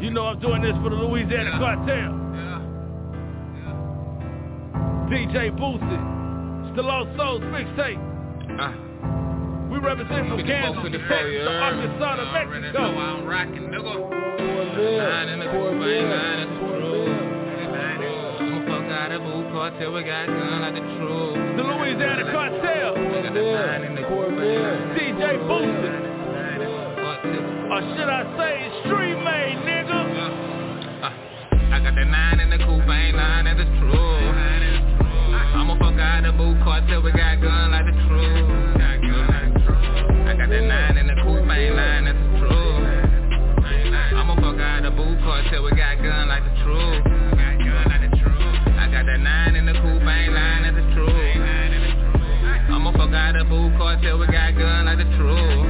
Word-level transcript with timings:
You 0.00 0.10
know 0.10 0.26
I'm 0.26 0.38
doing 0.40 0.60
this 0.60 0.76
for 0.82 0.90
the 0.90 0.96
Louisiana 0.96 1.52
Kartel. 1.58 2.12
Yeah. 2.36 2.60
DJ 5.08 5.50
Boosie. 5.56 6.68
It's 6.68 6.76
the 6.76 6.82
Lost 6.82 7.16
Souls 7.16 7.40
mixtape. 7.48 7.96
We 9.70 9.78
represent 9.78 10.28
from 10.28 10.44
Kansas 10.46 10.82
to 10.84 10.98
Texas 10.98 11.08
to 11.08 11.48
Arkansas 11.48 12.16
to 12.16 12.24
Mexico. 12.32 12.92
I'm 12.92 13.24
rocking, 13.26 13.68
nigga. 13.72 13.94
Nine 14.76 15.28
in 15.30 15.38
the 15.40 15.46
coupe, 15.46 15.80
ain't 15.80 16.08
nine 16.08 16.38
in 16.40 16.48
the 16.50 16.56
truth. 16.60 17.08
I'ma 18.40 18.60
fuck 18.68 18.92
out 18.92 19.12
of 19.12 19.22
boo 19.22 19.48
cartel, 19.50 19.92
we 19.92 20.02
got 20.04 20.26
gun 20.26 20.60
like 20.60 20.74
the 20.74 20.80
truth. 21.00 21.56
The 21.56 21.62
Louisiana 21.62 22.24
Kartel. 22.30 22.94
Got 22.94 23.32
the 23.32 23.40
nine 23.40 23.82
in 23.84 23.94
the 23.94 24.02
coupe. 24.02 24.28
DJ 24.92 25.40
Boosie. 25.48 26.04
Or 27.66 27.82
should 27.82 28.06
I 28.06 28.22
say 28.38 28.70
street 28.86 29.18
made, 29.26 29.58
nigga? 29.66 29.98
I 31.74 31.82
got 31.82 31.98
the 31.98 32.04
nine 32.06 32.38
in 32.38 32.50
the 32.50 32.58
coupe, 32.62 32.86
ain't 32.86 33.16
nine 33.16 33.46
in 33.48 33.58
the 33.58 33.66
truth. 33.82 34.36
I'ma 35.50 35.74
fuck 35.74 35.98
out 35.98 36.22
the 36.22 36.30
boo 36.30 36.54
cartel, 36.62 37.02
we 37.02 37.10
got 37.10 37.42
gun 37.42 37.72
like 37.74 37.86
the 37.90 37.96
truth. 38.06 38.46
I 40.30 40.38
got 40.38 40.48
the 40.48 40.62
nine 40.62 40.96
in 40.96 41.10
the 41.10 41.18
coupe, 41.18 41.42
ain't 41.42 41.74
nine, 41.74 42.04
that's 42.06 42.14
the 42.14 42.38
truth. 42.38 42.86
I'ma 44.14 44.38
fuck 44.38 44.62
out 44.62 44.86
the 44.86 44.90
boo 44.94 45.18
cartel, 45.26 45.64
we 45.66 45.70
got 45.74 45.98
gun 45.98 46.28
like 46.30 46.46
the 46.46 46.54
truth. 46.62 47.02
I 48.78 48.86
got 48.94 49.10
the 49.10 49.18
nine 49.18 49.56
in 49.56 49.66
the 49.66 49.74
coupe, 49.74 50.06
ain't 50.06 50.32
nine, 50.38 50.62
that's 50.62 50.78
the 50.78 50.86
truth. 50.94 51.10
I'ma 52.70 52.94
fuck 52.94 53.10
out 53.10 53.34
the 53.34 53.42
boo 53.42 53.74
cartel, 53.74 54.22
we 54.22 54.26
got 54.30 54.54
gun 54.54 54.86
like 54.86 54.98
the 54.98 55.10
truth. 55.18 55.65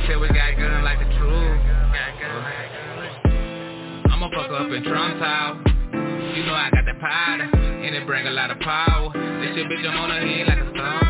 Cartel, 0.00 0.20
we 0.20 0.28
got 0.28 0.56
gun 0.56 0.84
like 0.84 0.98
the 0.98 1.04
truth. 1.16 1.60
I'ma 4.10 4.28
fuck 4.30 4.50
up 4.50 4.70
in 4.70 4.84
Trump 4.84 5.18
Tower. 5.18 5.62
You 6.34 6.44
know 6.44 6.54
I 6.54 6.70
got 6.70 6.84
the 6.84 6.94
powder, 7.00 7.44
and 7.44 7.94
it 7.94 8.06
bring 8.06 8.26
a 8.26 8.30
lot 8.30 8.50
of 8.50 8.58
power. 8.60 9.10
This 9.12 9.54
shit 9.54 9.66
bitch, 9.66 9.86
I'm 9.88 9.96
on 9.96 10.10
her 10.10 10.20
head 10.20 10.46
like 10.46 10.58
a 10.58 10.70
star. 10.70 11.04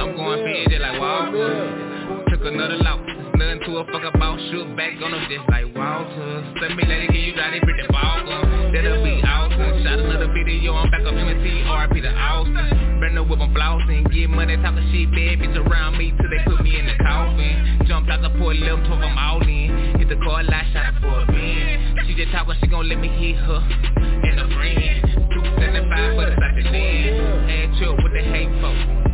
I'm 0.00 0.16
going 0.16 0.44
big 0.44 0.80
like 0.80 1.00
Walker. 1.00 2.24
Took 2.30 2.44
another 2.44 2.76
loss. 2.76 3.23
Nothing 3.44 3.60
to 3.60 3.76
a 3.76 3.84
fuck 3.92 4.00
about, 4.08 4.40
shoot 4.48 4.64
back 4.72 4.96
on 5.04 5.12
them 5.12 5.20
just 5.28 5.44
like 5.52 5.68
Walter. 5.76 6.32
Send 6.64 6.80
me 6.80 6.82
let 6.88 6.96
lady, 6.96 7.12
can 7.12 7.20
you 7.28 7.34
drive 7.36 7.52
it, 7.52 7.60
bring 7.60 7.76
the 7.76 7.92
ball 7.92 8.24
gun? 8.24 8.72
That'll 8.72 9.04
be 9.04 9.20
awesome. 9.20 9.84
Shot 9.84 10.00
another 10.00 10.32
video, 10.32 10.72
I'm 10.72 10.88
back 10.88 11.04
up 11.04 11.12
RP 11.12 12.00
to 12.00 12.08
Austin. 12.08 12.96
Bring 13.04 13.14
the 13.16 13.22
whip, 13.22 13.44
I'm 13.44 13.52
flossing. 13.52 14.08
Get 14.08 14.32
money, 14.32 14.56
talking 14.56 14.88
shit, 14.88 15.12
bad 15.12 15.44
bitch 15.44 15.60
around 15.60 15.98
me 16.00 16.16
till 16.16 16.30
they 16.32 16.40
put 16.48 16.64
me 16.64 16.80
in 16.80 16.88
the 16.88 16.96
coffin. 17.04 17.84
Jumped 17.84 18.08
out 18.08 18.24
the 18.24 18.32
port, 18.40 18.56
left, 18.56 18.88
told 18.88 19.04
I'm 19.04 19.12
all 19.12 19.44
in. 19.44 20.00
Hit 20.00 20.08
the 20.08 20.16
car, 20.24 20.40
light 20.40 20.64
shot 20.72 20.96
for 21.04 21.12
a 21.12 21.26
bin. 21.28 22.00
She 22.08 22.16
just 22.16 22.32
talking, 22.32 22.56
she 22.64 22.66
gon' 22.72 22.88
let 22.88 22.96
me 22.96 23.12
hit 23.12 23.36
her. 23.44 23.60
And 24.24 24.40
a 24.40 24.48
friend. 24.56 25.20
275 25.20 26.16
for 26.16 26.24
the 26.24 26.36
the 26.40 26.64
land. 26.72 27.44
Had 27.52 27.76
chill 27.76 27.92
with 27.92 28.16
the 28.16 28.24
hate 28.24 28.56
folk. 28.64 29.04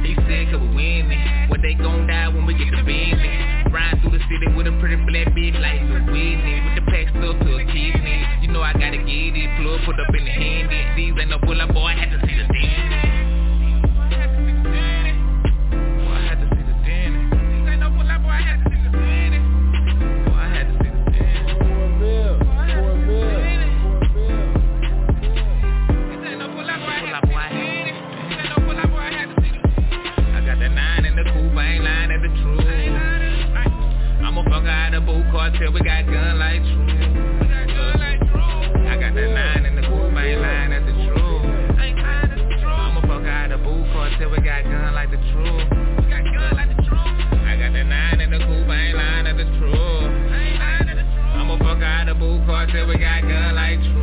He 0.00 0.16
said 0.24 0.48
cause 0.48 0.64
we 0.64 0.72
winning 0.72 1.50
What 1.52 1.60
they 1.60 1.74
gon' 1.74 2.06
die 2.06 2.28
when 2.28 2.46
we 2.46 2.54
get 2.56 2.72
to 2.72 2.80
bending 2.80 3.55
Ride 3.76 4.00
through 4.00 4.16
the 4.16 4.24
city 4.24 4.48
with 4.56 4.66
a 4.66 4.72
pretty 4.80 4.96
black 4.96 5.36
bitch 5.36 5.52
like 5.60 5.84
a 5.84 6.00
Whitney 6.08 6.64
With 6.64 6.80
the 6.80 6.84
pack 6.88 7.12
stuff 7.12 7.36
to 7.44 7.56
a 7.60 7.64
kidney 7.68 8.24
You 8.40 8.48
know 8.48 8.62
I 8.62 8.72
gotta 8.72 8.96
get 8.96 9.36
it. 9.36 9.50
Plug 9.60 9.84
put 9.84 10.00
up 10.00 10.08
in 10.16 10.24
the 10.24 10.30
handy 10.32 10.80
These 10.96 11.12
ain't 11.20 11.28
no 11.28 11.36
bullet 11.44 11.68
boy, 11.74 11.92
I 11.92 11.94
had 12.00 12.08
to 12.08 12.16
see 12.24 12.36
the 12.40 12.48
dandy 12.48 12.96
I 16.08 16.24
had 16.24 16.40
to 16.40 16.48
see 16.56 16.64
the 16.64 16.72
dandy 16.88 17.36
These 17.36 17.68
ain't 17.68 17.80
no 17.84 17.90
bullet 17.92 18.16
boy, 18.24 18.32
I 18.32 18.40
had 18.40 18.64
to 18.64 18.65
out 35.34 35.50
the 35.50 35.58
boot 35.58 35.58
cartel, 35.58 35.72
we 35.72 35.80
got 35.80 36.06
gun 36.06 36.38
like 36.38 36.62
true. 36.62 36.86
I 38.86 38.96
got 39.00 39.14
the 39.14 39.28
nine 39.28 39.66
in 39.66 39.74
the 39.74 39.82
coupe, 39.82 40.14
I 40.14 40.26
ain't 40.26 40.40
lying 40.40 40.72
at 40.72 40.86
the 40.86 40.92
truth. 40.92 41.42
I'ma 42.66 43.00
fuck 43.02 43.26
out 43.26 43.48
the 43.48 43.58
boot 43.58 43.86
cartel, 43.92 44.30
we 44.30 44.38
got 44.38 44.64
gun 44.64 44.94
like 44.94 45.10
the 45.10 45.18
truth. 45.32 45.66
I 47.46 47.56
got 47.58 47.72
the 47.72 47.84
nine 47.84 48.20
in 48.20 48.30
the 48.30 48.38
I 48.38 48.86
ain't 48.86 48.96
lying 48.96 49.26
at 49.26 49.36
the 49.36 49.44
truth. 49.58 49.76
I'ma 51.34 51.58
fuck 51.58 51.82
out 51.82 52.06
the 52.06 52.14
boot 52.14 52.46
cartel, 52.46 52.86
we 52.86 52.98
got 52.98 53.22
gun 53.22 53.54
like 53.54 53.80
true. 53.80 53.95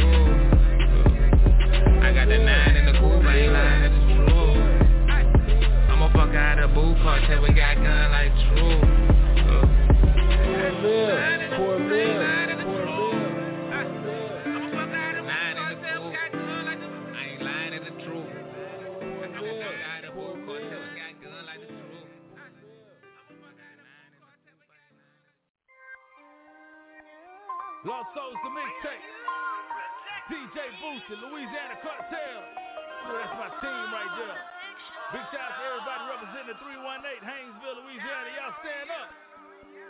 77318 36.43 37.23
Haynesville, 37.23 37.77
Louisiana. 37.87 38.29
Y'all 38.35 38.55
stand 38.59 38.89
up. 38.91 39.07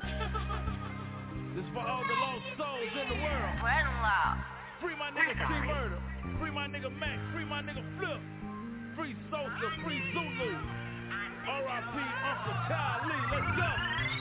this 1.58 1.66
for 1.74 1.82
all 1.82 2.06
the 2.06 2.14
lost 2.14 2.46
souls 2.62 2.94
in 2.94 3.08
the 3.10 3.18
world. 3.26 3.58
Free 4.78 4.94
my 4.94 5.10
nigga 5.10 5.34
free 5.50 5.66
Murder. 5.66 5.98
Free 6.38 6.54
my 6.54 6.70
nigga 6.70 6.94
Max. 6.94 7.18
Free 7.34 7.50
my 7.50 7.66
nigga 7.66 7.82
Flip. 7.98 8.22
Free 8.94 9.18
Sosa. 9.34 9.68
Free 9.82 9.98
Zulu. 10.14 10.54
R.I.P. 11.48 11.96
Uncle 12.00 12.58
Charlie. 12.68 13.24
Let's 13.32 13.52
go. 13.58 13.70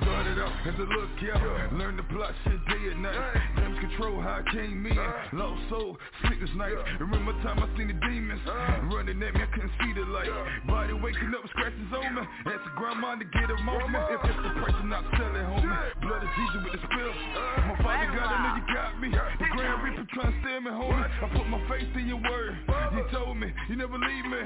Started 0.02 0.38
off 0.42 0.52
as 0.66 0.74
a 0.82 0.86
look 0.98 1.14
out, 1.30 1.72
learned 1.74 1.98
to 1.98 2.02
plot 2.10 2.34
shit 2.42 2.58
day 2.66 2.90
and 2.90 3.02
night. 3.02 3.14
Damage 3.54 3.80
control 3.80 4.20
how 4.20 4.42
I 4.42 4.44
came 4.50 4.82
in, 4.86 4.98
lost 5.38 5.62
soul, 5.70 5.96
sleepless 6.26 6.50
nights. 6.56 6.82
Remember 6.98 7.30
time 7.46 7.62
I 7.62 7.70
seen 7.78 7.86
the 7.86 7.98
demons 8.02 8.42
running 8.90 9.22
at 9.22 9.34
me, 9.34 9.40
I 9.42 9.46
couldn't 9.54 9.70
see 9.78 9.92
the 9.94 10.02
light. 10.10 10.32
Body 10.66 10.94
waking 10.94 11.30
up, 11.38 11.46
scratches 11.54 11.86
on 11.94 12.18
me. 12.18 12.22
Ask 12.50 12.66
the 12.66 12.74
grandma 12.74 13.14
to 13.14 13.26
get 13.30 13.46
a 13.46 13.58
moment. 13.62 14.02
If 14.10 14.26
it's 14.26 14.42
the 14.42 14.50
price, 14.58 14.74
I'm 14.74 14.90
not 14.90 15.06
selling, 15.14 15.46
homie. 15.46 15.70
Blood 16.02 16.22
is 16.26 16.34
easy 16.34 16.58
with 16.66 16.74
the 16.74 16.82
spill. 16.82 17.12
My 17.70 17.76
father 17.78 18.10
got 18.10 18.26
I 18.26 18.36
know 18.42 18.52
you 18.58 18.66
got 18.74 18.92
me. 18.98 19.08
The 19.14 19.46
Grand 19.54 19.86
Reaper 19.86 20.06
trying 20.18 20.34
to 20.34 20.38
steal 20.42 20.60
me, 20.66 20.70
homie. 20.74 21.06
I 21.06 21.26
put 21.30 21.46
my 21.46 21.62
faith 21.70 21.94
in 21.94 22.10
your 22.10 22.18
word. 22.18 22.58
You 22.90 23.06
told 23.14 23.38
me 23.38 23.54
you 23.70 23.76
never 23.78 23.98
leave 24.02 24.26
me. 24.26 24.40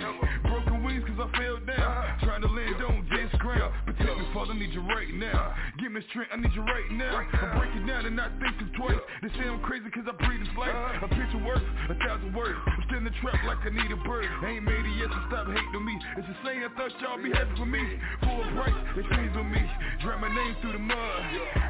Broken 0.45 0.76
I 1.19 1.29
fell 1.39 1.57
down. 1.67 2.19
Trying 2.21 2.43
to 2.43 2.49
land 2.49 2.83
on 2.83 3.07
this 3.09 3.26
ground. 3.47 3.71
Protect 3.87 4.19
me, 4.19 4.27
Father, 4.35 4.53
I 4.53 4.59
need 4.59 4.75
you 4.75 4.83
right 4.83 5.07
now. 5.15 5.55
Give 5.79 5.95
me 5.95 6.03
strength, 6.11 6.35
I 6.35 6.37
need 6.43 6.51
you 6.51 6.67
right 6.67 6.91
now. 6.91 7.23
I'm 7.23 7.55
breaking 7.55 7.87
down 7.87 8.03
and 8.07 8.19
not 8.19 8.35
thinking 8.43 8.75
twice. 8.75 8.99
They 9.23 9.31
say 9.39 9.47
I'm 9.47 9.63
crazy 9.63 9.87
cause 9.95 10.03
I 10.11 10.15
breathe 10.19 10.43
this 10.43 10.51
life. 10.59 10.75
A 10.75 11.07
picture 11.07 11.39
worth 11.47 11.63
a 11.63 11.95
thousand 12.03 12.35
words. 12.35 12.59
I'm 12.67 12.83
still 12.91 12.99
in 12.99 13.07
the 13.07 13.15
trap 13.23 13.39
like 13.47 13.63
I 13.63 13.71
need 13.71 13.91
a 13.95 14.01
bird. 14.03 14.27
I 14.43 14.59
ain't 14.59 14.67
made 14.67 14.83
it 14.83 14.97
yet, 14.99 15.15
so 15.15 15.21
stop 15.31 15.47
hating 15.47 15.79
on 15.79 15.85
me. 15.87 15.95
It's 16.19 16.27
the 16.27 16.39
same, 16.43 16.67
I 16.67 16.71
thought 16.75 16.91
y'all 16.99 17.23
be 17.23 17.31
happy 17.31 17.55
for 17.55 17.71
me. 17.71 17.85
For 18.27 18.35
a 18.35 18.47
price, 18.59 18.81
they 18.99 19.07
squeeze 19.07 19.37
on 19.39 19.47
me. 19.47 19.63
Drag 20.03 20.19
my 20.19 20.31
name 20.33 20.55
through 20.59 20.75
the 20.75 20.83
mud. 20.83 21.23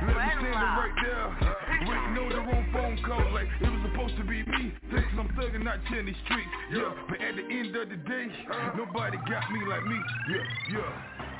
Let 0.08 0.16
me 0.16 0.24
stand 0.40 0.56
it 0.56 0.72
right 0.80 0.96
there. 1.04 1.28
Waiting 1.84 2.16
on 2.16 2.28
the 2.32 2.42
wrong 2.48 2.66
phone 2.72 2.96
call 3.04 3.20
like 3.36 3.52
it 3.60 3.68
was 3.68 3.82
supposed 3.92 4.16
to 4.16 4.24
be 4.24 4.40
me. 4.48 4.72
Thinking 4.88 5.18
I'm 5.20 5.28
thugging, 5.36 5.60
not 5.60 5.84
telling 5.92 6.08
these 6.08 6.20
streets, 6.24 6.48
yeah. 6.72 6.88
But 7.08 7.20
at 7.20 7.36
the 7.36 7.44
end 7.44 7.76
of 7.76 7.88
the 7.92 8.00
day, 8.08 8.26
nobody 8.76 9.18
got 9.28 9.44
me 9.52 9.60
like 9.68 9.84
me, 9.84 9.98
yeah, 10.32 10.80
yeah. 10.80 11.35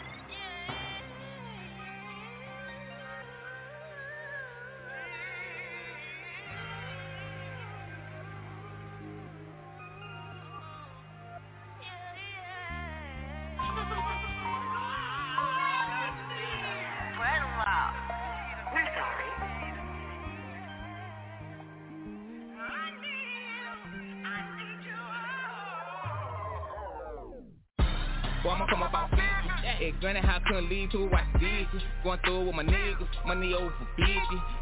Granted, 30.00 30.24
how 30.24 30.38
couldn't 30.46 30.68
lead 30.70 30.90
to 30.92 31.08
watch 31.10 31.26
dishes. 31.40 31.82
Going 32.04 32.20
through 32.24 32.46
with 32.46 32.54
my 32.54 32.62
niggas, 32.62 33.08
money 33.26 33.54
over 33.54 33.74
50. 33.96 34.06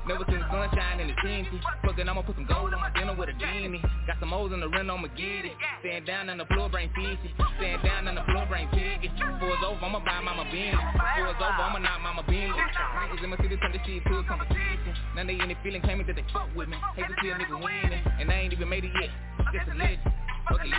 Never 0.09 0.25
seen 0.25 0.41
the 0.41 0.49
sunshine 0.49 1.01
in 1.01 1.09
the 1.09 1.17
tinty. 1.21 1.61
Fuckin', 1.85 2.09
I'ma 2.09 2.23
put 2.23 2.37
some 2.37 2.47
gold 2.47 2.73
on 2.73 2.81
my 2.81 2.91
dinner 2.97 3.15
with 3.15 3.29
a 3.29 3.37
genie. 3.37 3.83
Got 4.07 4.21
some 4.21 4.33
O's 4.33 4.53
in 4.53 4.61
the 4.61 4.69
rent, 4.69 4.91
I'ma 4.91 5.09
get 5.13 5.45
it. 5.45 5.53
Stand 5.81 6.07
down 6.07 6.31
on 6.31 6.39
the 6.39 6.47
floor, 6.47 6.69
brain 6.69 6.91
fishy. 6.95 7.35
Stand 7.59 7.83
down 7.83 8.09
on 8.09 8.15
the 8.15 8.25
floor, 8.25 8.47
brain 8.47 8.69
piggy. 8.73 9.13
Before 9.13 9.53
it's 9.53 9.65
over, 9.67 9.85
I'ma 9.85 10.01
buy 10.01 10.21
mama 10.25 10.45
Bentley. 10.45 10.73
Before 10.73 11.29
it's 11.29 11.43
over, 11.45 11.63
I'ma 11.63 11.79
knock 11.79 12.01
mama 12.01 12.23
Bentley. 12.25 12.57
Niggas 12.57 13.25
in 13.25 13.31
my 13.31 13.37
city 13.37 13.57
turn 13.61 13.73
this 13.73 13.83
shit 13.85 14.01
to 14.01 14.19
a 14.19 14.25
competition. 14.25 14.95
They 15.15 15.37
in 15.41 15.49
the 15.49 15.57
feeling, 15.63 15.83
claiming 15.83 16.07
that 16.07 16.17
they 16.17 16.25
fuck 16.33 16.49
with 16.57 16.69
me. 16.69 16.77
Hate 16.97 17.07
to 17.09 17.15
see 17.21 17.29
a 17.29 17.37
nigga 17.37 17.61
winning, 17.61 18.01
and 18.21 18.31
I 18.31 18.35
ain't 18.35 18.53
even 18.53 18.69
made 18.69 18.85
it 18.85 18.93
yet. 18.97 19.11
Just 19.53 19.69
a 19.69 19.75
legend. 19.77 20.24
Fuck 20.49 20.61
it, 20.65 20.71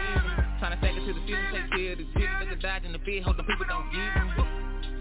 Tryna 0.62 0.78
stack 0.80 0.96
it 0.96 1.06
to 1.06 1.14
the 1.14 1.22
city, 1.26 1.36
take 1.52 1.70
care 1.72 1.92
of 1.94 1.98
the 1.98 2.06
city. 2.14 2.28
Let 2.40 2.50
the 2.50 2.56
dodge 2.62 2.84
in 2.86 2.94
the 2.94 3.00
fear, 3.00 3.22
hope 3.24 3.38
the 3.38 3.44
people 3.44 3.66
don't 3.68 3.90
give 3.92 4.02
me. 4.02 4.46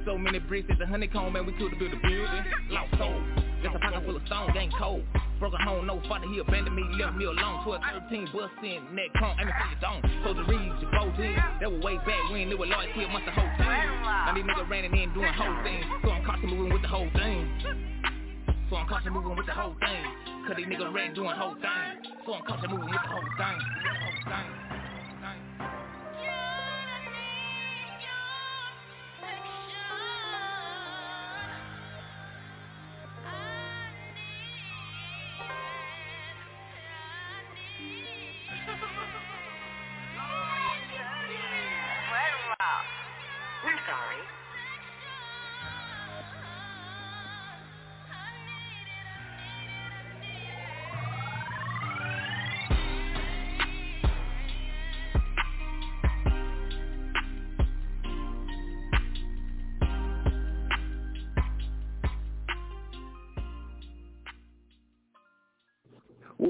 So 0.04 0.18
many 0.18 0.38
bricks, 0.38 0.68
it's 0.68 0.80
a 0.80 0.86
honeycomb, 0.86 1.32
man, 1.32 1.46
we 1.46 1.52
could 1.52 1.72
have 1.72 1.78
built 1.80 1.92
a 1.92 2.00
building. 2.00 2.44
Lost 2.68 2.92
soul, 3.00 3.16
just 3.64 3.74
a 3.74 3.78
pocket 3.80 4.04
full 4.04 4.16
of 4.16 4.24
stone, 4.26 4.52
ain't 4.56 4.72
cold. 4.76 5.04
Broke 5.40 5.54
a 5.54 5.62
home, 5.64 5.86
no 5.86 6.00
father, 6.08 6.28
he 6.28 6.38
abandoned 6.38 6.76
me, 6.76 6.84
left 7.00 7.16
me 7.16 7.24
alone. 7.24 7.64
12, 7.64 7.80
13, 8.08 8.28
bust 8.32 8.52
in, 8.64 8.84
neck 8.92 9.12
chrome, 9.16 9.36
aiming 9.40 9.56
for 9.56 9.68
your 9.72 9.80
dome. 9.80 10.02
Supposed 10.04 10.38
to 10.40 10.44
read 10.44 10.72
your 10.80 10.92
14, 10.92 11.60
that 11.60 11.72
was 11.72 11.80
way 11.82 11.96
back 12.04 12.20
when 12.30 12.52
it 12.52 12.58
was 12.58 12.68
loyalty 12.68 13.04
amongst 13.04 13.26
the 13.26 13.32
whole 13.32 13.48
team. 13.56 13.88
Now 14.04 14.32
these 14.36 14.44
niggas 14.44 14.68
running 14.68 14.92
in 14.92 15.08
doing 15.16 15.32
whole 15.32 15.56
things, 15.64 15.84
so 16.04 16.10
I'm 16.12 16.24
cautious 16.24 16.48
moving 16.52 16.72
with 16.72 16.82
the 16.82 16.88
whole 16.88 17.10
thing. 17.16 17.48
So 18.70 18.76
I'm 18.76 18.88
cautious 18.88 19.12
moving 19.12 19.36
with 19.36 19.46
the 19.46 19.52
whole 19.52 19.76
thing. 19.80 20.04
Cause 20.48 20.56
these 20.56 20.66
niggas 20.66 20.92
ran 20.92 21.14
doing 21.14 21.32
whole 21.32 21.54
thing. 21.54 22.12
So 22.26 22.34
I'm 22.34 22.44
cautious 22.44 22.68
moving 22.68 22.88
with 22.92 23.00
the 23.00 23.08
whole 23.08 23.28
thing. 23.40 23.58
The 24.24 24.30
whole 24.32 24.42
thing. 25.20 25.83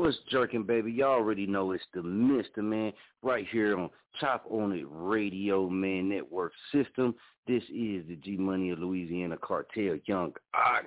What's 0.04 0.18
jerking, 0.30 0.64
baby? 0.64 0.92
Y'all 0.92 1.12
already 1.12 1.46
know 1.46 1.72
it's 1.72 1.82
the 1.94 2.02
Mister 2.02 2.60
Man 2.60 2.92
right 3.22 3.46
here 3.50 3.74
on 3.78 3.88
Chop 4.20 4.44
On 4.50 4.70
It 4.72 4.84
Radio 4.86 5.66
Man 5.70 6.10
Network 6.10 6.52
System. 6.70 7.14
This 7.46 7.62
is 7.70 8.06
the 8.06 8.18
G 8.22 8.36
Money 8.36 8.68
of 8.68 8.80
Louisiana 8.80 9.38
Kartel 9.38 9.98
Young 10.04 10.34
Ox 10.52 10.84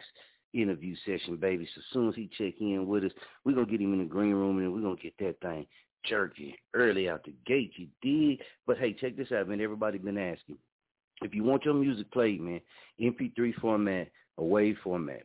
interview 0.54 0.96
session, 1.04 1.36
baby. 1.36 1.68
So 1.74 1.80
as 1.80 1.86
soon 1.92 2.10
as 2.10 2.16
he 2.16 2.30
check 2.38 2.62
in 2.62 2.86
with 2.86 3.06
us, 3.06 3.12
we're 3.44 3.56
gonna 3.56 3.66
get 3.66 3.81
him 3.81 3.94
in 3.94 4.00
the 4.02 4.06
green 4.06 4.34
room 4.34 4.60
and 4.60 4.72
we're 4.72 4.81
gonna 4.81 4.96
get 5.02 5.18
that 5.18 5.40
thing 5.42 5.66
jerking 6.06 6.54
early 6.75 7.10
out 7.10 7.24
the 7.25 7.34
gate, 7.48 7.72
you 7.75 7.88
dig? 8.04 8.46
But 8.68 8.78
hey, 8.78 8.94
check 8.94 9.18
this 9.18 9.31
out, 9.31 9.50
man. 9.50 9.62
Everybody 9.62 9.98
been 9.98 10.20
asking. 10.20 10.60
If 11.24 11.34
you 11.34 11.44
want 11.44 11.66
your 11.66 11.74
music 11.74 12.12
played, 12.12 12.40
man, 12.40 12.62
MP3 13.02 13.56
format, 13.56 14.10
a 14.38 14.44
WAV 14.44 14.78
format, 14.84 15.24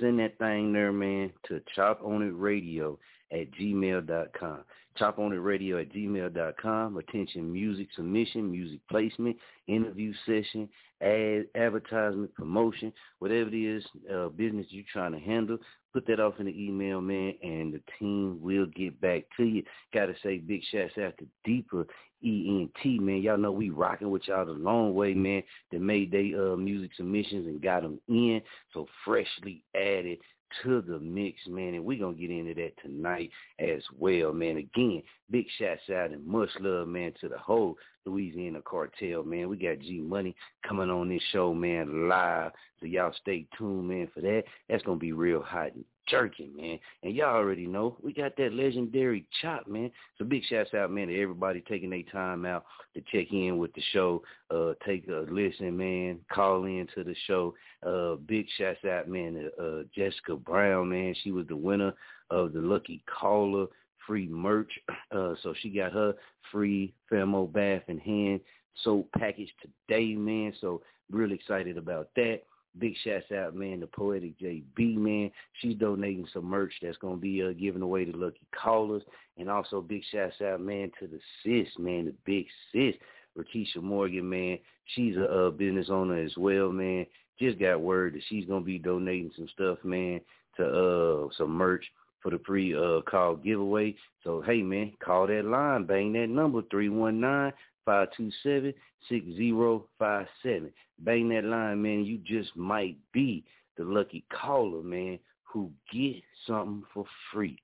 send 0.00 0.18
that 0.18 0.38
thing 0.38 0.72
there, 0.72 0.92
man, 0.92 1.32
to 1.48 1.60
choponitradio 1.76 2.96
at 3.32 3.50
gmail.com. 3.52 4.64
Radio 5.00 5.78
at 5.78 5.92
gmail.com. 5.92 6.96
Attention 6.96 7.52
music 7.52 7.88
submission, 7.96 8.50
music 8.50 8.80
placement, 8.90 9.36
interview 9.66 10.12
session, 10.26 10.68
ad, 11.00 11.46
advertisement, 11.54 12.34
promotion, 12.34 12.92
whatever 13.18 13.48
it 13.48 13.54
is, 13.54 13.84
uh, 14.12 14.28
business 14.28 14.66
you're 14.70 14.84
trying 14.92 15.12
to 15.12 15.18
handle. 15.18 15.56
Put 15.92 16.06
that 16.06 16.20
off 16.20 16.34
in 16.38 16.46
the 16.46 16.52
email, 16.52 17.00
man, 17.00 17.34
and 17.42 17.72
the 17.72 17.80
team 17.98 18.38
will 18.40 18.66
get 18.66 19.00
back 19.00 19.24
to 19.36 19.44
you. 19.44 19.62
Got 19.92 20.06
to 20.06 20.14
say 20.22 20.38
big 20.38 20.60
shouts 20.70 20.98
out 21.02 21.16
to 21.18 21.26
Deeper 21.44 21.86
ENT, 22.22 23.00
man. 23.00 23.22
Y'all 23.22 23.38
know 23.38 23.50
we 23.50 23.70
rocking 23.70 24.10
with 24.10 24.28
y'all 24.28 24.44
the 24.44 24.52
long 24.52 24.94
way, 24.94 25.14
man. 25.14 25.42
That 25.72 25.80
made 25.80 26.12
they 26.12 26.34
uh, 26.34 26.56
music 26.56 26.90
submissions 26.96 27.46
and 27.46 27.62
got 27.62 27.82
them 27.82 27.98
in. 28.08 28.42
So 28.72 28.86
freshly 29.04 29.62
added 29.74 30.18
to 30.62 30.80
the 30.82 30.98
mix, 30.98 31.38
man, 31.46 31.74
and 31.74 31.84
we're 31.84 31.98
going 31.98 32.14
to 32.14 32.20
get 32.20 32.30
into 32.30 32.54
that 32.54 32.72
tonight 32.82 33.30
as 33.58 33.82
well, 33.98 34.32
man. 34.32 34.56
Again, 34.56 35.02
big 35.30 35.46
shouts 35.58 35.88
out 35.90 36.10
and 36.10 36.26
much 36.26 36.50
love, 36.60 36.88
man, 36.88 37.12
to 37.20 37.28
the 37.28 37.38
whole 37.38 37.76
Louisiana 38.06 38.60
Kartel, 38.62 39.24
man. 39.24 39.48
We 39.48 39.56
got 39.56 39.80
G 39.80 40.00
Money 40.00 40.34
coming 40.66 40.90
on 40.90 41.08
this 41.08 41.22
show, 41.32 41.54
man, 41.54 42.08
live. 42.08 42.52
So 42.80 42.86
y'all 42.86 43.14
stay 43.20 43.46
tuned, 43.56 43.88
man, 43.88 44.08
for 44.12 44.20
that. 44.20 44.44
That's 44.68 44.82
going 44.82 44.98
to 44.98 45.02
be 45.02 45.12
real 45.12 45.42
hot 45.42 45.74
and 45.74 45.84
jerking, 46.10 46.54
man. 46.56 46.78
And 47.02 47.14
y'all 47.14 47.36
already 47.36 47.66
know 47.66 47.96
we 48.02 48.12
got 48.12 48.36
that 48.36 48.52
legendary 48.52 49.26
chop, 49.40 49.66
man. 49.66 49.90
So 50.18 50.24
big 50.24 50.42
shouts 50.48 50.74
out, 50.74 50.90
man, 50.90 51.08
to 51.08 51.22
everybody 51.22 51.62
taking 51.68 51.90
their 51.90 52.02
time 52.10 52.44
out 52.44 52.64
to 52.94 53.02
check 53.12 53.32
in 53.32 53.58
with 53.58 53.72
the 53.74 53.82
show, 53.92 54.22
uh, 54.50 54.72
take 54.86 55.06
a 55.08 55.26
listen, 55.30 55.76
man, 55.76 56.18
call 56.32 56.64
in 56.64 56.86
to 56.94 57.04
the 57.04 57.14
show. 57.26 57.54
Uh, 57.86 58.16
big 58.26 58.46
shouts 58.58 58.84
out, 58.84 59.08
man, 59.08 59.34
to 59.34 59.62
uh, 59.62 59.82
Jessica 59.94 60.36
Brown, 60.36 60.90
man. 60.90 61.14
She 61.22 61.32
was 61.32 61.46
the 61.46 61.56
winner 61.56 61.92
of 62.30 62.52
the 62.52 62.60
Lucky 62.60 63.02
Caller 63.06 63.66
free 64.06 64.28
merch. 64.28 64.72
Uh, 65.12 65.34
so 65.42 65.52
she 65.60 65.70
got 65.70 65.90
her 65.90 66.14
free 66.52 66.94
Famo 67.10 67.52
bath 67.52 67.82
and 67.88 68.00
hand 68.00 68.40
soap 68.84 69.08
package 69.18 69.52
today, 69.60 70.14
man. 70.14 70.52
So 70.60 70.82
really 71.10 71.34
excited 71.34 71.76
about 71.76 72.10
that. 72.16 72.42
Big 72.78 72.94
shouts 73.02 73.32
out, 73.32 73.54
man, 73.54 73.80
to 73.80 73.86
Poetic 73.86 74.38
JB, 74.38 74.96
man. 74.96 75.30
She's 75.60 75.76
donating 75.76 76.26
some 76.32 76.44
merch 76.44 76.72
that's 76.80 76.98
going 76.98 77.16
to 77.16 77.20
be 77.20 77.42
uh, 77.42 77.52
given 77.52 77.82
away 77.82 78.04
to 78.04 78.16
lucky 78.16 78.46
callers. 78.54 79.02
And 79.38 79.50
also 79.50 79.80
big 79.80 80.02
shouts 80.12 80.40
out, 80.40 80.60
man, 80.60 80.92
to 81.00 81.08
the 81.08 81.18
sis, 81.42 81.68
man, 81.78 82.06
the 82.06 82.14
big 82.24 82.46
sis, 82.72 82.94
Rakisha 83.36 83.82
Morgan, 83.82 84.28
man. 84.28 84.58
She's 84.94 85.16
a 85.16 85.24
uh, 85.24 85.50
business 85.50 85.88
owner 85.90 86.22
as 86.22 86.36
well, 86.36 86.70
man. 86.70 87.06
Just 87.38 87.58
got 87.58 87.80
word 87.80 88.14
that 88.14 88.22
she's 88.28 88.46
going 88.46 88.62
to 88.62 88.66
be 88.66 88.78
donating 88.78 89.32
some 89.36 89.48
stuff, 89.54 89.78
man, 89.82 90.20
to 90.56 90.66
uh 90.66 91.28
some 91.36 91.50
merch 91.50 91.84
for 92.22 92.30
the 92.30 92.38
pre 92.38 92.76
uh 92.76 93.00
call 93.02 93.36
giveaway. 93.36 93.94
So 94.24 94.42
hey 94.44 94.62
man, 94.62 94.92
call 95.02 95.26
that 95.26 95.44
line, 95.44 95.84
bang 95.84 96.12
that 96.14 96.28
number 96.28 96.62
three 96.70 96.88
one 96.88 97.20
nine 97.20 97.52
five 97.90 98.08
two 98.16 98.30
seven 98.44 98.72
six 99.08 99.26
zero 99.36 99.84
five 99.98 100.26
seven. 100.42 100.72
Bang 101.00 101.28
that 101.30 101.44
line, 101.44 101.82
man. 101.82 102.04
You 102.04 102.18
just 102.18 102.54
might 102.56 102.96
be 103.12 103.44
the 103.76 103.84
lucky 103.84 104.24
caller, 104.32 104.82
man, 104.82 105.18
who 105.42 105.70
get 105.92 106.22
something 106.46 106.84
for 106.94 107.04
free. 107.32 107.58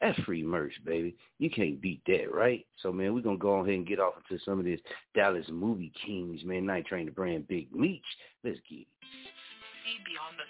That's 0.00 0.18
free 0.20 0.42
merch, 0.42 0.72
baby. 0.84 1.16
You 1.38 1.50
can't 1.50 1.80
beat 1.80 2.02
that, 2.06 2.32
right? 2.32 2.66
So, 2.82 2.90
man, 2.92 3.14
we're 3.14 3.20
going 3.20 3.36
to 3.36 3.42
go 3.42 3.56
ahead 3.60 3.74
and 3.74 3.86
get 3.86 4.00
off 4.00 4.14
into 4.30 4.42
some 4.44 4.58
of 4.58 4.64
this 4.64 4.80
Dallas 5.14 5.46
movie 5.50 5.92
kings, 6.04 6.42
man. 6.44 6.66
Night 6.66 6.86
Train 6.86 7.06
to 7.06 7.12
Brand 7.12 7.48
Big 7.48 7.74
Meech. 7.74 8.02
Let's 8.44 8.58
get 8.68 8.80
it. 8.80 8.86
The 10.40 10.49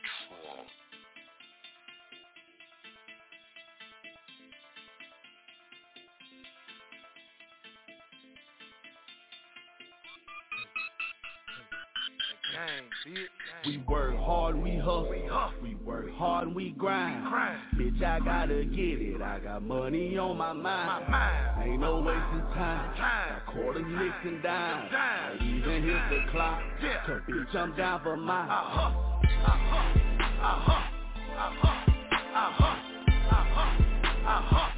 We 13.66 13.78
work 13.88 14.16
hard, 14.18 14.56
we 14.56 14.76
hustle. 14.76 15.14
We 15.62 15.74
work 15.84 16.10
hard 16.14 16.46
and 16.48 16.56
we 16.56 16.70
grind. 16.70 17.24
Bitch, 17.76 18.02
I 18.02 18.18
gotta 18.20 18.64
get 18.64 19.00
it. 19.00 19.22
I 19.22 19.38
got 19.38 19.62
money 19.62 20.16
on 20.18 20.36
my 20.36 20.52
mind. 20.52 21.04
Ain't 21.62 21.80
no 21.80 22.00
wasting 22.00 22.40
time. 22.54 22.96
Got 22.96 23.46
quarters, 23.46 23.84
nicks, 23.86 24.14
and 24.24 24.42
dimes. 24.42 24.90
I 24.92 25.36
even 25.42 25.82
hit 25.82 26.02
the 26.10 26.30
clock. 26.30 26.60
Cause 27.06 27.20
bitch, 27.28 27.54
I'm 27.54 27.76
down 27.76 28.02
for 28.02 28.16
mine. 28.16 28.48
Uh-huh. 28.50 28.90
Uh-huh. 29.46 30.00
Uh-huh. 30.42 30.72
Uh-huh. 31.36 31.90
Uh-huh. 32.34 32.76
Uh-huh. 33.30 34.26
Uh-huh. 34.26 34.69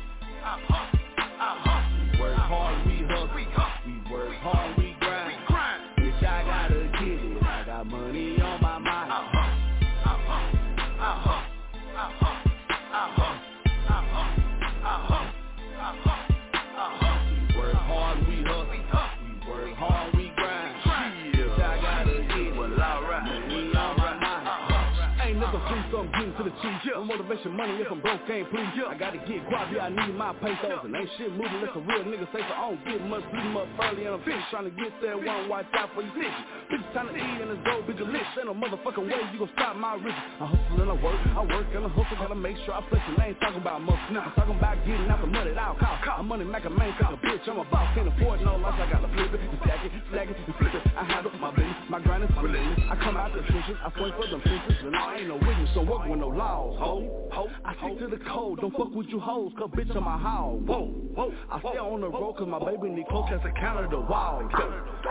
So 26.60 26.68
I'm 26.68 26.80
getting 26.82 26.82
to 26.82 26.84
the 26.84 26.84
cheese. 26.84 26.92
No 26.94 27.04
motivation, 27.04 27.56
money 27.56 27.74
if 27.80 27.90
I'm 27.90 28.00
broke, 28.00 28.20
ain't 28.28 28.50
please. 28.50 28.68
I 28.88 28.94
gotta 28.98 29.18
get 29.18 29.46
guap, 29.48 29.72
yeah, 29.72 29.86
I 29.86 29.88
need 29.90 30.14
my 30.14 30.32
pesos. 30.34 30.84
And 30.84 30.96
ain't 30.96 31.10
shit 31.16 31.30
moving 31.32 31.62
unless 31.62 31.76
a 31.76 31.80
real 31.80 32.04
nigga 32.04 32.26
say 32.32 32.40
so. 32.44 32.54
I 32.54 32.70
don't 32.70 32.84
get 32.84 33.00
much, 33.06 33.24
bleed 33.30 33.46
'em 33.46 33.56
up 33.56 33.68
early 33.80 34.04
and 34.06 34.14
I'm 34.16 34.22
finished. 34.22 34.50
Trying 34.50 34.64
to 34.64 34.70
get 34.70 34.92
that 35.02 35.16
one 35.22 35.48
watch 35.48 35.66
out 35.74 35.90
for 35.94 36.02
you 36.02 36.12
bitches. 36.12 36.81
Trying 36.92 37.08
to 37.08 37.16
eat 37.16 37.40
and 37.40 37.48
it's 37.48 37.64
gold, 37.64 37.88
bitch, 37.88 38.04
list. 38.04 38.36
Ain't 38.36 38.44
no 38.44 38.52
motherfucking 38.52 39.08
way 39.08 39.16
you 39.32 39.40
gon' 39.40 39.48
stop 39.56 39.76
my 39.80 39.96
riches. 39.96 40.12
I 40.12 40.44
hustle 40.44 40.76
and 40.76 40.92
I 40.92 40.96
work, 41.00 41.16
I 41.24 41.40
work 41.40 41.66
and 41.72 41.86
I 41.86 41.88
hustle. 41.88 42.16
Gotta 42.20 42.36
make 42.36 42.56
sure 42.68 42.74
I 42.76 42.84
flex 42.92 43.00
and 43.08 43.16
I 43.16 43.32
ain't 43.32 43.40
talking 43.40 43.64
about 43.64 43.80
muscle. 43.80 44.12
I'm 44.12 44.32
talking 44.36 44.60
about 44.60 44.76
getting 44.84 45.08
out 45.08 45.24
the 45.24 45.26
money 45.26 45.52
at 45.52 45.58
all 45.58 45.72
costs. 45.80 46.04
I'm 46.04 46.28
money 46.28 46.44
making 46.44 46.76
man, 46.76 46.92
call 47.00 47.14
a 47.14 47.16
bitch, 47.16 47.48
I'm 47.48 47.56
a 47.56 47.64
boss. 47.64 47.88
Can't 47.96 48.12
afford 48.12 48.44
no 48.44 48.60
loss, 48.60 48.76
I 48.76 48.92
gotta 48.92 49.08
flip 49.08 49.32
it, 49.32 49.40
and 49.40 49.58
stack 49.64 49.80
it, 49.88 49.92
stack 50.12 50.28
it, 50.28 50.36
and 50.36 50.54
flip 50.60 50.74
it. 50.76 50.84
I 50.92 51.04
handle 51.08 51.32
my 51.40 51.48
business, 51.56 51.80
my 51.88 52.00
grind 52.04 52.24
is 52.28 52.30
relentless. 52.36 52.84
I 52.84 52.94
come 53.00 53.16
out 53.16 53.32
the 53.32 53.40
trenches, 53.40 53.76
I 53.80 53.88
swing 53.96 54.12
for 54.12 54.28
them 54.28 54.42
fences, 54.44 54.84
and 54.84 54.92
I 54.92 55.16
ain't 55.16 55.28
no 55.32 55.40
witness, 55.40 55.72
don't 55.72 55.88
work 55.88 56.04
with 56.04 56.20
no 56.20 56.28
laws, 56.28 56.76
ho, 56.76 57.08
ho. 57.32 57.48
I 57.64 57.72
stick 57.80 58.04
to 58.04 58.08
the 58.12 58.20
code, 58.28 58.60
don't 58.60 58.76
fuck 58.76 58.92
with 58.92 59.08
you 59.08 59.16
hoes, 59.16 59.56
cause 59.56 59.72
bitch 59.72 59.96
I'm 59.96 60.04
a 60.04 60.20
hoe, 60.20 60.60
whoa, 60.68 60.92
whoa. 61.16 61.32
I 61.48 61.56
stay 61.64 61.80
on 61.80 62.04
the 62.04 62.12
road 62.12 62.36
cause 62.36 62.48
my 62.52 62.60
baby 62.60 62.92
need 62.92 63.08
close 63.08 63.32
as 63.32 63.40
a 63.48 63.52
counter 63.56 63.88
the 63.88 63.96
wall. 63.96 64.44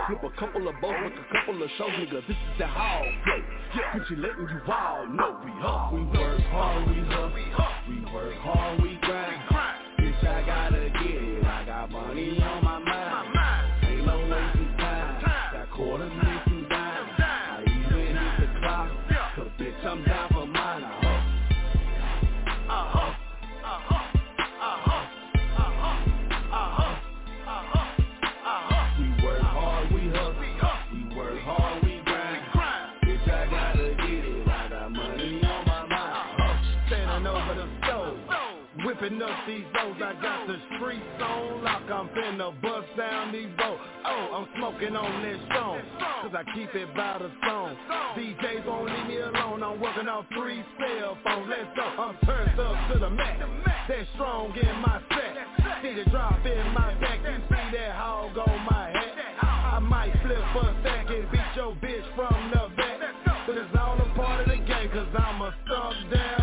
Flip 0.07 0.21
a 0.23 0.29
couple 0.39 0.69
of 0.69 0.77
boats, 0.77 1.01
with 1.03 1.13
a 1.17 1.25
couple 1.33 1.57
of 1.63 1.70
shows, 1.77 1.89
nigga, 1.91 2.27
this 2.27 2.35
is 2.35 2.57
the 2.59 2.67
hall, 2.67 3.03
yo. 3.03 3.33
Bitch, 3.99 4.09
you 4.09 4.17
letting 4.17 4.47
you 4.49 4.73
all 4.73 5.07
know 5.07 5.39
we 5.43 5.51
hustle. 5.51 5.97
We 5.97 6.19
work 6.19 6.41
hard, 6.41 6.87
we 6.89 7.01
hustle. 7.03 7.31
We 7.87 8.13
work 8.13 8.35
hard, 8.35 8.81
we 8.81 8.99
grind. 9.01 9.41
Bitch, 9.99 10.27
I 10.27 10.45
gotta 10.45 10.89
get 10.89 11.23
it, 11.23 11.45
I 11.45 11.65
got 11.65 11.91
money 11.91 12.41
on 12.41 12.63
my 12.63 12.79
Whipping 39.01 39.21
up 39.23 39.47
these 39.47 39.65
O's, 39.81 39.95
I 39.97 40.13
got 40.21 40.45
the 40.45 40.57
streets 40.77 41.01
on 41.23 41.63
lock. 41.63 41.81
I'm 41.89 42.07
finna 42.09 42.53
bust 42.61 42.85
down 42.95 43.33
these 43.33 43.49
bows. 43.57 43.79
Oh, 44.05 44.29
I'm 44.37 44.47
smoking 44.59 44.95
on 44.95 45.23
this 45.23 45.41
stone. 45.49 45.81
Cause 46.21 46.37
I 46.37 46.43
keep 46.53 46.69
it 46.75 46.95
by 46.95 47.17
the 47.17 47.31
song. 47.41 47.75
DJs 48.15 48.63
won't 48.67 48.93
leave 48.93 49.07
me 49.07 49.17
alone. 49.17 49.63
I'm 49.63 49.81
working 49.81 50.07
off 50.07 50.25
three 50.37 50.63
cell 50.77 51.17
phones. 51.23 51.49
Let's 51.49 51.75
go. 51.75 51.81
I'm 51.81 52.15
turned 52.27 52.59
up 52.59 52.93
to 52.93 52.99
the 52.99 53.09
max. 53.09 53.41
That 53.89 54.05
strong 54.13 54.53
in 54.55 54.75
my 54.77 55.01
set. 55.09 55.81
See 55.81 55.95
the 55.95 56.07
drop 56.11 56.45
in 56.45 56.73
my 56.75 56.93
back. 57.01 57.21
You 57.25 57.41
see 57.49 57.77
that 57.77 57.95
hog 57.95 58.37
on 58.37 58.65
my 58.69 58.91
head. 58.93 59.17
I 59.41 59.79
might 59.79 60.13
flip 60.21 60.37
a 60.37 60.75
second. 60.83 61.25
Beat 61.31 61.49
your 61.55 61.73
bitch 61.73 62.05
from 62.15 62.51
the 62.53 62.69
back. 62.77 62.99
But 63.47 63.57
it's 63.57 63.75
all 63.79 63.97
a 63.97 64.13
part 64.13 64.41
of 64.41 64.47
the 64.47 64.57
game. 64.57 64.91
Cause 64.93 65.07
I'm 65.17 65.41
a 65.41 65.55
stuck 65.65 66.13
down 66.13 66.40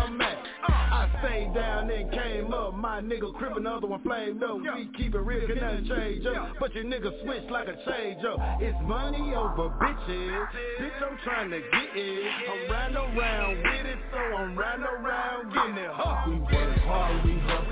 came 2.11 2.53
up. 2.53 2.73
My 2.75 3.01
nigga 3.01 3.33
crib 3.33 3.57
another 3.57 3.87
one 3.87 4.01
flamed 4.03 4.43
up. 4.43 4.57
We 4.57 4.89
keep 4.97 5.15
it 5.15 5.19
real, 5.19 5.47
can 5.47 5.57
nothing 5.57 5.87
change 5.87 6.25
up. 6.25 6.55
But 6.59 6.73
your 6.75 6.83
nigga 6.83 7.11
switch 7.23 7.43
like 7.49 7.67
a 7.67 7.75
change 7.89 8.23
up. 8.25 8.39
It's 8.61 8.77
money 8.83 9.33
over 9.35 9.69
bitches. 9.69 10.47
Bitch, 10.79 11.03
I'm 11.03 11.17
trying 11.23 11.49
to 11.51 11.59
get 11.59 11.95
it. 11.95 12.31
I'm 12.49 12.71
riding 12.71 12.97
around 12.97 13.57
with 13.57 13.85
it, 13.85 13.99
so 14.11 14.17
I'm 14.17 14.57
riding 14.57 14.85
around 14.85 15.53
getting 15.53 15.83
it. 15.83 15.91
Huh. 15.93 16.29
We 16.29 16.39
work 16.39 16.77
hard, 16.79 17.25
we 17.25 17.39
hustle. 17.39 17.69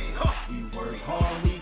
We 0.49 0.77
work 0.77 0.97
hard, 1.01 1.43
we 1.43 1.56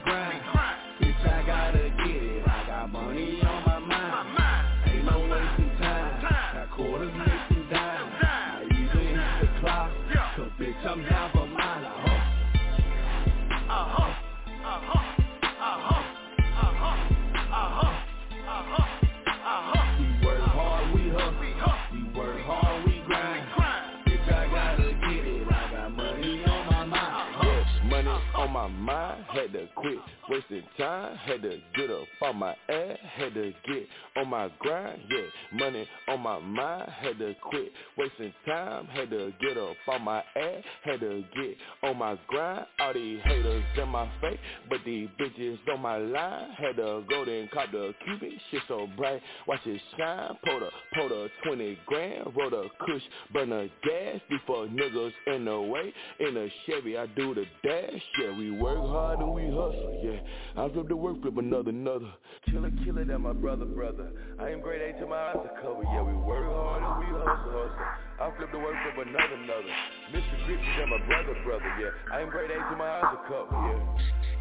had 31.17 31.41
to 31.43 31.60
get 31.77 31.91
up 31.91 32.07
on 32.22 32.38
my 32.38 32.55
ass, 32.69 32.98
had 33.15 33.34
to 33.36 33.53
get 33.67 33.88
my 34.35 34.51
grind, 34.59 34.99
yeah, 35.09 35.57
money 35.57 35.87
on 36.09 36.19
my 36.19 36.39
mind, 36.39 36.91
had 36.99 37.17
to 37.19 37.33
quit 37.41 37.71
wasting 37.97 38.33
time, 38.45 38.85
had 38.87 39.09
to 39.09 39.31
get 39.39 39.57
up 39.57 39.77
on 39.87 40.01
my 40.01 40.17
ass, 40.35 40.63
had 40.83 40.99
to 40.99 41.23
get 41.33 41.55
on 41.83 41.97
my 41.97 42.19
grind, 42.27 42.65
all 42.81 42.93
these 42.93 43.21
haters 43.23 43.63
in 43.81 43.87
my 43.87 44.11
face, 44.19 44.37
but 44.69 44.79
these 44.85 45.07
bitches 45.17 45.57
on 45.73 45.79
my 45.79 45.95
line, 45.97 46.51
had 46.57 46.75
to 46.75 47.01
go 47.09 47.23
then 47.23 47.47
cop 47.53 47.71
the 47.71 47.93
cubic, 48.03 48.33
shit 48.51 48.61
so 48.67 48.89
bright, 48.97 49.21
watch 49.47 49.61
it 49.65 49.81
shine, 49.97 50.37
pull 50.43 50.59
the, 50.59 50.69
pull 50.93 51.07
the 51.07 51.29
20 51.45 51.77
grand, 51.85 52.25
roll 52.35 52.49
the 52.49 52.67
kush, 52.85 53.03
burn 53.31 53.51
the 53.51 53.69
gas, 53.85 54.19
before 54.29 54.67
niggas 54.67 55.13
in 55.27 55.45
the 55.45 55.61
way, 55.61 55.93
in 56.19 56.35
a 56.35 56.49
Chevy, 56.65 56.97
I 56.97 57.05
do 57.05 57.33
the 57.33 57.45
dash, 57.63 58.01
yeah, 58.21 58.37
we 58.37 58.51
work 58.51 58.79
hard 58.79 59.19
and 59.19 59.33
we 59.33 59.43
hustle, 59.43 60.01
yeah, 60.03 60.61
I 60.61 60.69
flip 60.73 60.89
the 60.89 60.97
work, 60.97 61.21
flip 61.21 61.37
another, 61.37 61.69
another, 61.69 62.11
killer, 62.51 62.71
killer, 62.83 63.05
that 63.05 63.19
my 63.19 63.31
brother, 63.31 63.63
brother, 63.63 64.11
I 64.39 64.50
am 64.50 64.62
grade 64.62 64.82
A 64.82 65.00
to 65.00 65.08
my 65.08 65.15
eyes 65.15 65.38
are 65.38 65.62
covered, 65.62 65.88
yeah, 65.94 66.03
we 66.03 66.13
work 66.13 66.46
hard 66.46 66.84
and 66.84 67.00
we 67.00 67.08
hustle, 67.17 67.51
hustle, 67.55 67.86
I 68.20 68.32
flip 68.38 68.51
the 68.51 68.60
work, 68.60 68.75
from 68.84 69.08
another, 69.08 69.36
another, 69.36 69.74
Mr. 70.12 70.46
Gritty, 70.46 70.65
that 70.77 70.88
my 70.88 71.00
brother, 71.08 71.36
brother, 71.46 71.72
yeah, 71.79 71.91
I 72.12 72.22
am 72.22 72.29
grade 72.29 72.51
A 72.51 72.55
to 72.55 72.75
my 72.75 72.89
eyes 72.89 73.15
are 73.15 73.27
covered, 73.27 73.55
yeah. 73.55 74.36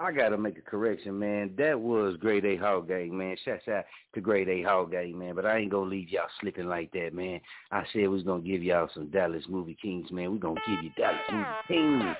I 0.00 0.12
gotta 0.12 0.38
make 0.38 0.56
a 0.56 0.62
correction, 0.62 1.18
man. 1.18 1.54
That 1.58 1.80
was 1.80 2.16
Grade 2.20 2.44
A 2.44 2.56
Hall 2.56 2.82
Gang, 2.82 3.18
man. 3.18 3.36
Shouts 3.44 3.66
out 3.66 3.84
to 4.14 4.20
Grade 4.20 4.48
A 4.48 4.62
Hall 4.62 4.86
Gang, 4.86 5.18
man. 5.18 5.34
But 5.34 5.44
I 5.44 5.58
ain't 5.58 5.72
gonna 5.72 5.90
leave 5.90 6.08
y'all 6.08 6.28
slipping 6.40 6.68
like 6.68 6.92
that, 6.92 7.12
man. 7.12 7.40
I 7.72 7.82
said 7.92 8.02
we 8.02 8.08
was 8.08 8.22
gonna 8.22 8.42
give 8.42 8.62
y'all 8.62 8.88
some 8.94 9.10
Dallas 9.10 9.42
Movie 9.48 9.76
Kings, 9.82 10.12
man. 10.12 10.30
We 10.30 10.38
gonna 10.38 10.60
give 10.68 10.84
you 10.84 10.90
Dallas 10.96 11.18
Movie 11.32 11.44
Kings. 11.66 12.16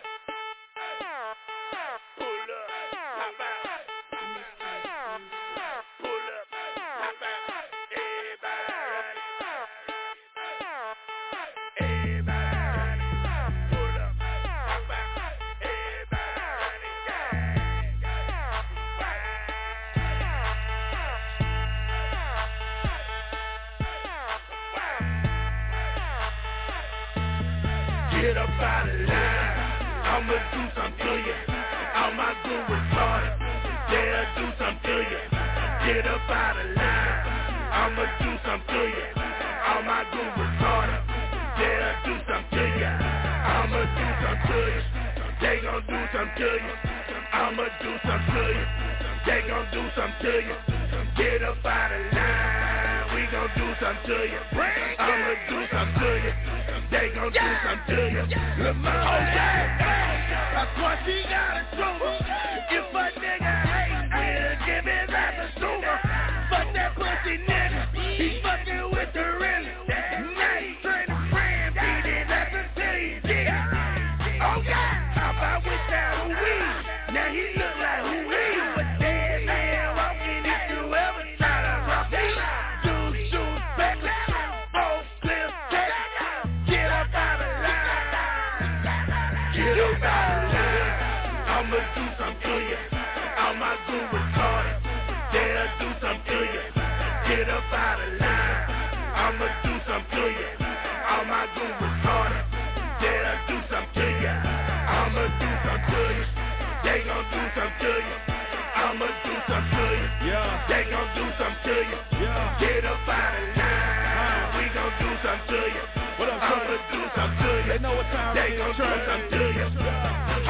Something 111.38 111.62
to 111.64 111.71
you. 111.71 111.99
Yeah. 112.21 112.59
Get 112.59 112.85
up 112.85 113.09
out 113.09 113.35
of 113.38 113.57
line. 113.57 114.59
We 114.59 114.64
gon' 114.75 114.92
do 114.99 115.11
something 115.23 115.54
to 115.54 115.61
you. 115.71 115.85
What 116.18 116.28
up, 116.35 116.42
I'ma 116.42 116.76
do 116.90 117.00
something 117.14 117.38
to 117.38 117.50
you. 117.62 117.73
They 117.73 117.78
know 117.78 117.95
what 117.95 118.07
time 118.11 118.35
they 118.35 118.59
gon' 118.59 118.75
do 118.75 118.83
something 119.07 119.30
to 119.30 119.45
you. 119.54 119.66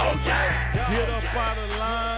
Oh 0.01 0.17
yeah. 0.25 0.89
Get 0.89 1.11
up 1.11 1.37
out 1.37 1.59
of 1.59 1.71
line. 1.77 2.18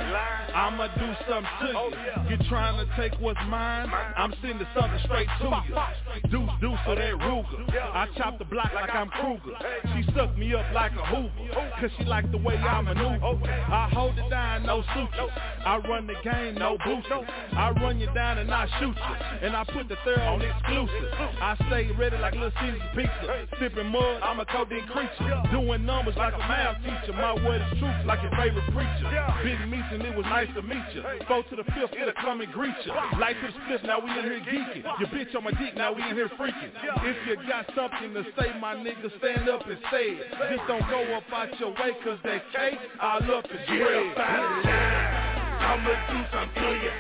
I'ma 0.61 0.89
do 0.89 1.09
something 1.27 1.49
to 1.61 1.73
you. 1.73 2.37
You 2.37 2.49
trying 2.51 2.77
to 2.77 2.95
take 2.95 3.19
what's 3.19 3.41
mine? 3.49 3.89
I'm 4.15 4.35
sending 4.43 4.67
something 4.79 5.01
straight 5.05 5.27
to 5.41 5.63
you. 5.67 6.31
Deuce, 6.31 6.51
deuce, 6.61 6.79
so 6.85 6.95
that 6.95 7.15
Ruger. 7.17 7.65
I 7.95 8.07
chop 8.19 8.39
the 8.39 8.45
block 8.45 8.71
like 8.75 8.91
I'm 8.95 9.09
Kruger. 9.09 9.57
She 9.95 10.05
suck 10.13 10.37
me 10.37 10.53
up 10.53 10.67
like 10.75 10.93
a 10.93 11.07
Hoover. 11.07 11.71
Cause 11.81 11.91
she 11.97 12.05
like 12.05 12.31
the 12.31 12.37
way 12.37 12.57
I 12.57 12.83
maneuver. 12.83 13.41
I 13.49 13.89
hold 13.91 14.19
it 14.19 14.29
down, 14.29 14.67
no 14.67 14.85
sutures. 14.93 15.33
I 15.65 15.79
run 15.89 16.07
the 16.07 16.15
game, 16.23 16.57
no 16.57 16.77
boosters. 16.85 17.25
I 17.53 17.71
run 17.81 17.99
you 17.99 18.13
down 18.13 18.37
and 18.37 18.51
I 18.51 18.69
shoot 18.79 18.95
you. 18.95 19.49
And 19.49 19.57
I 19.57 19.65
put 19.65 19.89
the 19.89 19.97
third 20.05 20.21
on 20.21 20.43
exclusive. 20.43 21.09
I 21.41 21.57
stay 21.69 21.91
ready 21.97 22.19
like 22.19 22.35
Little 22.35 22.53
Caesar's 22.61 22.83
pizza. 22.95 23.49
Sipping 23.59 23.87
mud, 23.87 24.21
I'm 24.23 24.41
a 24.41 24.45
codeine 24.45 24.87
creature. 24.93 25.43
Doing 25.51 25.87
numbers 25.87 26.17
like 26.19 26.35
a 26.35 26.39
math 26.39 26.85
teacher. 26.85 27.17
My 27.17 27.33
word 27.33 27.63
is 27.73 27.79
truth 27.79 28.05
like 28.05 28.21
your 28.21 28.33
favorite 28.33 28.69
preacher. 28.77 29.09
Big 29.43 29.59
meeting, 29.67 30.05
it 30.05 30.15
was 30.15 30.27
nice 30.27 30.50
to 30.55 30.63
meet 30.63 30.85
you. 30.95 31.03
Four 31.27 31.43
to 31.45 31.57
the 31.57 31.65
fifth, 31.65 31.95
it'll 31.95 32.13
come 32.21 32.41
and 32.41 32.53
greet 32.53 32.75
ya. 32.85 32.95
Light 33.19 33.37
to 33.41 33.47
the 33.47 33.53
split, 33.65 33.85
now 33.85 33.99
we 34.01 34.11
in 34.11 34.25
here 34.25 34.41
geeking. 34.41 34.85
Your 34.99 35.09
bitch 35.09 35.35
on 35.37 35.45
my 35.45 35.53
dick, 35.53 35.77
now 35.77 35.93
we 35.93 36.03
in 36.03 36.15
here 36.15 36.31
freaking. 36.39 36.71
If 37.05 37.17
you 37.27 37.37
got 37.49 37.67
something 37.75 38.15
to 38.15 38.25
say, 38.39 38.59
my 38.61 38.75
nigga, 38.75 39.11
stand 39.19 39.49
up 39.49 39.67
and 39.67 39.79
say 39.91 40.19
it. 40.19 40.27
Just 40.51 40.67
don't 40.69 40.87
go 40.89 41.03
up 41.15 41.25
out 41.33 41.59
your 41.59 41.71
way, 41.71 41.93
cause 42.05 42.19
that 42.25 42.43
cake, 42.53 42.79
I 43.01 43.19
love 43.27 43.45
to 43.45 43.59
Get 43.67 43.83
up 43.83 44.17
line. 44.17 45.31
I'ma 45.61 45.95
do 46.11 46.19
something 46.33 46.63
to 46.63 46.71
you. 46.83 46.93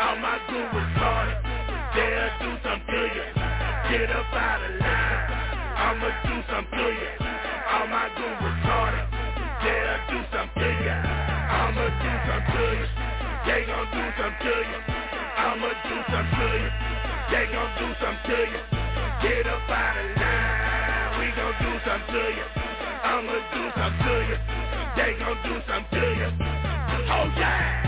All 0.00 0.16
my 0.16 0.38
goon 0.48 0.68
retarded. 0.74 1.38
They'll 1.94 2.32
do 2.40 2.52
something 2.64 2.86
to 2.88 3.02
you. 3.14 3.26
Get 3.90 4.10
up 4.10 4.32
out 4.32 4.62
of 4.64 4.80
line. 4.80 5.38
I'ma 5.78 6.08
do 6.24 6.42
something 6.50 6.78
to 6.78 6.88
you. 6.88 7.12
All 7.72 7.86
my 7.86 8.08
goon 8.16 8.36
retarded. 8.42 9.06
They'll 9.62 10.18
do 10.18 10.24
something 10.32 10.62
to 10.62 11.32
you. 11.32 11.37
I'ma 11.68 11.84
do 11.84 12.12
something 12.24 12.54
to 12.56 12.64
you. 12.80 12.86
They 13.44 13.66
gon' 13.66 13.90
do 13.92 14.00
something 14.16 14.40
to 14.40 14.54
you. 14.72 14.80
I'ma 15.36 15.68
do 15.84 15.96
something 16.08 16.38
to 16.40 16.48
you. 16.56 16.70
They 17.28 17.44
gon' 17.52 17.72
do 17.76 17.88
something 18.00 18.24
to 18.24 18.38
you. 18.48 18.62
Get 19.20 19.46
up 19.46 19.68
out 19.68 19.98
of 20.00 20.16
line. 20.16 21.20
We 21.20 21.26
gon' 21.36 21.52
do 21.60 21.72
something 21.84 22.14
to 22.14 22.24
you. 22.38 22.46
I'ma 23.04 23.36
do 23.52 23.64
something 23.76 24.00
to 24.00 24.14
you. 24.32 24.38
They 24.96 25.12
gon' 25.20 25.36
do 25.44 25.60
something 25.68 26.00
to 26.00 26.06
you. 26.16 26.30
Oh 27.12 27.32
yeah. 27.36 27.87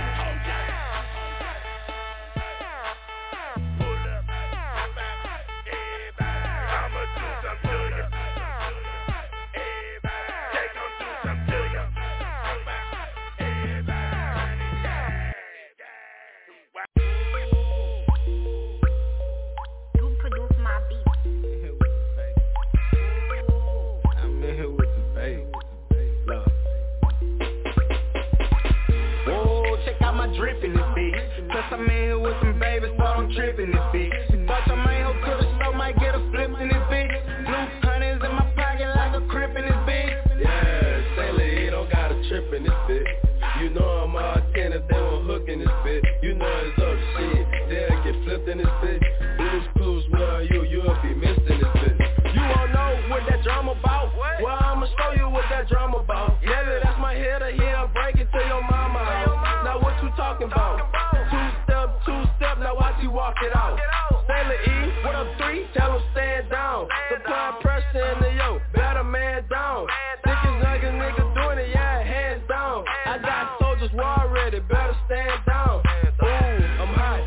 I'm 31.73 31.83
in 31.83 31.91
here 31.91 32.19
with 32.19 32.35
some 32.41 32.59
babies, 32.59 32.91
so 32.99 33.05
I'm 33.05 33.33
tripping 33.33 33.73
it 63.43 63.57
out. 63.57 63.79
Sailor 64.29 64.55
E, 64.55 65.05
what 65.05 65.15
up 65.15 65.27
three? 65.39 65.67
Tell 65.75 65.97
him 65.97 66.03
stand 66.13 66.51
down. 66.51 66.89
Supply 67.11 67.59
pressure 67.61 68.13
in 68.13 68.21
the 68.21 68.31
yo, 68.37 68.61
better 68.75 69.05
man 69.05 69.45
down. 69.49 69.87
Thickest 70.25 70.57
nigga, 70.61 70.93
nigga 70.93 71.35
doing 71.35 71.59
it, 71.59 71.71
yeah, 71.73 72.03
hands 72.03 72.43
down. 72.49 72.85
I 73.07 73.19
got 73.19 73.59
soldiers 73.61 73.91
war 73.95 74.31
ready, 74.33 74.61
better 74.61 74.97
stand 75.07 75.41
down. 75.47 75.83
Ooh, 76.23 76.83
I'm 76.85 76.93
hot. 76.95 77.21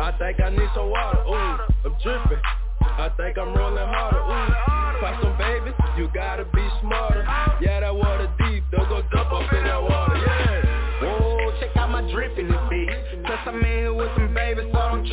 I 0.00 0.14
think 0.18 0.40
I 0.40 0.50
need 0.50 0.70
some 0.74 0.90
water. 0.90 1.22
Ooh, 1.28 1.56
I'm 1.84 1.94
dripping. 2.02 2.42
I 2.80 3.08
think 3.16 3.38
I'm 3.38 3.54
rolling 3.54 3.86
harder. 3.86 4.20
Ooh, 4.20 5.00
pop 5.00 5.22
some 5.22 5.36
babies, 5.38 5.74
you 5.96 6.08
gotta 6.14 6.44
be 6.44 6.66
smarter. 6.80 7.24
Yeah, 7.60 7.80
that 7.80 7.94
water 7.94 8.30
deep, 8.38 8.64
don't 8.70 8.88
go 8.88 9.02
dump 9.12 9.32
up 9.32 9.52
in 9.52 9.64
that 9.64 9.82
water. 9.82 10.16
Yeah. 10.16 10.62
Whoa, 11.02 11.52
check 11.60 11.76
out 11.76 11.90
my 11.90 12.02
drip 12.12 12.38
in 12.38 12.48
this 12.48 12.56
bitch. 12.70 13.24
Plus 13.26 13.38
I'm 13.46 13.56
in 13.56 13.64
here 13.64 13.94
with 13.94 14.10
some 14.16 14.31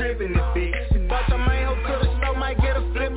I'm 0.09 0.17
tripping 0.17 0.33
this 0.33 0.41
bitch. 0.55 0.89
Main 1.47 1.65
hoe 1.65 1.75
to 1.75 2.05
the 2.05 2.09
show 2.19 2.33
might 2.33 2.59
get 2.61 2.75
a 2.75 2.81
flip 2.93 3.13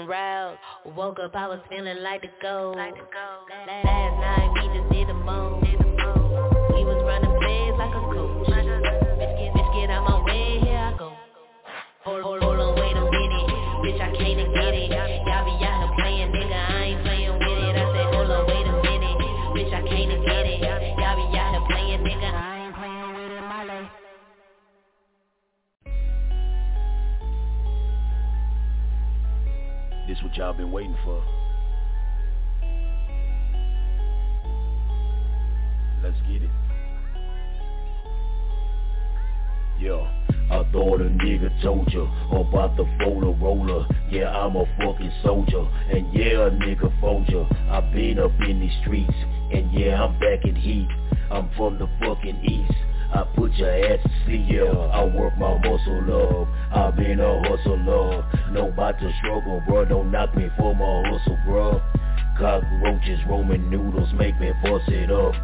we 0.00 0.06
taking 0.06 0.06
different 0.06 0.08
routes. 0.08 0.58
Woke 0.96 1.18
up, 1.20 1.34
I 1.34 1.48
was 1.48 1.60
feeling 1.68 2.02
like 2.02 2.22
the 2.22 2.28
gold. 2.42 2.76
Last 2.76 2.96
night 4.20 4.50
we 4.54 4.78
just 4.78 4.92
did 4.92 5.08
the 5.08 5.14
most. 5.14 5.64
We 5.64 6.84
was 6.84 7.02
running 7.04 7.36
plays 7.38 7.74
like 7.78 7.94
a 7.94 8.00
coach. 8.14 8.48
Bitch, 8.48 9.38
get, 9.38 9.54
bitch, 9.54 9.80
get 9.80 9.90
out 9.90 10.08
my 10.08 10.24
way, 10.24 10.60
here 10.60 10.78
I 10.78 10.94
go. 10.98 11.12
Hold, 12.04 12.22
hold, 12.22 12.42
hold 12.42 12.58
on, 12.58 12.74
wait 12.76 12.96
a 12.96 13.04
minute. 13.10 13.46
Bitch, 13.84 14.00
I 14.00 14.16
can't 14.16 14.54
get 14.54 14.74
it. 14.74 14.90
Y'all 14.90 15.44
be 15.44 15.69
This 30.10 30.20
what 30.24 30.34
y'all 30.34 30.52
been 30.52 30.72
waiting 30.72 30.96
for. 31.04 31.22
Let's 36.02 36.16
get 36.26 36.42
it. 36.42 36.50
Yeah, 39.78 40.02
I 40.50 40.68
thought 40.72 41.00
a 41.00 41.04
nigga 41.04 41.62
told 41.62 41.92
ya 41.92 42.10
about 42.32 42.76
the 42.76 42.82
roller. 43.40 43.86
Yeah, 44.10 44.36
I'm 44.36 44.56
a 44.56 44.64
fucking 44.78 45.12
soldier, 45.22 45.64
and 45.94 46.12
yeah, 46.12 46.46
a 46.46 46.50
nigga 46.50 46.90
fold 47.00 47.28
ya. 47.28 47.44
I 47.70 47.80
been 47.92 48.18
up 48.18 48.32
in 48.48 48.58
these 48.58 48.72
streets, 48.82 49.14
and 49.52 49.72
yeah, 49.72 50.02
I'm 50.02 50.18
back 50.18 50.44
in 50.44 50.56
heat. 50.56 50.88
I'm 51.30 51.50
from 51.56 51.78
the 51.78 51.88
fucking 52.00 52.44
east. 52.44 52.89
I 53.12 53.24
put 53.34 53.52
your 53.54 53.70
ass 53.70 53.98
to 54.04 54.10
sleep, 54.24 54.46
yeah. 54.48 54.70
I 54.70 55.04
work 55.04 55.36
my 55.36 55.58
muscle 55.58 56.42
up. 56.42 56.48
I 56.72 56.90
been 56.92 57.20
a 57.20 57.42
hustler. 57.42 58.24
No 58.52 58.68
about 58.68 58.98
to 59.00 59.12
struggle, 59.18 59.62
bro. 59.66 59.84
Don't 59.84 60.10
knock 60.12 60.36
me 60.36 60.48
for 60.56 60.74
my 60.74 61.10
hustle, 61.10 61.38
bro. 61.44 61.82
Cockroaches, 62.38 63.20
Roman 63.28 63.68
noodles 63.68 64.12
make 64.14 64.38
me 64.40 64.52
bust 64.62 64.88
it 64.88 65.10
up. 65.10 65.34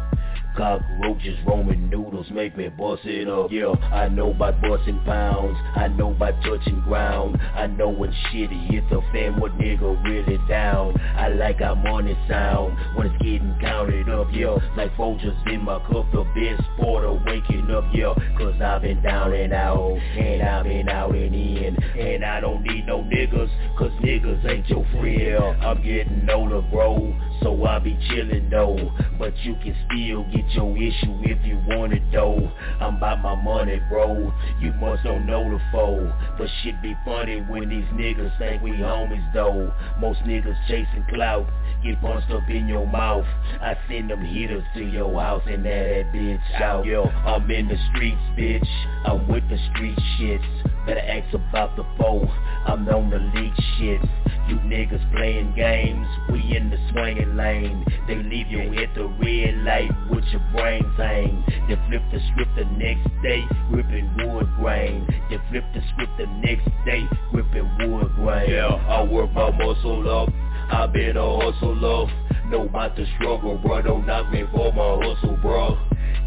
Cockroaches, 0.57 1.37
Roman 1.45 1.87
noodles 1.87 2.25
make 2.31 2.57
me 2.57 2.67
bust 2.67 3.05
it 3.05 3.29
up. 3.29 3.51
Yeah, 3.51 3.73
I 3.93 4.09
know 4.09 4.33
by 4.33 4.51
busting 4.51 4.99
pounds. 5.05 5.55
I 5.75 5.87
know 5.87 6.09
by 6.09 6.31
touching 6.31 6.81
ground. 6.81 7.39
I 7.55 7.67
know 7.67 7.89
when 7.89 8.11
shitty, 8.11 8.71
hit 8.71 8.83
a 8.91 9.01
fan, 9.11 9.39
what 9.39 9.55
nigga 9.59 10.03
really 10.03 10.39
down. 10.49 10.99
I 11.15 11.27
like 11.27 11.59
how 11.59 11.75
money 11.75 12.17
sound 12.27 12.75
when 12.95 13.05
it's 13.05 13.21
getting 13.21 13.55
counted 13.61 14.09
up. 14.09 14.29
Yeah, 14.31 14.57
like 14.75 14.95
Folgers 14.95 15.37
in 15.53 15.61
my 15.63 15.77
cup, 15.91 16.11
the 16.11 16.23
best 16.33 16.67
sport 16.73 17.05
of 17.05 17.21
waking 17.25 17.69
up. 17.69 17.85
Yeah, 17.93 18.15
cause 18.35 18.59
I've 18.59 18.81
been 18.81 19.03
down 19.03 19.33
and 19.33 19.53
out, 19.53 19.95
and 20.17 20.41
I've 20.41 20.63
been 20.63 20.89
out 20.89 21.13
and 21.13 21.35
in, 21.35 21.75
and 21.75 22.25
I 22.25 22.39
don't 22.39 22.63
need 22.63 22.87
no 22.87 23.03
niggas, 23.03 23.77
cause 23.77 23.91
niggas 24.01 24.43
ain't 24.49 24.67
your 24.69 24.85
friend. 24.91 25.63
I'm 25.63 25.83
getting 25.83 26.27
older, 26.31 26.61
bro. 26.61 27.13
So 27.41 27.65
I 27.65 27.79
be 27.79 27.97
chillin' 28.09 28.49
though, 28.49 28.91
but 29.19 29.33
you 29.43 29.55
can 29.55 29.75
still 29.85 30.23
get 30.33 30.49
your 30.55 30.75
issue 30.75 31.21
if 31.23 31.45
you 31.45 31.59
want 31.67 31.93
it 31.93 32.03
though. 32.11 32.51
I'm 32.79 32.97
about 32.97 33.21
my 33.21 33.35
money, 33.35 33.79
bro. 33.89 34.33
You 34.59 34.73
must 34.73 35.03
don't 35.03 35.25
know 35.25 35.43
the 35.43 35.59
foe, 35.71 36.11
but 36.37 36.47
shit 36.61 36.81
be 36.81 36.95
funny 37.05 37.41
when 37.41 37.69
these 37.69 37.85
niggas 37.93 38.37
think 38.39 38.61
we 38.63 38.71
homies 38.71 39.33
though. 39.33 39.71
Most 39.99 40.19
niggas 40.21 40.57
chasing 40.67 41.05
clout, 41.09 41.45
get 41.83 42.01
punched 42.01 42.31
up 42.31 42.49
in 42.49 42.67
your 42.67 42.87
mouth. 42.87 43.25
I 43.61 43.75
send 43.87 44.09
them 44.09 44.23
hitters 44.23 44.63
to 44.75 44.83
your 44.83 45.19
house 45.19 45.43
and 45.47 45.65
that 45.65 45.83
that 45.87 46.13
bitch 46.13 46.61
out. 46.61 46.85
Yo, 46.85 47.03
I'm 47.03 47.49
in 47.51 47.67
the 47.67 47.77
streets, 47.91 48.21
bitch. 48.37 48.67
I'm 49.05 49.27
with 49.27 49.47
the 49.49 49.57
street 49.71 49.97
shits. 50.17 50.85
Better 50.85 50.99
ask 50.99 51.33
about 51.33 51.75
the 51.75 51.83
foe. 51.97 52.25
I'm 52.65 52.87
on 52.89 53.09
the 53.09 53.19
league 53.19 53.53
shit. 53.77 54.01
You 54.47 54.55
niggas 54.59 55.11
playing 55.13 55.53
games. 55.55 56.07
We 56.31 56.55
in 56.55 56.69
the 56.69 56.77
swinging 56.91 57.35
lane. 57.35 57.85
They 58.07 58.15
leave 58.15 58.47
you 58.47 58.61
at 58.81 58.95
the 58.95 59.05
red 59.05 59.55
light 59.65 59.91
with 60.09 60.23
your 60.25 60.41
brains 60.53 60.85
hang. 60.95 61.43
They 61.67 61.75
flip 61.87 62.01
the 62.11 62.19
script 62.31 62.55
the 62.55 62.65
next 62.77 63.07
day, 63.21 63.43
ripping 63.69 64.09
wood 64.17 64.47
grain. 64.55 65.05
They 65.29 65.37
flip 65.49 65.65
the 65.73 65.81
script 65.93 66.13
the 66.17 66.27
next 66.27 66.67
day, 66.85 67.03
ripping 67.33 67.69
wood 67.79 68.13
grain. 68.15 68.49
Yeah, 68.49 68.67
I 68.67 69.03
work 69.03 69.31
my 69.33 69.51
muscle 69.51 70.09
up. 70.09 70.29
I 70.69 70.87
been 70.87 71.17
a 71.17 71.39
hustler. 71.39 72.07
Know 72.49 72.65
about 72.67 72.95
the 72.95 73.05
struggle, 73.17 73.57
bro. 73.57 73.81
Don't 73.81 74.05
knock 74.05 74.31
me 74.31 74.43
for 74.53 74.71
my 74.73 75.05
hustle, 75.05 75.37
bro. 75.41 75.77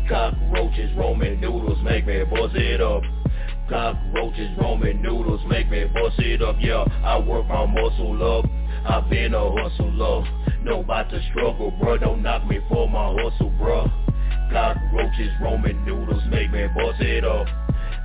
Cockroaches, 0.09 0.91
Roman 0.97 1.41
noodles 1.41 1.79
make 1.85 2.07
me 2.07 2.23
buzz 2.25 2.51
it 2.55 2.81
up. 2.81 3.03
Cockroaches, 3.71 4.51
Roman 4.59 5.01
noodles 5.01 5.41
make 5.49 5.71
me 5.71 5.85
bust 5.85 6.19
it 6.19 6.43
up, 6.43 6.57
yeah 6.59 6.85
I 7.05 7.21
work 7.21 7.47
my 7.47 7.67
muscle 7.67 8.39
up, 8.39 8.45
i 8.85 9.01
been 9.09 9.33
a 9.33 9.49
hustler 9.49 10.25
Know 10.65 10.81
about 10.81 11.09
the 11.09 11.21
struggle, 11.31 11.71
bro, 11.71 11.97
don't 11.97 12.21
knock 12.21 12.45
me 12.49 12.59
for 12.69 12.89
my 12.89 13.15
hustle, 13.17 13.51
bro 13.51 13.89
Cockroaches, 14.51 15.31
Roman 15.41 15.85
noodles 15.85 16.25
make 16.31 16.51
me 16.51 16.67
bust 16.75 17.01
it 17.01 17.25
up 17.25 17.47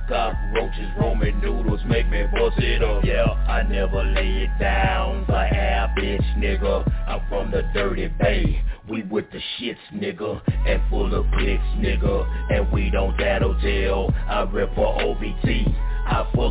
Cockroaches, 0.08 0.90
Roman 0.98 1.40
noodles 1.40 1.80
make 1.86 2.08
me 2.08 2.24
bust 2.32 2.58
it 2.58 2.82
up. 2.82 3.04
Yeah, 3.04 3.24
I 3.24 3.62
never 3.62 4.04
lay 4.04 4.44
it 4.44 4.58
down 4.60 5.26
for 5.26 5.34
air, 5.36 5.92
bitch, 5.98 6.24
nigga. 6.38 6.86
I'm 7.08 7.28
from 7.28 7.50
the 7.50 7.62
dirty 7.74 8.08
bay. 8.08 8.62
We 8.88 9.02
with 9.02 9.24
the 9.32 9.40
shits, 9.58 9.76
nigga 9.92 10.40
And 10.66 10.80
full 10.88 11.12
of 11.12 11.26
clicks, 11.32 11.62
nigga. 11.76 12.52
And 12.52 12.70
we 12.72 12.90
don't 12.90 13.16
tattletale 13.16 14.14
I 14.28 14.42
rip 14.42 14.74
for 14.74 14.96
OVT 15.00 15.75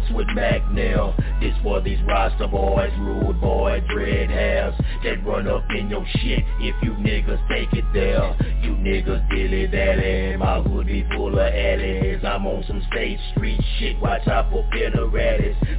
Fucks 0.05 0.15
with 0.15 0.27
Mac 0.33 0.61
now. 0.71 1.15
This 1.39 1.53
for 1.63 1.81
these 1.81 2.01
roster 2.03 2.47
boys, 2.47 2.91
rude 2.99 3.39
boy, 3.41 3.83
dread 3.89 4.29
hairs 4.29 4.73
that 5.03 5.25
run 5.25 5.47
up 5.47 5.63
in 5.75 5.89
your 5.89 6.05
shit 6.17 6.43
if 6.59 6.75
you 6.83 6.91
niggas 6.91 7.47
take 7.49 7.73
it 7.73 7.85
there. 7.93 8.35
You 8.61 8.71
niggas 8.71 9.29
dilly 9.29 9.67
dally, 9.67 10.37
my 10.37 10.61
hood 10.61 10.87
be 10.87 11.05
full 11.15 11.33
of 11.33 11.39
alleys. 11.39 12.23
I'm 12.23 12.45
on 12.47 12.63
some 12.67 12.83
state 12.91 13.19
street 13.31 13.61
shit, 13.79 13.99
watch 13.99 14.27
out 14.27 14.51
for 14.51 14.67
bitter. 14.71 15.05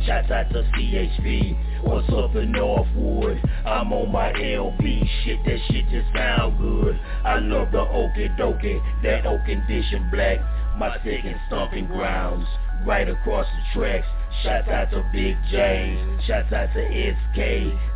Shouts 0.07 0.31
out 0.31 0.51
to 0.51 0.63
CHV, 0.63 1.83
what's 1.85 2.09
up 2.13 2.35
in 2.37 2.53
Northwood? 2.53 3.43
I'm 3.65 3.93
on 3.93 4.13
my 4.13 4.33
LB 4.33 5.09
shit, 5.25 5.45
that 5.45 5.59
shit 5.69 5.89
just 5.91 6.13
sound 6.15 6.59
good. 6.59 6.99
I 7.25 7.39
love 7.39 7.73
the 7.73 7.79
okie 7.79 8.37
dokie, 8.39 8.81
that 9.03 9.27
oak 9.27 9.45
condition 9.47 10.09
black. 10.13 10.39
My 10.79 10.97
second 10.99 11.37
stomping 11.47 11.87
grounds 11.87 12.47
right 12.85 13.09
across 13.09 13.47
the 13.47 13.81
tracks. 13.81 14.07
Shouts 14.43 14.69
out 14.69 14.91
to 14.91 15.03
Big 15.13 15.37
James, 15.51 16.23
shouts 16.27 16.53
out 16.53 16.69
to 16.75 16.83
SK, 16.83 17.39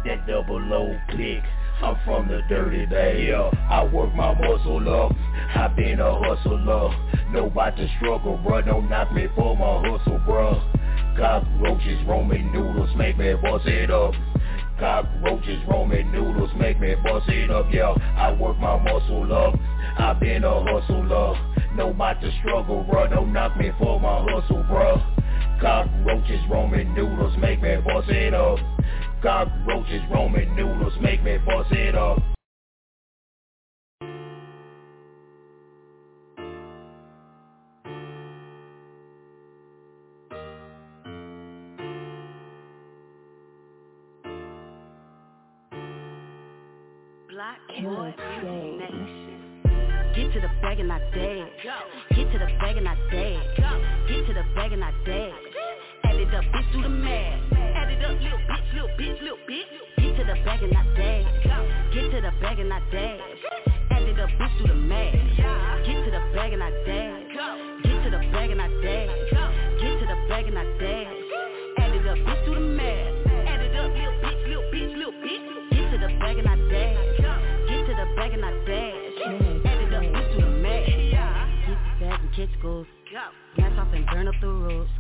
that 0.07 0.27
double 0.27 0.61
low 0.61 0.99
click. 1.11 1.43
I'm 1.83 1.97
from 2.05 2.29
the 2.29 2.43
dirty 2.49 2.87
bay, 2.87 3.29
yeah. 3.29 3.51
I 3.71 3.85
work 3.85 4.15
my 4.15 4.35
muscle 4.39 4.89
up, 4.89 5.13
I 5.55 5.69
been 5.69 6.01
a 6.01 6.19
hustler. 6.19 6.91
Know 7.31 7.47
about 7.47 7.77
the 7.77 7.89
struggle, 7.97 8.39
bro, 8.39 8.63
don't 8.63 8.89
knock 8.89 9.13
me 9.13 9.29
for 9.37 9.57
my 9.57 9.89
hustle, 9.89 10.19
bro. 10.27 10.61
Cockroaches, 11.17 12.07
Roman 12.07 12.53
noodles, 12.53 12.91
make 12.97 13.19
me 13.19 13.35
bust 13.35 13.67
it 13.67 13.91
up. 13.91 14.15
Cockroaches, 14.79 15.63
Roman 15.69 16.11
noodles, 16.11 16.51
make 16.59 16.81
me 16.81 16.95
bust 17.03 17.29
it 17.29 17.51
up, 17.51 17.67
yeah. 17.71 17.95
I 18.17 18.33
work 18.33 18.59
my 18.59 18.79
muscle 18.83 19.33
up, 19.33 19.55
I 19.99 20.15
been 20.15 20.45
a 20.45 20.65
hustler. 20.65 21.35
Know 21.75 21.91
about 21.91 22.21
the 22.21 22.31
struggle, 22.41 22.83
bro. 22.83 23.07
Don't 23.09 23.33
knock 23.33 23.57
me 23.57 23.71
for 23.79 24.01
my 24.01 24.27
hustle, 24.29 24.65
bro. 24.65 25.01
Cockroaches, 25.61 26.41
Roman 26.51 26.95
noodles, 26.95 27.37
make 27.39 27.61
me 27.61 27.77
bust 27.85 28.09
it 28.09 28.33
up. 28.33 28.59
Cockroaches, 29.23 30.01
Roman 30.11 30.57
noodles, 30.57 30.95
make 31.03 31.23
me 31.23 31.37
bust 31.37 31.71
it 31.73 31.95
up. 31.95 32.19
Black 47.29 47.59
Boy 47.83 48.15
Nation. 48.43 49.61
Get 50.17 50.33
to 50.33 50.41
the 50.41 50.49
bag 50.63 50.81
and 50.81 50.91
I 50.91 50.99
dance. 51.15 51.51
Get 52.11 52.33
to 52.33 52.39
the 52.39 52.47
bag 52.59 52.77
and 52.79 52.89
I 52.89 52.95
dance. 53.11 53.47
Get 54.09 54.27
to 54.27 54.35
the 54.35 54.43
bag 54.55 54.73
and 54.73 54.83
I 54.83 54.91
dance. 55.05 55.50
Add 56.05 56.17
it 56.17 56.35
up, 56.35 56.45
bitch, 56.45 56.73
do 56.73 56.83
the 56.83 56.89
math. 56.89 57.53
Add 57.53 57.91
it 57.91 58.05
up, 58.05 58.21
little 58.21 58.39
bitch, 58.39 58.73
little 58.75 58.89
bitch, 58.99 59.21
little 59.21 59.39
bitch. 59.49 59.69
Get 59.99 60.17
to 60.17 60.25
the 60.25 60.35
bag 60.45 60.63
and 60.63 60.77
I 60.77 60.85
dance. 60.97 61.29
Get 61.95 62.11
to 62.11 62.21
the 62.21 62.33
bag 62.41 62.59
and 62.59 62.73
I 62.73 62.81
dance. 62.91 63.23
Add 63.91 64.03
it 64.03 64.19
up, 64.19 64.31
bitch, 64.31 64.59
do 64.59 64.67
the 64.69 64.75
math. 64.75 65.15
Get 65.87 66.05
to 66.05 66.11
the 66.11 66.23
bag 66.35 66.53
and 66.53 66.63
I 66.63 66.71
dance. 66.87 67.29
Get 67.85 68.05
to 68.05 68.11
the 68.11 68.19
bag 68.33 68.51
and 68.51 68.61
I 68.61 68.69
dance. 68.83 69.13
Get 69.81 70.01
to 70.01 70.07
the 70.07 70.17
bag 70.29 70.47
and 70.47 70.59
I 70.59 70.65
dance. 70.79 71.17
Add 71.79 71.95
it 71.95 72.07
up, 72.07 72.19
bitch, 72.19 72.45
do 72.45 72.55
the 72.55 72.61
math. 72.61 73.27
Add 73.47 73.61
it 73.61 73.77
up, 73.77 73.93
little 73.93 74.13
bitch, 74.21 74.49
little 74.49 74.67
bitch, 74.73 74.97
little 74.97 75.13
bitch. 75.13 75.45
Get 75.71 75.91
to 75.91 75.99
the 75.99 76.09
bag 76.19 76.39
and 76.39 76.49
I 76.49 76.57
dance. 76.71 77.01
Get 77.69 77.87
to 77.87 77.93
the 77.95 78.07
bag 78.17 78.33
and 78.35 78.45
I 78.45 78.53
dance. 78.67 79.65
Add 79.65 79.81
it 79.81 79.95
up, 79.95 80.03
bitch, 80.03 80.33
do 80.33 80.41
the 80.41 80.49
math. 80.49 80.87
Get 80.87 80.97
to 80.97 81.71
the 81.71 82.05
bag 82.05 82.21
and 82.21 82.33
catch 82.35 82.63
goals. 82.63 82.87
Gas 83.61 83.79
off 83.79 83.93
and 83.93 84.07
burn 84.07 84.27
up 84.27 84.35
the 84.41 84.49
roads. 84.49 84.91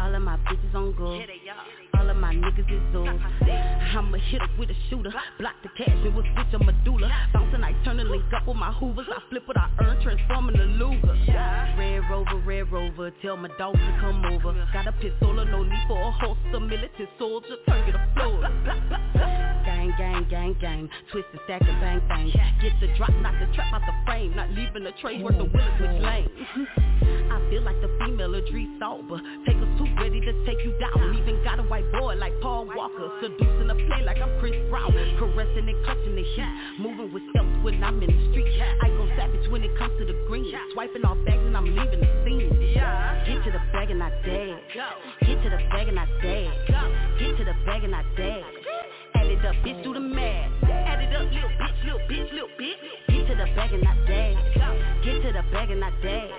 All 0.00 0.12
of 0.12 0.22
my 0.22 0.36
bitches 0.38 0.74
on 0.74 0.92
go. 0.96 1.22
All 1.98 2.08
of 2.08 2.16
my 2.16 2.34
niggas 2.34 2.70
is 2.70 2.92
those. 2.92 3.08
I'ma 3.94 4.18
hit 4.30 4.42
up 4.42 4.50
with 4.58 4.70
a 4.70 4.76
shooter. 4.88 5.12
Block 5.38 5.54
the 5.62 5.68
cash 5.76 5.88
and 5.88 6.14
we'll 6.14 6.24
switch 6.34 6.54
a 6.54 6.58
medulla. 6.58 7.10
Bounce 7.32 7.54
and 7.54 7.64
I 7.64 7.72
turn 7.84 8.00
and 8.00 8.10
link 8.10 8.24
up 8.34 8.46
with 8.46 8.56
my 8.56 8.72
hoovers. 8.72 9.06
I 9.10 9.20
flip 9.30 9.46
what 9.46 9.56
I 9.56 9.68
earn, 9.80 10.02
transforming 10.02 10.56
the 10.56 10.64
Luger. 10.64 11.14
Red 11.78 12.02
Rover, 12.10 12.38
Red 12.44 12.72
Rover. 12.72 13.10
Tell 13.22 13.36
my 13.36 13.48
dog 13.58 13.74
to 13.74 13.98
come 14.00 14.24
over. 14.24 14.52
Got 14.72 14.88
a 14.88 14.92
pistol, 14.92 15.34
no 15.34 15.62
need 15.62 15.84
for 15.88 16.00
a 16.00 16.10
holster. 16.10 16.60
Militant 16.60 17.08
soldier, 17.18 17.56
turn 17.68 17.86
you 17.86 17.92
to 17.92 18.08
floor. 18.14 18.40
Gang, 19.64 19.92
gang, 19.98 20.26
gang, 20.28 20.56
gang. 20.60 20.88
Twist 21.12 21.26
and 21.32 21.40
stack 21.44 21.62
and 21.62 21.80
bang, 21.80 22.00
bang. 22.08 22.32
Get 22.60 22.72
the 22.80 22.88
drop, 22.96 23.10
knock 23.20 23.34
the 23.38 23.52
trap 23.54 23.72
out 23.72 23.82
the 23.86 23.92
frame. 24.06 24.34
Not 24.34 24.50
leaving 24.50 24.86
a 24.86 24.92
trace 25.00 25.22
worth 25.22 25.36
the 25.36 25.44
willing 25.44 25.76
switch 25.78 26.02
lane. 26.02 26.28
I 27.32 27.38
feel 27.50 27.62
like 27.62 27.80
the 27.80 27.90
female 28.00 28.34
Idris 28.34 28.68
Elba. 28.82 29.20
Take 29.46 29.56
us 29.56 29.78
too 29.78 29.88
ready 30.00 30.20
to 30.20 30.32
take 30.46 30.58
you 30.64 30.72
down. 30.78 31.14
Even 31.14 31.41
got 31.56 31.64
a 31.64 31.68
white 31.68 31.90
boy 31.92 32.14
like 32.16 32.32
Paul 32.40 32.66
Walker. 32.74 33.10
Seducing 33.20 33.68
the 33.68 33.74
play 33.74 34.02
like 34.04 34.16
I'm 34.16 34.38
Chris 34.40 34.54
Brown. 34.70 34.92
Caressing 35.18 35.68
and 35.68 35.84
clutching 35.84 36.16
the 36.16 36.22
heat. 36.22 36.48
Moving 36.80 37.12
with 37.12 37.22
stealth 37.30 37.62
when 37.62 37.84
I'm 37.84 38.02
in 38.02 38.08
the 38.08 38.30
street. 38.30 38.48
I 38.82 38.88
go 38.88 39.06
savage 39.16 39.50
when 39.50 39.62
it 39.62 39.76
comes 39.76 39.92
to 39.98 40.06
the 40.06 40.16
green. 40.26 40.50
Swiping 40.72 41.04
off 41.04 41.18
bags 41.26 41.44
and 41.44 41.56
I'm 41.56 41.66
leaving 41.66 42.00
the 42.00 42.08
scene. 42.24 42.48
Get 43.26 43.44
to 43.44 43.50
the 43.52 43.60
bag 43.72 43.90
and 43.90 44.02
I 44.02 44.10
dance. 44.24 44.62
Get 45.20 45.42
to 45.42 45.50
the 45.50 45.60
bag 45.68 45.88
and 45.88 45.98
I 46.00 46.06
dance. 46.22 46.56
Get 47.18 47.36
to 47.36 47.44
the 47.44 47.54
bag 47.66 47.84
and 47.84 47.94
I 47.94 48.02
dance. 48.16 48.46
Add 49.14 49.26
it 49.26 49.44
up, 49.44 49.54
bitch, 49.56 49.82
do 49.84 49.92
the 49.92 50.00
math. 50.00 50.50
Add 50.64 51.02
it 51.04 51.14
up, 51.14 51.30
little 51.30 51.50
bitch, 51.60 51.84
little 51.84 52.00
bitch, 52.08 52.32
little 52.32 52.48
bitch. 52.58 52.80
Get 53.08 53.28
to 53.28 53.34
the 53.36 53.44
bag 53.54 53.72
and 53.72 53.86
I 53.86 53.94
dance. 54.08 54.38
Get 55.04 55.22
to 55.22 55.32
the 55.32 55.42
bag 55.52 55.70
and 55.70 55.84
I 55.84 55.90
dance. 56.02 56.32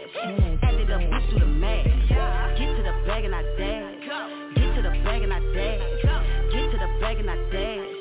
Add 0.63 0.73
it 0.73 0.89
up, 0.89 1.01
bitch, 1.01 1.29
do 1.29 1.39
the 1.39 1.45
math. 1.45 1.85
Get 2.57 2.75
to 2.77 2.81
the 2.81 3.07
bag 3.07 3.25
and 3.25 3.35
I 3.35 3.43
dance. 3.57 4.42
Get 4.73 4.81
to 4.81 4.89
the 4.89 5.03
bag 5.03 5.21
and 5.21 5.31
I 5.31 5.39
dance. 5.53 5.83
Get 6.01 6.71
to 6.71 6.77
the 6.81 6.89
bag 6.99 7.19
and 7.19 7.29
I 7.29 7.35
dance. 7.53 7.93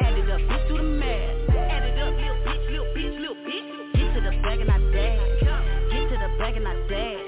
Add 0.00 0.16
it 0.16 0.30
up, 0.30 0.40
bitch, 0.40 0.68
do 0.68 0.76
the 0.78 0.82
math. 0.82 1.50
Add 1.50 1.84
it 1.84 1.98
up, 2.00 2.16
little 2.16 2.36
bitch, 2.46 2.70
little 2.70 2.86
bitch, 2.96 3.20
little 3.20 3.36
bitch. 3.44 3.92
Get 3.92 4.14
to 4.14 4.20
the 4.22 4.30
bag 4.40 4.60
and 4.60 4.70
I 4.70 4.78
dance. 4.90 5.20
Get 5.92 6.08
to 6.08 6.16
the 6.16 6.30
bag 6.38 6.56
and 6.56 6.66
I 6.66 6.88
dance. 6.88 7.23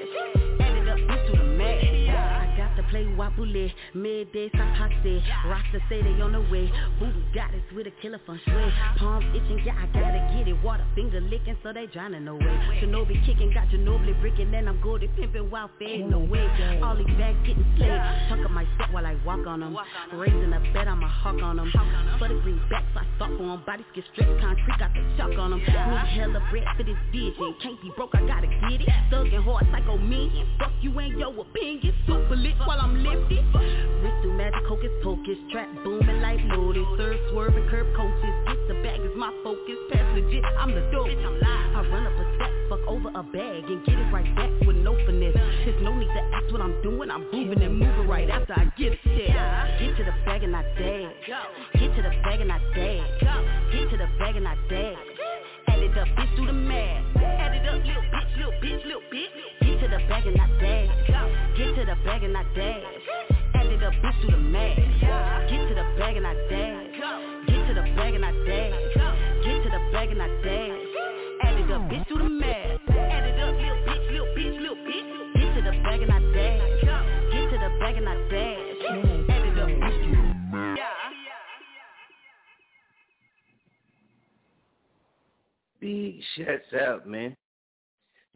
Got 3.16 3.28
to 3.30 3.36
play 3.36 3.46
Wapule, 3.46 3.72
midday 3.94 4.50
sapase. 4.50 5.22
Rasta 5.46 5.80
say 5.88 6.02
they 6.02 6.20
on 6.20 6.32
the 6.32 6.40
way. 6.40 6.70
Voodoo 6.98 7.22
goddess 7.34 7.62
with 7.74 7.86
a 7.86 7.90
killer 8.02 8.20
fun 8.26 8.40
sway. 8.44 8.72
Palms 8.98 9.24
itching, 9.34 9.60
yeah, 9.64 9.74
I 9.78 9.86
gotta 9.86 10.34
get 10.34 10.48
it. 10.48 10.62
Water 10.62 10.84
finger 10.94 11.20
licking, 11.20 11.56
so 11.62 11.72
they 11.72 11.86
drowning 11.86 12.26
away. 12.28 12.80
Shinobi 12.80 13.24
kicking, 13.26 13.52
got 13.52 13.68
Ginobili 13.68 14.18
bricking, 14.20 14.54
and 14.54 14.68
I'm 14.68 14.80
good 14.80 15.02
at 15.02 15.14
pimping 15.16 15.50
while 15.50 15.70
fading 15.78 16.12
away. 16.12 16.80
All 16.82 16.96
these 16.96 17.06
bags 17.18 17.38
getting 17.46 17.66
slayed. 17.76 18.00
Chunk 18.28 18.44
of 18.44 18.50
my 18.50 18.66
set 18.78 18.92
while 18.92 19.06
I 19.06 19.16
walk 19.24 19.46
on 19.46 19.60
them. 19.60 19.76
Raising 20.12 20.52
a 20.52 20.60
bed, 20.72 20.88
I'm 20.88 21.02
a 21.02 21.08
hawk 21.08 21.40
on 21.42 21.56
them. 21.56 21.72
For 22.18 22.28
the 22.28 22.34
greenbacks, 22.34 22.96
I 22.96 23.06
stop 23.16 23.30
for 23.30 23.46
them. 23.46 23.62
Bodies 23.66 23.86
get 23.94 24.04
stripped, 24.12 24.40
concrete, 24.40 24.78
got 24.78 24.92
the 24.92 25.02
chalk 25.16 25.38
on 25.38 25.50
them. 25.50 25.60
Need 25.60 26.06
hella 26.16 26.40
bread 26.50 26.64
for 26.76 26.82
this 26.82 26.96
vision. 27.12 27.54
Can't 27.62 27.80
be 27.80 27.90
broke, 27.96 28.14
I 28.14 28.26
gotta 28.26 28.46
get 28.46 28.80
it. 28.80 28.88
Thuggin' 29.10 29.42
hard, 29.42 29.66
psycho 29.72 29.96
million. 29.98 30.46
Fuck 30.58 30.72
you 30.80 30.96
and 30.98 31.18
your 31.18 31.32
opinion. 31.40 31.94
Super 32.06 32.36
lit 32.36 32.56
while 32.58 32.80
I'm 32.80 33.05
lifted. 33.06 33.44
Wrist 34.02 34.16
through 34.22 34.36
magic, 34.36 34.64
hocus 34.66 34.90
pocus. 35.02 35.38
Trap 35.52 35.68
booming 35.84 36.20
like 36.20 36.40
loaded. 36.50 36.84
Third 36.98 37.18
swerving, 37.30 37.68
curb 37.70 37.86
coaches. 37.96 38.34
Get 38.46 38.58
the 38.68 38.74
bag 38.82 39.00
is 39.00 39.14
my 39.16 39.32
focus. 39.42 39.78
Pass 39.90 40.06
legit, 40.14 40.44
I'm 40.58 40.74
the 40.74 40.82
dope. 40.92 41.08
I 41.08 41.80
run 41.88 42.06
up 42.06 42.12
a 42.12 42.24
step, 42.36 42.50
fuck 42.68 42.80
over 42.88 43.08
a 43.14 43.22
bag, 43.22 43.64
and 43.64 43.84
get 43.86 43.98
it 43.98 44.12
right 44.12 44.28
back 44.36 44.50
with 44.66 44.76
no 44.76 44.94
finesse. 45.06 45.34
There's 45.64 45.82
no 45.82 45.94
need 45.96 46.08
to 46.08 46.22
ask 46.34 46.52
what 46.52 46.60
I'm 46.60 46.80
doing. 46.82 47.10
I'm 47.10 47.30
moving 47.30 47.62
and 47.62 47.78
moving 47.78 48.08
right 48.08 48.28
after 48.28 48.54
I 48.54 48.64
get 48.78 48.92
it. 48.92 48.98
Yeah. 49.04 49.78
Get 49.78 49.96
to 49.96 50.04
the 50.04 50.14
bag 50.24 50.42
and 50.42 50.56
I 50.56 50.62
dance. 50.78 51.14
Get 51.74 51.94
to 51.96 52.02
the 52.02 52.12
bag 52.24 52.40
and 52.40 52.52
I 52.52 52.58
dance. 52.74 53.10
Get 53.72 53.90
to 53.90 53.96
the 53.96 54.08
bag 54.18 54.36
and 54.36 54.48
I 54.48 54.56
dance. 54.68 54.98
Add 55.68 55.80
it 55.80 55.98
up, 55.98 56.08
bitch, 56.16 56.36
do 56.36 56.46
the 56.46 56.52
math. 56.52 57.16
Add 57.16 57.54
it 57.54 57.68
up, 57.68 57.84
little 57.84 58.02
bitch, 58.02 58.36
little 58.36 58.52
bitch, 58.62 58.84
little 58.84 59.02
bitch. 59.12 59.55
Get 59.76 59.90
to 59.90 59.96
the 59.98 59.98
bag 60.08 60.26
and 60.26 60.40
I 60.40 60.46
dance. 60.58 60.90
Get 61.58 61.74
to 61.74 61.84
the 61.84 61.96
bag 62.02 62.22
and 62.24 62.34
I 62.34 62.42
dance. 62.54 62.86
Add 63.54 63.66
it 63.66 63.82
up, 63.82 63.92
bitch, 63.92 64.22
do 64.22 64.30
the 64.30 64.38
math. 64.38 64.76
Get 65.50 65.68
to 65.68 65.74
the 65.74 65.84
bag 65.98 66.16
and 66.16 66.26
I 66.26 66.32
dance. 66.48 66.96
Get 67.46 67.66
to 67.68 67.74
the 67.74 67.82
bag 67.94 68.14
and 68.14 68.24
I 68.24 68.32
dance. 68.32 68.74
Get 69.44 69.62
to 69.64 69.68
the 69.68 69.78
bag 69.92 70.10
and 70.12 70.22
I 70.22 70.28
dance. 70.42 70.80
Add 71.42 71.60
it 71.60 71.70
up, 71.70 71.82
bitch, 71.90 72.08
do 72.08 72.16
the 72.16 72.24
math. 72.24 72.80
Add 72.88 73.24
it 73.28 73.38
up, 73.38 73.54
little 73.54 73.76
bitch, 73.84 74.10
little 74.12 74.26
bitch, 74.34 74.60
little 74.62 74.76
bitch. 74.76 75.08
Get 75.34 75.54
to 75.56 75.60
the 75.60 75.72
bag 75.82 76.00
and 76.00 76.10
I 76.10 76.20
dash. 76.32 76.80
Get 77.32 77.50
to 77.50 77.56
the 77.60 77.68
bag 77.78 77.96
and 77.98 78.08
I 78.08 78.16
dash. 78.32 78.80
Add 79.28 79.44
it 79.44 79.58
up. 79.58 79.68
Yeah. 80.78 80.88
Big 85.80 86.22
shouts 86.34 86.72
out, 86.80 87.06
man. 87.06 87.36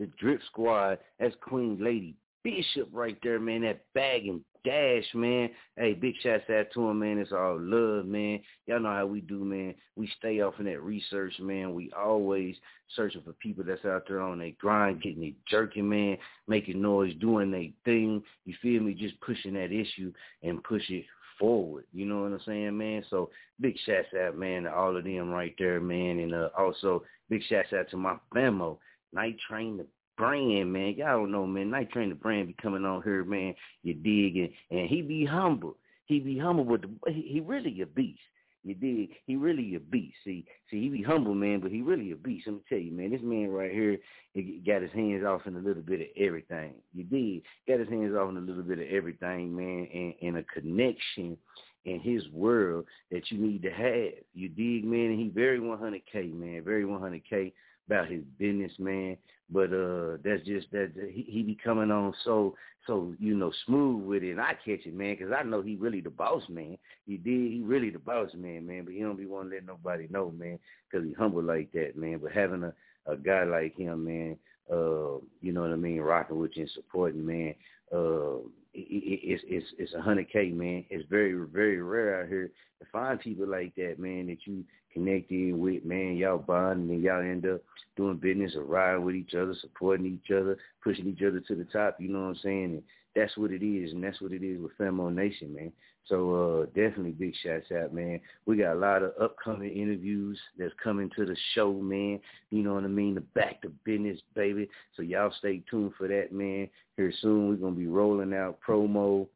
The 0.01 0.07
Drip 0.19 0.41
Squad, 0.47 0.99
that's 1.19 1.35
Queen 1.43 1.77
Lady 1.79 2.15
Bishop 2.43 2.89
right 2.91 3.19
there, 3.23 3.39
man. 3.39 3.61
That 3.61 3.85
bag 3.93 4.27
and 4.27 4.41
dash, 4.65 5.05
man. 5.13 5.51
Hey, 5.77 5.93
big 5.93 6.15
shouts 6.23 6.49
out 6.49 6.69
to 6.73 6.89
him, 6.89 7.01
man. 7.01 7.19
It's 7.19 7.33
all 7.33 7.59
love, 7.61 8.07
man. 8.07 8.41
Y'all 8.67 8.81
know 8.81 8.95
how 8.95 9.05
we 9.05 9.21
do, 9.21 9.45
man. 9.45 9.75
We 9.97 10.11
stay 10.19 10.41
off 10.41 10.55
in 10.59 10.65
that 10.65 10.81
research, 10.83 11.35
man. 11.39 11.75
We 11.75 11.93
always 11.93 12.57
searching 12.97 13.21
for 13.23 13.35
people 13.35 13.63
that's 13.63 13.85
out 13.85 14.05
there 14.09 14.23
on 14.23 14.39
their 14.39 14.53
grind, 14.59 15.03
getting 15.03 15.23
it 15.23 15.35
jerking, 15.47 15.87
man, 15.87 16.17
making 16.49 16.81
noise, 16.81 17.13
doing 17.21 17.51
their 17.51 17.69
thing. 17.85 18.23
You 18.47 18.55
feel 18.63 18.83
me? 18.83 18.95
Just 18.95 19.21
pushing 19.21 19.53
that 19.53 19.71
issue 19.71 20.15
and 20.43 20.65
push 20.65 20.89
it 20.89 21.05
forward. 21.39 21.85
You 21.93 22.07
know 22.07 22.23
what 22.23 22.33
I'm 22.33 22.41
saying, 22.47 22.79
man? 22.79 23.05
So 23.11 23.29
big 23.61 23.77
shouts 23.85 24.09
out, 24.19 24.39
man, 24.39 24.63
to 24.63 24.75
all 24.75 24.97
of 24.97 25.05
them 25.05 25.29
right 25.29 25.55
there, 25.59 25.79
man. 25.79 26.21
And 26.21 26.35
uh, 26.35 26.49
also 26.57 27.03
big 27.29 27.43
shouts 27.49 27.75
out 27.79 27.91
to 27.91 27.97
my 27.97 28.17
famo, 28.35 28.79
Night 29.13 29.37
Train 29.49 29.77
the 29.77 29.87
brand, 30.17 30.73
man. 30.73 30.95
Y'all 30.97 31.21
don't 31.21 31.33
know, 31.33 31.47
man. 31.47 31.71
Night 31.71 31.91
Train 31.91 32.09
the 32.11 32.15
brand 32.15 32.49
be 32.49 32.57
coming 32.61 32.85
on 32.85 33.03
here, 33.03 33.25
man. 33.25 33.55
You 33.83 33.95
dig, 33.95 34.37
and, 34.37 34.51
and 34.71 34.89
he 34.89 35.03
be 35.03 35.25
humble. 35.25 35.77
He 36.07 36.21
be 36.21 36.39
humble, 36.39 36.65
but 36.65 36.83
the, 36.83 37.13
he, 37.13 37.23
he 37.23 37.41
really 37.41 37.81
a 37.83 37.87
beast. 37.87 38.21
You 38.63 38.75
dig? 38.75 39.11
He 39.27 39.37
really 39.37 39.75
a 39.75 39.81
beast. 39.81 40.17
See, 40.23 40.45
see, 40.71 40.83
he 40.83 40.89
be 40.91 41.03
humble, 41.03 41.35
man, 41.35 41.61
but 41.61 41.71
he 41.71 41.81
really 41.81 42.11
a 42.11 42.17
beast. 42.17 42.47
Let 42.47 42.57
me 42.57 42.63
tell 42.69 42.79
you, 42.79 42.93
man, 42.93 43.11
this 43.11 43.23
man 43.23 43.49
right 43.49 43.73
here 43.73 43.97
he 44.35 44.63
got 44.65 44.83
his 44.83 44.93
hands 44.93 45.25
off 45.25 45.47
in 45.47 45.57
a 45.57 45.61
little 45.61 45.83
bit 45.83 46.01
of 46.01 46.07
everything. 46.17 46.75
You 46.93 47.05
dig? 47.05 47.43
Got 47.67 47.81
his 47.81 47.89
hands 47.89 48.15
off 48.15 48.31
in 48.31 48.37
a 48.37 48.41
little 48.41 48.63
bit 48.63 48.79
of 48.79 48.87
everything, 48.89 49.57
man, 49.57 49.89
and, 49.93 50.15
and 50.23 50.37
a 50.37 50.43
connection 50.43 51.39
in 51.87 52.01
his 52.01 52.29
world 52.33 52.85
that 53.11 53.31
you 53.31 53.39
need 53.39 53.63
to 53.63 53.71
have. 53.71 54.23
You 54.35 54.49
dig, 54.51 54.85
man? 54.85 55.11
And 55.11 55.21
he 55.21 55.29
very 55.29 55.59
100K, 55.59 56.35
man, 56.35 56.63
very 56.63 56.85
100K 56.85 57.53
about 57.91 58.09
his 58.09 58.23
business, 58.39 58.73
man. 58.79 59.17
But 59.53 59.73
uh, 59.73 60.19
that's 60.23 60.45
just 60.47 60.71
that 60.71 60.93
he, 61.13 61.27
he 61.29 61.43
be 61.43 61.59
coming 61.63 61.91
on 61.91 62.15
so 62.25 62.55
so 62.87 63.15
you 63.19 63.37
know 63.37 63.53
smooth 63.67 64.05
with 64.05 64.23
it, 64.23 64.31
and 64.31 64.41
I 64.41 64.53
catch 64.53 64.87
it, 64.87 64.95
man, 64.95 65.17
because 65.19 65.33
I 65.37 65.43
know 65.43 65.61
he 65.61 65.75
really 65.75 66.01
the 66.01 66.11
boss, 66.11 66.43
man. 66.49 66.79
He 67.07 67.17
did, 67.17 67.53
he 67.53 67.61
really 67.65 67.91
the 67.91 67.99
boss, 67.99 68.31
man, 68.35 68.67
man. 68.67 68.85
But 68.85 68.95
he 68.95 69.01
don't 69.01 69.17
be 69.17 69.27
want 69.27 69.51
to 69.51 69.57
let 69.57 69.67
nobody 69.67 70.07
know, 70.09 70.31
man, 70.31 70.59
because 70.89 71.07
he 71.07 71.13
humble 71.15 71.43
like 71.43 71.73
that, 71.73 71.97
man. 71.97 72.21
But 72.23 72.33
having 72.33 72.63
a 72.63 72.73
a 73.07 73.17
guy 73.17 73.45
like 73.45 73.77
him, 73.77 74.05
man, 74.05 74.37
uh, 74.71 75.19
you 75.41 75.53
know 75.53 75.63
what 75.63 75.73
I 75.73 75.77
mean, 75.77 76.01
rocking 76.01 76.39
with 76.39 76.53
you 76.55 76.63
and 76.63 76.71
supporting, 76.71 77.27
man, 77.27 77.55
uh, 77.93 78.37
it, 78.73 78.87
it, 78.87 79.21
it's 79.25 79.43
it's 79.49 79.67
it's 79.79 79.95
a 79.95 80.01
hundred 80.01 80.31
K, 80.31 80.51
man. 80.51 80.85
It's 80.91 81.09
very 81.11 81.35
very 81.35 81.83
rare 81.83 82.23
out 82.23 82.29
here 82.29 82.51
to 82.81 82.87
find 82.93 83.19
people 83.19 83.49
like 83.49 83.75
that, 83.75 83.99
man, 83.99 84.29
that 84.29 84.39
you 84.47 84.65
connected 84.93 85.55
with, 85.55 85.85
man. 85.85 86.17
Y'all 86.17 86.39
bonding 86.39 86.91
and 86.91 87.03
y'all 87.03 87.21
end 87.21 87.47
up 87.47 87.61
doing 87.97 88.17
business 88.17 88.55
or 88.57 88.65
riding 88.65 89.05
with 89.05 89.15
each 89.15 89.35
other, 89.35 89.55
supporting 89.61 90.07
each 90.07 90.31
other, 90.31 90.57
pushing 90.83 91.07
each 91.07 91.23
other 91.23 91.41
to 91.41 91.55
the 91.55 91.65
top. 91.65 91.97
You 92.01 92.09
know 92.09 92.21
what 92.21 92.29
I'm 92.29 92.41
saying? 92.43 92.65
And 92.65 92.83
that's 93.15 93.37
what 93.37 93.51
it 93.51 93.65
is, 93.65 93.93
and 93.93 94.03
that's 94.03 94.21
what 94.21 94.33
it 94.33 94.43
is 94.43 94.61
with 94.61 94.77
Famo 94.79 95.13
Nation, 95.13 95.55
man. 95.55 95.73
So 96.07 96.35
uh, 96.35 96.67
definitely 96.67 97.13
big 97.13 97.35
shouts 97.43 97.71
out, 97.73 97.93
man. 97.93 98.21
We 98.47 98.57
got 98.57 98.75
a 98.75 98.79
lot 98.79 99.03
of 99.03 99.13
upcoming 99.21 99.71
interviews 99.71 100.39
that's 100.59 100.73
coming 100.83 101.11
to 101.17 101.25
the 101.25 101.37
show, 101.55 101.73
man. 101.73 102.21
You 102.51 102.63
know 102.63 102.75
what 102.75 102.85
I 102.85 102.89
mean? 102.89 103.15
The 103.15 103.21
back 103.21 103.63
to 103.63 103.69
business, 103.85 104.19
baby. 104.35 104.69
So 104.97 105.03
y'all 105.03 105.33
stay 105.39 105.63
tuned 105.71 105.93
for 105.97 106.09
that, 106.09 106.33
man. 106.33 106.69
Here 106.97 107.13
soon 107.21 107.49
we're 107.49 107.57
gonna 107.57 107.77
be 107.77 107.87
rolling 107.87 108.35
out 108.35 108.59
promo 108.67 109.29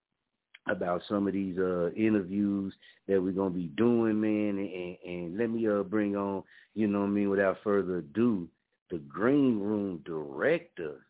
about 0.69 1.03
some 1.09 1.27
of 1.27 1.33
these 1.33 1.59
uh 1.59 1.91
interviews 1.91 2.75
that 3.07 3.23
we're 3.23 3.33
gonna 3.33 3.51
be 3.51 3.69
doing, 3.77 4.21
man, 4.21 4.59
and, 4.59 4.97
and 5.05 5.39
let 5.39 5.51
me 5.51 5.67
uh 5.69 5.83
bring 5.83 6.17
on, 6.17 6.43
you 6.75 6.87
know 6.87 7.01
what 7.01 7.07
I 7.07 7.11
mean, 7.11 7.31
without 7.31 7.59
further 7.63 7.99
ado, 7.99 8.49
the 8.91 8.99
Green 8.99 9.61
Room 9.61 10.03
director. 10.05 11.07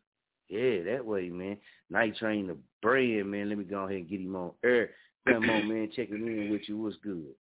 Yeah, 0.49 0.83
that 0.85 1.05
way, 1.05 1.31
man. 1.31 1.57
Night 1.91 2.17
Train 2.17 2.49
the 2.49 2.57
brand, 2.83 3.31
man. 3.31 3.49
Let 3.49 3.59
me 3.59 3.65
go 3.65 3.85
ahead 3.85 3.97
and 3.97 4.09
get 4.09 4.21
him 4.21 4.37
on 4.37 4.53
air. 4.65 4.91
Come 5.27 5.49
on, 5.49 5.69
man, 5.69 5.91
checking 5.95 6.27
in 6.27 6.51
with 6.51 6.63
you. 6.69 6.79
What's 6.79 6.97
good? 7.03 7.35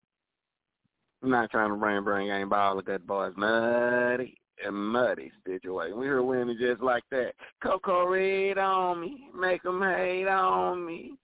I'm 1.21 1.29
not 1.29 1.51
trying 1.51 1.69
to 1.69 1.75
bring 1.75 2.03
bring 2.03 2.29
ain't 2.29 2.49
ball 2.49 2.77
of 2.77 2.85
good 2.85 3.07
boys 3.07 3.33
muddy 3.37 4.37
and 4.63 4.75
muddy 4.75 5.31
situation. 5.47 5.97
We 5.97 6.07
heard 6.07 6.23
women 6.23 6.57
just 6.59 6.81
like 6.81 7.03
that. 7.11 7.33
Coco 7.61 8.05
Red 8.07 8.57
on 8.57 8.99
me, 8.99 9.29
make 9.33 9.65
'em 9.65 9.81
hate 9.81 10.27
on 10.27 10.85
me. 10.85 11.17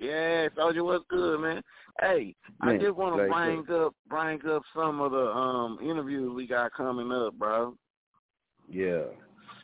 Yeah, 0.00 0.48
Soldier, 0.56 0.82
what's 0.82 1.04
good, 1.10 1.40
man? 1.40 1.62
Hey, 2.00 2.34
man, 2.62 2.76
I 2.76 2.78
just 2.78 2.96
want 2.96 3.18
to 3.18 3.28
bring 3.28 3.64
good. 3.64 3.86
up 3.86 3.94
bring 4.08 4.40
up 4.48 4.62
some 4.74 5.00
of 5.02 5.12
the 5.12 5.26
um 5.26 5.78
interviews 5.82 6.32
we 6.34 6.46
got 6.46 6.72
coming 6.72 7.12
up, 7.12 7.34
bro. 7.34 7.74
Yeah. 8.66 9.02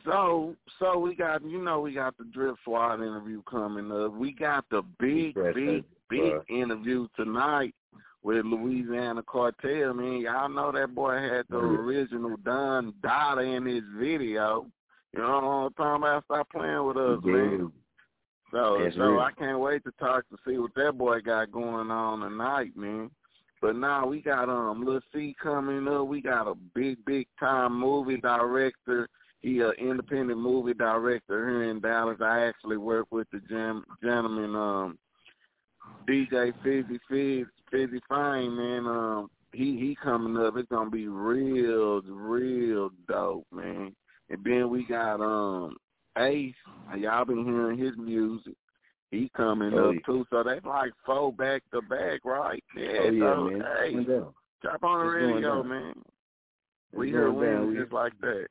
So, 0.05 0.55
so 0.79 0.99
we 0.99 1.15
got 1.15 1.43
you 1.43 1.61
know 1.61 1.79
we 1.79 1.93
got 1.93 2.15
the 2.17 2.25
Drip 2.25 2.55
Squad 2.61 3.01
interview 3.01 3.41
coming 3.49 3.91
up. 3.91 4.13
We 4.13 4.31
got 4.31 4.63
the 4.69 4.83
big, 4.99 5.33
big, 5.55 5.83
big 6.07 6.33
interview 6.49 7.07
tonight 7.15 7.73
with 8.21 8.45
Louisiana 8.45 9.23
Kartel. 9.23 9.95
Man, 9.95 10.21
y'all 10.21 10.49
know 10.49 10.71
that 10.71 10.93
boy 10.93 11.15
had 11.19 11.45
the 11.49 11.57
original 11.57 12.37
Don 12.45 12.93
Dada 13.01 13.41
in 13.41 13.65
his 13.65 13.83
video. 13.97 14.67
You 15.13 15.21
know 15.23 15.29
what 15.29 15.43
I'm 15.43 15.73
talking 15.73 16.03
about? 16.03 16.25
Stop 16.25 16.51
playing 16.51 16.85
with 16.85 16.97
us, 16.97 17.19
man. 17.23 17.71
So, 18.57 18.79
That's 18.81 18.95
so 18.95 19.01
real. 19.01 19.19
I 19.19 19.31
can't 19.33 19.59
wait 19.59 19.83
to 19.83 19.91
talk 19.99 20.27
to 20.29 20.37
see 20.45 20.57
what 20.57 20.73
that 20.75 20.97
boy 20.97 21.21
got 21.21 21.51
going 21.51 21.91
on 21.91 22.21
tonight, 22.21 22.75
man. 22.75 23.11
But 23.61 23.75
now 23.75 24.07
we 24.07 24.19
got 24.19 24.49
um 24.49 24.83
Lil 24.83 24.99
C 25.13 25.35
coming 25.41 25.87
up. 25.87 26.07
We 26.07 26.21
got 26.23 26.47
a 26.47 26.55
big, 26.73 26.97
big 27.05 27.27
time 27.39 27.79
movie 27.79 28.17
director. 28.17 29.07
He 29.41 29.59
an 29.59 29.73
independent 29.77 30.39
movie 30.39 30.73
director 30.73 31.47
here 31.47 31.69
in 31.69 31.81
Dallas. 31.81 32.17
I 32.19 32.47
actually 32.47 32.77
work 32.77 33.05
with 33.11 33.27
the 33.31 33.41
gem, 33.47 33.83
gentleman 34.03 34.55
um 34.55 34.97
DJ 36.09 36.51
Fizzy 36.63 36.99
Fizz 37.07 37.45
Fizzy 37.69 38.01
Fine, 38.09 38.57
man. 38.57 38.87
Um 38.87 39.29
he 39.53 39.77
he 39.77 39.95
coming 40.01 40.35
up. 40.43 40.57
It's 40.57 40.69
gonna 40.69 40.89
be 40.89 41.07
real, 41.07 42.01
real 42.01 42.89
dope, 43.07 43.45
man. 43.51 43.95
And 44.31 44.43
then 44.43 44.71
we 44.71 44.83
got 44.87 45.21
um 45.21 45.77
Ace. 46.17 46.55
Y'all 46.97 47.25
been 47.25 47.45
hearing 47.45 47.77
his 47.77 47.93
music. 47.97 48.55
He 49.11 49.29
coming 49.35 49.73
Oh, 49.73 49.89
up 49.89 49.95
yeah. 49.95 50.01
too. 50.05 50.25
So 50.29 50.43
that's 50.43 50.65
like 50.65 50.91
four 51.05 51.31
back 51.31 51.63
to 51.73 51.81
back, 51.81 52.25
right? 52.25 52.63
Yeah. 52.75 52.87
oh 53.03 53.09
yeah, 53.11 53.35
so, 53.35 53.43
man. 53.49 53.61
Hey, 53.61 53.87
It's 53.87 53.93
going 53.93 54.19
down. 54.19 54.33
Chop 54.63 54.83
on 54.83 55.05
the 55.05 55.13
It's 55.13 55.33
radio, 55.35 55.63
man. 55.63 55.93
It's 55.97 56.97
We 56.99 57.09
hear 57.09 57.31
wins 57.31 57.67
We- 57.69 57.79
just 57.79 57.93
like 57.93 58.13
that. 58.21 58.47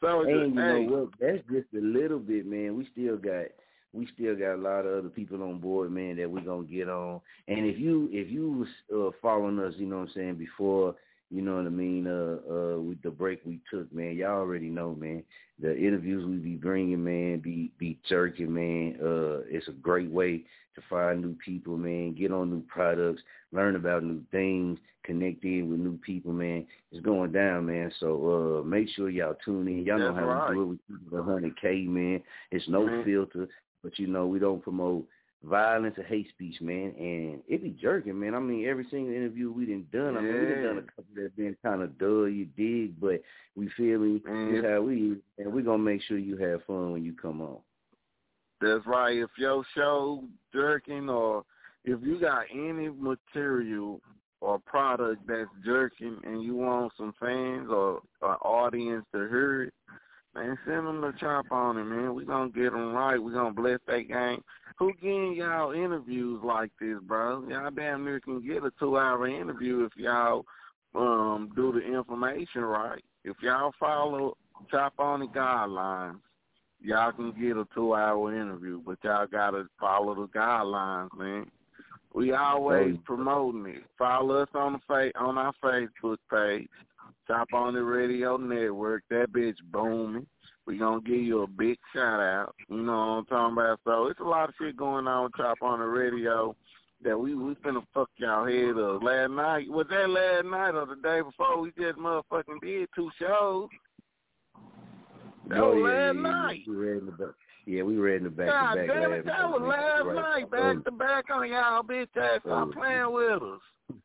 So 0.00 0.20
And 0.22 0.30
you 0.30 0.60
hey, 0.60 0.86
know 0.86 0.96
what? 0.96 1.08
That's 1.20 1.42
just 1.50 1.66
a 1.74 1.80
little 1.84 2.18
bit, 2.18 2.46
man. 2.46 2.76
We 2.76 2.86
still 2.92 3.16
got 3.16 3.46
we 3.94 4.06
still 4.14 4.34
got 4.34 4.54
a 4.54 4.56
lot 4.56 4.86
of 4.86 4.98
other 5.00 5.10
people 5.10 5.42
on 5.42 5.58
board, 5.58 5.92
man, 5.92 6.16
that 6.16 6.30
we're 6.30 6.40
gonna 6.40 6.64
get 6.66 6.88
on. 6.88 7.20
And 7.48 7.66
if 7.66 7.78
you 7.78 8.08
if 8.12 8.30
you 8.30 8.50
was 8.52 8.68
uh, 8.94 9.10
following 9.20 9.58
us, 9.58 9.74
you 9.76 9.86
know 9.86 9.98
what 9.98 10.08
I'm 10.08 10.14
saying, 10.14 10.34
before, 10.36 10.94
you 11.32 11.40
know 11.40 11.56
what 11.56 11.66
I 11.66 11.70
mean, 11.70 12.06
uh 12.06 12.36
uh 12.52 12.78
with 12.78 13.00
the 13.02 13.10
break 13.10 13.40
we 13.46 13.58
took, 13.70 13.92
man, 13.92 14.14
y'all 14.16 14.38
already 14.40 14.68
know, 14.68 14.94
man. 14.94 15.22
The 15.60 15.76
interviews 15.76 16.26
we 16.26 16.36
be 16.36 16.56
bringing, 16.56 17.02
man, 17.02 17.38
be 17.40 17.72
be 17.78 17.98
jerking, 18.08 18.52
man. 18.52 18.96
Uh 19.02 19.40
it's 19.48 19.68
a 19.68 19.72
great 19.72 20.10
way 20.10 20.44
to 20.74 20.82
find 20.88 21.22
new 21.22 21.34
people, 21.44 21.76
man, 21.76 22.14
get 22.14 22.32
on 22.32 22.50
new 22.50 22.62
products, 22.62 23.22
learn 23.52 23.76
about 23.76 24.04
new 24.04 24.22
things, 24.30 24.78
connect 25.04 25.42
in 25.44 25.70
with 25.70 25.80
new 25.80 25.98
people, 25.98 26.32
man. 26.32 26.66
It's 26.90 27.04
going 27.04 27.32
down, 27.32 27.66
man. 27.66 27.90
So 27.98 28.60
uh 28.60 28.64
make 28.66 28.88
sure 28.90 29.08
y'all 29.08 29.36
tune 29.44 29.68
in. 29.68 29.84
Y'all 29.86 29.98
know 29.98 30.14
how 30.14 30.26
right. 30.26 30.50
we 30.50 30.56
do 30.56 30.62
it. 30.62 30.66
We 30.66 30.76
keep 30.98 31.12
it 31.12 31.14
100K, 31.64 31.86
man. 31.88 32.22
It's 32.50 32.68
no 32.68 32.82
Mhm. 32.82 33.04
filter, 33.04 33.48
but 33.82 33.98
you 33.98 34.06
know 34.06 34.26
we 34.26 34.38
don't 34.38 34.62
promote 34.62 35.06
violence 35.44 35.96
or 35.98 36.04
hate 36.04 36.28
speech, 36.30 36.60
man. 36.60 36.94
And 36.98 37.40
it 37.48 37.62
be 37.62 37.76
jerking, 37.80 38.18
man. 38.18 38.34
I 38.34 38.40
mean, 38.40 38.66
every 38.66 38.86
single 38.90 39.14
interview 39.14 39.50
we 39.50 39.66
done 39.66 39.86
done, 39.92 40.16
I 40.16 40.20
mean, 40.20 40.32
we 40.32 40.54
done 40.54 40.64
done 40.64 40.78
a 40.78 40.82
couple 40.82 41.14
that 41.16 41.36
been 41.36 41.56
kind 41.62 41.82
of 41.82 41.98
dull, 41.98 42.28
you 42.28 42.46
dig, 42.56 43.00
but 43.00 43.22
we 43.56 43.68
feel 43.76 43.98
me. 43.98 44.18
This 44.18 44.30
mm-hmm. 44.30 44.66
how 44.66 44.80
we, 44.82 45.16
and 45.38 45.52
we 45.52 45.62
gonna 45.62 45.78
make 45.78 46.02
sure 46.02 46.18
you 46.18 46.36
have 46.36 46.64
fun 46.64 46.92
when 46.92 47.04
you 47.04 47.14
come 47.14 47.40
on. 47.40 47.58
That's 48.60 48.86
right. 48.86 49.16
If 49.16 49.30
your 49.36 49.64
show 49.74 50.22
jerking 50.52 51.08
or 51.08 51.44
if 51.84 52.00
you 52.02 52.20
got 52.20 52.44
any 52.52 52.88
material 52.88 54.00
or 54.40 54.58
product 54.60 55.26
that's 55.26 55.50
jerking 55.64 56.18
and 56.24 56.42
you 56.42 56.54
want 56.54 56.92
some 56.96 57.12
fans 57.18 57.68
or 57.70 58.02
an 58.22 58.36
audience 58.42 59.04
to 59.12 59.18
hear 59.28 59.64
it, 59.64 59.74
man, 60.34 60.58
send 60.66 60.86
them 60.86 61.00
the 61.00 61.12
chop 61.18 61.50
on 61.50 61.78
it, 61.78 61.84
man. 61.84 62.14
We 62.14 62.24
gonna 62.24 62.50
get 62.50 62.72
them 62.72 62.92
right. 62.92 63.22
We 63.22 63.32
gonna 63.32 63.52
bless 63.52 63.78
that 63.86 64.08
game. 64.08 64.42
Who 64.78 64.92
getting 64.94 65.34
y'all 65.34 65.72
interviews 65.72 66.40
like 66.42 66.70
this, 66.80 66.98
bro? 67.02 67.44
Y'all 67.48 67.70
damn 67.70 68.04
near 68.04 68.20
can 68.20 68.44
get 68.46 68.64
a 68.64 68.72
two-hour 68.78 69.28
interview 69.28 69.84
if 69.84 69.92
y'all 69.96 70.44
um 70.94 71.50
do 71.54 71.72
the 71.72 71.80
information 71.80 72.62
right. 72.62 73.02
If 73.24 73.36
y'all 73.42 73.72
follow 73.78 74.36
chop 74.70 74.94
on 74.98 75.20
the 75.20 75.26
guidelines, 75.26 76.18
y'all 76.80 77.12
can 77.12 77.32
get 77.32 77.56
a 77.56 77.66
two 77.74 77.94
hour 77.94 78.34
interview, 78.34 78.80
but 78.84 78.98
y'all 79.02 79.26
gotta 79.26 79.66
follow 79.78 80.14
the 80.14 80.28
guidelines, 80.28 81.16
man. 81.16 81.46
We 82.14 82.32
always 82.32 82.96
promoting 83.04 83.66
it. 83.66 83.84
Follow 83.98 84.42
us 84.42 84.48
on 84.54 84.74
the 84.74 84.78
fa- 84.86 85.18
on 85.18 85.38
our 85.38 85.54
Facebook 85.64 86.18
page, 86.30 86.68
Chop 87.32 87.48
on 87.54 87.72
the 87.72 87.82
Radio 87.82 88.36
Network. 88.36 89.04
That 89.08 89.32
bitch 89.32 89.56
booming. 89.72 90.26
We 90.66 90.76
gonna 90.76 91.00
give 91.00 91.22
you 91.22 91.42
a 91.42 91.46
big 91.46 91.78
shout 91.94 92.20
out. 92.20 92.54
You 92.68 92.82
know 92.82 92.92
what 92.92 92.98
I'm 92.98 93.24
talking 93.26 93.52
about? 93.54 93.80
So 93.86 94.08
it's 94.08 94.20
a 94.20 94.24
lot 94.24 94.50
of 94.50 94.54
shit 94.60 94.76
going 94.76 95.06
on 95.06 95.24
with 95.24 95.36
Chop 95.36 95.56
on 95.62 95.78
the 95.78 95.86
Radio 95.86 96.54
that 97.02 97.18
we 97.18 97.34
we 97.34 97.54
finna 97.54 97.82
fuck 97.94 98.10
y'all 98.18 98.44
head 98.44 98.76
up. 98.78 99.02
Last 99.02 99.30
night 99.30 99.70
was 99.70 99.86
that 99.88 100.10
last 100.10 100.44
night 100.44 100.74
or 100.74 100.84
the 100.84 101.00
day 101.02 101.22
before? 101.22 101.58
We 101.58 101.70
just 101.70 101.98
motherfucking 101.98 102.60
did 102.60 102.90
two 102.94 103.10
shows. 103.18 103.68
That 105.48 105.58
oh, 105.58 105.74
was 105.74 105.78
yeah, 105.78 105.88
last 105.88 106.14
yeah, 106.16 106.20
night. 106.20 106.60
We 106.68 106.74
read 106.76 106.98
in 106.98 107.06
the 107.06 107.12
back. 107.12 107.34
Yeah, 107.64 107.82
we 107.84 107.96
read 107.96 108.16
in 108.16 108.24
the 108.24 108.30
back 108.30 108.48
God 108.48 108.74
to 108.74 108.86
back 108.86 108.88
damn 108.88 109.12
it, 109.12 109.24
that 109.24 109.48
was 109.48 109.62
last 109.62 110.14
night, 110.14 110.44
oh, 110.44 110.74
back 110.74 110.84
to 110.84 110.90
back 110.90 111.24
on 111.30 111.48
y'all 111.48 111.82
bitch 111.82 112.14
ass. 112.14 112.40
Stop 112.44 112.68
Oh. 112.68 112.72
playing 112.72 113.10
with 113.10 113.42
us. 113.42 113.60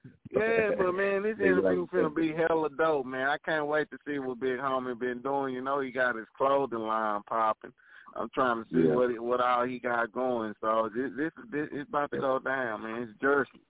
Yeah, 0.39 0.69
but 0.77 0.91
man, 0.93 1.23
this 1.23 1.35
They 1.39 1.51
like 1.51 1.73
interview 1.73 1.87
finna 1.87 2.15
be 2.15 2.33
hella 2.33 2.69
dope, 2.77 3.05
man. 3.05 3.27
I 3.27 3.37
can't 3.43 3.67
wait 3.67 3.89
to 3.91 3.97
see 4.05 4.19
what 4.19 4.39
Big 4.39 4.59
Homie 4.59 4.97
been 4.99 5.21
doing. 5.21 5.53
You 5.53 5.61
know, 5.61 5.79
he 5.79 5.91
got 5.91 6.15
his 6.15 6.27
clothing 6.37 6.79
line 6.79 7.21
popping. 7.27 7.73
I'm 8.15 8.29
trying 8.33 8.63
to 8.63 8.69
see 8.69 8.87
Yeah. 8.87 8.95
what 8.95 9.19
what 9.19 9.41
all 9.41 9.65
he 9.65 9.79
got 9.79 10.11
going. 10.11 10.53
So 10.61 10.89
this 10.95 11.11
this 11.17 11.31
this 11.51 11.67
it's 11.71 11.89
about 11.89 12.11
to 12.11 12.19
go 12.19 12.39
down, 12.39 12.83
man. 12.83 13.03
It's 13.03 13.19
Jersey. 13.21 13.61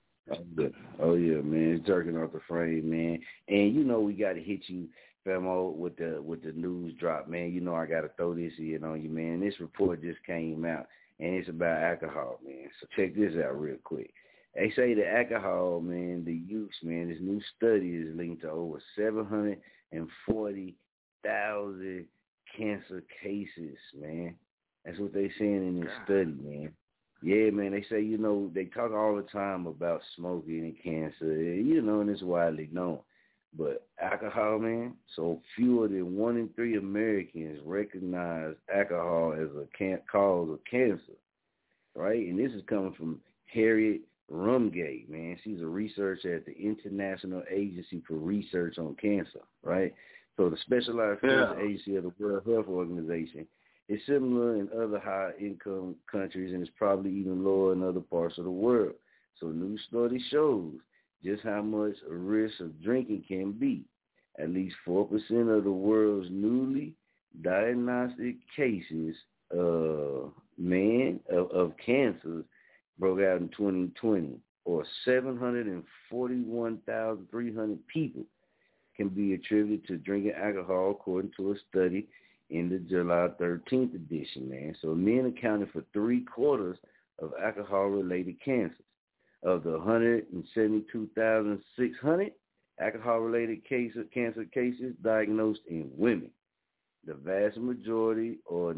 Oh 0.99 1.15
yeah. 1.15 1.37
oh 1.37 1.41
man, 1.43 1.75
it's 1.75 1.85
jerking 1.85 2.17
off 2.17 2.33
the 2.33 2.39
frame, 2.47 2.89
man. 2.89 3.19
And 3.47 3.73
you 3.75 3.83
know 3.83 3.99
we 4.01 4.13
got 4.13 4.33
to 4.33 4.41
hit 4.41 4.61
you, 4.67 4.87
Famo, 5.25 5.73
with 5.73 5.97
the 5.97 6.21
with 6.21 6.43
the 6.43 6.51
news 6.51 6.93
drop, 6.99 7.27
man. 7.27 7.51
You 7.51 7.61
know 7.61 7.75
I 7.75 7.85
got 7.85 8.01
to 8.01 8.09
throw 8.17 8.33
this 8.33 8.53
in 8.57 8.83
on 8.83 9.01
you, 9.01 9.09
man. 9.09 9.39
This 9.39 9.59
report 9.59 10.01
just 10.01 10.23
came 10.25 10.65
out, 10.65 10.87
and 11.19 11.33
it's 11.35 11.49
about 11.49 11.81
alcohol, 11.83 12.39
man. 12.45 12.69
So 12.79 12.87
check 12.95 13.15
this 13.15 13.33
out 13.43 13.59
real 13.59 13.77
quick. 13.83 14.13
They 14.57 14.71
say 14.75 14.95
the 14.95 15.07
alcohol, 15.07 15.81
man, 15.81 16.23
the 16.25 16.33
use, 16.33 16.73
man, 16.81 17.09
this 17.09 17.19
new 17.21 17.39
study 17.55 17.89
is 17.91 18.15
linked 18.15 18.41
to 18.41 18.49
over 18.49 18.81
seven 18.97 19.23
hundred 19.23 19.61
and 19.91 20.09
forty 20.25 20.75
thousand 21.23 22.05
cancer 22.57 23.03
cases, 23.21 23.77
man. 23.95 24.33
That's 24.83 24.97
what 24.97 25.13
they 25.13 25.29
saying 25.37 25.67
in 25.67 25.81
this 25.81 25.91
study, 26.05 26.33
man. 26.41 26.71
Yeah, 27.21 27.51
man. 27.51 27.71
They 27.71 27.85
say 27.87 28.01
you 28.01 28.17
know 28.17 28.49
they 28.55 28.65
talk 28.65 28.91
all 28.91 29.15
the 29.15 29.27
time 29.31 29.67
about 29.67 30.01
smoking 30.15 30.59
and 30.59 30.83
cancer, 30.83 31.35
you 31.35 31.81
know, 31.83 32.01
and 32.01 32.09
it's 32.09 32.23
widely 32.23 32.67
known. 32.71 32.99
But 33.55 33.87
alcohol, 34.01 34.57
man. 34.57 34.93
So 35.15 35.39
fewer 35.55 35.87
than 35.87 36.15
one 36.15 36.35
in 36.35 36.49
three 36.55 36.77
Americans 36.77 37.59
recognize 37.63 38.55
alcohol 38.73 39.33
as 39.33 39.49
a 39.55 39.67
can- 39.77 40.01
cause 40.11 40.49
of 40.49 40.59
cancer, 40.69 41.13
right? 41.95 42.27
And 42.27 42.39
this 42.39 42.53
is 42.53 42.63
coming 42.67 42.93
from 42.93 43.21
Harriet 43.53 44.01
Rumgate, 44.31 45.09
man. 45.09 45.37
She's 45.43 45.61
a 45.61 45.67
researcher 45.67 46.35
at 46.35 46.45
the 46.45 46.55
International 46.57 47.43
Agency 47.49 48.01
for 48.07 48.15
Research 48.15 48.77
on 48.77 48.95
Cancer, 49.01 49.41
right? 49.63 49.93
So 50.35 50.49
the 50.49 50.57
Specialized 50.57 51.21
Cancer 51.21 51.59
Agency 51.59 51.95
of 51.95 52.03
the 52.03 52.13
World 52.19 52.43
Health 52.45 52.67
Organization 52.67 53.47
is 53.89 54.01
similar 54.05 54.55
in 54.55 54.69
other 54.75 54.99
high-income 54.99 55.95
countries 56.11 56.53
and 56.53 56.61
is 56.61 56.69
probably 56.77 57.11
even 57.11 57.43
lower 57.43 57.73
in 57.73 57.83
other 57.83 58.01
parts 58.01 58.37
of 58.37 58.43
the 58.43 58.51
world. 58.51 58.93
So 59.39 59.47
new 59.47 59.77
study 59.89 60.23
shows 60.29 60.73
just 61.23 61.43
how 61.43 61.61
much 61.61 61.95
a 62.09 62.13
risk 62.13 62.59
of 62.59 62.81
drinking 62.83 63.23
can 63.27 63.53
be. 63.53 63.85
At 64.39 64.49
least 64.49 64.75
4% 64.85 65.09
of 65.57 65.63
the 65.63 65.71
world's 65.71 66.27
newly 66.29 66.93
diagnostic 67.41 68.35
cases, 68.55 69.15
uh, 69.51 70.29
man, 70.57 71.19
of, 71.31 71.49
of 71.51 71.73
cancers 71.83 72.43
broke 72.99 73.21
out 73.21 73.41
in 73.41 73.49
2020, 73.49 74.39
or 74.65 74.85
741,300 75.05 77.87
people 77.87 78.25
can 78.95 79.09
be 79.09 79.33
attributed 79.33 79.85
to 79.87 79.97
drinking 79.97 80.33
alcohol, 80.33 80.91
according 80.91 81.31
to 81.37 81.51
a 81.51 81.55
study 81.69 82.07
in 82.49 82.69
the 82.69 82.79
July 82.79 83.27
13th 83.39 83.93
edition, 83.95 84.49
man. 84.49 84.75
So 84.81 84.95
men 84.95 85.25
accounted 85.37 85.69
for 85.71 85.83
three 85.93 86.21
quarters 86.21 86.79
of 87.19 87.33
alcohol-related 87.41 88.39
cancers. 88.43 88.83
Of 89.43 89.63
the 89.63 89.77
172,600 89.77 92.31
alcohol-related 92.79 93.63
cancer 93.69 94.45
cases 94.45 94.95
diagnosed 95.03 95.61
in 95.69 95.91
women, 95.95 96.31
the 97.05 97.13
vast 97.13 97.57
majority, 97.57 98.39
or 98.47 98.73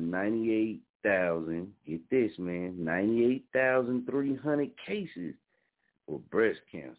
98,000, 1.03 1.73
get 1.87 2.09
this, 2.09 2.31
man, 2.37 2.75
98,300 2.83 4.71
cases 4.85 5.35
for 6.05 6.19
breast 6.31 6.59
cancer. 6.71 6.95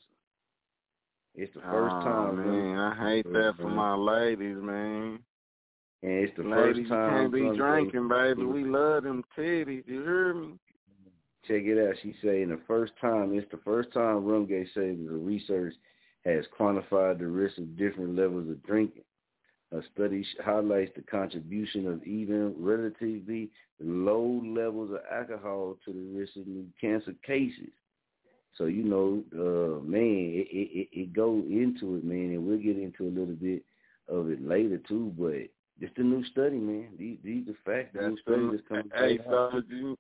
It's 1.34 1.52
the 1.54 1.60
first 1.60 1.94
oh, 1.96 2.04
time, 2.04 2.36
man. 2.36 2.78
I 2.78 3.10
hate 3.10 3.32
that 3.32 3.54
for 3.56 3.68
my 3.68 3.94
ladies, 3.94 4.56
man. 4.60 5.20
And 6.02 6.12
it's 6.12 6.36
the 6.36 6.42
Ladies, 6.42 6.88
first 6.88 6.90
time. 6.90 7.10
can't 7.10 7.32
be 7.32 7.56
drinking, 7.56 8.08
baby. 8.08 8.42
We 8.44 8.64
love 8.64 9.04
them 9.04 9.22
titties. 9.36 9.86
You 9.86 10.02
hear 10.02 10.34
me? 10.34 10.54
Check 11.46 11.62
it 11.64 11.88
out. 11.88 11.94
She 12.02 12.14
saying 12.22 12.48
the 12.48 12.60
first 12.66 12.92
time, 13.00 13.36
it's 13.36 13.50
the 13.50 13.60
first 13.64 13.92
time 13.92 14.22
Rumgate 14.22 14.72
says 14.74 14.96
the 15.06 15.12
research 15.12 15.74
has 16.24 16.44
quantified 16.58 17.18
the 17.18 17.26
risk 17.26 17.58
of 17.58 17.76
different 17.76 18.16
levels 18.16 18.48
of 18.48 18.62
drinking. 18.62 19.02
A 19.72 19.80
study 19.94 20.24
sh- 20.24 20.42
highlights 20.44 20.92
the 20.96 21.02
contribution 21.02 21.86
of 21.86 22.02
even 22.04 22.54
relatively 22.58 23.50
low 23.80 24.42
levels 24.44 24.90
of 24.90 25.00
alcohol 25.10 25.76
to 25.84 25.92
the 25.92 26.18
risk 26.18 26.36
of 26.36 26.46
new 26.46 26.66
cancer 26.80 27.14
cases. 27.24 27.70
So 28.58 28.64
you 28.66 28.82
know, 28.82 29.22
uh, 29.32 29.80
man, 29.84 30.00
it, 30.02 30.48
it, 30.50 30.70
it, 30.72 30.88
it 30.92 31.12
go 31.12 31.34
into 31.48 31.96
it, 31.96 32.04
man, 32.04 32.30
and 32.32 32.44
we'll 32.46 32.58
get 32.58 32.78
into 32.78 33.04
a 33.04 33.14
little 33.16 33.34
bit 33.34 33.62
of 34.08 34.28
it 34.30 34.44
later 34.46 34.78
too. 34.88 35.12
But 35.16 35.48
it's 35.80 35.96
the 35.96 36.02
new 36.02 36.24
study, 36.26 36.58
man. 36.58 36.88
These 36.98 37.18
these 37.24 37.46
are 37.48 37.56
facts. 37.64 37.90
The 37.94 38.08
new 38.08 38.18
study 38.18 38.48
that's 38.50 38.68
coming 38.68 38.90
Hey, 38.94 39.20
out. 39.32 39.64
you, 39.68 39.96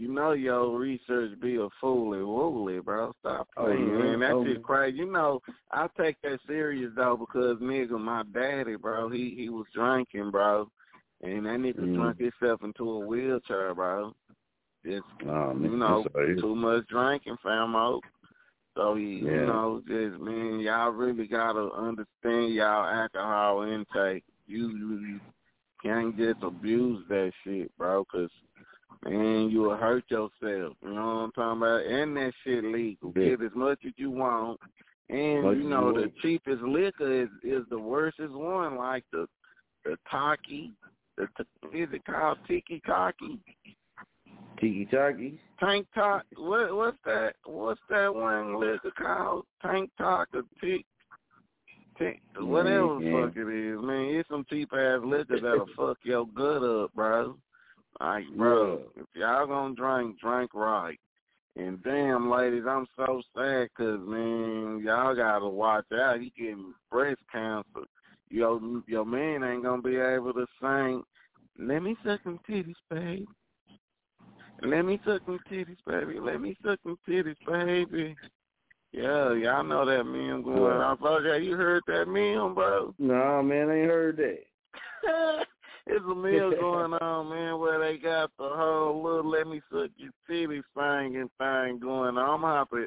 you 0.00 0.08
know 0.10 0.32
your 0.32 0.78
research 0.78 1.38
be 1.40 1.56
a 1.56 1.68
fooly 1.82 2.24
woolly, 2.26 2.80
bro. 2.80 3.12
Stop 3.20 3.48
Oh, 3.58 3.66
playing, 3.66 3.90
yeah. 3.90 3.98
man. 3.98 4.20
That 4.20 4.32
Oh, 4.32 4.44
shit 4.44 4.62
crazy. 4.62 4.96
You 4.98 5.12
know, 5.12 5.40
I 5.70 5.88
take 6.00 6.16
that 6.22 6.40
serious 6.46 6.90
though 6.96 7.18
because 7.18 7.58
nigga, 7.58 8.00
my 8.00 8.22
daddy, 8.32 8.76
bro, 8.76 9.10
he 9.10 9.34
he 9.36 9.50
was 9.50 9.66
drinking, 9.74 10.30
bro, 10.30 10.70
and 11.20 11.44
that 11.44 11.58
nigga 11.58 11.80
Mm. 11.80 11.94
drunk 11.94 12.18
himself 12.18 12.62
into 12.62 12.90
a 12.90 12.98
wheelchair, 13.06 13.74
bro. 13.74 14.14
Just 14.86 15.04
Oh, 15.28 15.52
man, 15.52 15.72
you 15.72 15.76
know, 15.76 16.06
too 16.40 16.54
much 16.54 16.86
drinking, 16.88 17.36
famo. 17.44 18.00
So 18.74 18.94
he, 18.94 19.16
Yeah. 19.16 19.32
you 19.32 19.46
know, 19.46 19.82
just 19.86 20.18
man, 20.18 20.60
y'all 20.60 20.92
really 20.92 21.26
gotta 21.26 21.70
understand 21.74 22.54
y'all 22.54 22.86
alcohol 22.86 23.62
intake. 23.64 24.24
You 24.46 24.68
you, 24.70 24.98
you 25.06 25.20
can't 25.82 26.16
just 26.16 26.42
abuse 26.42 27.04
that 27.10 27.32
shit, 27.44 27.70
bro, 27.76 28.06
'cause 28.06 28.30
man, 29.04 29.50
you 29.50 29.60
will 29.60 29.76
hurt 29.76 30.04
yourself. 30.10 30.32
You 30.42 30.74
know 30.94 31.06
what 31.06 31.22
I'm 31.22 31.32
talking 31.32 31.58
about? 31.58 31.86
And 31.86 32.16
that 32.16 32.32
shit 32.44 32.64
legal. 32.64 33.12
Yeah. 33.16 33.30
Get 33.30 33.42
as 33.42 33.52
much 33.54 33.80
as 33.86 33.92
you 33.96 34.10
want. 34.10 34.60
And 35.08 35.42
Much 35.42 35.56
you 35.56 35.68
know 35.68 35.92
the 35.92 36.12
cheapest 36.22 36.62
liquor 36.62 37.22
is 37.22 37.28
is 37.42 37.64
the 37.70 37.78
worstest 37.78 38.32
one, 38.32 38.76
like 38.76 39.04
the 39.12 39.26
the 39.84 39.96
taki. 40.10 40.72
The 41.16 41.26
t- 41.36 41.78
is 41.78 41.88
it 41.92 42.04
called 42.04 42.38
tiki 42.46 42.80
taki? 42.86 43.40
Tiki 44.60 44.84
Taki. 44.86 45.40
Tank 45.58 45.86
Talk. 45.94 46.24
What 46.36 46.76
what's 46.76 46.98
that? 47.06 47.34
What's 47.44 47.80
that 47.88 48.14
one 48.14 48.60
liquor 48.60 48.92
called? 48.96 49.46
Tank 49.62 49.90
Talk 49.96 50.28
or? 50.34 50.42
Tick 51.98 52.20
whatever 52.38 52.98
the 52.98 53.04
Yeah. 53.04 53.26
fuck 53.26 53.36
it 53.36 53.48
is, 53.48 53.80
man. 53.80 54.04
It's 54.14 54.28
some 54.28 54.44
cheap 54.48 54.72
ass 54.72 55.00
liquor 55.02 55.40
that'll 55.40 55.66
fuck 55.76 55.98
your 56.02 56.26
gut 56.26 56.62
up, 56.62 56.92
bro. 56.94 57.36
Like, 58.00 58.24
bro, 58.34 58.80
if 58.96 59.06
y'all 59.14 59.46
gonna 59.46 59.74
drink, 59.74 60.18
drink 60.20 60.54
right. 60.54 60.98
And 61.56 61.82
damn, 61.82 62.30
ladies, 62.30 62.64
I'm 62.66 62.86
so 62.96 63.20
sad 63.36 63.68
'cause 63.74 64.00
man, 64.00 64.80
y'all 64.82 65.14
gotta 65.14 65.46
watch 65.46 65.90
out. 65.92 66.20
He 66.20 66.30
getting 66.30 66.74
breast 66.90 67.20
cancer. 67.30 67.86
Your 68.30 68.60
your 68.86 69.04
man 69.04 69.44
ain't 69.44 69.64
gonna 69.64 69.82
be 69.82 69.96
able 69.96 70.32
to 70.32 70.46
sing. 70.60 71.04
Let 71.58 71.82
me 71.82 71.96
suck 72.04 72.22
some 72.22 72.38
titties, 72.48 72.76
babe. 72.88 73.28
Let 74.62 74.84
me 74.84 75.00
suck 75.04 75.22
some 75.26 75.40
titties, 75.50 75.84
baby. 75.86 76.20
Let 76.20 76.40
me 76.40 76.56
suck 76.62 76.78
some 76.82 76.98
titties, 77.06 77.36
baby. 77.46 78.16
Yeah, 78.92 79.32
y'all 79.34 79.62
know 79.64 79.84
that 79.84 80.04
meme 80.04 80.42
going 80.42 80.62
Yeah. 80.62 80.84
on. 80.84 80.98
Oh, 81.02 81.18
yeah, 81.20 81.36
you 81.36 81.56
heard 81.56 81.82
that 81.86 82.08
meme, 82.08 82.54
bro? 82.54 82.94
No, 82.98 83.42
man, 83.42 83.68
I 83.70 83.80
ain't 83.80 83.90
heard 83.90 84.16
that. 84.16 84.44
It's 85.86 86.04
a 86.04 86.14
meal 86.14 86.50
going 86.60 86.94
on, 86.94 87.28
man, 87.30 87.58
where 87.58 87.78
they 87.78 87.98
got 87.98 88.30
the 88.38 88.48
whole 88.48 89.02
little 89.02 89.30
let 89.30 89.46
me 89.46 89.60
suck 89.70 89.90
your 89.96 90.12
titties 90.28 90.62
thing 90.74 91.16
and 91.16 91.30
thing 91.38 91.78
going 91.80 92.16
on. 92.18 92.44
I'm 92.44 92.66
to 92.70 92.86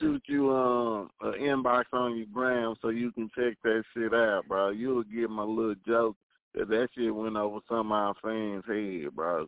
shoot 0.00 0.22
you 0.26 0.50
um 0.52 1.10
an 1.20 1.34
inbox 1.34 1.84
on 1.92 2.16
your 2.16 2.26
gram 2.32 2.74
so 2.80 2.88
you 2.88 3.12
can 3.12 3.30
check 3.36 3.56
that 3.62 3.84
shit 3.94 4.14
out, 4.14 4.42
bro. 4.48 4.70
You'll 4.70 5.04
get 5.04 5.30
my 5.30 5.44
little 5.44 5.74
joke 5.86 6.16
That 6.54 6.68
that 6.68 6.88
shit 6.96 7.14
went 7.14 7.36
over 7.36 7.60
some 7.68 7.92
of 7.92 7.98
our 7.98 8.14
fans' 8.22 8.64
head, 8.66 9.14
bro. 9.14 9.46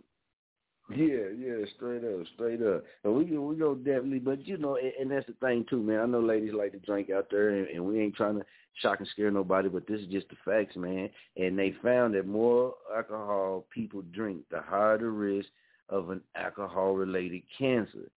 Yeah, 0.91 1.30
yeah, 1.39 1.64
straight 1.76 2.05
up, 2.05 2.26
straight 2.35 2.62
up. 2.62 2.85
And 3.05 3.14
we 3.14 3.24
we 3.24 3.57
go 3.57 3.74
definitely, 3.74 4.18
but 4.18 4.47
you 4.47 4.59
know, 4.59 4.76
and, 4.76 4.93
and 5.01 5.11
that's 5.11 5.26
the 5.26 5.32
thing 5.35 5.64
too, 5.68 5.82
man. 5.82 6.01
I 6.01 6.07
know 6.07 6.20
ladies 6.20 6.53
like 6.53 6.72
to 6.72 6.78
drink 6.78 7.09
out 7.09 7.28
there, 7.30 7.51
and, 7.51 7.68
and 7.68 7.85
we 7.87 8.01
ain't 8.01 8.14
trying 8.14 8.39
to 8.39 8.45
shock 8.82 8.99
and 8.99 9.09
scare 9.09 9.30
nobody, 9.30 9.70
but 9.70 9.87
this 9.87 10.01
is 10.01 10.09
just 10.09 10.28
the 10.28 10.37
facts, 10.45 10.76
man. 10.76 11.09
And 11.39 11.59
they 11.59 11.74
found 11.82 12.14
that 12.14 12.26
more 12.26 12.74
alcohol 12.95 13.64
people 13.70 14.03
drink, 14.12 14.43
the 14.51 14.61
higher 14.61 14.99
the 14.99 15.07
risk 15.07 15.49
of 15.89 16.11
an 16.11 16.20
alcohol-related 16.37 17.43
cancer. 17.59 18.11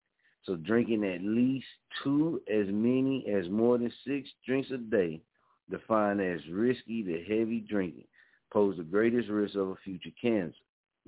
So 0.44 0.56
drinking 0.56 1.04
at 1.04 1.22
least 1.22 1.66
two 2.02 2.40
as 2.52 2.66
many 2.68 3.26
as 3.28 3.48
more 3.48 3.78
than 3.78 3.92
six 4.06 4.28
drinks 4.46 4.70
a 4.70 4.78
day, 4.78 5.20
defined 5.70 6.20
as 6.20 6.40
risky 6.50 7.02
to 7.02 7.22
heavy 7.24 7.64
drinking, 7.68 8.06
pose 8.52 8.76
the 8.76 8.82
greatest 8.82 9.28
risk 9.28 9.56
of 9.56 9.68
a 9.68 9.76
future 9.84 10.10
cancer. 10.20 10.54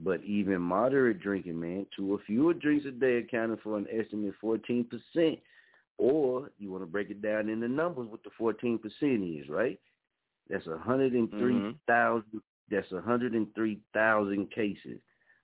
But 0.03 0.22
even 0.24 0.62
moderate 0.62 1.20
drinking, 1.20 1.61
man, 1.61 1.86
two 1.94 2.14
or 2.14 2.18
fewer 2.26 2.55
drinks 2.55 2.86
a 2.86 2.90
day 2.90 3.18
accounting 3.18 3.59
for 3.62 3.76
an 3.76 3.86
estimated 3.90 4.34
14%. 4.42 5.38
Or 5.98 6.51
you 6.59 6.70
want 6.70 6.82
to 6.82 6.86
break 6.86 7.11
it 7.11 7.20
down 7.20 7.51
in 7.51 7.61
the 7.61 7.68
numbers 7.68 8.09
what 8.09 8.20
the 8.24 8.30
14% 8.40 9.40
is, 9.40 9.48
right? 9.51 9.78
That's 10.48 10.66
103,000 10.66 11.78
mm-hmm. 11.86 12.38
that's 12.70 12.90
103,000 12.90 14.51
cases 14.51 14.98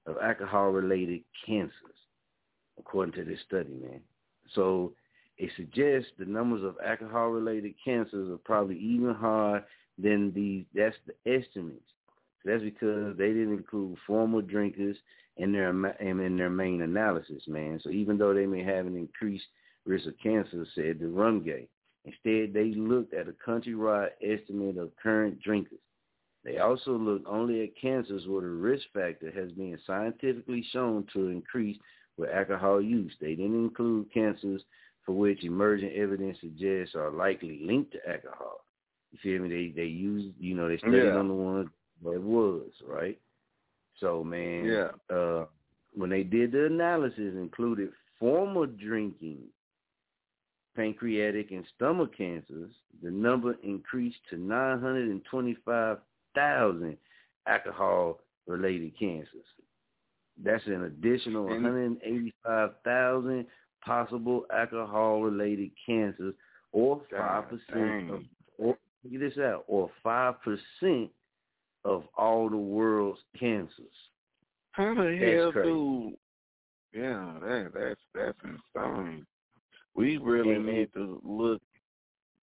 of 0.07 0.17
alcohol-related 0.23 1.23
cancers, 1.45 1.73
according 2.79 3.13
to 3.15 3.25
this 3.25 3.41
study, 3.47 3.75
man. 3.83 4.01
So 4.55 4.93
it 5.37 5.51
suggests 5.57 6.11
the 6.19 6.25
numbers 6.25 6.65
of 6.65 6.77
alcohol-related 6.85 7.75
cancers 7.85 8.31
are 8.31 8.39
probably 8.39 8.79
even 8.79 9.15
higher 9.15 9.65
than 9.99 10.33
the 10.33 10.65
that's 10.75 10.97
the 11.07 11.31
estimates. 11.31 11.91
That's 12.47 12.63
because 12.63 13.17
they 13.17 13.29
didn't 13.29 13.55
include 13.55 13.99
former 14.07 14.41
drinkers 14.41 14.97
in 15.37 15.53
their 15.53 15.71
in 16.01 16.37
their 16.37 16.51
main 16.51 16.83
analysis, 16.83 17.43
man. 17.49 17.81
So 17.83 17.91
even 17.91 18.17
though 18.17 18.33
they 18.33 18.47
may 18.47 18.63
have 18.63 18.87
an 18.87 18.97
increased 18.97 19.47
risk 19.85 20.07
of 20.07 20.15
cancer, 20.23 20.65
said 20.75 21.01
the 21.01 21.07
Rumgay, 21.07 21.67
instead 22.05 22.55
they 22.55 22.73
looked 22.77 23.15
at 23.15 23.29
a 23.29 23.35
countrywide 23.47 24.11
estimate 24.23 24.79
of 24.79 24.97
current 25.03 25.43
drinkers. 25.43 25.81
They 26.45 26.59
also 26.59 26.93
looked 26.93 27.27
only 27.27 27.65
at 27.65 27.81
cancers 27.81 28.23
where 28.29 28.43
the 28.43 28.49
risk 28.49 28.85
factor 28.95 29.33
has 29.33 29.51
been 29.53 29.77
scientifically 29.85 30.65
shown 30.73 31.05
to 31.13 31.27
increase 31.27 31.77
with 32.17 32.31
alcohol 32.31 32.81
use. 32.81 33.13
They 33.21 33.35
didn't 33.35 33.65
include 33.65 34.15
cancers 34.15 34.63
for 35.05 35.17
which 35.17 35.43
emerging 35.43 35.93
evidence 35.97 36.39
suggests 36.41 36.95
are 36.95 37.11
likely 37.11 37.61
linked 37.65 37.93
to 37.93 38.09
alcohol. 38.09 38.61
You 39.11 39.19
feel 39.21 39.43
me? 39.43 39.49
They 39.49 39.83
they 39.83 39.89
use 39.89 40.33
you 40.39 40.55
know 40.55 40.69
they 40.69 40.79
studied 40.79 41.07
yeah. 41.07 41.17
on 41.17 41.27
the 41.27 41.35
ones 41.35 41.69
it 42.05 42.23
was, 42.23 42.71
right? 42.87 43.19
So 44.01 44.23
man, 44.23 44.65
yeah. 44.65 45.15
uh 45.17 45.47
when 45.95 46.11
they 46.11 46.23
did 46.23 46.53
the 46.53 46.67
analysis 46.67 47.35
included 47.35 47.91
former 48.21 48.67
drinking, 48.67 49.39
pancreatic 50.77 51.51
and 51.51 51.65
stomach 51.75 52.17
cancers, 52.17 52.71
the 53.03 53.11
number 53.11 53.57
increased 53.63 54.19
to 54.31 54.37
nine 54.37 54.81
hundred 54.81 55.09
and 55.09 55.23
twenty 55.31 55.57
five 55.65 55.99
thousand 56.35 56.97
alcohol 57.47 58.21
related 58.47 58.93
cancers. 58.99 59.47
That's 60.43 60.67
an 60.67 60.85
additional 60.85 61.45
one 61.45 61.63
hundred 61.63 61.87
and 61.87 61.99
eighty 62.03 62.35
five 62.45 62.73
thousand 62.85 63.47
possible 63.85 64.45
alcohol 64.53 65.23
related 65.23 65.71
cancers 65.87 66.35
or 66.73 67.01
five 67.11 67.45
percent 67.49 68.11
of 68.11 68.23
or 68.59 68.77
get 69.11 69.21
this 69.21 69.39
out, 69.39 69.65
or 69.67 69.91
five 70.03 70.35
percent 70.43 71.11
of 71.87 72.05
all 72.17 72.51
the 72.51 72.57
world's 72.57 73.21
cancers. 73.39 73.97
How 74.73 74.95
the 74.95 75.17
hell 75.17 75.53
do? 75.53 76.13
Yeah, 76.93 77.35
that 77.41 77.71
that's 77.75 78.01
that's 78.15 78.39
insane. 78.45 79.27
We 79.95 80.19
really 80.19 80.55
And- 80.57 80.67
need 80.67 80.93
to 80.95 81.21
look 81.25 81.63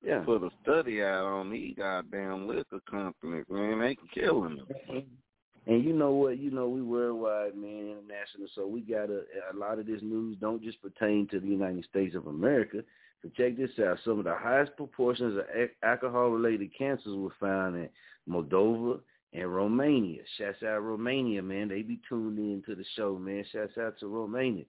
Yeah. 0.03 0.23
put 0.23 0.43
a 0.43 0.49
study 0.61 1.01
out 1.03 1.25
on 1.25 1.49
these 1.49 1.75
goddamn 1.77 2.47
liquor 2.47 2.79
companies, 2.89 3.45
man. 3.49 3.79
They 3.79 3.95
killing 4.13 4.57
them. 4.57 5.03
And 5.65 5.81
you 5.85 5.93
know 5.93 6.11
what? 6.11 6.39
You 6.39 6.51
know 6.51 6.67
we 6.67 6.81
worldwide, 6.81 7.55
man, 7.55 7.87
international. 7.87 8.49
So 8.53 8.67
we 8.67 8.81
got 8.81 9.09
a 9.09 9.23
a 9.49 9.55
lot 9.55 9.79
of 9.79 9.85
this 9.85 10.01
news 10.01 10.35
don't 10.41 10.61
just 10.61 10.81
pertain 10.81 11.25
to 11.27 11.39
the 11.39 11.47
United 11.47 11.85
States 11.85 12.15
of 12.15 12.27
America. 12.27 12.83
So 13.21 13.29
check 13.37 13.55
this 13.55 13.79
out: 13.79 13.97
some 14.03 14.19
of 14.19 14.25
the 14.25 14.35
highest 14.35 14.75
proportions 14.75 15.37
of 15.37 15.45
alcohol-related 15.81 16.73
cancers 16.77 17.15
were 17.15 17.33
found 17.39 17.77
in 17.77 17.89
Moldova 18.27 18.99
and 19.33 19.53
Romania. 19.53 20.21
Shouts 20.37 20.63
out 20.63 20.83
Romania, 20.83 21.41
man. 21.41 21.67
They 21.67 21.81
be 21.81 21.99
tuned 22.07 22.37
in 22.37 22.63
to 22.67 22.75
the 22.75 22.85
show, 22.95 23.17
man. 23.17 23.43
Shouts 23.51 23.77
out 23.77 23.99
to 23.99 24.07
Romania. 24.07 24.65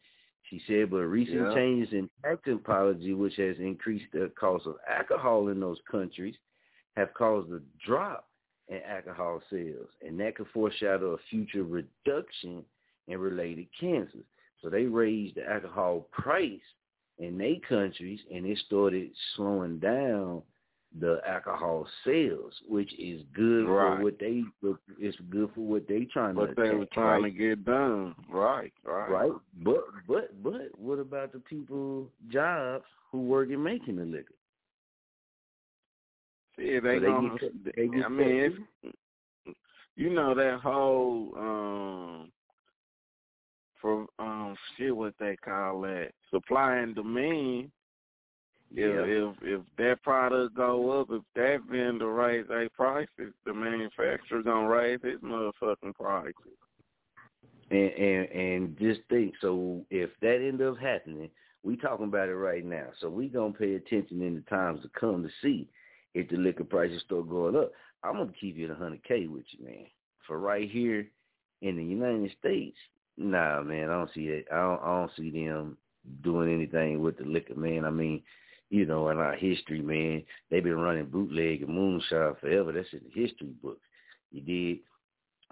She 0.51 0.61
said, 0.67 0.91
but 0.91 1.05
recent 1.07 1.41
Yeah. 1.41 1.55
changes 1.55 1.93
in 1.93 2.11
taxing 2.23 2.59
policy, 2.59 3.15
which 3.15 3.37
has 3.37 3.59
increased 3.59 4.11
the 4.13 4.31
cost 4.31 4.67
of 4.67 4.79
alcohol 4.87 5.49
in 5.49 5.61
those 5.61 5.81
countries, 5.83 6.37
have 6.97 7.13
caused 7.15 7.51
a 7.53 7.61
drop 7.85 8.29
in 8.69 8.81
alcohol 8.83 9.43
sales, 9.51 9.89
and 10.03 10.19
that 10.21 10.37
could 10.37 10.49
foreshadow 10.49 11.13
a 11.13 11.19
future 11.19 11.65
reduction 11.65 12.65
in 13.09 13.19
related 13.19 13.69
cancers. 13.79 14.25
So 14.61 14.71
they 14.71 14.87
raised 14.87 15.35
the 15.35 15.49
alcohol 15.49 16.09
price 16.13 16.63
in 17.19 17.37
their 17.37 17.57
countries, 17.61 18.21
and 18.33 18.47
it 18.47 18.59
started 18.59 19.15
slowing 19.35 19.79
down 19.79 20.43
the 21.01 21.21
alcohol 21.27 21.87
sales, 22.05 22.53
which 22.69 22.93
is 22.99 23.23
good 23.35 23.67
Right. 23.67 23.97
for 23.99 24.03
what 24.05 24.19
they. 24.19 24.45
It's 24.99 25.17
good 25.31 25.51
for 25.55 25.61
what 25.63 25.89
they 25.89 26.05
trying 26.13 26.35
to. 26.35 26.41
What 26.41 26.57
to. 26.57 26.63
they 26.63 26.71
were 26.75 26.87
trying 26.93 27.23
right? 27.23 27.33
to 27.33 27.39
get 27.39 27.65
done. 27.65 28.15
Right, 28.31 28.73
right. 28.85 29.11
Right, 29.11 29.33
but 29.63 29.85
but 30.07 30.43
but 30.43 30.79
what 30.79 30.99
about 30.99 31.33
the 31.33 31.41
people 31.41 32.09
jobs 32.29 32.85
who 33.11 33.23
work 33.23 33.51
in 33.51 33.63
making 33.63 33.97
the 33.97 34.05
liquor? 34.05 34.35
See, 36.57 36.79
they, 36.79 36.97
So 36.97 37.01
they 37.01 37.07
gonna. 37.07 37.39
get- 37.39 37.65
they 37.77 37.89
get 37.89 38.05
I 38.05 38.09
mean, 38.09 38.67
you 39.97 40.11
know 40.11 40.35
that 40.35 40.61
whole 40.61 41.33
um 41.37 42.33
for 43.81 44.07
um 44.19 44.57
shit 44.77 44.95
what 44.97 45.15
they 45.19 45.37
call 45.45 45.81
that 45.83 46.11
supply 46.31 46.77
and 46.77 46.95
demand. 46.95 47.71
If 48.77 48.95
Yeah. 48.95 49.05
if 49.05 49.43
if 49.43 49.61
that 49.77 50.03
product 50.03 50.55
go 50.55 51.01
up, 51.01 51.11
if 51.11 51.23
that 51.35 51.63
vendor 51.71 52.13
raise 52.13 52.47
their 52.49 52.69
prices, 52.71 53.33
the 53.45 53.55
manufacturer 53.55 54.43
gonna 54.43 54.69
raise 54.69 55.01
his 55.01 55.21
motherfucking 55.21 55.95
prices. 55.95 56.59
And 57.71 57.93
and 57.93 58.29
and 58.31 58.79
just 58.79 59.01
think, 59.09 59.35
so 59.41 59.87
if 59.91 60.11
that 60.21 60.43
end 60.43 60.61
up 60.61 60.77
happening, 60.79 61.31
we 61.63 61.77
talking 61.77 62.07
about 62.07 62.29
it 62.29 62.35
right 62.35 62.65
now. 62.65 62.89
So 62.99 63.09
we 63.09 63.29
gonna 63.29 63.53
pay 63.53 63.75
attention 63.75 64.21
in 64.23 64.35
the 64.35 64.41
times 64.43 64.83
to 64.83 64.89
come 64.89 65.23
to 65.23 65.31
see 65.41 65.69
if 66.15 66.29
the 66.29 66.37
liquor 66.37 66.65
prices 66.65 67.01
start 67.03 67.29
going 67.29 67.57
up. 67.57 67.73
I'm 68.03 68.17
gonna 68.17 68.33
keep 68.41 68.59
it 68.59 68.71
a 68.71 68.75
hundred 68.75 69.05
K 69.05 69.29
with 69.29 69.45
you, 69.51 69.65
man. 69.65 69.87
For 70.27 70.39
right 70.41 70.69
here 70.69 71.09
in 71.63 71.77
the 71.77 71.85
United 71.85 72.33
States, 72.41 72.77
nah, 73.17 73.63
man, 73.63 73.89
I 73.89 73.95
don't 73.95 74.11
see 74.15 74.27
it. 74.27 74.47
I 74.51 74.57
don't, 74.57 74.83
I 74.83 74.87
don't 74.87 75.11
see 75.17 75.31
them 75.31 75.79
doing 76.23 76.53
anything 76.53 77.03
with 77.03 77.19
the 77.19 77.25
liquor, 77.25 77.55
man. 77.55 77.85
I 77.85 77.91
mean, 77.91 78.23
you 78.71 78.87
know, 78.87 79.09
in 79.09 79.19
our 79.19 79.35
history, 79.35 79.81
man, 79.81 80.23
they've 80.51 80.65
been 80.65 80.79
running 80.79 81.07
bootleg 81.07 81.63
and 81.63 81.75
moonshine 81.75 82.35
forever. 82.41 82.73
That's 82.73 82.93
in 82.93 83.01
the 83.05 83.21
history 83.21 83.53
books. 83.63 83.81
You 84.33 84.41
did 84.41 84.79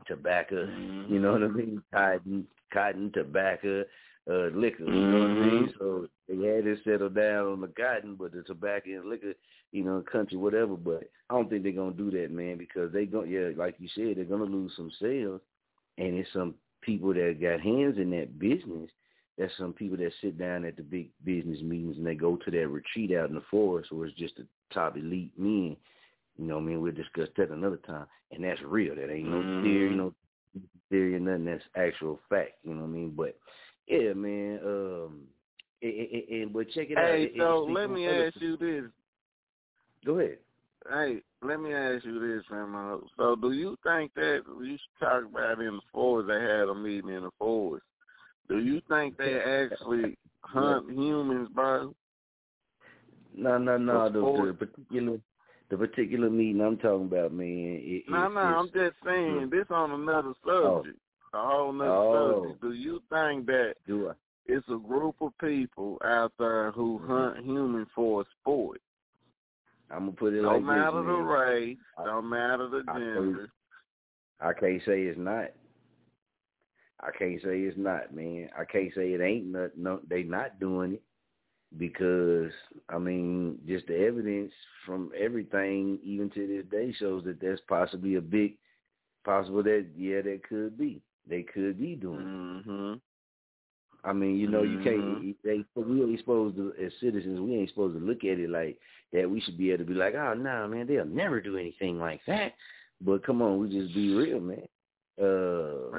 tobacco, 0.07 0.67
you 1.09 1.21
know 1.21 1.33
what 1.33 1.43
I 1.45 1.49
mean? 1.49 1.83
Cotton, 1.93 2.47
cotton, 2.73 3.13
tobacco, 3.13 3.85
uh, 4.29 4.47
liquor. 4.55 4.85
You 4.85 5.07
know 5.07 5.19
what 5.21 5.31
I 5.31 5.35
mean? 5.35 5.75
So 5.79 6.07
they 6.29 6.35
had 6.35 6.65
to 6.65 6.77
settle 6.85 7.11
down 7.11 7.47
on 7.47 7.61
the 7.61 7.69
cotton, 7.69 8.17
but 8.17 8.33
the 8.33 8.43
tobacco 8.43 8.91
and 8.91 9.09
liquor, 9.09 9.35
you 9.71 9.85
know, 9.85 10.03
country, 10.11 10.37
whatever. 10.37 10.77
But 10.77 11.05
I 11.31 11.35
don't 11.35 11.49
think 11.49 11.63
they're 11.63 11.73
gonna 11.73 11.93
do 11.93 12.11
that, 12.11 12.31
man, 12.31 12.59
because 12.59 12.93
they 12.93 13.07
go, 13.07 13.25
yeah, 13.25 13.51
like 13.57 13.77
you 13.79 13.89
said, 13.95 14.17
they're 14.17 14.25
gonna 14.25 14.45
lose 14.45 14.73
some 14.77 14.91
sales, 15.01 15.41
and 15.99 16.15
it's 16.15 16.33
some 16.33 16.55
people 16.81 17.15
that 17.15 17.41
got 17.41 17.61
hands 17.61 17.99
in 17.99 18.11
that 18.11 18.39
business. 18.39 18.91
There's 19.39 19.53
some 19.57 19.73
people 19.73 19.97
that 19.99 20.13
sit 20.21 20.39
down 20.39 20.65
at 20.65 20.77
the 20.77 20.83
big 20.83 21.11
business 21.25 21.61
meetings 21.63 21.97
and 21.97 22.07
they 22.07 22.15
go 22.15 22.37
to 22.37 22.51
that 22.51 22.69
retreat 22.69 23.13
out 23.13 23.29
in 23.31 23.35
the 23.35 23.43
forest 23.51 23.91
where 23.91 24.07
it's 24.07 24.17
just 24.19 24.37
the 24.37 24.47
top 24.73 24.97
elite 24.97 25.33
men. 25.39 25.77
You 26.39 26.47
know 26.47 26.57
what 26.57 26.63
I 26.63 26.67
mean? 26.67 26.81
We'll 26.83 26.93
discuss 26.93 27.29
that 27.37 27.51
another 27.51 27.79
time. 27.79 28.07
And 28.31 28.45
that's 28.45 28.61
real. 28.63 28.95
That 28.95 29.11
ain't 29.11 29.29
no 29.29 29.43
Mhm. 29.43 29.63
theory, 29.63 29.95
no 29.95 30.15
theory 30.91 31.15
or 31.15 31.21
nothing. 31.21 31.47
That's 31.47 31.65
actual 31.75 32.21
fact. 32.29 32.59
You 32.63 32.75
know 32.75 32.83
what 32.83 32.89
I 32.89 32.91
mean? 32.91 33.11
But 33.11 33.39
yeah, 33.87 34.13
man. 34.13 34.61
Um, 34.65 35.29
and, 35.83 35.93
and, 35.93 36.29
and 36.29 36.53
but 36.53 36.71
check 36.71 36.91
it 36.91 36.99
out. 36.99 37.05
Hey, 37.05 37.25
It- 37.25 37.37
it 37.37 37.39
so 37.39 37.65
let 37.65 37.91
me 37.91 38.07
ask 38.07 38.41
you 38.41 38.57
this. 38.57 38.91
Go 40.05 40.19
ahead. 40.19 40.39
Hey, 40.89 41.23
let 41.43 41.61
me 41.61 41.73
ask 41.73 42.05
you 42.05 42.19
this, 42.19 42.45
man. 42.51 43.01
So, 43.17 43.37
do 43.37 43.53
you 43.53 43.77
think 43.85 44.13
that 44.15 44.43
you 44.61 44.77
talk 44.99 45.25
about 45.25 45.61
in 45.61 45.77
the 45.77 45.81
forest? 45.93 46.29
They 46.29 46.41
had 46.41 46.69
a 46.69 46.75
meeting 46.75 47.11
in 47.11 47.23
the 47.23 47.31
forest. 47.39 47.85
Do 48.49 48.59
you 48.59 48.81
think 48.89 49.17
they 49.17 49.41
actually 49.41 50.17
hunt 50.43 50.91
humans, 50.91 51.49
bro? 51.55 51.95
No, 53.35 53.59
no, 53.59 53.79
no. 53.79 54.09
The, 54.11 54.47
the 54.47 54.53
particular 54.67 55.19
the 55.71 55.77
particular 55.79 56.29
meeting 56.29 56.61
I'm 56.61 56.77
talking 56.77 57.07
about, 57.07 57.33
man. 57.33 57.81
It, 57.83 58.05
no, 58.09 58.29
no, 58.29 58.41
I'm 58.41 58.67
just 58.67 58.95
saying 59.07 59.49
this 59.51 59.65
on 59.71 59.91
another 59.93 60.35
subject, 60.45 60.99
oh. 61.33 61.39
a 61.39 61.49
whole 61.51 61.73
nother 61.73 61.91
oh. 61.91 62.43
subject. 62.43 62.61
Do 62.61 62.73
you 62.73 63.01
think 63.09 63.47
that 63.47 63.75
Do 63.87 64.11
I? 64.11 64.13
it's 64.47 64.69
a 64.69 64.77
group 64.77 65.15
of 65.23 65.33
people 65.39 65.99
out 66.05 66.33
there 66.39 66.73
who 66.73 66.99
Mm-hmm. 66.99 67.11
hunt 67.11 67.47
humans 67.47 67.89
for 67.95 68.21
a 68.21 68.25
sport? 68.41 68.83
I'm 69.91 70.01
gonna 70.01 70.13
put 70.13 70.35
it 70.35 70.43
Don't 70.43 70.65
like 70.67 70.77
matter 70.77 71.03
the 71.03 71.13
race, 71.13 71.79
don't 72.05 72.29
matter 72.29 72.69
the 72.69 72.83
I 72.89 72.99
gender. 72.99 73.49
I 74.41 74.53
can't 74.53 74.83
say 74.85 75.03
it's 75.03 75.19
not. 75.19 75.51
I 77.03 77.11
can't 77.17 77.41
say 77.43 77.61
it's 77.61 77.77
not, 77.79 78.15
man. 78.15 78.49
I 78.59 78.65
can't 78.65 78.93
say 78.95 79.13
it 79.13 79.21
ain't 79.21 79.47
not. 79.47 79.77
No, 79.77 80.01
they 80.09 80.23
not 80.23 80.61
doing 80.61 80.95
it 80.95 81.03
because 81.79 82.53
I 82.89 82.99
mean, 82.99 83.59
just 83.67 83.87
the 83.87 83.99
evidence 83.99 84.53
from 84.87 85.11
everything, 85.19 85.99
even 86.05 86.31
to 86.31 86.47
this 86.47 86.71
day, 86.71 86.95
shows 86.99 87.25
that 87.25 87.41
there's 87.41 87.61
possibly 87.69 88.17
a 88.17 88.21
big 88.21 88.57
possible 89.25 89.63
that 89.63 89.87
yeah, 89.97 90.23
that 90.23 90.41
could 90.49 90.79
be. 90.79 91.01
They 91.29 91.43
could 91.43 91.79
be 91.81 91.95
doing 91.95 92.21
it. 92.21 92.69
Mm-hmm. 92.69 92.95
I 94.05 94.13
mean, 94.13 94.37
you 94.37 94.49
know, 94.49 94.63
you 94.63 94.79
Mhm. 94.79 94.85
can't. 94.85 95.37
They 95.45 95.65
we 95.81 96.03
ain't 96.03 96.19
supposed 96.19 96.57
to, 96.57 96.73
as 96.85 96.93
citizens, 97.01 97.41
we 97.41 97.55
ain't 97.55 97.69
supposed 97.71 97.97
to 97.99 98.05
look 98.05 98.25
at 98.25 98.39
it 98.39 98.51
like 98.51 98.79
that. 99.13 99.31
We 99.31 99.41
should 99.41 99.57
be 99.57 99.71
able 99.71 99.85
to 99.85 99.91
be 99.91 99.95
like, 99.95 100.15
oh 100.15 100.35
no, 100.35 100.67
man, 100.69 100.87
they'll 100.87 101.05
never 101.05 101.41
do 101.41 101.57
anything 101.57 101.99
like 101.99 102.21
that. 102.27 102.55
But 103.01 103.25
come 103.25 103.43
on, 103.43 103.59
we 103.59 103.69
just 103.69 103.95
be 103.95 104.13
real, 104.15 104.41
man. 104.41 104.67
Uh, 105.21 105.91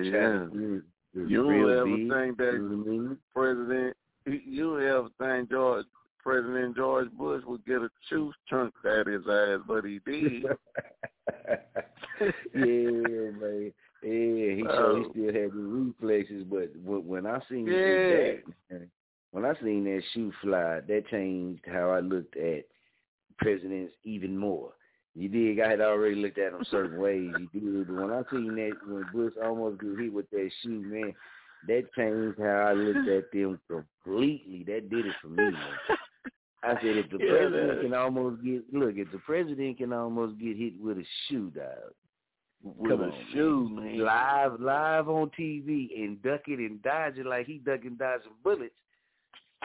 yeah. 0.00 0.10
trafficking 0.10 0.74
is- 0.76 0.82
is 1.14 1.30
You 1.30 1.70
ever 1.70 1.84
think 1.84 1.98
you 1.98 2.06
know 2.06 2.26
what 2.26 2.38
that 2.38 3.18
President, 3.34 3.96
you 4.26 4.80
ever 4.80 5.08
think 5.18 5.50
George, 5.50 5.86
President 6.18 6.76
George 6.76 7.10
Bush 7.12 7.44
would 7.44 7.64
get 7.66 7.82
a 7.82 7.90
shoe 8.08 8.32
chunked 8.48 8.84
at 8.86 9.06
his 9.06 9.26
ass, 9.28 9.60
but 9.66 9.84
he 9.84 9.98
did. 10.06 10.44
yeah, 12.54 13.30
man. 13.40 13.72
Yeah, 14.02 14.54
he 14.56 14.62
showed 14.66 14.98
he 14.98 15.04
Oh. 15.04 15.10
still 15.10 15.26
had 15.26 15.52
the 15.52 15.92
reflexes, 16.00 16.44
but 16.44 16.74
when, 16.82 17.06
when 17.06 17.26
I 17.26 17.40
seen 17.48 17.66
Yeah. 17.66 18.36
that, 18.70 18.88
when 19.32 19.44
I 19.44 19.54
seen 19.62 19.84
that 19.84 20.02
shoe 20.12 20.32
fly, 20.40 20.80
that 20.80 21.06
changed 21.08 21.64
how 21.66 21.90
I 21.90 22.00
looked 22.00 22.36
at 22.36 22.64
presidents 23.38 23.92
even 24.04 24.36
more. 24.36 24.72
You 25.14 25.28
dig? 25.28 25.60
I 25.60 25.70
had 25.70 25.80
already 25.80 26.14
looked 26.16 26.38
at 26.38 26.52
them 26.52 26.64
certain 26.70 26.98
ways. 26.98 27.30
You 27.38 27.48
did, 27.60 27.86
but 27.88 27.96
when 28.02 28.10
I 28.10 28.22
seen 28.30 28.54
that 28.56 28.72
when 28.86 29.04
Bush 29.12 29.34
almost 29.44 29.78
got 29.80 29.98
hit 29.98 30.12
with 30.12 30.30
that 30.30 30.50
shoe, 30.62 30.80
man, 30.80 31.12
that 31.68 31.92
changed 31.94 32.38
how 32.38 32.68
I 32.68 32.72
looked 32.72 33.08
at 33.08 33.30
them 33.32 33.60
completely. 33.68 34.64
That 34.66 34.88
did 34.88 35.06
it 35.06 35.14
for 35.20 35.28
me, 35.28 35.36
man. 35.50 35.54
I 36.64 36.74
said 36.74 36.96
if 36.96 37.10
the 37.10 37.18
Yeah, 37.20 37.30
president 37.30 37.80
can 37.82 37.94
almost 37.94 38.42
get 38.42 38.62
look, 38.72 38.94
if 38.96 39.10
the 39.12 39.18
president 39.18 39.78
can 39.78 39.92
almost 39.92 40.38
get 40.38 40.56
hit 40.56 40.80
with 40.80 40.98
a 40.98 41.04
shoe, 41.28 41.50
dog. 41.50 41.92
With 42.62 42.90
Come 42.92 43.00
a 43.00 43.04
on, 43.06 43.26
shoe, 43.32 43.68
man. 43.68 43.84
man. 43.84 43.98
Live 43.98 44.60
live 44.60 45.08
on 45.08 45.30
TV 45.38 45.88
and 46.02 46.22
duck 46.22 46.42
it 46.46 46.58
and 46.60 46.80
dodge 46.82 47.18
it 47.18 47.26
like 47.26 47.46
he 47.46 47.58
ducking 47.58 47.96
dodging 47.96 48.32
bullets. 48.44 48.74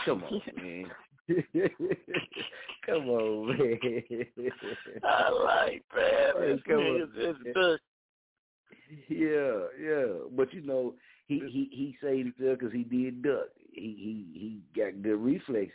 Come 0.03 0.23
on, 0.23 0.41
man. 0.57 0.85
Come 2.85 3.09
on, 3.09 3.47
man. 3.47 3.79
I 5.03 5.29
like 5.29 5.83
that. 5.95 6.31
Hey, 6.39 6.53
This 6.53 6.61
come 6.65 6.77
nigga 6.77 7.03
on, 7.03 7.43
man. 7.43 7.53
duck. 7.53 7.79
Yeah, 9.09 9.59
yeah. 9.81 10.05
But 10.35 10.53
you 10.53 10.61
know, 10.61 10.93
he 11.27 11.39
he 11.39 11.69
he 11.71 11.97
saved 12.01 12.33
himself 12.37 12.59
because 12.59 12.73
he 12.73 12.83
did 12.83 13.21
duck. 13.23 13.47
He 13.71 14.25
he 14.33 14.39
he 14.39 14.79
got 14.81 15.01
good 15.01 15.17
reflexes. 15.17 15.73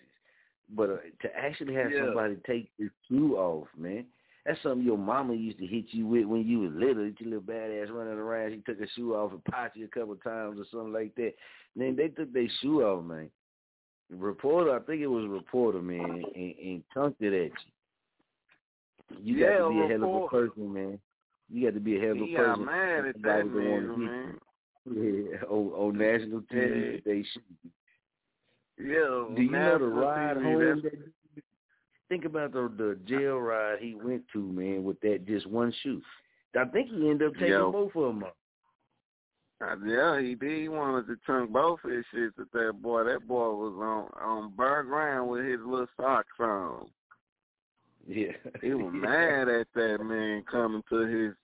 But 0.75 0.91
uh, 0.91 0.97
to 1.23 1.37
actually 1.37 1.75
have 1.75 1.91
Yeah. 1.93 2.07
somebody 2.07 2.37
take 2.47 2.71
his 2.79 2.89
shoe 3.09 3.37
off, 3.37 3.69
man, 3.77 4.07
that's 4.47 4.63
something 4.63 4.87
your 4.87 4.97
mama 4.97 5.35
used 5.35 5.59
to 5.59 5.67
hit 5.67 5.85
you 5.91 6.07
with 6.07 6.25
when 6.25 6.47
you 6.47 6.61
was 6.61 6.73
little. 6.73 7.05
Your 7.05 7.15
little 7.41 7.41
badass 7.43 7.91
running 7.93 8.15
around. 8.19 8.53
She 8.53 8.59
took 8.61 8.79
her 8.81 8.89
shoe 8.97 9.15
off 9.15 9.33
and 9.33 9.45
popped 9.45 9.77
you 9.77 9.85
a 9.85 9.89
couple 9.89 10.17
times 10.17 10.59
or 10.59 10.65
something 10.71 10.93
like 10.95 11.15
that. 11.17 11.35
then 11.77 11.95
they 11.97 12.09
took 12.09 12.33
their 12.33 12.49
shoe 12.63 12.83
off, 12.83 13.05
man. 13.05 13.29
Reporter, 14.13 14.75
I 14.77 14.81
think 14.81 15.01
it 15.01 15.07
was 15.07 15.25
a 15.25 15.29
reporter, 15.29 15.81
man, 15.81 16.23
and, 16.35 16.55
and 16.63 16.83
chunked 16.93 17.21
it 17.23 17.33
at 17.33 17.51
you. 19.11 19.19
You 19.23 19.37
Yeah, 19.37 19.59
got 19.59 19.69
to 19.69 19.71
be 19.71 19.81
a 19.95 19.99
hell 19.99 20.17
of 20.17 20.23
a 20.25 20.29
person, 20.29 20.73
man. 20.73 20.99
You 21.51 21.67
got 21.69 21.75
to 21.75 21.81
be 21.81 21.97
a 21.97 22.01
hell 22.01 22.11
of 22.13 22.17
a 22.19 22.25
He 22.27 22.35
got 22.35 22.47
person. 22.47 22.65
mad 22.67 23.07
at 23.07 23.23
that 23.23 23.45
nigga, 23.47 23.99
man. 23.99 24.39
Yeah, 24.85 25.39
on, 25.49 25.69
on 25.75 25.97
national 25.97 26.41
TV, 26.53 26.95
Yeah. 26.95 27.01
they 27.05 27.23
shoot 27.33 27.45
you. 27.63 27.71
Yeah, 28.85 29.37
Do 29.37 29.41
you 29.43 29.51
know 29.53 29.79
the 29.79 29.85
ride 29.85 30.37
TV, 30.39 30.43
home? 30.43 30.83
That, 30.83 31.43
think 32.09 32.25
about 32.25 32.53
the 32.53 32.69
the 32.77 32.99
jail 33.07 33.37
ride 33.39 33.79
he 33.81 33.95
went 33.95 34.25
to, 34.33 34.41
man, 34.41 34.83
with 34.83 35.01
that 35.03 35.25
just 35.25 35.47
one 35.47 35.73
shoe. 35.85 36.03
I 36.59 36.65
think 36.65 36.89
he 36.91 37.09
ended 37.09 37.29
up 37.29 37.35
taking 37.35 37.49
Yo. 37.51 37.71
both 37.71 37.95
of 37.95 38.03
them 38.15 38.25
off. 38.25 38.33
Uh, 39.63 39.77
yeah, 39.85 40.21
he 40.21 40.35
did. 40.35 40.63
He 40.63 40.69
wanted 40.69 41.07
to 41.07 41.17
chunk 41.27 41.51
both 41.51 41.81
his 41.83 42.05
shits 42.15 42.39
at 42.41 42.51
that 42.53 42.83
boy. 42.83 43.05
That 43.05 43.29
boy 43.29 43.51
was 43.51 43.75
on 43.79 44.23
on 44.23 44.57
bare 44.57 44.83
ground 44.83 45.31
with 45.31 45.45
his 45.45 45.61
little 45.65 45.87
socks 45.97 46.27
on. 46.41 46.87
Yeah, 48.07 48.33
He 48.61 48.75
was 48.75 48.93
mad 48.95 49.49
at 49.49 49.69
that 49.75 50.05
man 50.05 50.43
coming 50.51 50.83
to 50.89 51.01
his 51.07 51.35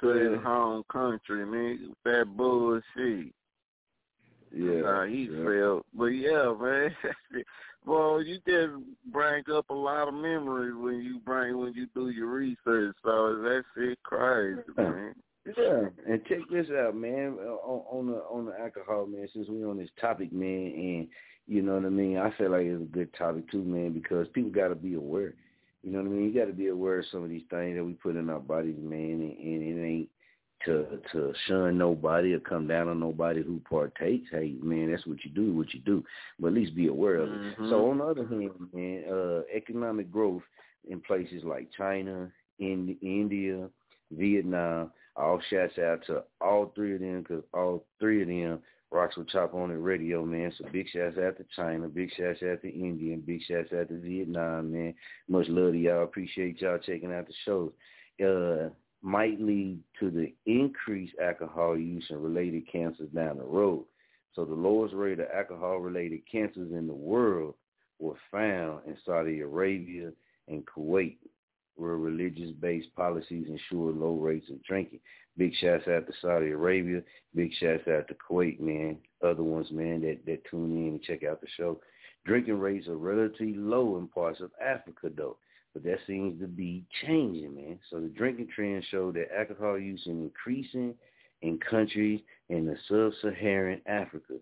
to 0.00 0.08
his 0.08 0.42
home 0.42 0.82
country, 0.90 1.44
man. 1.44 1.94
That 2.04 2.26
bullshit. 2.36 3.34
Yeah, 4.54 4.82
how 4.84 5.04
he 5.04 5.28
yeah. 5.30 5.44
felt. 5.44 5.86
But 5.94 6.06
yeah, 6.06 6.54
man. 6.58 6.94
well, 7.86 8.22
you 8.22 8.38
just 8.46 8.72
bring 9.12 9.44
up 9.52 9.68
a 9.68 9.74
lot 9.74 10.08
of 10.08 10.14
memories 10.14 10.74
when 10.76 11.02
you 11.02 11.18
bring 11.18 11.58
when 11.58 11.74
you 11.74 11.86
do 11.94 12.08
your 12.08 12.28
research. 12.28 12.96
So 13.02 13.36
that 13.42 13.64
shit 13.74 14.02
crazy, 14.02 14.60
man. 14.76 15.14
Yeah, 15.44 15.88
and 16.08 16.24
check 16.26 16.38
this 16.50 16.68
out, 16.70 16.94
man. 16.94 17.36
On, 17.64 17.82
on 17.90 18.06
the 18.06 18.18
on 18.30 18.46
the 18.46 18.60
alcohol, 18.60 19.06
man. 19.06 19.28
Since 19.32 19.48
we 19.48 19.64
on 19.64 19.76
this 19.76 19.90
topic, 20.00 20.32
man, 20.32 20.72
and 20.76 21.08
you 21.48 21.62
know 21.62 21.74
what 21.74 21.84
I 21.84 21.88
mean, 21.88 22.16
I 22.16 22.30
feel 22.36 22.50
like 22.50 22.66
it's 22.66 22.80
a 22.80 22.84
good 22.84 23.12
topic 23.14 23.50
too, 23.50 23.64
man, 23.64 23.92
because 23.92 24.28
people 24.28 24.50
got 24.50 24.68
to 24.68 24.76
be 24.76 24.94
aware. 24.94 25.34
You 25.82 25.90
know 25.90 25.98
what 25.98 26.06
I 26.06 26.10
mean? 26.10 26.24
You 26.24 26.40
got 26.40 26.46
to 26.46 26.52
be 26.52 26.68
aware 26.68 27.00
of 27.00 27.06
some 27.10 27.24
of 27.24 27.30
these 27.30 27.42
things 27.50 27.76
that 27.76 27.84
we 27.84 27.94
put 27.94 28.14
in 28.14 28.30
our 28.30 28.38
bodies, 28.38 28.76
man, 28.78 29.00
and, 29.00 29.36
and 29.36 29.62
it 29.62 29.84
ain't 29.84 30.08
to 30.64 31.00
to 31.12 31.32
shun 31.48 31.76
nobody 31.76 32.34
or 32.34 32.40
come 32.40 32.68
down 32.68 32.86
on 32.88 33.00
nobody 33.00 33.42
who 33.42 33.60
partakes. 33.68 34.28
Hey, 34.30 34.54
man, 34.62 34.92
that's 34.92 35.06
what 35.06 35.24
you 35.24 35.30
do, 35.32 35.52
what 35.52 35.74
you 35.74 35.80
do. 35.80 36.04
But 36.38 36.48
at 36.48 36.54
least 36.54 36.76
be 36.76 36.86
aware 36.86 37.16
of 37.16 37.32
it. 37.32 37.58
Mhm. 37.58 37.68
So 37.68 37.90
on 37.90 37.98
the 37.98 38.04
other 38.04 38.26
hand, 38.26 38.52
man, 38.72 39.04
uh, 39.12 39.42
economic 39.52 40.12
growth 40.12 40.42
in 40.88 41.00
places 41.00 41.42
like 41.42 41.68
China, 41.76 42.30
in 42.60 42.96
India, 43.02 43.68
Vietnam. 44.12 44.92
All 45.16 45.40
shouts 45.50 45.78
out 45.78 46.04
to 46.06 46.24
all 46.40 46.72
three 46.74 46.94
of 46.94 47.00
them 47.00 47.20
because 47.22 47.44
all 47.52 47.84
three 48.00 48.22
of 48.22 48.28
them 48.28 48.60
rocks 48.90 49.16
with 49.16 49.28
Chop 49.28 49.54
on 49.54 49.70
the 49.70 49.76
radio, 49.76 50.24
man. 50.24 50.52
So 50.56 50.66
big 50.72 50.86
shouts 50.88 51.18
out 51.18 51.36
to 51.38 51.44
China, 51.56 51.88
big 51.88 52.10
shouts 52.16 52.42
out 52.42 52.62
to 52.62 52.68
India, 52.68 53.14
and 53.14 53.26
big 53.26 53.42
shouts 53.42 53.72
out 53.72 53.88
to 53.88 54.00
Vietnam, 54.00 54.72
man. 54.72 54.94
Much 55.28 55.48
love 55.48 55.72
to 55.72 55.78
y'all. 55.78 56.04
Appreciate 56.04 56.60
y'all 56.60 56.78
checking 56.78 57.12
out 57.12 57.26
the 57.26 57.34
shows. 57.44 57.72
Uh, 58.24 58.70
might 59.02 59.40
lead 59.40 59.80
to 59.98 60.10
the 60.10 60.32
increased 60.46 61.14
alcohol 61.20 61.76
use 61.76 62.06
and 62.10 62.22
related 62.22 62.70
cancers 62.70 63.08
down 63.10 63.38
the 63.38 63.44
road. 63.44 63.84
So 64.34 64.44
the 64.44 64.54
lowest 64.54 64.94
rate 64.94 65.20
of 65.20 65.26
alcohol-related 65.34 66.22
cancers 66.30 66.72
in 66.72 66.86
the 66.86 66.94
world 66.94 67.54
were 67.98 68.16
found 68.30 68.80
in 68.86 68.96
Saudi 69.04 69.40
Arabia 69.40 70.12
and 70.48 70.64
Kuwait 70.66 71.16
where 71.76 71.96
religious-based 71.96 72.94
policies 72.94 73.46
ensure 73.48 73.92
low 73.92 74.14
rates 74.14 74.50
of 74.50 74.62
drinking. 74.64 75.00
Big 75.36 75.54
shouts 75.54 75.88
out 75.88 76.06
to 76.06 76.12
Saudi 76.20 76.50
Arabia. 76.50 77.02
Big 77.34 77.52
shouts 77.54 77.88
out 77.88 78.06
to 78.08 78.14
Kuwait, 78.14 78.60
man. 78.60 78.98
Other 79.24 79.42
ones, 79.42 79.70
man, 79.70 80.02
that, 80.02 80.18
that 80.26 80.44
tune 80.50 80.72
in 80.72 80.88
and 80.88 81.02
check 81.02 81.24
out 81.24 81.40
the 81.40 81.46
show. 81.56 81.80
Drinking 82.26 82.58
rates 82.58 82.88
are 82.88 82.96
relatively 82.96 83.54
low 83.54 83.96
in 83.98 84.08
parts 84.08 84.40
of 84.40 84.50
Africa, 84.62 85.10
though. 85.16 85.38
But 85.72 85.84
that 85.84 86.00
seems 86.06 86.38
to 86.40 86.46
be 86.46 86.84
changing, 87.06 87.54
man. 87.54 87.78
So 87.90 88.00
the 88.00 88.08
drinking 88.08 88.48
trends 88.54 88.84
show 88.90 89.10
that 89.12 89.34
alcohol 89.36 89.78
use 89.78 90.02
is 90.02 90.08
increasing 90.08 90.94
in 91.40 91.58
countries 91.58 92.20
in 92.50 92.66
the 92.66 92.76
sub-Saharan 92.88 93.80
Africa. 93.86 94.34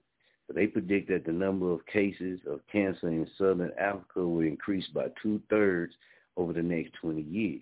So 0.47 0.53
they 0.53 0.67
predict 0.67 1.09
that 1.11 1.25
the 1.25 1.33
number 1.33 1.71
of 1.71 1.87
cases 1.87 2.41
of 2.49 2.61
cancer 2.71 3.09
in 3.09 3.29
southern 3.39 3.71
Africa 3.79 4.27
will 4.27 4.41
increase 4.41 4.87
by 4.89 5.07
two-thirds 5.23 5.95
over 6.41 6.53
the 6.53 6.63
next 6.63 6.93
20 7.01 7.23
years. 7.23 7.61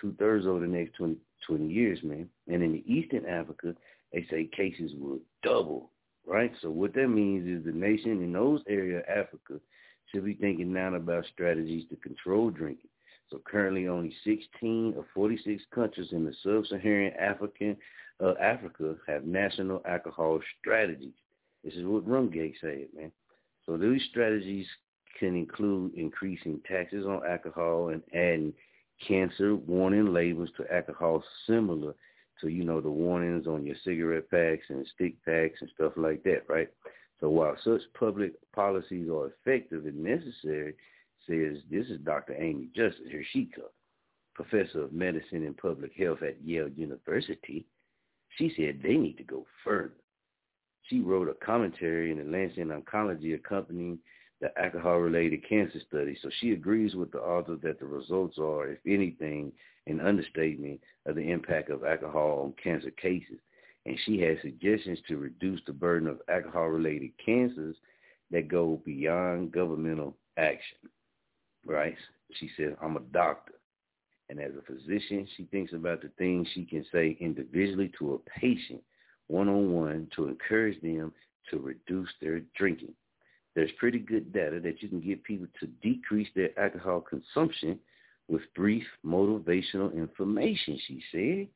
Two-thirds 0.00 0.46
over 0.46 0.60
the 0.60 0.66
next 0.66 0.94
20, 0.94 1.16
20 1.46 1.66
years, 1.66 1.98
man. 2.02 2.28
And 2.48 2.62
in 2.62 2.72
the 2.72 2.84
Eastern 2.92 3.26
Africa, 3.26 3.74
they 4.12 4.26
say 4.30 4.48
cases 4.56 4.92
will 4.98 5.18
double, 5.42 5.90
right? 6.26 6.52
So 6.62 6.70
what 6.70 6.94
that 6.94 7.08
means 7.08 7.46
is 7.46 7.64
the 7.64 7.78
nation 7.78 8.22
in 8.22 8.32
those 8.32 8.60
areas 8.68 9.04
of 9.06 9.16
Africa 9.16 9.60
should 10.10 10.24
be 10.24 10.34
thinking 10.34 10.72
now 10.72 10.94
about 10.94 11.26
strategies 11.32 11.84
to 11.90 11.96
control 11.96 12.50
drinking. 12.50 12.90
So 13.30 13.40
currently 13.44 13.88
only 13.88 14.14
16 14.24 14.94
of 14.96 15.04
46 15.14 15.62
countries 15.74 16.08
in 16.12 16.24
the 16.24 16.34
sub-Saharan 16.42 17.12
African 17.18 17.76
uh, 18.22 18.34
Africa 18.40 18.96
have 19.06 19.24
national 19.24 19.82
alcohol 19.86 20.40
strategies. 20.60 21.14
This 21.64 21.74
is 21.74 21.84
what 21.84 22.06
Rumgate 22.06 22.54
said, 22.60 22.86
man. 22.94 23.10
So 23.66 23.76
these 23.76 24.02
strategies 24.10 24.66
can 25.18 25.36
include 25.36 25.94
increasing 25.94 26.60
taxes 26.66 27.06
on 27.06 27.26
alcohol 27.26 27.88
and 27.88 28.02
adding 28.12 28.52
cancer 29.06 29.54
warning 29.54 30.12
labels 30.12 30.50
to 30.56 30.74
alcohol 30.74 31.22
similar 31.46 31.94
to, 32.40 32.48
you 32.48 32.64
know, 32.64 32.80
the 32.80 32.90
warnings 32.90 33.46
on 33.46 33.64
your 33.64 33.76
cigarette 33.84 34.30
packs 34.30 34.66
and 34.68 34.86
stick 34.94 35.14
packs 35.24 35.60
and 35.60 35.70
stuff 35.74 35.92
like 35.96 36.22
that, 36.24 36.42
right? 36.48 36.68
So 37.20 37.30
while 37.30 37.56
such 37.64 37.80
public 37.98 38.32
policies 38.52 39.08
are 39.08 39.28
effective 39.28 39.86
and 39.86 40.02
necessary, 40.02 40.74
says 41.26 41.58
this 41.70 41.86
is 41.86 42.00
Dr. 42.00 42.34
Amy 42.38 42.68
Justice, 42.74 43.06
here 43.10 43.24
she 43.32 43.46
comes, 43.46 43.68
professor 44.34 44.82
of 44.82 44.92
medicine 44.92 45.44
and 45.44 45.56
public 45.56 45.92
health 45.96 46.22
at 46.22 46.42
Yale 46.44 46.68
University. 46.68 47.64
She 48.36 48.52
said 48.56 48.80
they 48.82 48.96
need 48.96 49.16
to 49.18 49.24
go 49.24 49.46
further. 49.64 49.94
She 50.82 51.00
wrote 51.00 51.28
a 51.28 51.44
commentary 51.44 52.10
in 52.10 52.18
the 52.18 52.24
Lancet 52.24 52.68
Oncology 52.68 53.34
accompanying 53.34 53.98
the 54.44 54.62
alcohol-related 54.62 55.48
cancer 55.48 55.80
study. 55.88 56.18
So 56.22 56.28
she 56.38 56.52
agrees 56.52 56.94
with 56.94 57.10
the 57.10 57.18
author 57.18 57.56
that 57.62 57.80
the 57.80 57.86
results 57.86 58.36
are, 58.38 58.72
if 58.72 58.78
anything, 58.86 59.52
an 59.86 60.00
understatement 60.00 60.82
of 61.06 61.16
the 61.16 61.30
impact 61.30 61.70
of 61.70 61.82
alcohol 61.82 62.42
on 62.44 62.54
cancer 62.62 62.90
cases. 62.90 63.38
And 63.86 63.98
she 64.04 64.20
has 64.20 64.36
suggestions 64.42 64.98
to 65.08 65.16
reduce 65.16 65.62
the 65.66 65.72
burden 65.72 66.06
of 66.06 66.20
alcohol-related 66.28 67.12
cancers 67.24 67.74
that 68.30 68.48
go 68.48 68.82
beyond 68.84 69.52
governmental 69.52 70.14
action. 70.36 70.76
Right? 71.64 71.96
She 72.34 72.50
says, 72.54 72.74
I'm 72.82 72.98
a 72.98 73.00
doctor. 73.00 73.54
And 74.28 74.38
as 74.38 74.52
a 74.58 74.72
physician, 74.72 75.26
she 75.38 75.44
thinks 75.44 75.72
about 75.72 76.02
the 76.02 76.10
things 76.18 76.48
she 76.52 76.66
can 76.66 76.84
say 76.92 77.16
individually 77.18 77.90
to 77.98 78.14
a 78.14 78.38
patient 78.38 78.82
one-on-one 79.28 80.08
to 80.16 80.28
encourage 80.28 80.78
them 80.82 81.14
to 81.50 81.58
reduce 81.58 82.10
their 82.20 82.40
drinking. 82.58 82.92
There's 83.54 83.70
pretty 83.78 83.98
good 83.98 84.32
data 84.32 84.60
that 84.60 84.82
you 84.82 84.88
can 84.88 85.00
get 85.00 85.24
people 85.24 85.46
to 85.60 85.66
decrease 85.66 86.28
their 86.34 86.58
alcohol 86.58 87.00
consumption 87.00 87.78
with 88.28 88.42
brief 88.54 88.84
motivational 89.04 89.94
information, 89.94 90.78
she 90.86 91.02
said. 91.12 91.48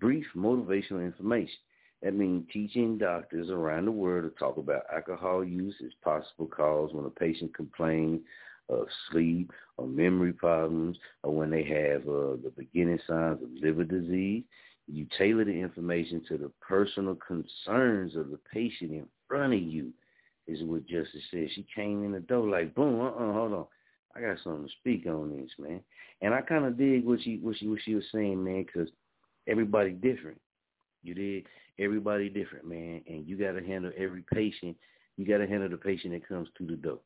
Brief 0.00 0.26
motivational 0.34 1.04
information. 1.04 1.56
That 2.02 2.14
means 2.14 2.46
teaching 2.52 2.98
doctors 2.98 3.50
around 3.50 3.86
the 3.86 3.92
world 3.92 4.24
to 4.24 4.38
talk 4.38 4.58
about 4.58 4.82
alcohol 4.92 5.44
use 5.44 5.74
as 5.84 5.92
possible 6.04 6.46
cause 6.46 6.92
when 6.92 7.06
a 7.06 7.10
patient 7.10 7.54
complains 7.54 8.20
of 8.68 8.86
sleep 9.10 9.52
or 9.76 9.86
memory 9.86 10.32
problems 10.32 10.98
or 11.22 11.34
when 11.34 11.50
they 11.50 11.62
have 11.62 12.02
uh, 12.02 12.36
the 12.42 12.52
beginning 12.56 12.98
signs 13.06 13.42
of 13.42 13.48
liver 13.62 13.84
disease. 13.84 14.44
You 14.88 15.06
tailor 15.18 15.44
the 15.44 15.52
information 15.52 16.22
to 16.28 16.38
the 16.38 16.50
personal 16.60 17.16
concerns 17.16 18.14
of 18.14 18.30
the 18.30 18.38
patient 18.52 18.92
in 18.92 19.06
front 19.28 19.54
of 19.54 19.60
you, 19.60 19.92
is 20.46 20.62
what 20.62 20.86
Justice 20.86 21.22
said. 21.30 21.48
She 21.54 21.66
came 21.74 22.04
in 22.04 22.12
the 22.12 22.20
door 22.20 22.48
like, 22.48 22.74
boom, 22.74 23.00
uh-uh, 23.00 23.32
hold 23.32 23.52
on. 23.52 23.66
I 24.14 24.20
got 24.20 24.38
something 24.42 24.66
to 24.66 24.72
speak 24.80 25.06
on 25.06 25.36
this, 25.36 25.50
man. 25.58 25.80
And 26.22 26.32
I 26.32 26.40
kind 26.40 26.64
of 26.64 26.78
dig 26.78 27.04
what 27.04 27.20
she 27.22 27.38
what 27.38 27.56
she 27.58 27.68
what 27.68 27.80
she 27.84 27.94
was 27.94 28.04
saying, 28.12 28.42
man, 28.42 28.64
because 28.64 28.88
everybody 29.46 29.90
different. 29.90 30.40
You 31.02 31.14
did 31.14 31.46
everybody 31.78 32.28
different, 32.28 32.66
man, 32.66 33.02
and 33.06 33.26
you 33.26 33.36
got 33.36 33.52
to 33.52 33.64
handle 33.64 33.92
every 33.96 34.24
patient. 34.32 34.76
You 35.16 35.26
got 35.26 35.38
to 35.38 35.46
handle 35.46 35.68
the 35.68 35.76
patient 35.76 36.12
that 36.14 36.28
comes 36.28 36.48
through 36.56 36.68
the 36.68 36.76
door. 36.76 36.98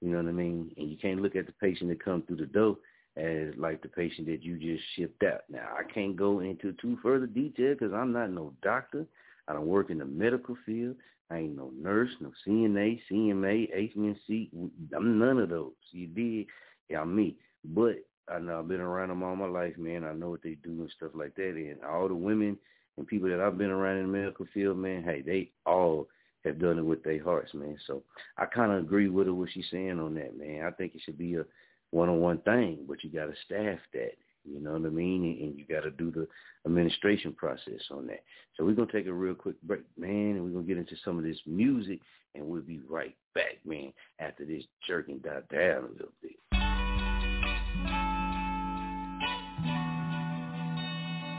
You 0.00 0.10
know 0.10 0.18
what 0.18 0.28
I 0.28 0.32
mean? 0.32 0.72
And 0.76 0.90
you 0.90 0.96
can't 0.96 1.20
look 1.20 1.36
at 1.36 1.46
the 1.46 1.52
patient 1.52 1.90
that 1.90 2.04
comes 2.04 2.24
through 2.26 2.36
the 2.36 2.46
door 2.46 2.76
as 3.16 3.54
like 3.56 3.82
the 3.82 3.88
patient 3.88 4.26
that 4.28 4.42
you 4.42 4.56
just 4.56 4.82
shipped 4.96 5.22
out. 5.22 5.42
Now, 5.50 5.68
I 5.78 5.90
can't 5.90 6.16
go 6.16 6.40
into 6.40 6.72
too 6.74 6.98
further 7.02 7.26
detail 7.26 7.74
because 7.74 7.92
I'm 7.92 8.12
not 8.12 8.30
no 8.30 8.52
doctor. 8.62 9.06
I 9.48 9.52
don't 9.52 9.66
work 9.66 9.90
in 9.90 9.98
the 9.98 10.04
medical 10.04 10.56
field. 10.64 10.96
I 11.30 11.38
ain't 11.38 11.56
no 11.56 11.70
nurse, 11.80 12.10
no 12.20 12.32
CNA, 12.46 13.00
CMA, 13.10 13.94
HNC. 13.96 14.50
I'm 14.94 15.18
none 15.18 15.38
of 15.38 15.48
those. 15.50 15.72
You 15.92 16.08
did, 16.08 16.46
yeah, 16.88 17.04
me. 17.04 17.36
But 17.64 18.04
I 18.28 18.38
know 18.38 18.58
I've 18.58 18.68
been 18.68 18.80
around 18.80 19.08
them 19.10 19.22
all 19.22 19.36
my 19.36 19.46
life, 19.46 19.76
man. 19.78 20.04
I 20.04 20.12
know 20.12 20.30
what 20.30 20.42
they 20.42 20.56
do 20.62 20.70
and 20.70 20.92
stuff 20.96 21.12
like 21.14 21.34
that. 21.36 21.54
And 21.54 21.84
all 21.84 22.08
the 22.08 22.14
women 22.14 22.58
and 22.96 23.06
people 23.06 23.28
that 23.28 23.40
I've 23.40 23.58
been 23.58 23.70
around 23.70 23.98
in 23.98 24.06
the 24.06 24.18
medical 24.18 24.46
field, 24.52 24.78
man, 24.78 25.04
hey, 25.04 25.22
they 25.22 25.50
all 25.66 26.08
have 26.44 26.58
done 26.58 26.78
it 26.78 26.84
with 26.84 27.02
their 27.04 27.22
hearts, 27.22 27.54
man. 27.54 27.76
So 27.86 28.02
I 28.36 28.46
kind 28.46 28.72
of 28.72 28.78
agree 28.78 29.08
with 29.08 29.26
her 29.26 29.34
what 29.34 29.50
she's 29.52 29.66
saying 29.70 30.00
on 30.00 30.14
that, 30.14 30.38
man. 30.38 30.64
I 30.64 30.70
think 30.70 30.94
it 30.94 31.02
should 31.04 31.18
be 31.18 31.34
a 31.36 31.44
one-on-one 31.90 32.38
thing, 32.38 32.78
but 32.88 33.04
you 33.04 33.10
got 33.10 33.26
to 33.26 33.34
staff 33.44 33.78
that. 33.92 34.12
You 34.44 34.60
know 34.60 34.72
what 34.72 34.86
I 34.86 34.90
mean? 34.90 35.24
And, 35.24 35.38
and 35.38 35.58
you 35.58 35.64
got 35.66 35.82
to 35.82 35.90
do 35.90 36.10
the 36.10 36.26
administration 36.66 37.32
process 37.32 37.80
on 37.90 38.06
that. 38.08 38.22
So 38.56 38.64
we're 38.64 38.74
going 38.74 38.88
to 38.88 38.92
take 38.92 39.06
a 39.06 39.12
real 39.12 39.34
quick 39.34 39.60
break, 39.62 39.82
man, 39.98 40.36
and 40.36 40.44
we're 40.44 40.50
going 40.50 40.66
to 40.66 40.68
get 40.68 40.78
into 40.78 40.96
some 41.04 41.18
of 41.18 41.24
this 41.24 41.38
music, 41.46 42.00
and 42.34 42.46
we'll 42.46 42.62
be 42.62 42.80
right 42.88 43.14
back, 43.34 43.58
man, 43.64 43.92
after 44.18 44.44
this 44.44 44.64
jerking 44.86 45.18
died 45.18 45.48
down 45.52 45.84
a 45.84 45.92
little 45.92 46.12
bit. 46.22 46.36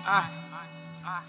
Ah, 0.04 0.30
ah. 1.06 1.26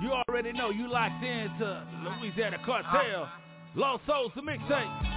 You 0.00 0.12
already 0.12 0.52
know 0.52 0.70
you 0.70 0.88
locked 0.88 1.24
into 1.24 1.84
Louisiana 2.20 2.58
Kartel. 2.64 3.28
Lost 3.74 4.06
Souls, 4.06 4.32
the 4.36 4.42
mixtape. 4.42 5.07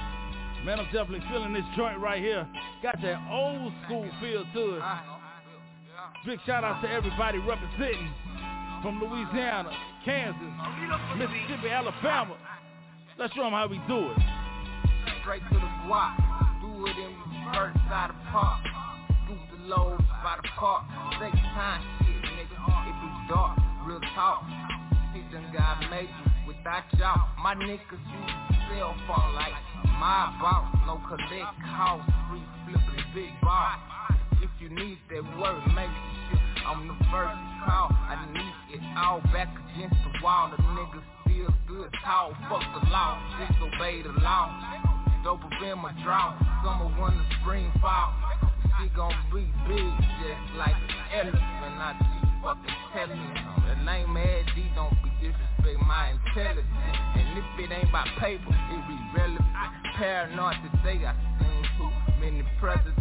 Man, 0.65 0.79
I'm 0.79 0.85
definitely 0.85 1.25
feeling 1.31 1.53
this 1.53 1.65
joint 1.75 1.97
right 1.99 2.21
here. 2.21 2.47
Got 2.83 3.01
that 3.01 3.19
old 3.31 3.73
school 3.85 4.07
feel 4.21 4.45
to 4.53 4.75
it. 4.75 4.83
Big 6.23 6.39
shout 6.45 6.63
out 6.63 6.81
to 6.83 6.89
everybody 6.89 7.39
representing 7.39 8.13
from 8.83 9.01
Louisiana, 9.01 9.71
Kansas, 10.05 10.41
Mississippi, 11.17 11.69
Alabama. 11.69 12.37
Let's 13.17 13.33
show 13.33 13.41
them 13.41 13.53
how 13.53 13.67
we 13.67 13.81
do 13.87 14.11
it. 14.11 14.17
Straight 15.21 15.41
to 15.49 15.55
the 15.55 15.71
block, 15.87 16.17
do 16.61 16.85
it 16.85 16.97
in 16.97 17.09
reverse 17.49 17.75
side 17.89 18.11
of 18.11 18.15
park. 18.29 18.61
Scoop 19.25 19.39
the 19.57 19.65
loads 19.65 20.03
by 20.21 20.37
the 20.43 20.49
park. 20.57 20.83
Take 21.19 21.33
time, 21.57 21.81
shit, 22.05 22.21
nigga. 22.21 22.57
It 22.85 22.95
be 23.01 23.33
dark, 23.33 23.57
real 23.85 24.01
talk. 24.13 24.45
He 25.13 25.21
done 25.33 25.51
got 25.57 25.81
major 25.89 26.30
without 26.61 26.85
y'all. 26.97 27.29
My 27.41 27.55
niggas 27.55 27.81
use 27.89 28.57
cell 28.69 28.93
phone 29.07 29.33
like 29.33 29.53
my 29.97 30.29
boss, 30.37 30.69
no 30.85 31.01
collect 31.09 31.57
cost, 31.73 32.05
free 32.29 32.45
flipping 32.65 33.05
big 33.13 33.33
boss. 33.41 33.79
If 34.41 34.49
you 34.59 34.69
need 34.69 34.97
that 35.09 35.23
word, 35.37 35.61
make 35.73 35.89
shit. 36.29 36.39
I'm 36.65 36.87
the 36.87 36.97
first 37.09 37.41
call. 37.65 37.89
I 37.89 38.29
need 38.33 38.77
it 38.77 38.83
all 38.97 39.21
back 39.33 39.49
against 39.73 39.97
the 40.05 40.23
wall. 40.23 40.51
The 40.55 40.61
niggas 40.61 41.05
still 41.25 41.53
good 41.67 41.89
tall. 42.05 42.33
Fuck 42.49 42.61
the 42.77 42.89
law, 42.89 43.17
disobey 43.41 44.03
the 44.03 44.13
law. 44.21 44.53
Dope 45.23 45.43
up 45.43 45.51
in 45.65 45.77
my 45.79 45.93
draw. 46.03 46.37
Summer, 46.63 46.89
winter, 47.01 47.25
spring, 47.41 47.71
fall. 47.81 48.13
She 48.79 48.89
gon' 48.95 49.13
be 49.33 49.45
big, 49.67 49.93
just 50.21 50.57
like 50.57 50.77
an 50.77 51.25
elephant. 51.25 51.77
I 51.77 52.20
fucking 52.41 52.75
telling 52.93 53.21
you. 53.21 53.33
The 53.69 53.75
name 53.85 54.13
Mad 54.13 54.45
D 54.55 54.65
don't 54.75 54.93
be 55.03 55.09
disrespect 55.21 55.79
my 55.87 56.11
intelligence. 56.11 56.67
And 57.15 57.37
if 57.37 57.45
it 57.59 57.71
ain't 57.73 57.91
by 57.91 58.05
paper, 58.19 58.49
it 58.49 58.81
be 58.89 58.97
relevant 59.15 59.51
paranoid 60.01 60.55
today, 60.65 61.05
I 61.05 61.13
seen 61.37 61.61
too 61.77 61.91
many 62.19 62.41
presidents. 62.59 62.97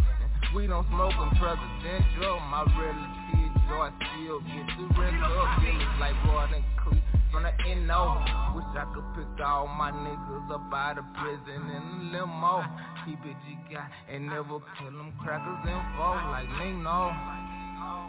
We 0.53 0.67
don't 0.67 0.85
smoke 0.89 1.17
them 1.17 1.33
presidential. 1.41 2.37
My 2.45 2.61
relative 2.77 3.53
joy 3.65 3.89
still 3.97 4.37
get 4.45 4.67
the 4.77 4.85
rest 5.01 5.17
of 5.17 5.63
Feelings 5.65 5.97
like 5.97 6.13
Gordon 6.29 6.63
Creek 6.77 7.01
from 7.31 7.41
the 7.41 7.53
NO. 7.73 8.21
Wish 8.53 8.69
I 8.77 8.85
could 8.93 9.07
pick 9.17 9.45
all 9.45 9.65
my 9.65 9.89
niggas 9.89 10.53
up 10.53 10.69
out 10.71 10.99
of 10.99 11.05
prison 11.17 11.73
in 11.73 11.81
a 11.81 12.21
limo. 12.21 12.61
Keep 13.05 13.25
it 13.25 13.37
G 13.49 13.57
guy 13.73 13.87
and 14.07 14.27
never 14.27 14.61
kill 14.77 14.93
them 14.93 15.13
crackers 15.23 15.57
in 15.65 15.81
four 15.97 16.21
like 16.29 16.49
Nino. 16.61 17.17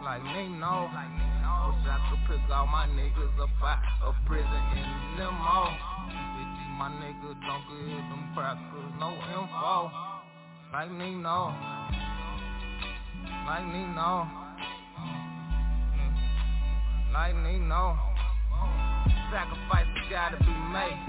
Like 0.03 0.23
Nino. 0.23 0.91
Wish 1.63 1.87
I 1.87 1.97
could 2.11 2.19
pick 2.27 2.51
all 2.51 2.67
my 2.67 2.85
niggas 2.87 3.39
up 3.39 3.49
out 3.63 3.79
of 4.03 4.15
prison 4.27 4.45
in 4.75 4.83
a 4.83 5.25
limo 5.25 5.71
Bitch, 6.35 6.59
my 6.77 6.91
nigga 6.99 7.33
don't 7.39 7.63
give 7.71 8.03
them 8.11 8.29
crackers 8.35 8.91
no 8.99 9.15
info. 9.31 9.91
Like 10.73 10.91
me 10.91 11.15
know. 11.15 11.55
Like 13.47 13.65
me 13.65 13.81
know. 13.95 14.27
Like 17.13 17.35
me 17.35 17.59
know. 17.59 17.97
Sacrifices 19.31 20.03
gotta 20.09 20.37
be 20.37 20.53
made. 20.73 20.99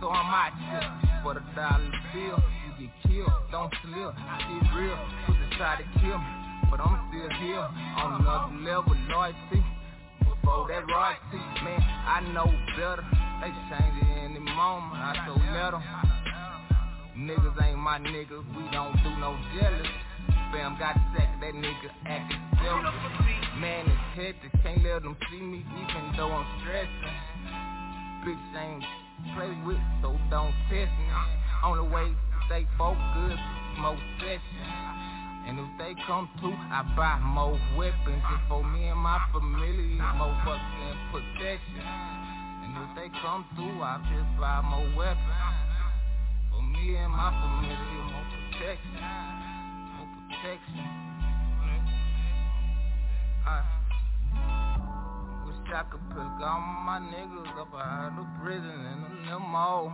So 0.00 0.10
I'm 0.10 0.34
out 0.34 0.52
here 0.58 1.22
for 1.22 1.34
the 1.34 1.40
dollar 1.54 1.90
bill. 2.12 2.42
You 2.66 2.86
get 2.86 2.92
killed, 3.06 3.32
don't 3.52 3.72
slip. 3.82 4.14
Shit 4.16 4.74
real. 4.74 4.98
Put 5.26 5.36
the 5.38 5.56
to 5.56 6.00
kill 6.00 6.18
me. 6.18 6.41
But 6.72 6.80
I'm 6.80 6.96
still 7.12 7.28
here 7.44 7.68
on 8.00 8.24
another 8.24 8.56
level, 8.64 8.96
loyalty. 9.12 9.60
Before 10.24 10.64
that 10.72 10.88
royalty, 10.88 11.36
man, 11.60 11.84
I 11.84 12.24
know 12.32 12.48
better. 12.72 13.04
They 13.44 13.52
change 13.68 13.92
it 14.00 14.08
any 14.24 14.40
moment, 14.40 14.96
I 14.96 15.20
so 15.28 15.36
em. 15.36 15.84
Niggas 17.28 17.60
ain't 17.60 17.76
my 17.76 17.98
niggas, 18.00 18.40
we 18.56 18.64
don't 18.72 18.96
do 19.04 19.12
no 19.20 19.36
jealous. 19.52 19.86
Fam 20.48 20.80
got 20.80 20.96
sack, 21.12 21.28
that 21.44 21.52
nigga 21.52 21.92
acting 22.06 22.40
selfish. 22.56 23.60
Man 23.60 23.84
is 23.84 24.00
hectic, 24.16 24.52
can't 24.64 24.82
let 24.82 25.02
them 25.02 25.14
see 25.28 25.44
me 25.44 25.60
even 25.76 26.16
though 26.16 26.32
I'm 26.32 26.46
stressing. 26.64 27.16
Bitch 28.24 28.48
ain't 28.56 28.84
play 29.36 29.52
with, 29.68 29.76
so 30.00 30.16
don't 30.30 30.56
test 30.72 30.88
me. 30.88 31.08
On 31.64 31.76
the 31.76 31.84
way, 31.84 32.16
stay 32.46 32.66
focused, 32.78 33.44
smoke 33.76 34.00
session. 34.24 35.11
And 35.46 35.58
if 35.58 35.66
they 35.78 35.94
come 36.06 36.30
through, 36.38 36.54
I 36.54 36.86
buy 36.96 37.18
more 37.18 37.58
weapons. 37.76 38.22
For 38.48 38.62
me 38.62 38.86
and 38.88 38.98
my 38.98 39.18
family, 39.32 39.98
more 40.16 40.30
and 40.30 40.98
protection. 41.10 41.82
And 41.82 42.72
if 42.78 42.90
they 42.94 43.10
come 43.20 43.44
through, 43.56 43.82
I 43.82 43.98
just 44.06 44.30
buy 44.38 44.62
more 44.62 44.86
weapons. 44.96 45.18
For 46.50 46.62
me 46.62 46.94
and 46.94 47.10
my 47.10 47.30
family, 47.34 47.74
more 48.06 48.26
protection. 48.30 49.02
More 49.98 50.10
protection. 50.14 51.02
I 53.44 53.66
wish 55.44 55.58
I 55.74 55.82
could 55.90 56.06
pick 56.10 56.38
all 56.46 56.62
my 56.86 57.02
niggas 57.02 57.60
up 57.60 57.74
out 57.74 58.14
of 58.14 58.26
prison 58.42 58.70
in 58.70 58.98
a 59.02 59.34
limo. 59.34 59.92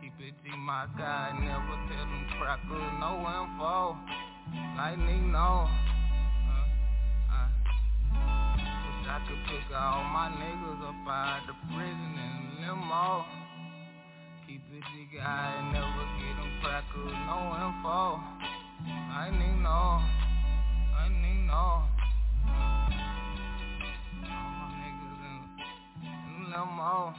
Keep 0.00 0.14
it 0.20 0.34
G, 0.42 0.56
my 0.56 0.86
guy, 0.96 1.36
never 1.38 1.76
tell 1.92 2.06
them 2.06 2.26
crackers 2.38 2.92
no 3.00 3.18
info. 3.28 3.98
Lightning, 4.76 5.32
no. 5.32 5.68
Uh, 5.68 6.64
uh. 7.32 7.48
Wish 8.54 9.08
I 9.08 9.18
could 9.28 9.42
pick 9.48 9.66
all 9.74 10.04
my 10.04 10.28
niggas 10.32 10.82
up 10.88 11.08
out 11.08 11.48
of 11.48 11.56
prison 11.74 12.14
in 12.16 12.64
a 12.64 12.72
limo. 12.72 13.24
Keep 14.46 14.62
it 14.72 14.82
G, 14.82 15.18
guy, 15.18 15.70
never 15.72 16.04
get 16.18 16.34
them 16.40 16.52
crackers 16.62 17.16
no 17.26 17.38
info. 17.58 18.20
Lightning, 19.10 19.62
no. 19.62 20.00
Lightning, 20.94 21.46
no. 21.46 21.84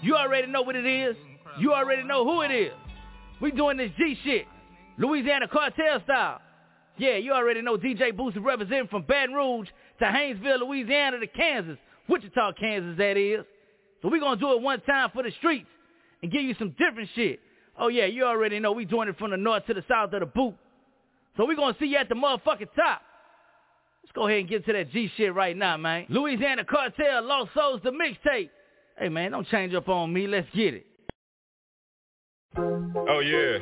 You 0.01 0.15
already 0.15 0.47
know 0.47 0.61
what 0.61 0.75
it 0.75 0.86
is. 0.86 1.15
You 1.59 1.73
already 1.73 2.03
know 2.03 2.23
who 2.23 2.41
it 2.41 2.51
is. 2.51 2.71
We 3.41 3.51
doing 3.51 3.77
this 3.77 3.91
G 3.97 4.17
shit. 4.23 4.47
Louisiana 4.97 5.47
Kartel 5.47 6.01
style. 6.03 6.41
Yeah, 7.00 7.16
you 7.16 7.32
already 7.32 7.62
know 7.62 7.78
DJ 7.78 8.12
Boosie 8.12 8.43
representing 8.43 8.89
from 8.89 9.04
Baton 9.04 9.34
Rouge 9.34 9.70
to 10.00 10.06
Haynesville, 10.06 10.60
Louisiana 10.60 11.18
to 11.20 11.28
Kansas. 11.28 11.78
Wichita, 12.10 12.52
Kansas, 12.60 12.97
that 12.97 13.16
is. 13.16 13.45
So 14.02 14.10
we're 14.10 14.20
gonna 14.20 14.39
do 14.39 14.52
it 14.52 14.62
one 14.62 14.82
time 14.82 15.10
for 15.14 15.24
the 15.24 15.32
streets 15.38 15.70
and 16.22 16.32
give 16.32 16.41
you 16.41 16.56
some 16.60 16.76
different 16.78 17.10
shit. 17.16 17.39
Oh 17.78 17.88
yeah, 17.88 18.06
you 18.06 18.26
already 18.26 18.60
know 18.60 18.74
we 18.74 18.84
doing 18.84 19.08
it 19.08 19.18
from 19.18 19.32
the 19.32 19.38
north 19.38 19.66
to 19.68 19.74
the 19.74 19.84
south 19.88 20.12
of 20.12 20.20
the 20.20 20.26
boot. 20.26 20.56
So 21.38 21.45
we're 21.45 21.56
gonna 21.56 21.76
see 21.80 21.86
you 21.86 21.97
at 21.97 22.10
the 22.10 22.16
motherfucking 22.16 22.74
top. 22.76 23.02
Let's 24.04 24.12
go 24.14 24.28
ahead 24.28 24.39
and 24.39 24.50
get 24.50 24.66
to 24.66 24.74
that 24.74 24.91
G 24.91 25.10
shit 25.16 25.34
right 25.34 25.56
now, 25.56 25.78
man. 25.78 26.06
Louisiana 26.10 26.66
Kartel, 26.66 27.24
Lost 27.26 27.52
Souls, 27.54 27.80
the 27.82 27.91
mixtape. 27.91 28.50
Hey 28.97 29.08
man, 29.08 29.32
don't 29.32 29.47
change 29.47 29.74
up 29.74 29.88
on 29.88 30.12
me. 30.12 30.28
Let's 30.28 30.47
get 30.54 30.74
it. 30.74 30.86
Oh 32.58 33.20
yeah, 33.20 33.60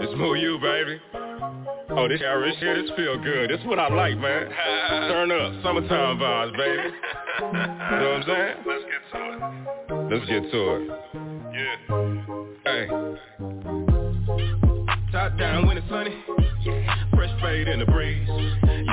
it's 0.00 0.16
Moo 0.16 0.34
You, 0.34 0.58
baby. 0.58 1.00
Oh, 1.94 2.08
this 2.08 2.22
Irish 2.24 2.58
shit, 2.58 2.86
this 2.86 2.90
feel 2.96 3.22
good. 3.22 3.50
This 3.50 3.60
what 3.66 3.78
I 3.78 3.88
like, 3.88 4.16
man. 4.16 4.48
Turn 5.08 5.30
up, 5.30 5.62
summertime 5.62 6.18
vibes, 6.18 6.56
baby. 6.56 6.88
You 7.38 7.52
know 7.52 8.08
what 8.12 8.22
I'm 8.22 8.24
saying? 8.26 8.56
Let's 8.66 8.84
get 8.88 9.02
to 9.12 9.20
it. 9.32 9.40
Let's 10.10 10.26
get 10.26 10.42
to 10.50 10.60
it. 10.74 10.82
Yeah. 11.52 11.76
Hey. 12.64 12.86
Top 15.12 15.36
down 15.38 15.66
when 15.66 15.76
it's 15.76 15.88
sunny. 15.90 16.16
Fresh 17.14 17.40
fade 17.42 17.68
in 17.68 17.80
the 17.80 17.86
breeze. 17.86 18.26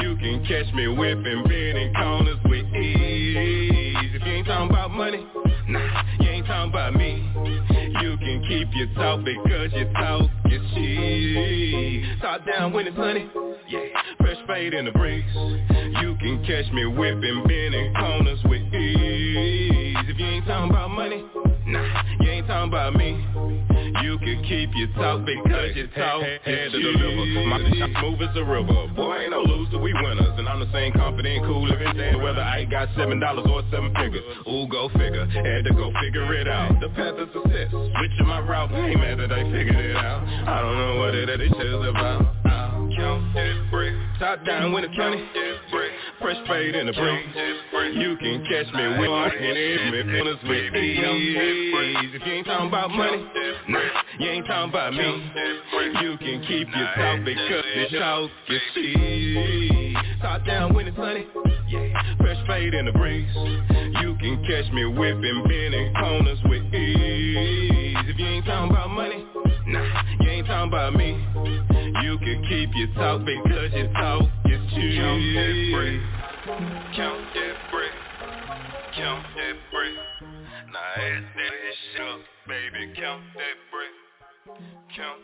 You 0.02 0.18
can 0.18 0.46
catch 0.46 0.74
me 0.74 0.90
whipping, 0.90 1.44
bending 1.48 1.94
corners 1.94 2.38
with 2.46 2.66
ease. 2.76 3.96
If 4.14 4.26
you 4.26 4.32
ain't 4.34 4.48
talking 4.48 4.70
about 4.70 4.92
money, 4.92 5.26
nah, 5.70 6.04
you 6.20 6.30
ain't 6.30 6.46
talking 6.46 6.72
about 6.72 6.96
me. 6.96 7.24
You 8.02 8.18
can 8.18 8.44
keep 8.46 8.68
your 8.74 8.94
talk 8.96 9.24
because 9.24 9.72
your 9.72 9.92
talk 9.94 10.30
is 10.52 10.62
cheap. 10.74 12.22
Top 12.22 12.46
down 12.46 12.74
when 12.74 12.88
it's 12.88 12.98
sunny. 12.98 13.30
Yeah, 13.68 13.80
fresh 14.18 14.38
fade 14.48 14.74
in 14.74 14.86
the 14.86 14.92
breeze. 14.92 15.24
You 16.02 16.18
can 16.20 16.44
catch 16.46 16.72
me 16.74 16.86
whipping, 16.86 17.44
bending 17.48 17.94
corners 17.94 18.40
with 18.46 18.62
ease. 18.74 19.98
If 20.08 20.20
you 20.20 20.26
ain't 20.26 20.46
talking 20.46 20.72
about 20.72 20.90
money, 20.90 21.24
nah, 21.68 22.04
you 22.22 22.30
ain't 22.30 22.48
talking 22.48 22.70
about 22.70 22.96
me. 22.96 23.69
You 24.04 24.18
can 24.20 24.44
keep 24.44 24.70
your 24.76 24.88
talk 24.94 25.26
because 25.26 25.76
your 25.76 25.88
talk 25.98 26.22
had 26.46 26.72
to 26.72 26.78
deliver. 26.78 27.26
My 27.50 27.60
smooth 28.00 28.22
as 28.22 28.36
a 28.38 28.44
river. 28.44 28.88
Boy, 28.96 29.18
ain't 29.18 29.32
no 29.32 29.42
loser, 29.42 29.80
we 29.80 29.94
winners. 29.94 30.38
And 30.38 30.48
I'm 30.48 30.60
the 30.60 30.72
same 30.72 30.94
confident, 30.94 31.46
cool 31.46 31.68
living 31.68 31.94
saying 31.98 32.22
whether 32.22 32.42
I 32.42 32.66
got 32.66 32.90
seven 32.96 33.20
dollars 33.20 33.46
or 33.50 33.64
seven 33.72 33.94
figures. 33.96 34.24
Ooh, 34.48 34.68
go 34.68 34.90
figure. 34.90 35.26
Had 35.26 35.66
to 35.66 35.74
go 35.74 35.92
figure 36.02 36.34
it 36.36 36.48
out. 36.48 36.80
The 36.80 36.90
path 36.90 37.18
of 37.18 37.30
success. 37.34 37.70
Switching 37.72 38.28
my 38.28 38.40
route. 38.40 38.72
Ain't 38.72 39.00
mad 39.00 39.20
that 39.20 39.32
I 39.32 39.44
figured 39.52 39.76
it 39.76 39.96
out. 39.96 40.24
I 40.48 40.62
don't 40.62 40.78
know 40.78 41.00
what 41.00 41.16
it 41.16 41.30
is 41.30 41.52
about. 41.52 42.36
I'll 42.46 42.90
count 42.96 43.34
that 43.34 43.68
brick. 43.72 43.94
Top 44.20 44.46
down 44.46 44.72
when 44.72 44.84
it's 44.84 44.96
sunny. 44.96 45.24
Fresh 46.22 46.48
fade 46.48 46.76
in 46.76 46.88
the 46.88 46.94
breeze. 46.94 47.96
You 47.96 48.18
can 48.18 48.44
catch 48.46 48.74
me 48.74 48.84
in 48.84 49.56
it. 49.56 50.06
Me 50.06 50.22
with 50.22 50.76
ease. 50.76 52.12
If 52.14 52.26
you 52.26 52.34
ain't 52.34 52.46
talking 52.46 52.68
about 52.68 52.92
money, 52.92 53.26
nah, 53.70 53.80
you 54.20 54.30
ain't 54.30 54.46
talking 54.46 54.70
about 54.70 54.94
me. 54.94 55.32
You 56.02 56.18
can 56.18 56.44
keep 56.48 56.68
your 56.76 56.88
talk 56.96 57.24
because 57.24 57.66
your 57.92 58.02
talk 58.02 58.30
is 58.50 58.62
cheap. 58.74 59.98
Top 60.22 60.46
down 60.46 60.74
when 60.74 60.88
it's 60.88 60.98
sunny. 60.98 61.26
Fresh 62.18 62.48
fade 62.48 62.74
in 62.74 62.86
the 62.86 62.92
breeze. 62.92 63.30
You 64.02 64.16
can 64.20 64.44
catch 64.48 64.72
me 64.74 64.86
whipping, 64.86 65.44
bending 65.48 65.94
corners 65.94 66.40
with 66.46 66.74
ease. 66.74 67.98
If 68.08 68.20
you 68.20 68.26
ain't 68.26 68.46
talking 68.46 68.72
about 68.72 68.90
money, 68.90 69.26
nah, 69.68 70.04
you 70.22 70.30
ain't 70.30 70.48
talking 70.48 70.70
about 70.70 70.96
me. 70.96 71.12
You 72.04 72.18
can 72.20 72.46
keep 72.50 72.70
your 72.76 72.94
talk 72.96 73.26
because 73.26 73.72
your 73.74 73.92
talk. 73.94 74.29
Count 74.80 75.22
that 75.36 75.56
brick. 75.74 76.00
Count 76.96 77.20
that 77.36 77.56
brick. 77.70 77.92
Count 78.96 79.26
that 79.36 79.56
brick. 79.74 79.96
Now 80.72 81.04
add 81.04 81.24
that 81.36 81.54
shit 81.92 82.02
up, 82.02 82.22
baby. 82.48 82.94
Count 82.96 83.24
that 83.36 83.60
brick. 83.76 83.92
Count 84.96 85.20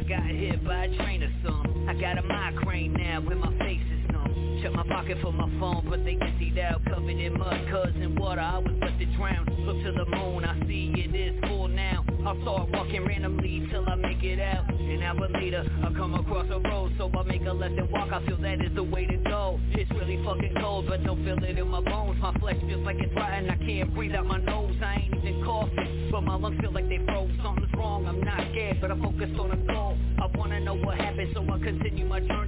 I 0.00 0.02
got 0.04 0.24
hit 0.24 0.64
by 0.64 0.84
a 0.86 0.96
train 0.96 1.22
or 1.22 1.32
something 1.44 1.86
I 1.86 1.92
got 1.92 2.16
a 2.16 2.22
migraine 2.22 2.94
now 2.94 3.20
when 3.20 3.38
my 3.38 3.52
face 3.58 3.82
is 3.82 4.10
numb. 4.10 4.60
Check 4.62 4.72
my 4.72 4.86
pocket 4.88 5.18
for 5.20 5.30
my 5.30 5.44
phone 5.60 5.86
but 5.90 6.06
they 6.06 6.16
emptied 6.18 6.58
out. 6.58 6.82
Covered 6.86 7.20
in 7.20 7.38
mud 7.38 7.68
cause 7.70 7.92
in 7.96 8.16
water. 8.16 8.40
I 8.40 8.58
was 8.58 8.72
left 8.80 8.98
to 8.98 9.04
drown. 9.16 9.44
Look 9.60 9.76
to 9.84 9.92
the 9.92 10.06
moon. 10.16 10.46
I 10.46 10.58
see 10.66 10.94
it 10.96 11.14
is 11.14 11.38
full 11.46 11.68
now. 11.68 12.06
I'll 12.24 12.40
start 12.40 12.70
walking 12.70 13.04
randomly 13.04 13.68
till 13.70 13.86
I 13.86 13.94
make 13.96 14.22
it 14.22 14.40
out. 14.40 14.70
An 14.70 15.02
hour 15.02 15.28
later 15.28 15.70
I 15.84 15.92
come 15.92 16.14
across 16.14 16.46
a 16.50 16.60
road. 16.60 16.94
So 16.96 17.10
I 17.18 17.22
make 17.24 17.42
a 17.42 17.52
left 17.52 17.74
and 17.74 17.90
walk. 17.90 18.10
I 18.10 18.24
feel 18.24 18.38
that 18.38 18.64
is 18.64 18.74
the 18.74 18.84
way 18.84 19.04
to 19.04 19.18
go. 19.18 19.60
It's 19.72 19.90
really 19.90 20.22
fucking 20.24 20.54
cold 20.60 20.86
but 20.88 21.04
don't 21.04 21.22
feel 21.26 21.36
it 21.44 21.58
in 21.58 21.68
my 21.68 21.82
bones. 21.82 22.18
My 22.22 22.32
flesh 22.38 22.56
feels 22.66 22.86
like 22.86 22.96
it's 23.00 23.14
rotten. 23.14 23.50
I 23.50 23.56
can't 23.56 23.94
breathe 23.94 24.14
out 24.14 24.24
my 24.24 24.38
nose. 24.38 24.76
I 24.82 24.94
ain't 24.94 25.14
even 25.14 25.44
coughing 25.44 26.08
But 26.10 26.22
my 26.22 26.36
lungs 26.36 26.58
feel 26.58 26.72
like 26.72 26.88
they 26.88 26.98
wrong. 27.80 28.06
I'm 28.06 28.20
not 28.20 28.40
scared 28.52 28.78
but 28.80 28.90
I'm 28.90 29.02
focused 29.02 29.38
on 29.40 29.50
a 29.52 29.56
goal. 29.72 29.96
I 30.22 30.26
wanna 30.38 30.60
know 30.60 30.76
what 30.76 30.98
happened 30.98 31.32
so 31.34 31.42
I 31.42 31.58
continue 31.58 32.06
my 32.06 32.20
journey 32.20 32.39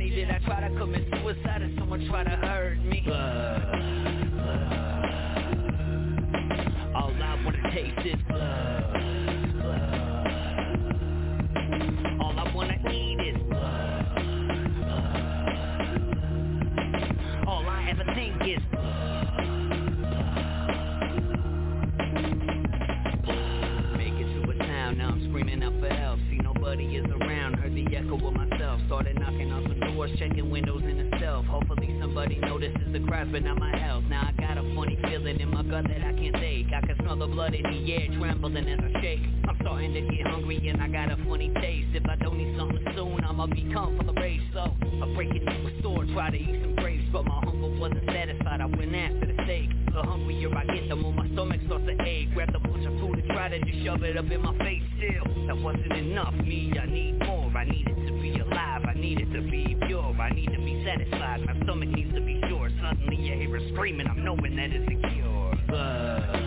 checking 30.18 30.50
windows 30.50 30.82
in 30.82 31.10
the 31.10 31.18
self 31.18 31.46
Hopefully 31.46 31.96
somebody 32.00 32.36
notices 32.36 32.92
the 32.92 33.00
cries 33.00 33.28
but 33.30 33.42
not 33.42 33.58
my 33.58 33.76
health. 33.78 34.04
Now 34.08 34.28
I 34.28 34.40
gotta 34.40 34.62
funny 34.74 34.98
feeling 35.04 35.40
in 35.40 35.50
my 35.50 35.62
gut 35.62 35.84
that 35.88 36.02
I 36.02 36.12
can't 36.12 36.34
take. 36.36 36.66
I 36.72 36.86
can 36.86 36.96
smell 37.00 37.16
the 37.16 37.26
blood 37.26 37.54
in 37.54 37.62
the 37.62 37.92
air 37.92 38.08
trembling 38.18 38.68
as 38.68 38.78
I 38.80 39.00
shake. 39.00 39.20
I'm 39.48 39.56
starting 39.60 39.94
to 39.94 40.00
get 40.00 40.26
hungry 40.26 40.68
and 40.68 40.82
I 40.82 40.88
got 40.88 41.10
a 41.10 41.16
funny 41.24 41.52
taste. 41.60 41.94
If 41.94 42.08
I 42.08 42.16
don't 42.16 42.40
eat 42.40 42.56
something 42.58 42.84
soon 42.94 43.24
I'ma 43.24 43.46
become 43.46 43.98
full 43.98 44.10
of 44.10 44.16
rage 44.16 44.42
So 44.52 44.60
I 44.60 45.14
break 45.14 45.30
into 45.30 45.50
a 45.50 45.80
store, 45.80 46.04
try 46.12 46.30
to 46.30 46.36
eat 46.36 46.60
some 46.62 46.76
grapes. 46.76 47.04
But 47.12 47.26
my 47.26 47.40
hunger 47.44 47.78
wasn't 47.78 48.06
satisfied, 48.06 48.60
I 48.60 48.66
went 48.66 48.94
after 48.94 49.26
the 49.26 49.36
steak. 49.44 49.70
The 49.92 50.02
hungrier 50.02 50.54
I 50.56 50.64
get, 50.64 50.88
the 50.88 50.96
more 50.96 51.12
my 51.12 51.28
stomach 51.32 51.60
starts 51.66 51.84
to 51.86 52.02
ache. 52.02 52.32
Grab 52.34 52.52
the 52.52 52.58
bunch 52.58 52.86
of 52.86 52.98
food 53.00 53.18
and 53.18 53.28
try 53.28 53.48
to 53.48 53.58
just 53.60 53.84
shove 53.84 54.02
it 54.02 54.16
up 54.16 54.30
in 54.30 54.42
my 54.42 54.56
face 54.58 54.82
still. 54.96 55.46
That 55.46 55.58
wasn't 55.58 55.92
enough, 55.92 56.34
me, 56.34 56.72
I 56.80 56.86
need 56.86 57.18
more. 57.26 57.50
I 57.56 57.64
need 57.64 57.86
it 57.86 58.06
to 58.06 58.21
alive, 58.52 58.82
I 58.88 58.94
need 58.98 59.20
it 59.20 59.32
to 59.32 59.42
be 59.50 59.76
pure. 59.86 60.14
I 60.20 60.30
need 60.30 60.50
to 60.52 60.58
be 60.58 60.84
satisfied, 60.84 61.44
my 61.46 61.58
stomach 61.64 61.88
needs 61.88 62.14
to 62.14 62.20
be 62.20 62.40
sure. 62.48 62.70
Suddenly 62.80 63.16
you 63.16 63.34
hear 63.34 63.58
her 63.58 63.68
screaming, 63.72 64.06
I'm 64.06 64.24
knowing 64.24 64.56
that 64.56 64.70
it's 64.72 64.88
a 64.88 65.08
cure 65.14 66.41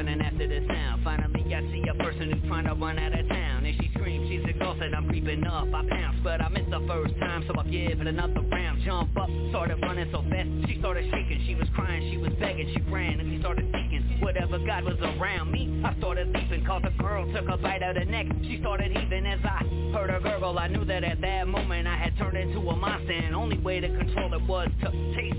running 0.00 0.22
after 0.22 0.48
the 0.48 0.66
sound 0.66 1.04
Finally 1.04 1.54
I 1.54 1.60
see 1.72 1.84
a 1.88 1.94
person 2.02 2.32
who's 2.32 2.48
trying 2.48 2.64
to 2.64 2.74
run 2.74 2.98
out 2.98 3.18
of 3.18 3.28
town. 3.28 3.66
And 3.66 3.76
she 3.76 3.90
screams, 3.92 4.28
she's 4.30 4.48
exhausted, 4.48 4.94
I'm 4.94 5.08
creeping 5.08 5.46
up. 5.46 5.68
I 5.74 5.84
pounce, 5.88 6.16
but 6.22 6.40
I 6.40 6.48
missed 6.48 6.70
the 6.70 6.80
first 6.88 7.14
time 7.18 7.44
So 7.46 7.58
I 7.58 7.64
give 7.64 8.00
it 8.00 8.06
another 8.06 8.40
round. 8.50 8.82
Jump 8.82 9.16
up, 9.18 9.28
started 9.50 9.78
running 9.82 10.08
so 10.10 10.22
fast. 10.30 10.48
She 10.68 10.78
started 10.78 11.04
shaking, 11.10 11.44
she 11.46 11.54
was 11.54 11.68
crying, 11.74 12.10
she 12.10 12.16
was 12.16 12.32
begging. 12.40 12.72
She 12.74 12.80
ran 12.90 13.20
and 13.20 13.30
she 13.30 13.40
started 13.40 13.66
seeking 13.66 14.18
Whatever 14.20 14.58
God 14.58 14.84
was 14.84 14.98
around 15.00 15.50
me 15.50 15.82
I 15.84 15.96
started 15.98 16.28
leaping, 16.28 16.64
cause 16.64 16.82
the 16.82 16.90
girl 17.02 17.30
took 17.32 17.48
a 17.48 17.56
bite 17.56 17.82
of 17.82 17.96
the 17.96 18.04
neck. 18.04 18.26
She 18.42 18.58
started 18.60 18.96
heaving 18.96 19.26
as 19.26 19.40
I 19.44 19.64
heard 19.92 20.10
her 20.10 20.20
gurgle. 20.20 20.58
I 20.58 20.68
knew 20.68 20.84
that 20.84 21.04
at 21.04 21.20
that 21.20 21.48
moment 21.48 21.88
I 21.88 21.96
had 21.96 22.16
turned 22.18 22.36
into 22.36 22.58
a 22.58 22.76
monster. 22.76 23.12
And 23.12 23.34
only 23.34 23.58
way 23.58 23.80
to 23.80 23.88
control 23.88 24.32
it 24.34 24.42
was 24.46 24.68
to 24.82 24.90
taste 25.14 25.29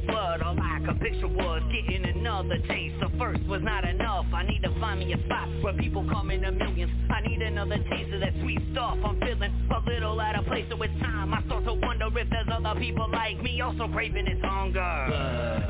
picture 0.99 1.27
was 1.27 1.61
getting 1.71 2.05
another 2.05 2.57
taste. 2.67 2.95
So 3.01 3.09
first 3.17 3.43
was 3.47 3.61
not 3.63 3.85
enough. 3.85 4.25
I 4.33 4.43
need 4.43 4.61
to 4.63 4.73
find 4.79 4.99
me 4.99 5.13
a 5.13 5.25
spot 5.25 5.47
where 5.61 5.73
people 5.73 6.07
come 6.09 6.31
in 6.31 6.41
the 6.41 6.51
millions. 6.51 6.91
I 7.09 7.21
need 7.21 7.41
another 7.41 7.77
taste 7.77 8.13
of 8.13 8.21
that 8.21 8.33
sweet 8.41 8.59
stuff. 8.71 8.97
I'm 9.03 9.19
feeling 9.19 9.53
a 9.69 9.89
little 9.89 10.19
out 10.19 10.39
of 10.39 10.45
place 10.45 10.65
so 10.69 10.81
it's 10.81 10.93
time. 11.01 11.33
I 11.33 11.43
start 11.45 11.65
to 11.65 11.73
wonder 11.73 12.07
if 12.17 12.29
there's 12.29 12.47
other 12.51 12.79
people 12.79 13.07
like 13.11 13.41
me 13.41 13.61
Also 13.61 13.87
craving 13.87 14.25
this 14.25 14.41
hunger 14.41 15.60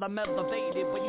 level 0.00 0.04
I'm 0.04 0.18
elevated 0.18 1.05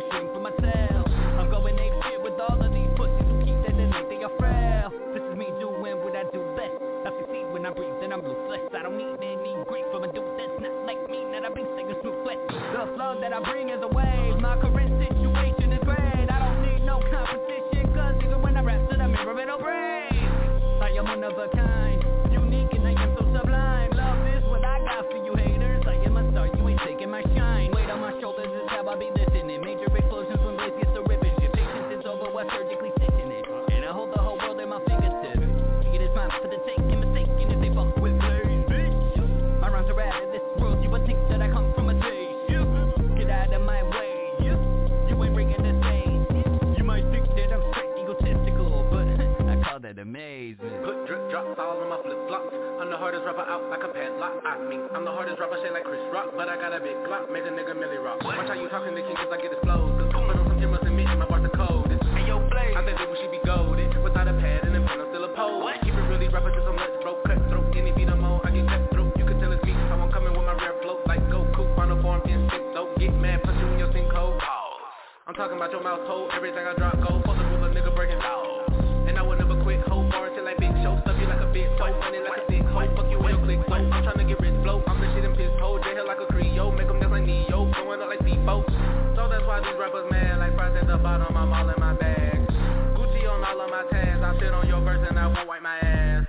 wipe 95.47 95.61
my 95.61 95.77
ass. 95.77 96.25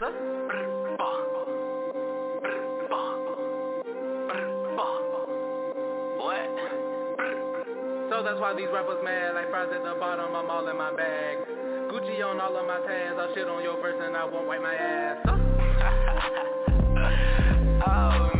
What? 6.16 6.48
So 8.10 8.22
that's 8.22 8.38
why 8.40 8.54
these 8.56 8.68
rappers 8.72 9.02
mad, 9.02 9.34
like 9.34 9.50
fries 9.50 9.68
at 9.74 9.82
the 9.82 9.94
bottom, 9.98 10.36
I'm 10.36 10.48
all 10.50 10.68
in 10.68 10.78
my 10.78 10.94
bag. 10.94 11.38
Gucci 11.90 12.22
on 12.24 12.40
all 12.40 12.56
of 12.56 12.66
my 12.66 12.78
tags, 12.86 13.16
I'll 13.18 13.34
shit 13.34 13.48
on 13.48 13.62
your 13.62 13.80
verse 13.80 14.00
and 14.00 14.16
I 14.16 14.24
won't 14.24 14.46
wipe 14.46 14.62
my 14.62 14.74
ass. 14.74 15.18
oh 17.86 18.37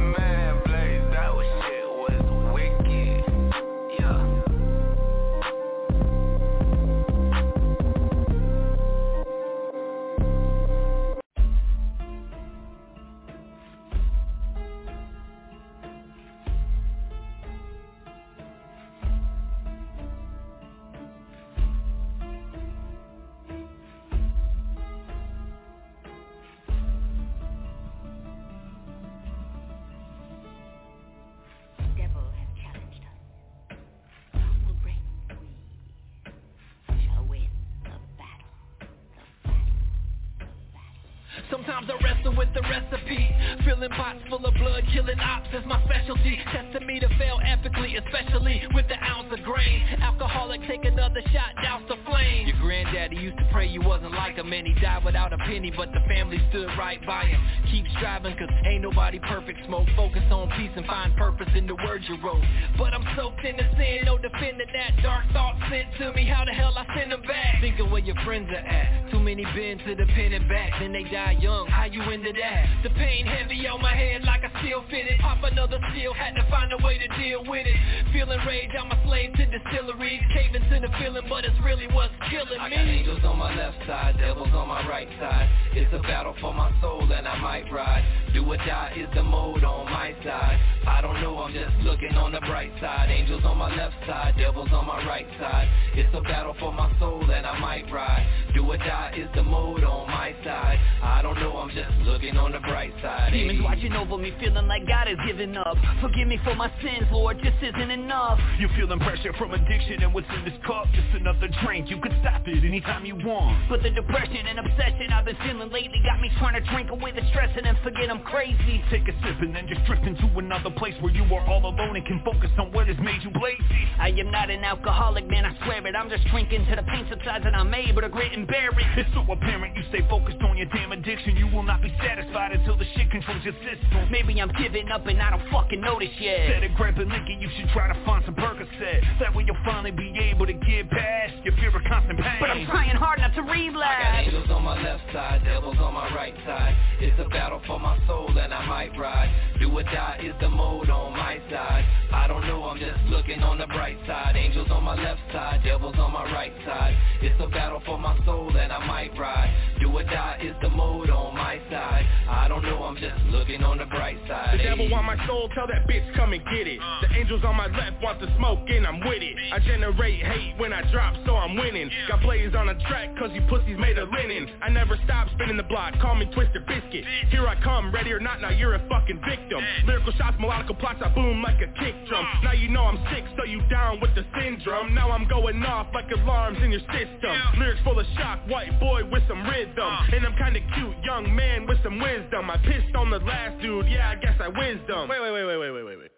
with 42.39 42.49
the 42.55 42.63
recipe. 42.63 43.29
Filling 43.67 43.91
pots 43.91 44.21
full 44.31 44.47
of 44.47 44.55
blood, 44.55 44.85
killing 44.95 45.19
ops 45.19 45.49
is 45.53 45.67
my 45.67 45.83
specialty. 45.85 46.39
Testing 46.55 46.87
me 46.87 47.01
to 47.01 47.09
fail 47.19 47.39
epically, 47.43 47.99
especially 47.99 48.63
with 48.73 48.87
the 48.87 48.95
ounce 49.03 49.27
of 49.33 49.43
grain. 49.43 49.83
Alcoholic, 50.01 50.63
take 50.69 50.85
another 50.85 51.21
shot, 51.35 51.51
douse 51.61 51.83
the 51.89 51.97
flame. 52.07 52.47
Your 52.47 52.57
granddaddy 52.63 53.17
used 53.17 53.37
to 53.39 53.49
pray 53.51 53.67
you 53.67 53.83
wasn't 53.83 54.15
like 54.15 54.37
him 54.37 54.53
And 54.53 54.67
he 54.67 54.75
died 54.81 55.05
without 55.05 55.33
a 55.33 55.39
penny, 55.39 55.73
but 55.77 55.91
the 55.93 56.01
family 56.07 56.39
stood 56.51 56.69
right 56.79 57.05
by 57.05 57.25
him. 57.25 57.41
Keep 57.73 57.85
striving, 57.99 58.37
cause 58.39 58.49
ain't 58.65 58.83
nobody 58.83 59.19
perfect. 59.19 59.59
Smoke, 59.67 59.89
focus 59.97 60.23
on 60.31 60.49
peace 60.57 60.71
and 60.77 60.87
find 60.87 61.15
purpose 61.17 61.49
in 61.57 61.67
the 61.67 61.75
words 61.75 62.05
you 62.09 62.17
wrote. 62.23 62.45
But 62.79 62.95
I'm 62.95 63.05
soaked 63.17 63.45
in 63.45 63.57
the 63.57 63.67
sin, 63.77 64.07
no 64.07 64.17
defending 64.17 64.69
that 64.73 65.03
Dark 65.03 65.25
thoughts 65.33 65.59
sent 65.71 65.89
to 65.99 66.13
me, 66.13 66.25
how 66.27 66.45
the 66.45 66.53
hell 66.53 66.73
I 66.77 66.87
send 66.97 67.11
them 67.11 67.23
back? 67.23 67.61
Think 67.61 67.81
of 67.81 67.91
where 67.91 68.01
your 68.01 68.17
friends 68.25 68.49
are 68.51 68.57
at 68.57 68.98
Too 69.11 69.21
many 69.21 69.45
been 69.55 69.79
to 69.87 69.95
the 69.95 70.07
pen 70.13 70.33
and 70.33 70.49
back, 70.49 70.73
then 70.81 70.93
they 70.93 71.05
die 71.05 71.37
young. 71.41 71.67
How 71.69 71.85
you 71.85 72.03
into 72.11 72.33
that? 72.33 72.83
The 72.83 72.91
pain 72.91 73.27
heavy 73.27 73.67
on 73.69 73.81
my 73.81 73.95
head 73.95 74.25
like 74.25 74.45
I 74.45 74.51
still 74.63 74.85
fit 74.91 75.07
it 75.07 75.19
Pop 75.21 75.43
another 75.43 75.79
steel, 75.93 76.13
had 76.13 76.35
to 76.35 76.45
find 76.51 76.73
a 76.73 76.79
way 76.85 76.99
to 76.99 77.09
deal 77.17 77.43
with 77.47 77.67
it. 77.67 77.77
Feeling 78.13 78.39
rage, 78.47 78.71
I'm 78.79 78.91
a 78.91 78.99
slave 79.07 79.33
to 79.35 79.47
distilleries. 79.47 80.21
Caving 80.33 80.63
to 80.71 80.81
the 80.81 80.93
feeling, 81.01 81.25
but 81.29 81.45
it's 81.45 81.59
really 81.65 81.87
what's 81.93 82.13
killing 82.31 82.61
me. 82.61 82.61
I 82.61 82.71
got 82.71 82.85
angels 82.85 83.21
on 83.25 83.39
my 83.39 83.55
left 83.55 83.79
side, 83.87 84.17
devils 84.19 84.53
on 84.53 84.69
my 84.69 84.87
right 84.87 85.09
side. 85.19 85.49
It's 85.73 85.93
a 85.93 86.01
battle 86.01 86.35
for 86.41 86.53
my 86.53 86.73
soul 86.81 87.03
and 87.03 87.27
I 87.27 87.39
might 87.41 87.73
ride 87.73 88.05
Do 88.39 88.45
or 88.45 88.57
die 88.57 88.95
is 88.97 89.09
the 89.17 89.23
mode 89.25 89.65
on 89.65 89.87
my 89.87 90.15
side. 90.23 90.61
I 90.87 91.01
don't 91.01 91.21
know, 91.21 91.39
I'm 91.39 91.53
just 91.53 91.75
looking 91.83 92.15
on 92.15 92.31
the 92.31 92.39
bright 92.41 92.71
side. 92.81 93.11
Angels 93.11 93.43
on 93.45 93.59
my 93.59 93.75
left 93.75 93.97
side, 94.07 94.37
devils 94.39 94.69
on 94.71 94.87
my 94.87 95.05
right 95.07 95.27
side. 95.41 95.69
It's 95.95 96.09
a 96.15 96.21
battle 96.21 96.55
for 96.61 96.73
my 96.73 96.87
soul 97.01 97.29
and 97.29 97.45
I 97.45 97.59
might 97.59 97.91
ride. 97.91 98.25
Do 98.55 98.65
or 98.65 98.77
die 98.77 99.19
is 99.19 99.29
the 99.35 99.43
mode 99.43 99.83
on 99.83 100.07
my 100.07 100.37
side. 100.45 100.79
I 101.03 101.21
don't 101.21 101.35
know, 101.41 101.57
I'm 101.59 101.71
just 101.75 101.91
looking 102.07 102.37
on 102.37 102.53
the 102.53 102.61
bright 102.61 102.95
side. 103.03 103.33
Demons 103.33 103.61
watching 103.61 103.93
over 103.95 104.17
me, 104.17 104.33
feeling 104.39 104.69
like 104.69 104.87
God 104.87 105.09
has 105.09 105.19
given 105.27 105.57
up. 105.57 105.77
Forgive 106.01 106.29
me 106.29 106.39
for 106.45 106.55
my 106.55 106.71
sins, 106.81 107.11
Lord, 107.11 107.43
just 107.43 107.59
isn't 107.59 107.91
enough. 107.91 108.39
You're 108.61 108.71
feeling 108.79 109.01
pressure 109.01 109.33
from 109.35 109.51
addiction 109.51 110.05
and 110.05 110.15
what's 110.15 110.31
in 110.31 110.45
this 110.45 110.55
cup? 110.65 110.87
Just 110.95 111.11
another 111.19 111.49
drink, 111.67 111.91
you 111.91 111.99
can 112.01 112.15
stop 112.23 112.47
it 112.47 112.65
anytime 112.65 113.05
you 113.05 113.17
want. 113.17 113.69
But 113.69 113.83
the 113.83 113.91
depression 113.91 114.47
and 114.47 114.61
obsession 114.61 115.11
I've 115.11 115.25
been 115.25 115.37
feeling 115.43 115.73
lately 115.75 115.99
Got 116.07 116.21
me 116.21 116.31
trying 116.39 116.55
to 116.55 116.71
drink 116.71 116.91
away 116.91 117.11
the 117.11 117.27
stress 117.31 117.51
and 117.57 117.67
then 117.67 117.77
forget 117.83 118.11
I'm 118.11 118.23
crazy. 118.31 118.85
Take 118.91 119.09
a 119.09 119.15
sip 119.25 119.41
and 119.41 119.55
then 119.55 119.67
just 119.69 119.85
drift 119.85 120.05
into 120.05 120.27
another 120.39 120.71
place 120.71 120.95
Where 121.01 121.13
you 121.13 121.25
are 121.35 121.45
all 121.47 121.65
alone 121.65 121.97
and 121.97 122.05
can 122.07 122.23
focus 122.25 122.51
on 122.59 122.73
what 122.73 122.87
has 122.89 122.97
made 122.99 123.23
you 123.23 123.31
lazy. 123.41 123.83
I 123.99 124.09
am 124.11 124.31
not 124.31 124.51
an 124.51 124.65
alcoholic, 124.65 125.29
man, 125.29 125.45
I 125.45 125.53
swear 125.65 125.85
it. 125.87 125.95
I'm 125.95 126.09
just 126.09 126.25
drinking 126.29 126.67
to 126.71 126.77
the 126.77 126.83
pain 126.83 127.07
subsides 127.11 127.45
and 127.47 127.57
I'm 127.57 127.73
able 127.75 128.03
to 128.03 128.09
grit 128.09 128.33
and 128.33 128.47
bear 128.47 128.71
it. 128.71 128.87
It's 128.97 129.11
so 129.15 129.25
apparent 129.31 129.77
you 129.77 129.83
stay 129.89 130.07
focused 130.09 130.41
on 130.43 130.57
your 130.57 130.67
damn 130.67 130.93
addiction. 130.93 131.37
You 131.37 131.49
will 131.49 131.63
not 131.63 131.83
be 131.83 131.93
satisfied 132.01 132.53
until 132.53 132.77
the 132.77 132.85
shit 132.97 133.11
controls 133.11 133.43
your 133.45 133.55
system. 133.65 134.09
Maybe 134.11 134.41
I'm 134.41 134.53
giving 134.59 134.89
up 134.91 135.07
and 135.07 135.21
I 135.21 135.31
don't 135.31 135.49
fucking 135.51 135.81
notice 135.81 136.13
yet. 136.21 136.41
Instead 136.41 136.65
of 136.65 136.77
grabbing 136.77 137.09
liquor, 137.09 137.37
you 137.39 137.49
should 137.57 137.69
try 137.71 137.93
to 137.93 137.99
find 138.05 138.25
some 138.25 138.35
Percocet. 138.35 139.19
That 139.21 139.35
way 139.35 139.45
you'll 139.47 139.65
finally 139.65 139.91
be 139.91 140.13
able 140.19 140.47
to 140.47 140.53
get 140.53 140.91
past 140.91 141.35
your 141.45 141.55
fear 141.57 141.75
of 141.75 141.83
constant 141.89 142.19
pain. 142.21 142.39
But 142.41 142.51
I'm 142.51 142.67
trying 142.67 142.97
hard 142.97 143.21
not 143.21 143.35
to 143.35 143.43
relapse 143.43 143.79
I 143.89 144.03
got 144.03 144.21
angels 144.25 144.51
on 144.51 144.63
my 144.63 144.81
left 144.83 145.03
side, 145.13 145.43
devils 145.45 145.77
on 145.81 145.95
my 145.95 146.15
right 146.15 146.35
side. 146.47 146.77
It's 147.01 147.19
a 147.19 147.29
battle 147.29 147.61
for 147.67 147.79
my 147.79 147.99
soul 148.09 148.37
and 148.37 148.53
I 148.53 148.67
might 148.67 148.99
ride. 148.99 149.31
Do 149.61 149.71
or 149.71 149.83
die 149.83 150.21
is 150.23 150.35
the 150.41 150.49
mode 150.49 150.91
on 150.91 151.13
my 151.13 151.39
side. 151.51 151.85
I 152.13 152.27
don't 152.27 152.47
know, 152.47 152.65
I'm 152.65 152.79
just 152.79 152.99
looking 153.07 153.43
on 153.43 153.59
the 153.59 153.67
bright 153.67 153.99
side. 154.07 154.35
Angels 154.35 154.69
on 154.71 154.83
my 154.83 154.97
left 154.97 155.21
side, 155.33 155.63
devils 155.63 155.95
on 155.99 156.13
my 156.13 156.25
right 156.33 156.53
side. 156.65 156.97
It's 157.21 157.39
a 157.41 157.49
battle 157.49 157.83
for 157.85 157.99
my 157.99 158.19
soul 158.25 158.57
and 158.57 158.73
I 158.73 158.85
might 158.87 159.17
ride. 159.19 159.55
Do 159.81 159.91
or 159.91 160.03
die 160.03 160.41
is 160.43 160.57
the 160.63 160.71
mode 160.71 161.11
on 161.11 161.35
my 161.35 161.61
side. 161.71 162.07
I 162.29 162.49
don't 162.49 162.63
know, 162.63 162.83
I'm 162.83 162.97
just 162.97 163.21
looking 163.31 163.63
on 163.63 163.79
the 163.79 163.87
bright 163.87 164.19
side. 164.27 164.59
The 164.59 164.63
devil 164.63 164.91
want 164.91 165.05
my 165.05 165.27
soul, 165.27 165.49
tell 165.55 165.67
that 165.67 165.87
bitch 165.87 166.15
come 166.17 166.33
and 166.33 166.43
get 166.47 166.67
it. 166.67 166.81
The 167.03 167.15
angels 167.15 167.45
on 167.45 167.57
my 167.57 167.67
left 167.67 168.03
want 168.03 168.21
the 168.21 168.29
smoke 168.37 168.61
and 168.69 168.87
I'm 168.87 169.01
with 169.01 169.23
it. 169.23 169.37
I 169.53 169.59
generate 169.61 170.25
hate 170.25 170.55
when 170.57 170.73
I 170.73 170.91
drop 170.91 171.15
so 171.27 171.37
I'm 171.37 171.57
winning. 171.57 171.91
Got 172.09 172.23
plays 172.23 172.55
on 172.55 172.69
the 172.69 172.75
track 172.89 173.17
cause 173.19 173.31
you 173.35 173.43
pussies 173.49 173.79
made 173.79 173.99
of 173.99 174.09
linen. 174.11 174.49
I 174.63 174.71
never 174.71 174.99
stop 175.05 175.29
spinning 175.35 175.57
the 175.57 175.63
block, 175.65 175.95
call 176.01 176.15
me 176.15 176.27
Twister 176.33 176.61
Biscuit. 176.67 177.05
Here 177.31 177.47
I 177.47 177.61
come, 177.63 177.93
ready 177.99 178.13
or 178.13 178.21
not, 178.21 178.41
now 178.41 178.51
you're 178.51 178.75
a 178.75 178.89
fucking 178.89 179.21
victim. 179.29 179.59
Lyrical 179.87 180.13
shots, 180.13 180.37
melodical 180.39 180.79
plots, 180.79 181.03
I 181.05 181.13
boom 181.15 181.43
like 181.43 181.59
a 181.59 181.67
kick 181.83 181.95
drum. 182.07 182.25
Now 182.45 182.53
you 182.53 182.69
know 182.69 182.85
I'm 182.85 183.03
sick, 183.13 183.25
so 183.37 183.45
you 183.45 183.61
down 183.69 183.99
with 184.01 184.15
the 184.15 184.25
syndrome. 184.39 184.95
Now 184.95 185.11
I'm 185.11 185.27
going 185.29 185.63
off 185.65 185.89
like 185.93 186.07
alarms 186.15 186.59
in 186.63 186.71
your 186.71 186.81
system. 186.95 187.35
Lyrics 187.59 187.81
full 187.83 187.99
of 187.99 188.07
shock, 188.17 188.39
white 188.47 188.79
boy 188.79 189.03
with 189.11 189.23
some 189.27 189.43
rhythm. 189.43 189.93
And 190.15 190.25
I'm 190.25 190.37
kinda 190.39 190.61
cute, 190.75 190.97
young 191.05 191.35
man 191.35 191.67
with 191.67 191.83
some 191.83 191.99
wisdom. 191.99 192.51
I 192.51 192.57
pissed 192.59 192.95
on 192.95 193.11
the 193.11 193.19
last 193.19 193.61
dude, 193.61 193.89
yeah 193.89 194.11
I 194.11 194.15
guess 194.15 194.37
I 194.41 194.49
wisdom 194.49 195.09
wait, 195.09 195.21
wait, 195.21 195.33
wait, 195.33 195.45
wait, 195.45 195.73
wait, 195.73 195.85
wait, 195.85 195.99
wait. 195.99 196.11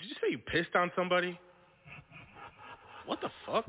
Did 0.00 0.08
you 0.08 0.16
say 0.20 0.30
you 0.30 0.38
pissed 0.38 0.74
on 0.74 0.90
somebody? 0.94 1.38
What 3.06 3.20
the 3.20 3.30
fuck? 3.46 3.64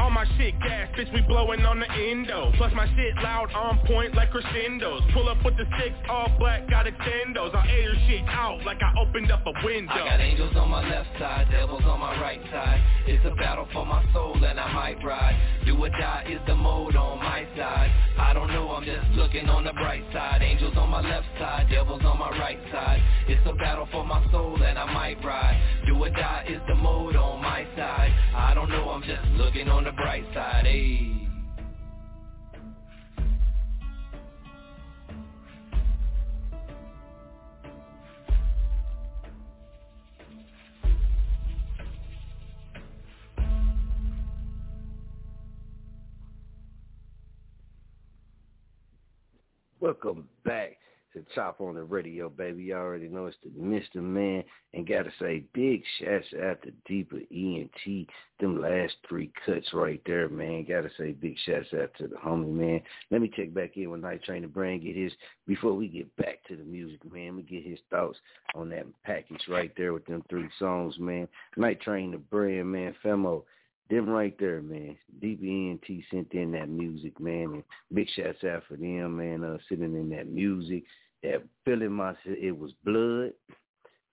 All 0.00 0.08
my 0.08 0.24
shit 0.38 0.58
gas, 0.60 0.88
bitch, 0.96 1.12
we 1.12 1.20
blowing 1.28 1.60
on 1.66 1.78
the 1.78 1.92
endo. 1.92 2.50
Plus 2.56 2.72
my 2.74 2.86
shit 2.96 3.14
loud, 3.22 3.52
on 3.52 3.78
point 3.86 4.14
like 4.14 4.30
crescendos. 4.30 5.02
Pull 5.12 5.28
up 5.28 5.44
with 5.44 5.58
the 5.58 5.66
six, 5.78 5.94
all 6.08 6.32
black, 6.38 6.68
got 6.70 6.86
extendos. 6.86 7.54
I'll 7.54 7.68
air 7.68 7.92
shit 8.08 8.24
out 8.26 8.64
like 8.64 8.78
I 8.80 8.94
opened 8.98 9.30
up 9.30 9.44
a 9.44 9.52
window. 9.62 9.92
I 9.92 10.08
got 10.08 10.20
angels 10.20 10.56
on 10.56 10.70
my 10.70 10.88
left 10.88 11.10
side, 11.18 11.48
devils 11.50 11.82
on 11.84 12.00
my 12.00 12.18
right 12.18 12.40
side. 12.50 12.82
It's 13.06 13.22
a 13.26 13.34
battle 13.36 13.68
for 13.74 13.84
my 13.84 14.02
soul 14.14 14.42
and 14.42 14.58
I 14.58 14.72
might 14.72 15.04
ride. 15.04 15.36
Do 15.66 15.76
or 15.76 15.90
die 15.90 16.24
is 16.30 16.40
the 16.46 16.56
mode 16.56 16.96
on 16.96 17.18
my 17.18 17.46
side. 17.54 17.90
I 18.18 18.32
don't 18.32 18.48
know, 18.48 18.70
I'm 18.70 18.84
just 18.84 19.06
looking 19.12 19.50
on 19.50 19.64
the 19.64 19.72
bright 19.74 20.04
side. 20.14 20.40
Angels 20.40 20.74
on 20.78 20.88
my 20.88 21.02
left 21.02 21.26
side, 21.38 21.68
devils 21.70 22.00
on 22.06 22.18
my 22.18 22.30
right 22.38 22.58
side. 22.72 23.02
It's 23.28 23.42
a 23.46 23.52
battle 23.52 23.86
for 23.92 24.06
my 24.06 24.24
soul 24.30 24.56
and 24.62 24.78
I 24.78 24.90
might 24.94 25.22
ride. 25.22 25.60
Do 25.86 26.02
or 26.02 26.08
die 26.08 26.46
is 26.48 26.60
the 26.68 26.74
mode 26.74 27.16
on 27.16 27.42
my 27.42 27.66
side. 27.76 28.12
I 28.34 28.54
don't 28.54 28.70
know, 28.70 28.88
I'm 28.88 29.02
just 29.02 29.26
looking 29.36 29.68
on 29.68 29.84
the 29.84 29.89
bright 29.92 30.24
side. 30.34 30.66
Welcome 49.80 50.28
back 50.44 50.79
to 51.12 51.24
Chop 51.34 51.60
on 51.60 51.74
the 51.74 51.82
Radio, 51.82 52.28
baby. 52.28 52.64
You 52.64 52.74
already 52.74 53.08
know 53.08 53.26
it's 53.26 53.36
the 53.42 53.50
Mr. 53.50 54.02
Man. 54.02 54.44
And 54.72 54.86
gotta 54.86 55.10
say, 55.18 55.44
big 55.52 55.82
shouts 55.98 56.26
out 56.42 56.62
to 56.62 56.72
Deeper 56.86 57.20
ENT. 57.32 58.08
Them 58.38 58.60
last 58.60 58.94
three 59.08 59.32
cuts 59.44 59.68
right 59.72 60.00
there, 60.06 60.28
man. 60.28 60.64
Gotta 60.68 60.90
say, 60.96 61.12
big 61.12 61.36
shouts 61.44 61.68
out 61.80 61.90
to 61.98 62.06
the 62.06 62.16
homie, 62.16 62.52
man. 62.52 62.80
Let 63.10 63.20
me 63.20 63.30
check 63.34 63.52
back 63.52 63.76
in 63.76 63.90
with 63.90 64.00
Night 64.00 64.22
Train 64.22 64.42
to 64.42 64.48
Brand, 64.48 64.82
get 64.82 64.96
his, 64.96 65.12
before 65.46 65.74
we 65.74 65.88
get 65.88 66.14
back 66.16 66.38
to 66.48 66.56
the 66.56 66.64
music, 66.64 67.00
man, 67.12 67.36
we 67.36 67.42
get 67.42 67.64
his 67.64 67.80
thoughts 67.90 68.18
on 68.54 68.68
that 68.70 68.86
package 69.04 69.42
right 69.48 69.72
there 69.76 69.92
with 69.92 70.06
them 70.06 70.22
three 70.30 70.48
songs, 70.58 70.98
man. 70.98 71.26
Night 71.56 71.80
Train 71.80 72.12
to 72.12 72.18
Brand, 72.18 72.70
man. 72.70 72.94
Femo, 73.04 73.42
them 73.90 74.08
right 74.08 74.34
there, 74.38 74.62
man. 74.62 74.96
DBNT 75.22 76.04
sent 76.10 76.32
in 76.32 76.52
that 76.52 76.68
music, 76.68 77.18
man, 77.20 77.54
and 77.54 77.64
big 77.92 78.08
shouts 78.14 78.44
out 78.44 78.62
for 78.68 78.76
them, 78.76 79.16
man, 79.16 79.44
uh, 79.44 79.58
sitting 79.68 79.94
in 79.94 80.08
that 80.10 80.28
music, 80.28 80.84
that 81.22 81.42
feeling 81.64 81.92
my, 81.92 82.14
it 82.24 82.56
was 82.56 82.72
blood. 82.84 83.32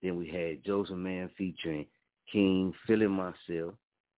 Then 0.02 0.16
we 0.16 0.28
had 0.28 0.64
Joseph 0.64 0.96
Man 0.96 1.30
featuring 1.38 1.86
King, 2.30 2.72
feeling 2.86 3.10
myself. 3.10 3.74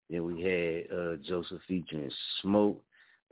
Then 0.09 0.25
we 0.25 0.43
had 0.43 0.97
uh, 0.97 1.17
Joseph 1.17 1.61
featuring 1.69 2.11
Smoke, 2.41 2.83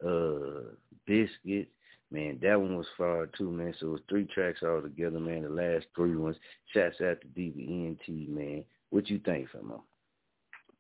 uh, 0.07 0.75
Biscuit. 1.07 1.69
Man, 2.13 2.39
that 2.43 2.61
one 2.61 2.77
was 2.77 2.87
far 2.97 3.27
too, 3.27 3.51
man. 3.51 3.75
So 3.81 3.87
it 3.87 3.91
was 3.91 4.01
three 4.09 4.27
tracks 4.27 4.61
all 4.63 4.81
together, 4.81 5.19
man. 5.19 5.43
The 5.43 5.49
last 5.49 5.87
three 5.97 6.15
ones. 6.15 6.37
Shouts 6.73 7.01
out 7.01 7.21
to 7.21 7.27
DBNT, 7.29 8.29
man. 8.29 8.65
What 8.91 9.11
you 9.11 9.19
think, 9.19 9.49
Femo? 9.51 9.81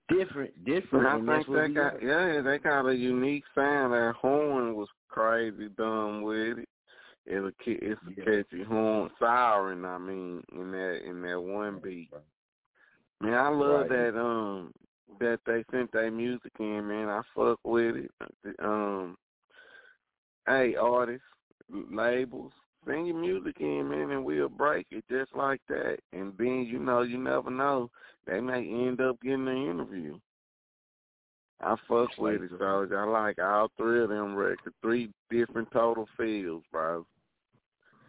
Different, 0.09 0.65
different. 0.65 1.29
I 1.29 1.37
think 1.45 1.47
they 1.49 1.75
got 1.75 2.03
yeah, 2.03 2.41
they 2.43 2.59
got 2.59 2.87
a 2.87 2.95
unique 2.95 3.45
sound. 3.55 3.93
That 3.93 4.15
horn 4.21 4.75
was 4.75 4.89
crazy 5.09 5.69
dumb 5.77 6.23
with 6.23 6.59
it. 6.59 6.69
It's 7.27 7.57
a 7.67 7.71
it's 7.71 8.01
a 8.07 8.21
catchy 8.25 8.65
horn 8.65 9.11
siren. 9.19 9.85
I 9.85 9.99
mean, 9.99 10.43
in 10.53 10.71
that 10.73 11.01
in 11.05 11.23
that 11.23 11.41
one 11.41 11.81
beat. 11.83 12.11
Man, 13.21 13.35
I 13.35 13.49
love 13.49 13.89
Right. 13.89 13.91
that 13.91 14.21
um 14.21 14.73
that 15.21 15.41
they 15.47 15.65
sent 15.71 15.93
their 15.93 16.11
music 16.11 16.53
in. 16.59 16.87
Man, 16.87 17.09
I 17.09 17.23
fuck 17.35 17.59
with 17.65 17.97
it. 17.97 18.11
Um, 18.61 19.17
hey 20.47 20.77
artists, 20.77 21.27
labels, 21.71 22.53
send 22.87 23.07
your 23.07 23.17
music 23.17 23.57
in, 23.61 23.89
man, 23.89 24.11
and 24.11 24.25
we'll 24.25 24.49
break 24.49 24.87
it 24.91 25.05
just 25.11 25.35
like 25.35 25.61
that. 25.69 25.99
And 26.13 26.33
then 26.39 26.67
you 26.69 26.79
know, 26.79 27.03
you 27.03 27.19
never 27.19 27.51
know, 27.51 27.91
they 28.27 28.41
may 28.41 28.59
end 28.59 29.01
up 29.01 29.21
getting 29.23 29.49
an 29.49 29.71
interview. 29.71 30.19
I 31.63 31.75
fuck 31.89 32.11
with 32.19 32.43
it, 32.43 32.51
so 32.59 32.87
I 32.95 33.05
like 33.05 33.39
all 33.39 33.69
three 33.77 34.03
of 34.03 34.11
them 34.11 34.35
records, 34.35 34.77
three 34.83 35.11
different 35.31 35.71
total 35.73 36.07
fields, 36.17 36.67
bro. 36.71 37.07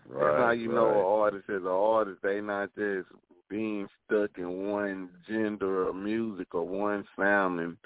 That's 0.10 0.38
how 0.38 0.52
you 0.52 0.68
know 0.70 0.90
an 0.90 1.06
artist 1.06 1.50
is 1.50 1.62
an 1.62 1.68
artist. 1.68 2.20
They 2.24 2.42
not 2.42 2.70
just 2.76 3.08
being 3.50 3.88
stuck 4.06 4.32
in 4.38 4.72
one 4.72 5.10
gender 5.30 5.88
of 5.88 5.96
music 5.96 6.54
or 6.54 6.64
one 6.64 7.06
sound 7.18 7.60
sounding 7.60 7.78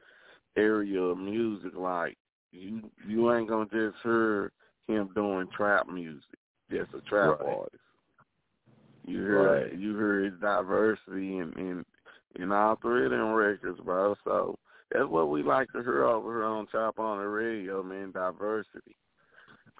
area 0.58 0.99
of 0.99 1.18
music. 1.18 1.74
Like 1.76 2.18
you, 2.52 2.90
you 3.08 3.34
ain't 3.34 3.49
gonna 3.49 3.66
just 3.66 3.98
hear 4.03 4.52
him 4.88 5.10
doing 5.14 5.48
trap 5.56 5.88
music. 5.88 6.24
Just 6.70 6.94
a 6.94 7.02
trap 7.02 7.40
Right. 7.40 7.58
artist. 7.58 7.76
You 9.06 9.18
hear 9.18 9.56
Right. 9.56 9.74
you 9.78 9.95
hear 9.95 10.24
his 10.24 10.40
diversity 10.40 11.40
and, 11.40 11.53
in 11.58 11.86
in 12.36 12.52
all 12.52 12.78
three 12.82 13.06
of 13.06 13.12
them 13.12 13.32
records, 13.34 13.80
bro. 13.82 14.16
So 14.24 14.58
that's 14.91 15.08
what 15.08 15.30
we 15.30 15.44
like 15.44 15.72
to 15.74 15.80
hear 15.84 16.06
over 16.06 16.32
here 16.34 16.44
on 16.45 16.68
Chop 16.72 16.99
on 16.99 17.20
the 17.20 17.26
Radio, 17.26 17.82
man. 17.84 18.12
Diversity. 18.12 18.95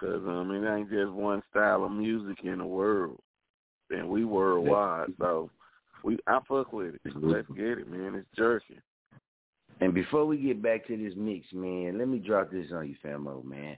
Cause 0.00 0.22
I 0.26 0.42
mean, 0.42 0.64
it 0.64 0.74
ain't 0.76 0.90
just 0.90 1.12
one 1.12 1.42
style 1.50 1.84
of 1.84 1.92
music 1.92 2.38
in 2.44 2.58
the 2.58 2.66
world, 2.66 3.20
and 3.90 4.08
we 4.08 4.24
worldwide. 4.24 5.10
So 5.20 5.48
we, 6.02 6.18
I 6.26 6.40
fuck 6.48 6.72
with 6.72 6.94
it. 6.96 7.00
Let's 7.14 7.46
get 7.48 7.78
it, 7.78 7.88
man. 7.88 8.16
It's 8.16 8.26
jerky. 8.36 8.80
And 9.80 9.94
before 9.94 10.26
we 10.26 10.38
get 10.38 10.60
back 10.62 10.86
to 10.88 10.96
this 10.96 11.14
mix, 11.16 11.46
man, 11.52 11.98
let 11.98 12.08
me 12.08 12.18
drop 12.18 12.50
this 12.50 12.66
on 12.72 12.88
you, 12.88 12.96
famo, 13.04 13.44
man. 13.44 13.76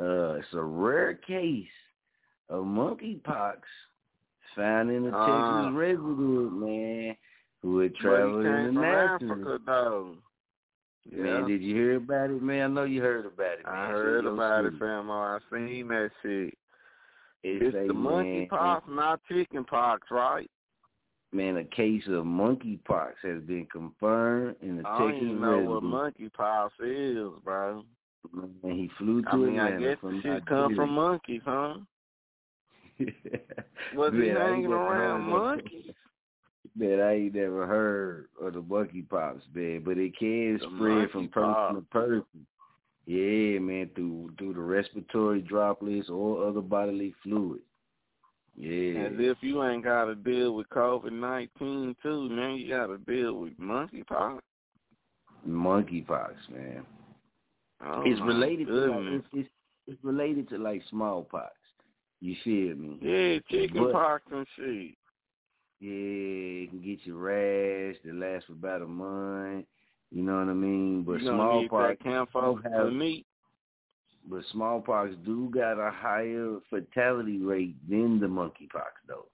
Uh, 0.00 0.34
it's 0.34 0.46
a 0.52 0.62
rare 0.62 1.14
case 1.14 1.66
of 2.48 2.64
monkeypox 2.64 3.56
found 4.54 4.90
in 4.90 5.06
a 5.06 5.10
Ah. 5.16 5.62
Texas 5.62 5.76
resident, 5.76 6.52
man, 6.52 7.16
who 7.62 7.78
had 7.80 7.94
traveled 7.96 8.46
internationally. 8.46 9.42
Africa, 9.42 9.58
though. 9.66 10.14
Man, 11.10 11.46
did 11.46 11.62
you 11.62 11.74
hear 11.74 11.96
about 11.96 12.30
it, 12.30 12.42
man? 12.42 12.70
I 12.70 12.74
know 12.74 12.84
you 12.84 13.00
heard 13.00 13.26
about 13.26 13.58
it. 13.58 13.64
Man. 13.64 13.74
I 13.74 13.88
heard 13.88 14.24
yo, 14.24 14.34
about 14.34 14.64
it, 14.66 14.70
sweet. 14.72 14.82
famo. 14.82 15.08
Oh, 15.08 15.38
I 15.38 15.56
seen 15.56 15.88
that 15.88 16.10
shit. 16.22 16.54
It 17.44 17.62
It's 17.62 17.74
say, 17.74 17.86
the 17.86 17.94
monkeypox, 17.94 18.82
not 18.88 19.20
chicken 19.28 19.64
pox, 19.64 20.08
right? 20.10 20.50
Man, 21.32 21.56
a 21.56 21.64
case 21.64 22.02
of 22.08 22.24
monkeypox 22.24 23.12
has 23.22 23.42
been 23.42 23.66
confirmed 23.70 24.56
in 24.60 24.82
a 24.84 24.88
I 24.88 24.98
don't 24.98 25.16
even 25.16 25.40
know 25.40 25.58
what 25.60 25.82
monkeypox 25.82 26.70
is, 26.80 27.30
bro. 27.44 27.84
And 28.34 28.72
he 28.72 28.90
flew 28.98 29.22
to 29.22 29.28
I 29.28 29.36
mean, 29.36 29.60
I 29.60 29.70
guess 29.78 29.98
from 30.00 30.16
the 30.16 30.22
shit 30.22 30.46
come 30.46 30.74
from 30.74 30.90
monkeys, 30.90 31.42
huh? 31.44 31.74
Was 33.94 34.12
he 34.12 34.18
Man, 34.18 34.28
ain't 34.28 34.38
hanging 34.38 34.72
around 34.72 35.22
monkeys? 35.22 35.92
Man, 36.78 37.00
I 37.00 37.14
ain't 37.14 37.34
never 37.34 37.66
heard 37.66 38.28
of 38.40 38.52
the 38.54 38.62
monkeypox, 38.62 39.40
man, 39.54 39.82
but 39.84 39.98
it 39.98 40.16
can 40.18 40.58
The 40.58 40.66
spread 40.76 41.10
from 41.10 41.28
person 41.28 41.50
monkeypox. 41.54 41.74
to 41.74 41.80
person. 41.90 42.46
Yeah, 43.06 43.58
man, 43.58 43.90
through 43.94 44.30
through 44.38 44.52
the 44.54 44.60
respiratory 44.60 45.40
droplets 45.40 46.08
or 46.10 46.46
other 46.46 46.60
bodily 46.60 47.14
fluid. 47.22 47.60
Yeah. 48.54 49.06
As 49.06 49.12
if 49.18 49.38
you 49.40 49.62
ain't 49.64 49.84
got 49.84 50.04
to 50.06 50.14
deal 50.14 50.54
with 50.54 50.68
COVID 50.68 51.12
nineteen 51.12 51.96
too, 52.02 52.28
man. 52.28 52.56
You 52.56 52.68
got 52.68 52.88
to 52.88 52.98
deal 52.98 53.34
with 53.34 53.58
monkeypox. 53.58 54.40
monkeypox, 55.48 56.34
man. 56.50 56.84
Oh, 57.84 58.02
it's 58.04 58.20
related 58.20 58.66
to 58.66 58.72
like, 58.74 59.00
it's, 59.14 59.26
it's 59.32 59.48
it's 59.86 60.04
related 60.04 60.48
to 60.50 60.58
like 60.58 60.82
smallpox. 60.90 61.52
You 62.20 62.34
feel 62.44 62.74
me? 62.76 62.98
Yeah, 63.00 63.38
chicken 63.50 63.84
But- 63.84 63.92
pox 63.92 64.22
and 64.32 64.46
shit. 64.56 64.97
Yeah, 65.80 66.64
it 66.64 66.70
can 66.70 66.82
get 66.82 67.06
you 67.06 67.16
rash 67.16 67.96
It 68.04 68.14
lasts 68.14 68.46
for 68.46 68.54
about 68.54 68.82
a 68.82 68.86
month. 68.86 69.66
You 70.10 70.22
know 70.22 70.38
what 70.38 70.48
I 70.48 70.54
mean? 70.54 71.02
But 71.04 71.20
you 71.20 71.28
gonna 71.30 71.60
get 71.60 71.68
smallpox 71.68 72.02
do 72.62 72.68
have- 72.68 72.92
meat. 72.92 73.26
but 74.28 74.44
smallpox 74.46 75.14
do 75.24 75.48
got 75.50 75.78
a 75.78 75.90
higher 75.90 76.58
fatality 76.68 77.38
rate 77.38 77.76
than 77.88 78.18
the 78.18 78.26
monkeypox 78.26 78.90
though. 79.06 79.28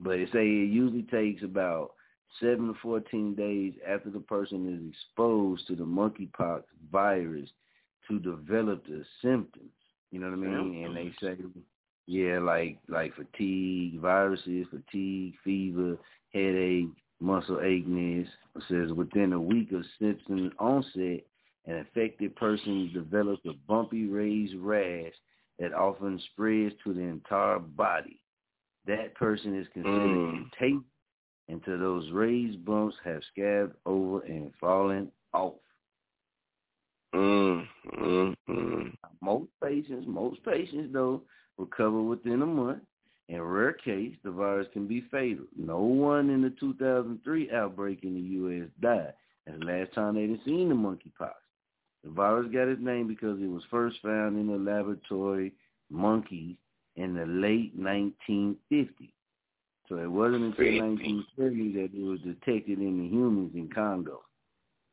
But 0.00 0.18
it 0.18 0.30
say 0.32 0.40
it 0.46 0.70
usually 0.70 1.04
takes 1.04 1.42
about 1.42 1.94
seven 2.40 2.68
to 2.68 2.74
fourteen 2.80 3.34
days 3.34 3.74
after 3.86 4.10
the 4.10 4.20
person 4.20 4.66
is 4.66 4.90
exposed 4.90 5.66
to 5.68 5.76
the 5.76 5.84
monkeypox 5.84 6.64
virus 6.90 7.48
to 8.08 8.18
develop 8.18 8.84
the 8.86 9.04
symptoms. 9.20 9.70
You 10.10 10.18
know 10.20 10.30
what 10.30 10.34
I 10.34 10.36
mean? 10.64 10.84
And 10.84 10.96
they 10.96 11.14
say, 11.20 11.36
yeah, 12.06 12.38
like 12.38 12.78
like 12.88 13.14
fatigue, 13.14 14.00
viruses, 14.00 14.66
fatigue, 14.70 15.34
fever, 15.44 15.96
headache, 16.32 16.88
muscle 17.20 17.60
aches. 17.62 17.86
It 18.56 18.62
says 18.68 18.92
within 18.92 19.32
a 19.32 19.40
week 19.40 19.72
of 19.72 19.84
symptom 19.98 20.52
onset, 20.58 21.24
an 21.66 21.78
affected 21.78 22.34
person 22.36 22.90
develops 22.92 23.44
a 23.46 23.52
bumpy 23.68 24.06
raised 24.06 24.56
rash 24.56 25.12
that 25.58 25.72
often 25.72 26.20
spreads 26.32 26.74
to 26.84 26.92
the 26.92 27.00
entire 27.00 27.58
body. 27.58 28.20
That 28.86 29.14
person 29.14 29.58
is 29.58 29.68
considered 29.72 30.18
Mm. 30.18 30.50
contagious 30.50 30.84
until 31.48 31.78
those 31.78 32.10
raised 32.10 32.64
bumps 32.64 32.96
have 33.04 33.22
scabbed 33.32 33.74
over 33.86 34.20
and 34.20 34.52
fallen 34.60 35.10
off. 35.32 35.54
Mm, 37.14 37.68
mm, 37.98 38.34
mm. 38.48 38.92
Most 39.20 39.50
patients, 39.62 40.06
most 40.08 40.42
patients 40.44 40.92
though, 40.92 41.22
recover 41.58 42.02
within 42.02 42.42
a 42.42 42.46
month. 42.46 42.82
In 43.28 43.40
rare 43.40 43.72
case, 43.72 44.14
the 44.24 44.30
virus 44.30 44.66
can 44.72 44.86
be 44.86 45.04
fatal. 45.10 45.44
No 45.56 45.80
one 45.80 46.28
in 46.30 46.42
the 46.42 46.52
2003 46.60 47.50
outbreak 47.52 48.00
in 48.02 48.14
the 48.14 48.20
U.S. 48.20 48.68
died. 48.80 49.14
That's 49.46 49.58
the 49.58 49.64
last 49.64 49.94
time 49.94 50.14
they'd 50.14 50.40
seen 50.44 50.68
the 50.68 50.74
monkeypox. 50.74 51.32
The 52.04 52.10
virus 52.10 52.52
got 52.52 52.68
its 52.68 52.82
name 52.82 53.06
because 53.06 53.40
it 53.40 53.48
was 53.48 53.62
first 53.70 53.96
found 54.02 54.36
in 54.38 54.48
a 54.48 54.56
laboratory 54.56 55.52
monkeys 55.90 56.56
in 56.96 57.14
the 57.14 57.26
late 57.26 57.78
1950s. 57.78 59.12
So 59.88 59.98
it 59.98 60.10
wasn't 60.10 60.44
until 60.44 60.80
1930 60.80 61.72
that 61.74 61.90
it 61.94 62.04
was 62.04 62.20
detected 62.20 62.78
in 62.78 62.98
the 62.98 63.08
humans 63.08 63.52
in 63.54 63.68
Congo. 63.68 64.22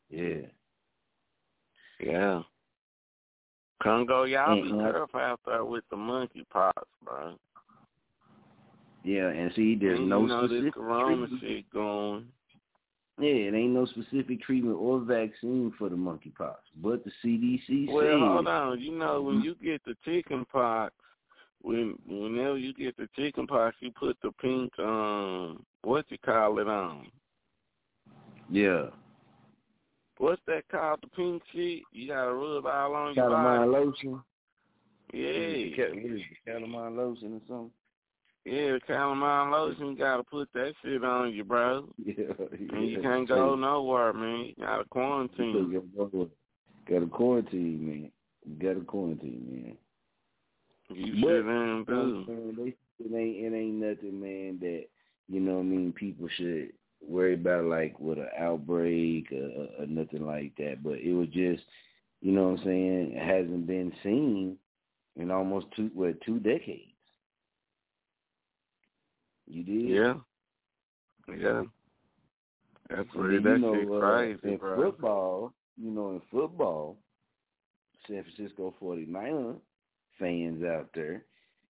Yeah. 0.10 0.48
Yeah. 2.00 2.42
Congo, 3.82 4.24
y'all 4.24 4.56
be 4.62 4.70
And, 4.70 4.82
uh, 4.82 4.92
careful 4.92 5.20
out 5.20 5.40
there 5.46 5.66
with 5.66 5.84
the 5.90 5.96
monkeypox, 5.96 6.74
bro. 7.04 7.36
Yeah, 9.04 9.30
and 9.30 9.52
see, 9.56 9.76
there's 9.76 10.00
and 10.00 10.10
no 10.10 10.22
you 10.22 10.28
know 10.28 10.42
this 10.42 10.50
specific 10.50 10.74
corona 10.74 11.28
treatment. 11.28 11.42
shit 11.42 11.70
going. 11.72 12.26
Yeah, 13.20 13.48
it 13.50 13.54
ain't 13.54 13.72
no 13.74 13.86
specific 13.86 14.42
treatment 14.42 14.78
or 14.80 15.00
vaccine 15.00 15.74
for 15.78 15.90
the 15.90 15.96
monkeypox, 15.96 16.56
but 16.82 17.04
the 17.04 17.12
CDC 17.24 17.88
Well, 17.90 18.06
said 18.06 18.20
hold 18.20 18.48
on. 18.48 18.80
You 18.80 18.98
know, 18.98 19.22
when 19.22 19.42
you 19.42 19.56
get 19.64 19.82
the 19.86 19.96
chicken 20.06 20.46
pox, 20.52 20.94
when 21.62 21.98
whenever 22.08 22.58
you 22.58 22.74
get 22.74 22.96
the 22.98 23.08
chicken 23.16 23.46
pox, 23.48 23.76
you 23.82 23.92
put 23.92 24.18
the 24.22 24.32
pink 24.42 24.72
um, 24.80 25.66
what 25.84 26.06
you 26.10 26.18
call 26.18 26.60
it 26.60 26.68
on? 26.68 27.08
yeah, 28.50 28.86
What's 30.20 30.42
that 30.48 30.68
called? 30.70 31.00
The 31.02 31.08
pink 31.08 31.42
shit? 31.54 31.82
You 31.92 32.08
gotta 32.10 32.34
rub 32.34 32.66
all 32.66 32.94
on 32.96 33.16
your 33.16 33.26
calamine 33.30 33.72
body. 33.72 33.86
lotion. 33.86 34.22
Yeah, 35.14 35.76
Ca- 35.76 35.96
what 35.96 36.12
is 36.14 36.22
it, 36.22 36.38
calamine 36.48 36.96
lotion 36.98 37.34
or 37.36 37.42
something? 37.48 37.72
yeah, 38.46 38.78
calamine 38.88 39.52
lotion. 39.52 39.88
You 39.88 39.96
gotta 39.98 40.24
put 40.24 40.50
that 40.54 40.74
shit 40.84 41.04
on 41.04 41.34
you, 41.34 41.44
bro. 41.44 41.88
Yeah, 42.04 42.14
And 42.74 42.90
you 42.90 43.02
can't 43.02 43.28
go 43.28 43.56
nowhere, 43.56 44.14
man. 44.14 44.46
You 44.58 44.66
gotta 44.66 44.84
quarantine. 44.86 45.72
You 45.72 46.30
Got 46.90 47.00
to 47.02 47.08
quarantine, 47.08 47.86
man. 47.88 48.12
You 48.46 48.68
got 48.68 48.80
to 48.80 48.86
quarantine, 48.86 49.46
man. 49.50 49.78
You 50.98 51.14
But, 51.14 51.28
should 51.28 51.38
you 51.38 51.44
know, 51.44 51.84
do. 51.88 52.26
man, 52.28 52.56
they, 52.58 52.76
it 53.06 53.16
ain't 53.16 53.54
it 53.54 53.58
ain't 53.58 53.76
nothing, 53.76 54.20
man. 54.20 54.58
That 54.60 54.86
you 55.28 55.40
know, 55.40 55.54
what 55.56 55.60
I 55.60 55.64
mean, 55.64 55.94
people 55.94 56.28
should 56.36 56.74
worry 57.06 57.34
about 57.34 57.66
like 57.66 58.00
with 58.00 58.18
an 58.18 58.28
outbreak 58.38 59.32
or, 59.32 59.84
or 59.84 59.86
nothing 59.88 60.26
like 60.26 60.56
that. 60.58 60.84
But 60.84 61.00
it 61.00 61.14
was 61.14 61.28
just, 61.30 61.64
you 62.22 62.32
know, 62.32 62.50
what 62.50 62.60
I'm 62.60 62.66
saying, 62.66 63.14
it 63.16 63.26
hasn't 63.26 63.68
been 63.68 63.92
seen 64.04 64.58
in 65.16 65.32
almost 65.32 65.68
two 65.76 65.90
what 65.94 66.20
two 66.22 66.40
decades. 66.40 66.84
You 69.48 69.64
did, 69.64 69.90
Yeah. 69.90 70.14
Yeah. 71.36 71.64
That's 72.90 73.08
really 73.16 73.42
that 73.44 73.60
know, 73.60 73.76
shit 73.76 73.92
uh, 73.92 74.00
crazy, 74.00 74.54
in 74.54 74.58
bro. 74.58 74.76
football, 74.76 75.54
you 75.78 75.92
know, 75.92 76.12
in 76.12 76.22
football, 76.32 76.98
San 78.08 78.24
Francisco 78.24 78.74
49er 78.82 79.56
fans 80.18 80.64
out 80.64 80.90
there, 80.96 81.24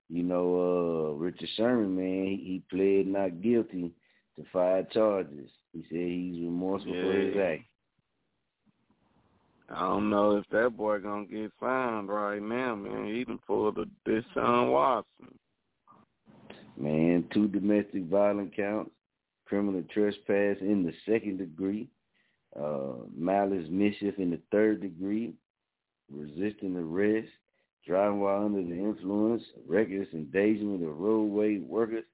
you 0.10 0.24
know, 0.24 1.12
uh, 1.12 1.18
Richard 1.18 1.50
Sherman, 1.58 1.96
man, 1.96 2.26
he, 2.26 2.36
he 2.46 2.64
pled 2.70 3.08
not 3.08 3.42
guilty 3.42 3.92
to 4.40 4.50
five 4.52 4.90
charges. 4.92 5.50
He 5.74 5.82
said 5.90 6.00
he's 6.00 6.44
remorseful 6.44 6.94
for 6.94 7.14
his 7.14 7.36
act. 7.38 7.64
I 9.72 9.82
don't 9.82 10.10
know 10.10 10.38
if 10.38 10.46
that 10.52 10.76
boy 10.76 11.00
gonna 11.00 11.26
get 11.26 11.52
signed 11.60 12.10
right 12.10 12.42
now, 12.42 12.76
man. 12.76 13.14
He 13.14 13.24
done 13.24 13.40
pulled 13.46 13.78
a 13.78 13.86
Deshaun 14.08 14.72
Watson. 14.72 15.38
Man, 16.76 17.26
two 17.34 17.48
domestic 17.48 18.06
violence 18.06 18.54
counts, 18.56 18.92
criminal 19.46 19.84
trespass 19.94 20.58
in 20.62 20.84
the 20.84 20.94
second 21.06 21.38
degree, 21.38 21.88
uh, 22.60 22.94
malice 23.16 23.68
mischief 23.70 24.16
in 24.18 24.32
the 24.32 24.40
third 24.52 24.82
degree, 24.82 25.34
resisting 26.12 26.76
arrest, 26.76 27.28
driving 27.86 28.22
while 28.22 28.46
under 28.46 28.64
the 28.64 28.74
influence, 28.74 29.44
reckless 29.68 30.08
endangerment 30.14 30.82
of 30.82 30.88
the 30.88 30.94
roadway 30.94 31.60
workers. 31.60 32.06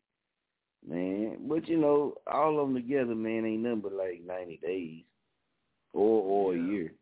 Man, 0.88 1.38
but 1.48 1.68
you 1.68 1.78
know, 1.78 2.16
all 2.32 2.60
of 2.60 2.68
them 2.68 2.76
together, 2.76 3.16
man, 3.16 3.46
ain't 3.46 3.64
nothing 3.64 3.82
but 3.82 3.94
like 3.94 4.22
ninety 4.26 4.60
days 4.62 5.04
or 5.94 6.22
or 6.22 6.56
yeah. 6.56 6.62
a 6.62 6.68
year. 6.68 6.94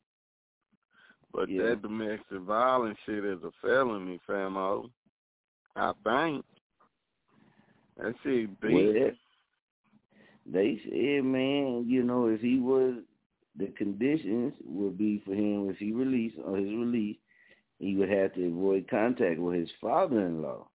But 1.34 1.50
yeah. 1.50 1.64
that 1.64 1.82
domestic 1.82 2.40
violence 2.41 2.98
shit 3.06 3.26
is 3.26 3.40
a 3.44 3.52
felony, 3.62 4.20
famo. 4.30 4.90
I 5.76 5.91
think. 6.04 6.45
That 7.98 8.14
shit 8.24 8.62
deep. 8.62 8.72
Well, 8.72 9.12
they 10.45 10.80
said, 10.84 11.24
man, 11.24 11.86
you 11.88 12.04
know, 12.04 12.28
if 12.28 12.41
he 12.41 12.60
was, 12.60 12.95
the 13.58 13.68
conditions 13.78 14.54
would 14.66 14.98
be 14.98 15.22
for 15.26 15.34
him 15.34 15.70
if 15.70 15.78
he 15.78 15.91
released 15.91 16.38
on 16.45 16.56
his 16.56 16.70
release, 16.70 17.18
he 17.80 17.95
would 17.95 18.10
have 18.10 18.34
to 18.36 18.48
avoid 18.48 18.88
contact 18.90 19.40
with 19.40 19.56
his 19.56 19.70
father-in-law. 19.82 20.68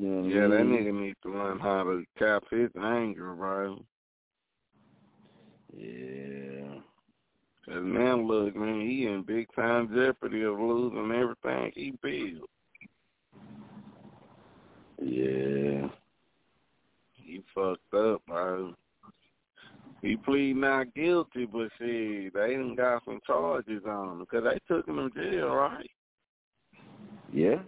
You 0.00 0.08
know 0.08 0.28
yeah, 0.28 0.44
I 0.44 0.62
mean? 0.62 0.72
that 0.72 0.80
nigga 0.80 1.00
needs 1.00 1.18
to 1.24 1.30
learn 1.30 1.58
how 1.58 1.82
to 1.84 2.04
cap 2.18 2.44
his 2.50 2.70
anger, 2.82 3.34
bro. 3.34 3.84
Yeah. 5.76 6.78
Cause 7.66 7.82
now 7.84 8.16
look, 8.16 8.56
man, 8.56 8.80
he 8.80 9.06
in 9.06 9.24
big 9.26 9.46
time 9.54 9.90
jeopardy 9.94 10.42
of 10.42 10.58
losing 10.58 11.12
everything 11.12 11.72
he 11.74 11.92
built. 12.02 12.48
Yeah. 15.02 15.88
He 17.12 17.44
fucked 17.54 17.94
up, 17.94 18.22
bro. 18.26 18.74
He 20.00 20.16
plead 20.16 20.56
not 20.56 20.94
guilty, 20.94 21.44
but 21.44 21.68
see, 21.78 22.30
they 22.32 22.54
done 22.54 22.74
got 22.74 23.04
some 23.04 23.20
charges 23.26 23.82
on 23.86 24.12
him 24.12 24.18
because 24.20 24.44
they 24.44 24.74
took 24.74 24.88
him 24.88 24.96
to 24.96 25.30
jail, 25.30 25.48
right? 25.48 25.90
Yeah. 27.30 27.58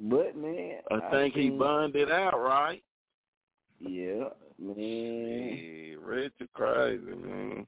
But 0.00 0.36
man, 0.36 0.78
I 0.90 1.10
think 1.10 1.36
I 1.36 1.40
he 1.40 1.50
bonded 1.50 2.10
out, 2.10 2.40
right? 2.40 2.82
Yeah, 3.80 4.28
man. 4.58 4.76
Yeah, 4.76 5.96
Richard 6.00 6.48
crazy, 6.52 7.04
man. 7.04 7.66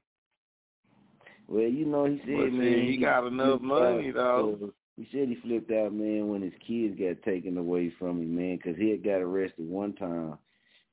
Well, 1.47 1.61
you 1.63 1.85
know, 1.85 2.05
he 2.05 2.17
said, 2.19 2.35
but 2.35 2.51
man, 2.51 2.61
see, 2.61 2.91
he 2.91 2.97
got 2.97 3.25
enough 3.25 3.61
money 3.61 4.09
out, 4.09 4.15
though. 4.15 4.73
He 4.97 5.07
said 5.11 5.29
he 5.29 5.37
flipped 5.41 5.71
out, 5.71 5.93
man, 5.93 6.27
when 6.27 6.41
his 6.41 6.53
kids 6.65 6.99
got 6.99 7.23
taken 7.23 7.57
away 7.57 7.93
from 7.97 8.21
him, 8.21 8.35
man, 8.35 8.57
because 8.57 8.77
he 8.77 8.89
had 8.89 9.03
got 9.03 9.21
arrested 9.21 9.69
one 9.69 9.93
time 9.93 10.37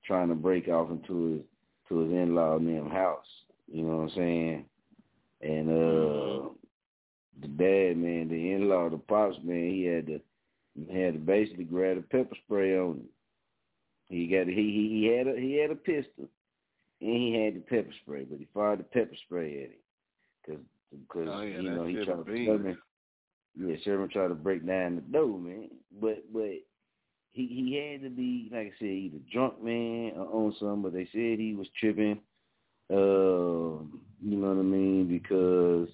trying 0.04 0.28
to 0.28 0.34
break 0.34 0.68
off 0.68 0.90
into 0.90 1.32
his 1.32 1.42
to 1.88 1.98
his 2.00 2.12
in-law 2.12 2.58
them 2.58 2.90
house. 2.90 3.26
You 3.70 3.82
know 3.82 3.96
what 3.98 4.10
I'm 4.10 4.16
saying? 4.16 4.64
And 5.42 5.68
uh 5.68 6.48
the 7.40 7.48
dad, 7.48 7.96
man, 7.96 8.28
the 8.28 8.52
in-law, 8.52 8.90
the 8.90 8.98
pops, 8.98 9.36
man, 9.42 9.70
he 9.70 9.84
had 9.84 10.06
to 10.06 10.20
he 10.74 11.00
had 11.00 11.14
to 11.14 11.20
basically 11.20 11.64
grab 11.64 11.98
a 11.98 12.02
pepper 12.02 12.36
spray 12.44 12.76
on 12.76 12.96
him. 12.96 13.08
He 14.08 14.26
got 14.26 14.46
he 14.46 14.54
he, 14.54 14.88
he 15.00 15.16
had 15.16 15.28
a 15.28 15.40
he 15.40 15.56
had 15.56 15.70
a 15.70 15.76
pistol 15.76 16.28
and 17.00 17.16
he 17.16 17.44
had 17.44 17.54
the 17.56 17.60
pepper 17.60 17.92
spray, 18.02 18.24
but 18.24 18.38
he 18.38 18.48
fired 18.54 18.80
the 18.80 18.84
pepper 18.84 19.16
spray 19.26 19.64
at 19.64 19.70
him 19.70 19.76
because 20.42 20.62
because 20.90 21.28
oh, 21.30 21.42
yeah, 21.42 21.60
you 21.60 21.70
know 21.70 21.86
he 21.86 21.94
tried 21.94 22.24
to. 22.24 22.44
Sherman, 22.44 22.78
yeah 23.56 23.76
Sherman 23.84 24.08
tried 24.10 24.28
to 24.28 24.34
break 24.34 24.66
down 24.66 24.96
the 24.96 25.00
door, 25.02 25.38
man. 25.38 25.68
But 26.00 26.24
but 26.32 26.50
he 27.32 27.46
he 27.46 27.90
had 27.92 28.02
to 28.02 28.10
be 28.10 28.48
like 28.52 28.68
I 28.68 28.72
said 28.78 28.88
either 28.88 29.18
drunk 29.32 29.62
man 29.62 30.12
or 30.16 30.26
on 30.26 30.54
something. 30.58 30.82
But 30.82 30.92
they 30.92 31.08
said 31.12 31.38
he 31.38 31.54
was 31.56 31.68
tripping. 31.78 32.20
Uh, 32.90 33.80
you 34.22 34.36
know 34.36 34.48
what 34.48 34.58
I 34.58 34.62
mean 34.62 35.08
because 35.08 35.88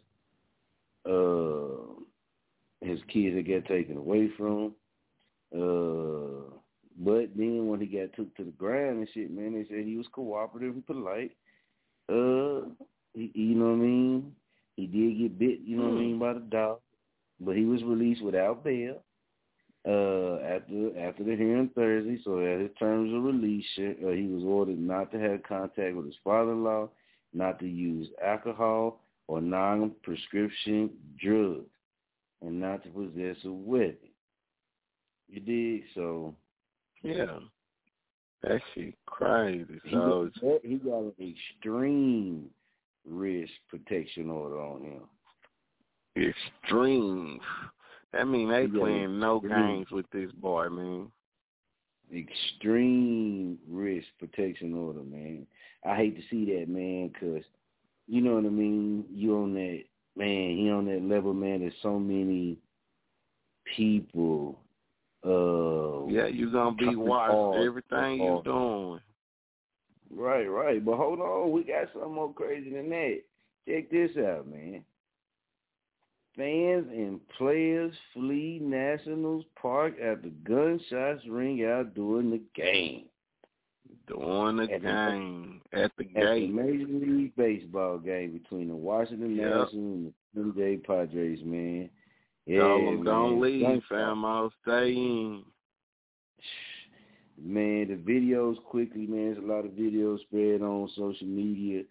uh 1.06 1.99
his 2.80 3.00
kids 3.12 3.36
had 3.36 3.48
got 3.48 3.66
taken 3.66 3.96
away 3.96 4.30
from. 4.36 4.74
Uh, 5.54 6.54
but 6.98 7.30
then 7.36 7.66
when 7.66 7.80
he 7.80 7.86
got 7.86 8.12
took 8.14 8.34
to 8.36 8.44
the 8.44 8.50
ground 8.52 8.98
and 8.98 9.08
shit, 9.14 9.30
man, 9.30 9.54
they 9.54 9.66
said 9.68 9.84
he 9.84 9.96
was 9.96 10.06
cooperative 10.12 10.74
and 10.74 10.86
polite. 10.86 11.32
Uh, 12.08 12.68
he, 13.14 13.30
you 13.34 13.54
know 13.54 13.70
what 13.70 13.72
I 13.72 13.86
mean? 13.86 14.32
He 14.76 14.86
did 14.86 15.18
get 15.18 15.38
bit, 15.38 15.60
you 15.64 15.76
know 15.76 15.88
what 15.88 15.98
I 15.98 16.00
mean, 16.00 16.18
by 16.18 16.34
the 16.34 16.40
dog, 16.40 16.78
but 17.40 17.56
he 17.56 17.64
was 17.64 17.82
released 17.82 18.22
without 18.22 18.64
bail. 18.64 19.02
Uh, 19.88 20.36
after 20.44 20.98
after 20.98 21.24
the 21.24 21.34
hearing 21.34 21.70
Thursday, 21.74 22.20
so 22.22 22.38
at 22.40 22.60
his 22.60 22.70
terms 22.78 23.14
of 23.14 23.22
release, 23.22 23.64
uh, 23.78 24.10
he 24.10 24.26
was 24.26 24.44
ordered 24.44 24.78
not 24.78 25.10
to 25.10 25.18
have 25.18 25.42
contact 25.42 25.96
with 25.96 26.04
his 26.04 26.14
father-in-law, 26.22 26.86
not 27.32 27.58
to 27.58 27.66
use 27.66 28.06
alcohol 28.22 29.00
or 29.26 29.40
non-prescription 29.40 30.90
drugs, 31.18 31.64
and 32.42 32.60
not 32.60 32.82
to 32.84 32.88
possess 32.90 33.36
a 33.44 33.52
weapon. 33.52 34.08
You 35.28 35.40
dig? 35.40 35.84
So 35.94 36.34
yeah, 37.02 37.38
that 38.42 38.60
shit 38.74 38.94
crazy. 39.06 39.80
he 39.84 39.90
So 39.90 40.30
got, 40.40 40.60
he 40.64 40.76
got 40.76 40.98
an 40.98 41.12
extreme 41.20 42.50
risk 43.06 43.52
protection 43.68 44.30
order 44.30 44.60
on 44.60 44.82
him. 44.82 45.02
extreme. 46.16 47.40
That 48.12 48.26
mean 48.26 48.50
they 48.50 48.62
He 48.62 48.68
playing 48.78 49.20
no 49.20 49.40
games 49.40 49.86
with 49.92 50.06
this 50.10 50.32
boy, 50.32 50.68
man. 50.68 51.12
Extreme 52.12 53.58
risk 53.68 54.08
protection 54.18 54.74
order, 54.74 55.04
man. 55.04 55.46
I 55.86 55.96
hate 55.96 56.16
to 56.16 56.22
see 56.28 56.44
that, 56.56 56.68
man, 56.68 57.12
because 57.12 57.44
you 58.08 58.20
know 58.20 58.34
what 58.34 58.44
I 58.44 58.48
mean. 58.48 59.04
You 59.14 59.36
on 59.36 59.54
that 59.54 59.84
man. 60.16 60.56
He 60.56 60.70
on 60.70 60.86
that 60.86 61.02
level, 61.02 61.34
man. 61.34 61.60
There's 61.60 61.72
so 61.82 61.98
many 61.98 62.58
people. 63.76 64.58
Uh, 65.24 66.06
Yeah, 66.06 66.26
you're 66.26 66.50
gonna 66.50 66.76
be 66.76 66.96
watched 66.96 67.64
everything 67.64 68.22
you're 68.22 68.42
doing. 68.42 69.00
Right, 70.12 70.46
right. 70.46 70.84
But 70.84 70.96
hold 70.96 71.20
on, 71.20 71.52
we 71.52 71.62
got 71.62 71.92
something 71.92 72.14
more 72.14 72.32
crazy 72.32 72.70
than 72.70 72.88
that. 72.90 73.20
Check 73.68 73.90
this 73.90 74.10
out, 74.16 74.48
man. 74.48 74.84
Fans 76.36 76.86
and 76.90 77.20
players 77.36 77.92
flee 78.14 78.60
Nationals 78.62 79.44
Park 79.60 79.94
after 80.00 80.30
gunshots 80.44 81.26
ring 81.28 81.64
out 81.64 81.94
during 81.94 82.30
the 82.30 82.40
game. 82.54 83.04
During 84.18 84.56
the 84.56 84.62
At 84.64 84.70
the- 84.70 84.78
game. 84.86 85.60
At 85.72 85.92
the 85.96 86.04
At 86.16 86.34
the. 86.34 86.46
Major 86.48 86.86
League 86.86 87.36
Baseball 87.36 87.98
game 87.98 88.32
between 88.32 88.68
the 88.68 88.74
Washington 88.74 89.36
Yep. 89.36 89.44
Nationals 89.44 89.72
and 89.74 90.06
the 90.34 90.40
Blue 90.42 90.54
Jay 90.54 90.76
Padres, 90.78 91.40
man. 91.44 91.88
Yeah, 92.46 92.60
Tell 92.60 92.84
them 92.84 93.04
don't 93.04 93.40
leave, 93.40 93.62
Gunshots. 93.62 93.86
fam. 93.88 94.24
I'll 94.24 94.52
stay 94.62 94.92
in. 94.96 95.44
Man, 97.42 97.88
the 97.88 97.96
videos 97.96 98.62
quickly, 98.64 99.06
man. 99.06 99.32
There's 99.34 99.38
a 99.44 99.46
lot 99.46 99.64
of 99.64 99.70
videos 99.72 100.20
spread 100.20 100.60
on 100.62 100.88
social 100.96 101.26
media. 101.26 101.84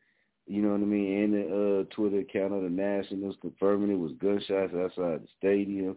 You 0.45 0.61
know 0.61 0.71
what 0.71 0.81
I 0.81 0.85
mean? 0.85 1.23
And 1.23 1.33
the 1.33 1.85
uh, 1.89 1.95
Twitter 1.95 2.19
account 2.19 2.53
of 2.53 2.63
the 2.63 2.69
Nationals 2.69 3.35
confirming 3.41 3.91
it 3.91 3.99
was 3.99 4.11
gunshots 4.13 4.73
outside 4.75 5.21
the 5.23 5.27
stadium. 5.37 5.95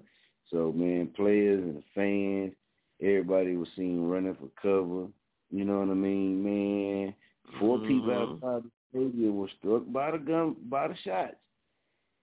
So, 0.50 0.72
man, 0.72 1.08
players 1.16 1.62
and 1.62 1.82
fans, 1.94 2.52
everybody 3.00 3.56
was 3.56 3.68
seen 3.76 4.08
running 4.08 4.34
for 4.36 4.48
cover. 4.60 5.06
You 5.52 5.64
know 5.64 5.80
what 5.80 5.90
I 5.90 5.94
mean, 5.94 6.42
man? 6.42 7.14
4 7.60 7.78
people 7.80 8.12
Mhm. 8.12 8.40
outside 8.42 8.64
the 8.64 8.70
stadium 8.90 9.36
were 9.36 9.48
struck 9.58 9.84
by 9.92 10.12
the 10.12 10.18
gun, 10.18 10.56
by 10.68 10.88
the 10.88 10.96
shots. 10.96 11.36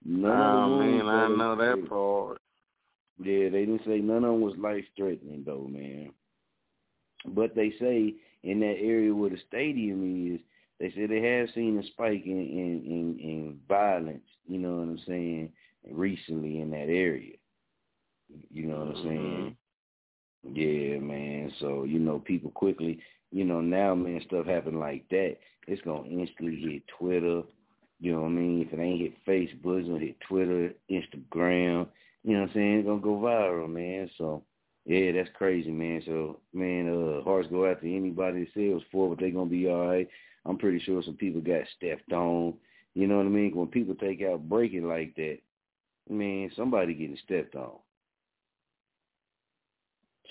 None 0.04 0.64
Oh, 0.64 0.68
of 0.68 0.70
man, 0.78 1.08
I 1.08 1.28
know 1.28 1.56
that 1.56 1.88
part. 1.88 2.38
Yeah, 3.22 3.50
they 3.50 3.66
didn't 3.66 3.84
say 3.86 4.00
none 4.00 4.24
of 4.24 4.32
them 4.32 4.40
was 4.40 4.56
life 4.58 4.84
threatening 4.96 5.44
though, 5.44 5.66
man. 5.68 6.12
But 7.26 7.54
they 7.54 7.72
say 7.80 8.14
in 8.42 8.60
that 8.60 8.78
area 8.80 9.14
where 9.14 9.30
the 9.30 9.38
stadium 9.48 10.34
is, 10.34 10.40
they 10.78 10.90
say 10.92 11.06
they 11.06 11.20
have 11.22 11.50
seen 11.54 11.78
a 11.78 11.82
spike 11.84 12.24
in 12.26 12.38
in 12.40 12.84
in, 12.84 13.18
in 13.20 13.60
violence. 13.68 14.26
You 14.46 14.58
know 14.58 14.76
what 14.76 14.82
I'm 14.88 14.98
saying? 15.06 15.52
Recently 15.90 16.60
in 16.60 16.70
that 16.70 16.88
area. 16.88 17.36
You 18.50 18.66
know 18.66 18.78
what 18.78 18.96
I'm 18.96 19.02
saying? 19.04 19.56
Yeah, 20.52 20.98
man. 21.00 21.52
So 21.60 21.84
you 21.84 21.98
know, 21.98 22.18
people 22.20 22.50
quickly. 22.50 23.00
You 23.30 23.44
know, 23.44 23.60
now 23.60 23.94
man, 23.94 24.20
stuff 24.26 24.46
happen 24.46 24.78
like 24.78 25.08
that. 25.10 25.36
It's 25.66 25.82
gonna 25.82 26.08
instantly 26.08 26.56
hit 26.56 26.82
Twitter. 26.98 27.42
You 28.00 28.12
know 28.12 28.22
what 28.22 28.28
I 28.28 28.30
mean? 28.30 28.62
If 28.62 28.72
it 28.72 28.82
ain't 28.82 29.00
hit 29.00 29.24
Facebook, 29.26 29.80
it's 29.80 29.88
gonna 29.88 30.00
hit 30.00 30.20
Twitter, 30.28 30.72
Instagram. 30.90 31.86
You 32.24 32.34
know 32.34 32.40
what 32.40 32.48
I'm 32.50 32.54
saying? 32.54 32.78
It's 32.78 32.86
gonna 32.86 33.00
go 33.00 33.16
viral, 33.16 33.68
man. 33.70 34.10
So 34.18 34.42
yeah, 34.86 35.12
that's 35.12 35.30
crazy, 35.34 35.70
man. 35.70 36.02
So 36.06 36.40
man, 36.52 36.88
uh 36.88 37.22
hearts 37.22 37.48
go 37.50 37.70
out 37.70 37.80
to 37.82 37.96
anybody 37.96 38.48
that 38.54 38.74
was 38.74 38.82
for, 38.90 39.10
but 39.10 39.20
they 39.20 39.30
gonna 39.30 39.50
be 39.50 39.68
all 39.68 39.86
right. 39.86 40.08
I'm 40.46 40.58
pretty 40.58 40.80
sure 40.80 41.02
some 41.02 41.16
people 41.16 41.40
got 41.40 41.62
stepped 41.76 42.12
on. 42.12 42.54
You 42.94 43.06
know 43.06 43.18
what 43.18 43.26
I 43.26 43.30
mean? 43.30 43.54
When 43.54 43.68
people 43.68 43.94
take 43.94 44.22
out 44.22 44.48
breaking 44.48 44.88
like 44.88 45.14
that, 45.16 45.38
man, 46.08 46.50
somebody 46.56 46.94
getting 46.94 47.18
stepped 47.24 47.54
on. 47.54 47.76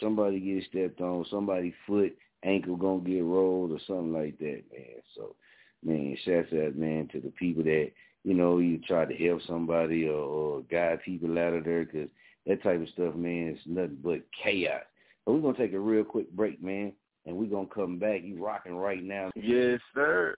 Somebody 0.01 0.39
getting 0.39 0.65
stepped 0.69 1.01
on, 1.01 1.25
somebody 1.29 1.73
foot, 1.85 2.15
ankle 2.43 2.75
gonna 2.75 3.01
get 3.01 3.23
rolled 3.23 3.71
or 3.71 3.79
something 3.87 4.13
like 4.13 4.37
that, 4.39 4.63
man. 4.71 5.01
So 5.15 5.35
man, 5.83 6.17
shouts 6.25 6.53
out 6.53 6.75
man 6.75 7.07
to 7.11 7.19
the 7.19 7.31
people 7.31 7.63
that 7.63 7.91
you 8.23 8.33
know, 8.33 8.59
you 8.59 8.79
try 8.79 9.05
to 9.05 9.15
help 9.15 9.41
somebody 9.47 10.07
or, 10.07 10.17
or 10.17 10.61
guide 10.63 10.99
people 11.03 11.37
out 11.39 11.53
of 11.53 11.63
there 11.63 11.85
because 11.85 12.09
that 12.45 12.61
type 12.63 12.81
of 12.81 12.89
stuff, 12.89 13.15
man, 13.15 13.49
is 13.55 13.59
nothing 13.65 13.97
but 14.03 14.21
chaos. 14.43 14.83
But 15.25 15.33
we're 15.33 15.41
to 15.55 15.61
take 15.61 15.73
a 15.73 15.79
real 15.79 16.03
quick 16.03 16.31
break, 16.31 16.61
man, 16.61 16.93
and 17.25 17.35
we're 17.35 17.49
to 17.67 17.73
come 17.73 17.97
back. 17.97 18.21
You 18.23 18.43
rocking 18.43 18.75
right 18.75 19.03
now. 19.03 19.31
Yes, 19.35 19.79
sir. 19.93 20.35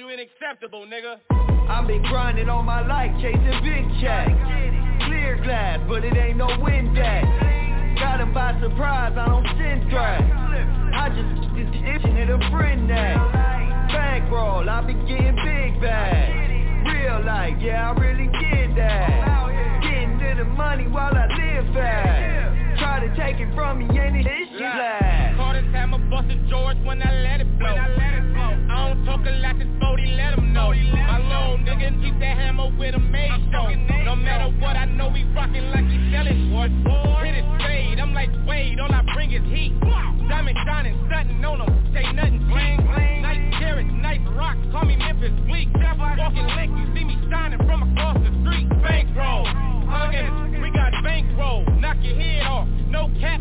Acceptable, 0.00 0.86
nigga. 0.86 1.20
I've 1.68 1.86
been 1.86 2.02
grinding 2.04 2.48
all 2.48 2.62
my 2.62 2.80
life, 2.86 3.10
chasing 3.20 3.60
big 3.62 3.84
checks. 4.00 4.32
Clear 5.04 5.38
glass, 5.44 5.80
but 5.86 6.02
it 6.02 6.16
ain't 6.16 6.38
no 6.38 6.46
Windex. 6.46 8.00
Got 8.00 8.20
him 8.20 8.32
by 8.32 8.58
surprise, 8.60 9.12
I 9.18 9.26
don't 9.26 9.46
send 9.58 9.90
threats. 9.90 10.24
I 10.94 11.08
just 11.12 11.44
is 11.60 11.68
itching 11.84 12.16
at 12.16 12.30
a 12.30 12.38
friend 12.50 12.88
neck. 12.88 13.16
Bankroll, 13.92 14.68
I 14.68 14.80
be 14.80 14.94
getting 14.94 15.36
big 15.36 15.80
bags. 15.82 16.88
Real 16.88 17.24
life, 17.24 17.56
yeah, 17.60 17.90
I 17.90 18.00
really 18.00 18.32
did 18.32 18.76
that. 18.78 19.82
Getting 19.82 20.18
to 20.18 20.34
the 20.38 20.44
money 20.44 20.88
while 20.88 21.12
I 21.12 21.26
live 21.36 21.74
fast. 21.74 22.80
Try 22.80 23.06
to 23.06 23.14
take 23.14 23.40
it 23.40 23.54
from 23.54 23.78
me, 23.80 23.98
and 23.98 24.16
it's 24.16 24.52
last. 24.58 25.36
Caught 25.36 25.52
this 25.52 25.70
hammer, 25.72 25.98
busted 26.08 26.48
George 26.48 26.78
when 26.84 27.02
I 27.02 27.12
let 27.20 27.40
it 27.42 27.58
blow. 27.58 27.76
I 27.76 28.88
don't 28.88 29.04
talk 29.04 29.20
a 29.26 29.30
lot, 29.30 29.58
this 29.58 29.68
My 30.72 31.18
little 31.18 31.58
nigga 31.58 32.00
keep 32.02 32.18
that 32.20 32.36
hammer 32.36 32.70
with 32.78 32.94
a 32.94 32.98
made 32.98 33.30
show. 33.52 33.68
No 34.04 34.16
matter 34.16 34.48
what, 34.58 34.76
I 34.76 34.86
know 34.86 35.10
he 35.10 35.24
rockin' 35.34 35.70
like 35.70 35.86
he 35.86 35.98
selling 36.12 36.50
boy. 36.50 36.68
Hit 37.24 37.36
it 37.36 37.44
fade, 37.60 38.00
I'm 38.00 38.14
like 38.14 38.30
Wade, 38.46 38.80
all 38.80 38.92
I 38.92 39.02
bring 39.14 39.32
is 39.32 39.42
heat. 39.52 39.72
Diamond 40.28 40.58
shining, 40.64 40.98
stunting 41.06 41.44
on 41.44 41.58
them, 41.58 41.90
say 41.94 42.02
nothing 42.12 42.46
bling. 42.48 42.78
Nice 43.22 43.58
carrots, 43.58 43.90
nice 44.00 44.20
rocks, 44.34 44.58
call 44.72 44.84
me 44.84 44.96
Memphis 44.96 45.32
Bleek. 45.46 45.68
Walking 46.18 46.46
lick, 46.56 46.70
you 46.70 46.86
see 46.94 47.04
me 47.04 47.16
shining 47.30 47.58
from 47.66 47.82
across 47.92 48.16
the 48.18 48.30
street. 48.42 48.68
Bankroll, 48.82 49.46
hugging, 49.86 50.60
we 50.60 50.70
got 50.70 50.92
bankroll. 51.04 51.64
Knock 51.78 51.98
your 52.00 52.16
head 52.16 52.42
off, 52.46 52.66
no 52.88 53.10
cap, 53.20 53.40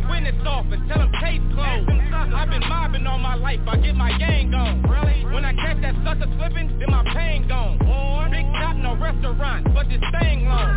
Knock 0.00 0.08
the 0.08 0.12
witness 0.12 0.46
off 0.46 0.66
and 0.70 0.88
tell 0.88 0.98
them 0.98 1.12
case 1.20 1.40
closed. 1.54 1.90
I've 1.90 2.48
been 2.48 2.66
mobbing 2.68 3.06
all 3.06 3.18
my 3.18 3.34
life, 3.34 3.60
I 3.66 3.76
get 3.76 3.94
my 3.94 4.16
gang 4.18 4.54
on. 4.54 4.82
Really? 4.82 5.24
When 5.32 5.44
I 5.44 5.52
catch 5.54 5.80
that 5.82 5.94
sucker 6.04 6.30
slipping, 6.36 6.78
then 6.78 6.90
my 6.90 7.04
pain 7.14 7.48
gone. 7.48 7.78
Big 8.30 8.46
top, 8.54 8.76
no 8.76 8.96
restaurant, 8.96 9.66
but 9.74 9.88
this 9.88 10.00
thing 10.20 10.44
long. 10.44 10.76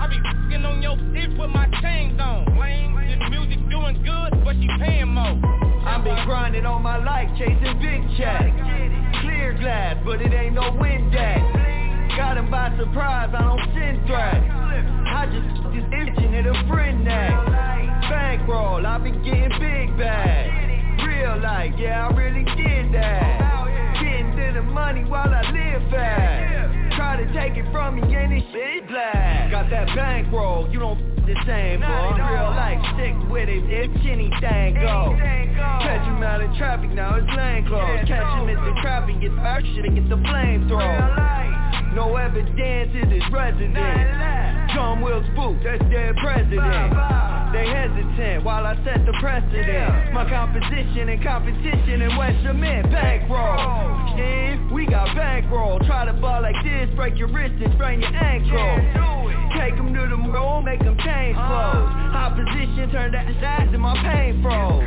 I 0.00 0.06
be 0.08 0.16
f***ing 0.16 0.64
on 0.64 0.82
your 0.82 0.96
bitch 0.96 1.38
with 1.38 1.50
my 1.50 1.66
chains 1.82 2.18
on. 2.20 2.44
This 2.44 3.20
music 3.30 3.58
doing 3.70 4.02
good, 4.02 4.44
but 4.44 4.56
she 4.56 4.68
paying 4.80 5.08
more. 5.08 5.38
I've 5.86 6.02
been 6.02 6.18
grinding 6.24 6.66
all 6.66 6.80
my 6.80 6.96
life, 6.96 7.28
chasing 7.38 7.78
big 7.80 8.02
checks. 8.16 8.56
Clear 9.20 9.56
glass, 9.60 9.96
but 10.04 10.20
it 10.20 10.32
ain't 10.32 10.54
no 10.54 10.72
Windex. 10.72 12.16
Got 12.16 12.38
him 12.38 12.50
by 12.50 12.74
surprise, 12.78 13.30
I 13.36 13.42
don't 13.42 13.60
send 13.74 14.06
threats. 14.06 14.46
I 15.06 15.26
just 15.26 15.46
this 15.74 15.84
itching 15.92 16.34
at 16.34 16.46
a 16.46 16.66
friend 16.68 17.04
neck. 17.04 17.73
Bankroll, 18.34 18.84
I 18.84 18.98
been 18.98 19.22
getting 19.22 19.48
big 19.62 19.96
bags. 19.96 21.06
Real 21.06 21.38
life, 21.40 21.72
yeah, 21.78 22.08
I 22.08 22.16
really 22.18 22.42
did 22.58 22.92
that. 22.92 23.94
Getting 24.02 24.34
to 24.34 24.58
the 24.58 24.62
money 24.62 25.04
while 25.04 25.30
I 25.32 25.52
live 25.52 25.88
fast. 25.88 26.96
Try 26.96 27.22
to 27.22 27.32
take 27.32 27.56
it 27.56 27.70
from 27.70 27.94
me 27.94 28.02
and 28.02 28.32
this 28.32 28.42
shit 28.50 28.88
black. 28.88 29.52
Got 29.52 29.70
that 29.70 29.86
bankroll, 29.94 30.68
you 30.72 30.80
don't 30.80 30.98
the 31.26 31.36
same, 31.46 31.78
boy. 31.78 32.18
Real 32.18 32.50
life, 32.58 32.82
stick 32.98 33.14
with 33.30 33.48
it 33.48 33.70
if 33.70 33.90
anything 34.02 34.82
go. 34.82 35.14
Catch 35.14 36.02
him 36.02 36.20
out 36.24 36.42
in 36.42 36.50
traffic, 36.58 36.90
now 36.90 37.14
it's 37.14 37.30
lane 37.38 37.68
closed. 37.68 38.08
Catch 38.08 38.42
him 38.42 38.48
in 38.48 38.56
the 38.56 38.74
traffic, 38.82 39.14
get 39.20 39.36
back 39.36 39.62
shit 39.62 39.84
and 39.84 39.94
get 39.94 40.08
the 40.08 40.16
flamethrower. 40.16 41.63
No 41.94 42.16
evidence 42.16 42.90
is 42.90 43.06
it 43.06 43.12
is 43.12 43.22
resident. 43.30 43.78
John 44.74 45.00
Wilkes 45.00 45.28
Booth, 45.36 45.62
that's 45.62 45.78
their 45.90 46.12
president. 46.18 46.90
They 47.54 47.70
hesitant 47.70 48.42
while 48.42 48.66
I 48.66 48.74
set 48.82 49.06
the 49.06 49.14
precedent. 49.22 50.12
My 50.12 50.28
composition 50.28 51.08
and 51.08 51.22
competition 51.22 52.02
in 52.02 52.16
West 52.18 52.42
Cement, 52.42 52.90
bankroll. 52.90 54.10
Steve, 54.10 54.58
we 54.74 54.86
got 54.86 55.14
bankroll. 55.14 55.78
Try 55.86 56.06
to 56.06 56.12
ball 56.14 56.42
like 56.42 56.58
this, 56.64 56.90
break 56.96 57.16
your 57.16 57.28
wrist 57.28 57.54
and 57.62 57.72
sprain 57.74 58.00
your 58.02 58.10
ankle. 58.10 59.54
Take 59.54 59.76
them 59.76 59.94
to 59.94 60.02
the 60.10 60.18
room, 60.18 60.64
make 60.64 60.80
them 60.80 60.98
change 60.98 61.36
clothes. 61.38 61.94
Opposition 62.10 62.90
turned 62.90 63.14
that 63.14 63.30
sides 63.38 63.70
and 63.70 63.82
my 63.82 63.94
pain 64.02 64.42
froze. 64.42 64.82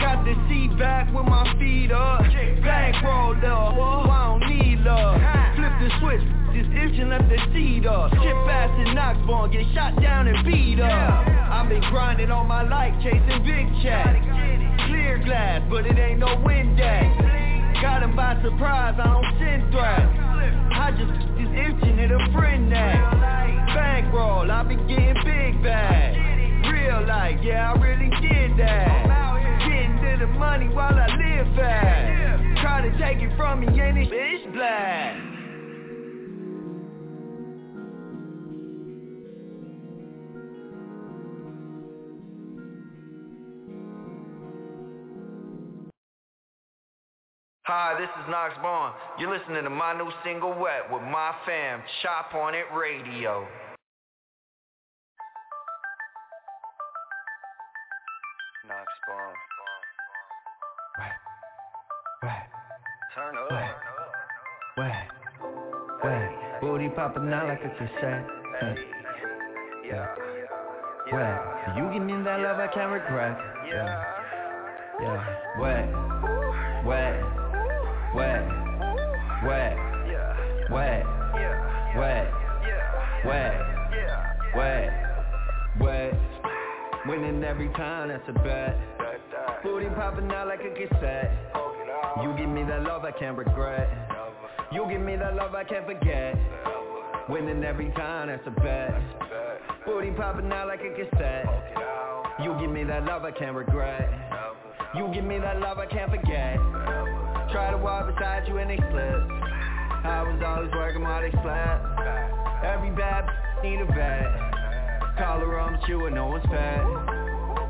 Got 0.00 0.24
the 0.24 0.32
seat 0.48 0.72
back 0.78 1.12
with 1.12 1.26
my 1.28 1.44
feet 1.60 1.92
up. 1.92 2.24
Bankroll 2.64 3.36
love, 3.36 4.08
I 4.08 4.38
don't 4.40 4.48
need 4.48 4.80
love. 4.80 5.47
The 5.78 5.90
switch, 6.00 6.22
just 6.58 6.70
itching 6.74 7.08
left 7.08 7.30
the 7.30 7.38
seat 7.54 7.86
up. 7.86 8.10
Shit 8.10 8.38
fast 8.50 8.74
and 8.82 8.98
Knoxborn, 8.98 9.52
get 9.52 9.62
shot 9.74 9.94
down 10.02 10.26
and 10.26 10.44
beat 10.44 10.80
up. 10.80 10.90
I've 10.90 11.68
been 11.68 11.82
grinding 11.82 12.32
all 12.32 12.42
my 12.42 12.62
life, 12.62 12.94
chasing 13.00 13.46
big 13.46 13.70
checks. 13.80 14.18
Clear 14.90 15.22
glass, 15.22 15.62
but 15.70 15.86
it 15.86 15.96
ain't 15.96 16.18
no 16.18 16.34
Windex. 16.42 17.80
Got 17.80 18.02
him 18.02 18.16
by 18.16 18.34
surprise, 18.42 18.98
I 18.98 19.06
don't 19.06 19.38
send 19.38 19.70
threats. 19.70 20.10
I 20.74 20.90
just 20.98 21.14
just 21.38 21.54
itching 21.54 22.00
at 22.00 22.10
a 22.10 22.26
friend 22.34 22.68
neck. 22.68 22.98
Bankroll, 23.70 24.50
I 24.50 24.64
been 24.64 24.84
getting 24.88 25.14
big 25.22 25.62
bags. 25.62 26.18
Real 26.74 27.06
life, 27.06 27.38
yeah, 27.40 27.72
I 27.72 27.78
really 27.78 28.10
did 28.18 28.58
that. 28.58 29.06
Getting 29.62 29.94
to 30.02 30.26
the 30.26 30.32
money 30.38 30.66
while 30.74 30.98
I 30.98 31.06
live 31.06 31.46
fast. 31.54 32.60
Try 32.62 32.82
to 32.82 32.90
take 32.98 33.22
it 33.22 33.30
from 33.36 33.60
me 33.60 33.68
and 33.78 33.96
this 33.96 34.08
bitch 34.08 34.52
black. 34.52 35.37
Hi, 47.68 48.00
this 48.00 48.08
is 48.08 48.30
Knox 48.30 48.54
Bond. 48.62 48.94
You're 49.18 49.28
listening 49.28 49.62
to 49.62 49.68
my 49.68 49.92
new 49.92 50.08
single 50.24 50.58
Wet 50.58 50.90
with 50.90 51.02
my 51.02 51.34
fam, 51.44 51.82
Chop 52.00 52.34
on 52.34 52.54
It 52.54 52.64
Radio. 52.74 53.46
Knox 58.66 58.88
Bond. 59.06 59.36
Turn 63.14 63.36
up. 63.36 63.50
Wet, 64.78 65.08
wet, 66.02 66.60
booty 66.62 66.88
popping 66.88 67.30
out 67.34 67.48
like 67.48 67.60
a 67.60 67.68
cassette. 67.68 68.26
Hey. 68.60 68.76
Yeah. 69.90 70.06
Wet, 71.12 71.76
you 71.76 71.92
give 71.92 72.02
me 72.02 72.14
that 72.24 72.40
love 72.40 72.60
I 72.60 72.68
can't 72.72 72.92
regret. 72.92 73.36
Yeah, 73.68 74.04
yeah, 75.02 75.60
wet, 75.60 76.86
wet, 76.86 77.47
Winning 87.08 87.42
every 87.42 87.68
time, 87.70 88.08
that's 88.08 88.28
a 88.28 88.32
bet. 88.32 88.76
Booty 89.62 89.86
popping 89.96 90.30
out 90.30 90.46
like 90.46 90.60
a 90.60 90.70
cassette. 90.70 91.32
You 92.22 92.34
give 92.36 92.50
me 92.50 92.64
that 92.64 92.82
love 92.82 93.04
I 93.04 93.12
can't 93.12 93.36
regret. 93.36 93.88
You 94.70 94.86
give 94.90 95.00
me 95.00 95.16
that 95.16 95.34
love 95.34 95.54
I 95.54 95.64
can't 95.64 95.86
forget. 95.86 96.36
Winning 97.30 97.64
every 97.64 97.90
time, 97.92 98.28
that's 98.28 98.46
a 98.46 98.50
bet. 98.50 98.92
Booty 99.86 100.10
popping 100.10 100.52
out 100.52 100.68
like 100.68 100.80
a 100.80 100.90
cassette. 100.90 101.46
You 102.42 102.54
give 102.60 102.70
me 102.70 102.84
that 102.84 103.06
love 103.06 103.24
I 103.24 103.30
can't 103.30 103.56
regret. 103.56 104.10
You 104.94 105.10
give 105.14 105.24
me 105.24 105.38
that 105.38 105.60
love 105.60 105.78
I 105.78 105.86
can't 105.86 106.10
forget. 106.10 106.58
Try 107.52 107.70
to 107.70 107.78
walk 107.78 108.14
beside 108.14 108.46
you 108.46 108.58
and 108.58 108.68
they 108.68 108.76
slip. 108.76 109.20
I 110.04 110.22
was 110.22 110.42
always 110.44 110.70
working 110.72 111.02
while 111.02 111.22
they 111.22 111.30
slept. 111.30 111.80
Every 112.62 112.90
bad 112.90 113.24
need 113.62 113.80
a 113.80 113.86
vet. 113.86 114.48
Call 115.16 115.40
her 115.40 115.58
on 115.58 115.80
you 115.88 116.06
and 116.06 116.14
no 116.14 116.26
one's 116.26 116.44
fed. 116.46 116.84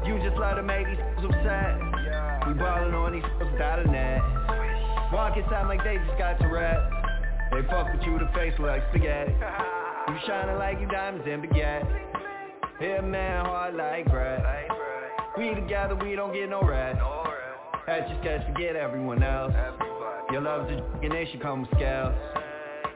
You 0.06 0.18
just 0.18 0.36
let 0.36 0.56
her 0.56 0.62
make 0.62 0.86
these 0.86 0.98
upset. 1.24 1.78
We 2.46 2.55
ballin' 2.55 2.94
on 2.94 3.12
these 3.12 3.22
without 3.38 3.78
a 3.78 3.90
net. 3.90 4.20
Walk 5.12 5.36
inside 5.36 5.68
like 5.68 5.84
they 5.84 5.96
just 5.96 6.18
got 6.18 6.38
Tourette. 6.40 6.82
They 7.52 7.62
fuck 7.70 7.92
with 7.92 8.02
you, 8.02 8.18
the 8.18 8.28
face 8.34 8.52
like 8.59 8.82
spaghetti. 8.90 9.32
You 9.32 10.14
shining 10.26 10.59
like 10.59 10.80
you 10.80 10.88
diamonds 10.88 11.26
in 11.26 11.40
baguette. 11.40 11.86
Yeah, 12.80 13.00
man, 13.00 13.44
hard 13.46 13.74
like 13.74 14.06
bread. 14.06 14.42
We 15.36 15.55
together, 15.55 15.94
we 15.94 16.16
don't 16.16 16.32
get 16.32 16.50
no 16.50 16.62
rest. 16.62 17.00
That's 17.89 18.06
just 18.10 18.23
cause 18.23 18.40
forget 18.52 18.77
everyone 18.77 19.23
else. 19.23 19.55
Your 20.31 20.43
love's 20.43 20.70
a 20.70 20.77
and 21.02 21.10
they 21.10 21.27
should 21.32 21.40
come 21.40 21.62
with 21.62 21.70
scales. 21.70 22.15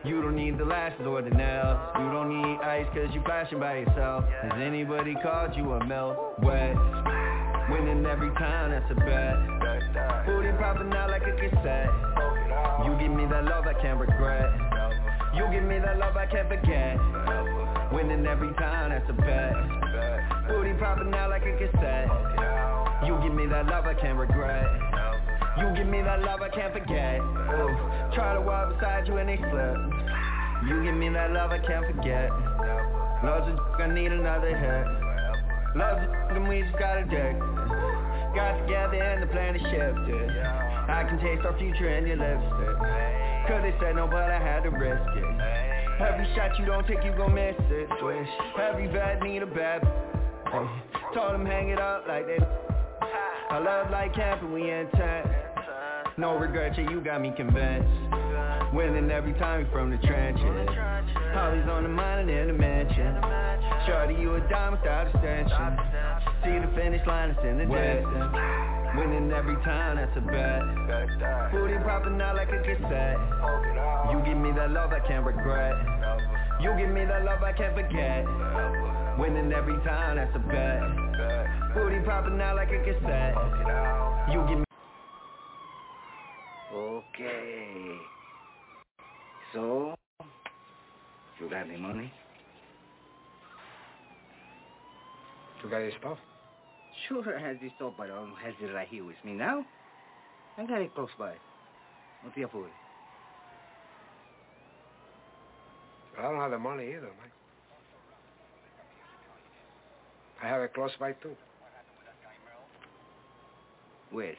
You 0.05 0.21
don't 0.21 0.37
need 0.37 0.59
the 0.59 0.67
lashes 0.67 1.07
or 1.07 1.23
the 1.23 1.31
nails. 1.31 1.81
You 1.97 2.13
don't 2.13 2.29
need 2.29 2.59
ice 2.61 2.85
cause 2.93 3.09
you 3.15 3.23
flashing 3.25 3.59
by 3.59 3.79
yourself. 3.79 4.27
Has 4.43 4.53
anybody 4.61 5.17
called 5.23 5.57
you 5.57 5.73
a 5.73 5.87
melt? 5.87 6.39
Wet. 6.43 6.77
Winning 7.71 8.05
every 8.05 8.29
time, 8.37 8.73
that's 8.73 8.85
a 8.91 8.95
bet. 8.95 10.27
Booty 10.27 10.53
popping 10.61 10.93
out 10.93 11.09
like 11.09 11.23
a 11.23 11.41
cassette. 11.41 11.89
You 12.85 12.93
give 13.01 13.17
me 13.17 13.25
that 13.33 13.45
love 13.47 13.65
I 13.65 13.73
can't 13.81 13.99
regret. 13.99 14.53
You 15.35 15.49
give 15.51 15.65
me 15.65 15.79
that 15.79 15.97
love 15.97 16.19
I 16.19 16.27
can't 16.27 16.51
forget. 16.53 17.01
Winning 17.95 18.27
every 18.27 18.53
time, 18.61 18.91
that's 18.91 19.09
a 19.09 19.15
bet. 19.15 19.57
Booty 20.49 20.75
popping 20.75 21.15
out 21.15 21.31
like 21.31 21.47
a 21.47 21.57
cassette. 21.57 22.72
You 23.07 23.19
give 23.23 23.35
me 23.35 23.47
that 23.47 23.67
love 23.67 23.87
I 23.87 23.95
can't 23.95 24.17
regret. 24.17 24.67
You 25.59 25.75
give 25.77 25.87
me 25.87 26.03
that 26.03 26.23
love 26.23 26.41
I 26.41 26.49
can't 26.49 26.73
forget. 26.73 27.19
Ooh. 27.19 27.75
Try 28.15 28.35
to 28.35 28.41
walk 28.41 28.75
beside 28.75 29.09
you 29.09 29.19
and 29.19 29.29
they 29.29 29.37
slip. 29.37 29.77
You 30.69 30.85
give 30.85 30.95
me 30.95 31.09
that 31.11 31.33
love 31.33 31.51
I 31.51 31.59
can't 31.59 31.85
forget. 31.85 32.31
Love's 33.27 33.51
a 33.51 33.83
I 33.83 33.93
need 33.93 34.13
another 34.13 34.55
hit. 34.55 34.87
Love's 35.75 36.07
a 36.07 36.35
and 36.35 36.47
we 36.47 36.63
just 36.63 36.79
got 36.79 36.99
a 36.99 37.05
dick. 37.05 37.35
Got 38.39 38.63
together 38.63 39.03
and 39.03 39.23
the 39.23 39.27
plan 39.27 39.57
is 39.57 39.63
shifted. 39.63 40.31
I 40.87 41.03
can 41.03 41.19
taste 41.19 41.45
our 41.45 41.59
future 41.59 41.91
in 41.91 42.07
your 42.07 42.17
lipstick. 42.17 42.77
Cause 43.51 43.63
they 43.67 43.75
said 43.83 43.97
no, 43.97 44.07
but 44.07 44.31
I 44.31 44.39
had 44.39 44.63
to 44.63 44.71
risk 44.71 45.03
it. 45.19 45.27
Every 46.01 46.27
shot 46.35 46.59
you 46.59 46.67
don't 46.67 46.87
take, 46.87 47.03
you 47.05 47.13
gon' 47.19 47.35
miss 47.35 47.57
it. 47.59 47.89
Swish. 48.01 48.29
Every 48.59 48.87
vet 48.87 49.23
need 49.23 49.43
a 49.43 49.47
bad. 49.47 49.83
Hey. 50.51 50.67
Told 51.15 51.35
them 51.35 51.47
hang 51.47 51.69
it 51.71 51.81
up 51.81 52.07
like 52.07 52.27
they. 52.27 52.39
I 53.53 53.59
love 53.59 53.91
like 53.91 54.15
camping, 54.15 54.51
we 54.51 54.71
intent. 54.71 55.27
No 56.17 56.39
regret, 56.39 56.73
yeah, 56.79 56.89
you 56.89 57.03
got 57.03 57.21
me 57.21 57.35
convinced. 57.37 57.87
Winning 58.73 59.11
every 59.11 59.35
time 59.35 59.69
from 59.71 59.91
the 59.91 59.99
trenches. 59.99 60.69
Holly's 61.37 61.69
on 61.69 61.83
the 61.83 61.91
mind 61.91 62.31
and 62.31 62.31
in 62.31 62.47
the 62.47 62.55
mansion. 62.55 63.13
Shorty, 63.85 64.15
you 64.15 64.37
a 64.37 64.41
dime 64.49 64.73
without 64.73 65.09
extension. 65.09 65.77
See 66.41 66.65
the 66.65 66.73
finish 66.75 67.07
line, 67.07 67.37
it's 67.37 67.45
in 67.45 67.59
the 67.59 67.67
distance. 67.69 68.33
Winning 68.97 69.31
every 69.37 69.57
time, 69.69 69.97
that's 69.97 70.17
a 70.17 70.23
bet. 70.25 71.53
Booty 71.53 71.77
popping 71.85 72.19
out 72.23 72.37
like 72.37 72.49
a 72.49 72.63
cassette. 72.65 73.21
You 74.09 74.23
give 74.25 74.41
me 74.41 74.53
that 74.57 74.71
love 74.71 74.93
I 74.93 75.01
can't 75.07 75.27
regret. 75.27 75.77
You 76.59 76.73
give 76.79 76.89
me 76.89 77.05
that 77.05 77.23
love 77.23 77.43
I 77.43 77.53
can't 77.53 77.75
forget. 77.77 78.25
Winning 79.19 79.53
every 79.53 79.77
time, 79.85 80.17
that's 80.17 80.35
a 80.35 80.39
bet. 80.39 81.75
Booty 81.75 82.01
popping 82.05 82.41
out 82.41 82.57
like 82.57 82.71
a 82.71 82.79
cassette. 82.79 83.35
You 84.33 84.45
give 84.49 84.59
me. 84.59 84.65
Okay. 86.75 87.99
So, 89.53 89.95
you 91.41 91.51
got 91.51 91.69
any 91.69 91.77
money? 91.77 92.13
You 95.63 95.71
got 95.71 95.79
your 95.79 95.93
stuff? 96.01 96.19
Sure, 97.09 97.39
I 97.39 97.41
have 97.41 97.61
this 97.61 97.71
stuff, 97.77 97.93
but 97.97 98.05
I 98.05 98.15
don't 98.15 98.35
have 98.43 98.55
it 98.61 98.73
right 98.73 98.89
here 98.89 99.05
with 99.05 99.17
me 99.25 99.33
now. 99.33 99.65
I 100.57 100.67
got 100.67 100.81
it 100.81 100.95
close 100.95 101.11
by. 101.19 101.35
No 102.25 102.31
te 102.35 102.43
apures. 102.43 102.71
But 106.15 106.25
I 106.25 106.31
don't 106.31 106.41
have 106.41 106.51
the 106.51 106.59
money 106.59 106.89
either, 106.89 107.01
man. 107.03 107.42
I 110.43 110.49
have 110.49 110.63
it 110.63 110.75
close 110.75 110.91
by 110.99 111.13
too. 111.13 111.37
Where? 114.11 114.35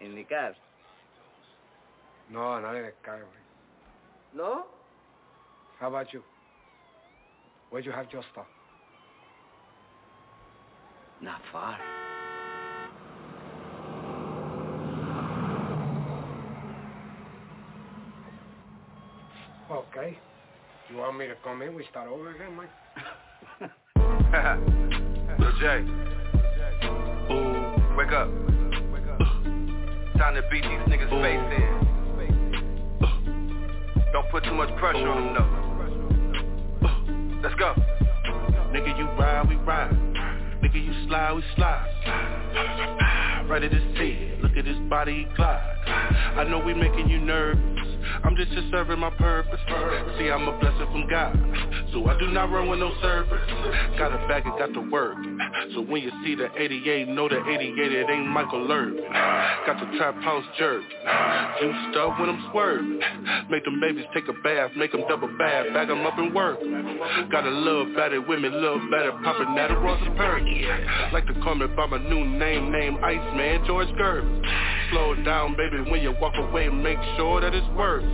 In 0.00 0.14
the 0.14 0.24
car? 0.24 0.54
No, 2.30 2.60
not 2.60 2.76
in 2.76 2.82
the 2.82 2.92
car. 3.04 3.20
No? 4.36 4.64
How 5.80 5.88
about 5.88 6.12
you? 6.12 6.22
Where'd 7.70 7.86
you 7.86 7.92
have 7.92 8.06
your 8.12 8.22
stuff? 8.32 8.46
Not 11.22 11.40
far. 11.50 11.78
Okay. 19.70 20.18
You 20.90 20.96
want 20.98 21.18
me 21.18 21.26
to 21.26 21.34
come 21.42 21.62
in? 21.62 21.74
We 21.74 21.84
start 21.90 22.08
over 22.08 22.34
again, 22.34 22.54
Mike? 22.56 22.70
Lil 25.38 25.52
J. 25.60 25.64
Ooh, 27.30 27.96
wake 27.96 28.12
up. 28.12 28.28
Time 30.18 30.34
to 30.34 30.42
beat 30.50 30.62
these 30.62 30.84
niggas' 30.88 31.10
face 31.22 31.48
in. 31.56 31.78
Don't 34.12 34.28
put 34.30 34.44
too 34.44 34.54
much 34.54 34.74
pressure 34.78 35.08
on 35.08 35.34
them, 35.34 35.34
though. 35.34 35.48
Let's 37.42 37.54
go. 37.54 37.74
Nigga, 38.72 38.98
you 38.98 39.04
ride, 39.18 39.48
we 39.48 39.56
ride. 39.56 39.92
Nigga, 40.62 40.84
you 40.84 40.92
slide, 41.06 41.32
we 41.34 41.42
slide. 41.56 41.86
Ready 43.48 43.68
to 43.68 43.80
see 43.96 44.12
it. 44.12 44.42
Look 44.42 44.56
at 44.56 44.64
this 44.64 44.78
body 44.90 45.28
glide. 45.36 45.84
I 45.86 46.44
know 46.44 46.58
we 46.58 46.74
making 46.74 47.08
you 47.08 47.18
nervous. 47.20 47.77
I'm 48.24 48.36
just 48.36 48.50
here 48.50 48.68
serving 48.70 48.98
my 48.98 49.10
purpose. 49.10 49.60
See, 50.18 50.30
I'm 50.30 50.48
a 50.48 50.58
blessing 50.58 50.86
from 50.92 51.08
God. 51.08 51.34
So 51.92 52.06
I 52.08 52.18
do 52.18 52.28
not 52.28 52.50
run 52.50 52.68
with 52.68 52.78
no 52.78 52.92
service. 53.00 53.40
Got 53.98 54.12
a 54.12 54.28
bag 54.28 54.44
and 54.46 54.58
got 54.58 54.72
to 54.74 54.90
work. 54.90 55.16
So 55.74 55.82
when 55.82 56.02
you 56.02 56.10
see 56.24 56.34
the 56.34 56.48
88, 56.56 57.08
know 57.08 57.28
the 57.28 57.40
88, 57.46 57.92
it 57.92 58.10
ain't 58.10 58.28
Michael 58.28 58.70
Irvin. 58.70 59.02
Got 59.66 59.80
the 59.80 59.98
trap 59.98 60.14
house 60.22 60.44
jerk. 60.58 60.82
Juiced 61.60 61.96
up 61.96 62.18
when 62.20 62.28
I'm 62.28 62.50
swerving. 62.50 63.00
Make 63.50 63.64
them 63.64 63.80
babies 63.80 64.04
take 64.14 64.28
a 64.28 64.32
bath, 64.42 64.70
make 64.76 64.92
them 64.92 65.02
double 65.08 65.28
bath, 65.38 65.66
bag 65.72 65.88
them 65.88 66.06
up 66.06 66.18
and 66.18 66.34
work. 66.34 66.58
Got 67.30 67.46
a 67.46 67.50
love 67.50 67.88
batted 67.96 68.26
women, 68.28 68.62
love 68.62 68.80
batted 68.90 69.14
poppin' 69.24 69.54
that 69.54 69.70
a 69.70 69.78
Ross 69.78 70.00
Perk. 70.16 70.42
Like 71.12 71.26
to 71.26 71.34
call 71.42 71.54
me 71.54 71.66
by 71.66 71.86
my 71.86 71.98
new 71.98 72.24
name, 72.24 72.70
name 72.70 72.98
Iceman, 73.02 73.64
George 73.66 73.88
Gervin. 73.88 74.77
Slow 74.90 75.14
down, 75.24 75.56
baby, 75.56 75.80
when 75.90 76.02
you 76.02 76.14
walk 76.20 76.34
away, 76.36 76.68
make 76.68 76.98
sure 77.16 77.40
that 77.40 77.54
it's 77.54 77.66
worth. 77.76 78.04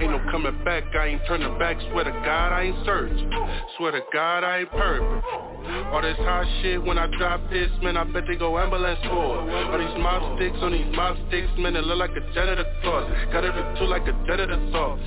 Ain't 0.00 0.10
no 0.10 0.20
coming 0.30 0.64
back, 0.64 0.84
I 0.94 1.06
ain't 1.06 1.22
turning 1.26 1.58
back, 1.58 1.76
swear 1.90 2.04
to 2.04 2.10
God 2.10 2.52
I 2.52 2.62
ain't 2.62 2.86
search. 2.86 3.18
Swear 3.76 3.92
to 3.92 4.00
God 4.12 4.44
I 4.44 4.58
ain't 4.60 4.70
perfect. 4.70 5.26
All 5.92 6.02
this 6.02 6.16
hot 6.18 6.46
shit 6.60 6.82
when 6.82 6.98
I 6.98 7.06
drop 7.18 7.40
this, 7.50 7.70
man, 7.82 7.96
I 7.96 8.04
bet 8.04 8.24
they 8.28 8.36
go 8.36 8.58
ambulance 8.58 9.00
for 9.02 9.48
it. 9.48 9.70
All 9.70 9.78
these 9.78 10.02
mob 10.02 10.38
sticks 10.38 10.56
on 10.60 10.72
these 10.72 10.94
mob 10.94 11.16
sticks, 11.28 11.48
man, 11.58 11.74
it 11.74 11.84
look 11.84 11.98
like 11.98 12.10
a 12.10 12.20
janitor 12.34 12.66
closet. 12.82 13.32
Got 13.32 13.44
every 13.44 13.78
tool 13.78 13.88
like 13.88 14.02
a 14.02 14.12
janitor 14.26 14.60
sauce. 14.72 15.00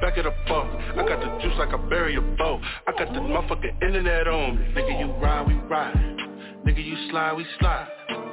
Back 0.00 0.18
it 0.18 0.26
up 0.26 0.34
off. 0.50 0.66
I 0.92 1.06
got 1.08 1.20
the 1.20 1.42
juice 1.42 1.56
like 1.58 1.72
a 1.72 1.78
berry 1.78 2.16
a 2.16 2.20
bow. 2.20 2.60
I 2.86 2.92
got 2.92 3.12
the 3.14 3.20
motherfucking 3.20 3.82
internet 3.82 4.26
on 4.28 4.58
me. 4.58 4.66
Nigga, 4.74 5.00
you 5.00 5.12
ride, 5.22 5.46
we 5.46 5.54
ride. 5.54 5.94
Nigga, 6.66 6.84
you 6.84 7.10
slide, 7.10 7.32
we 7.34 7.46
slide. 7.60 8.25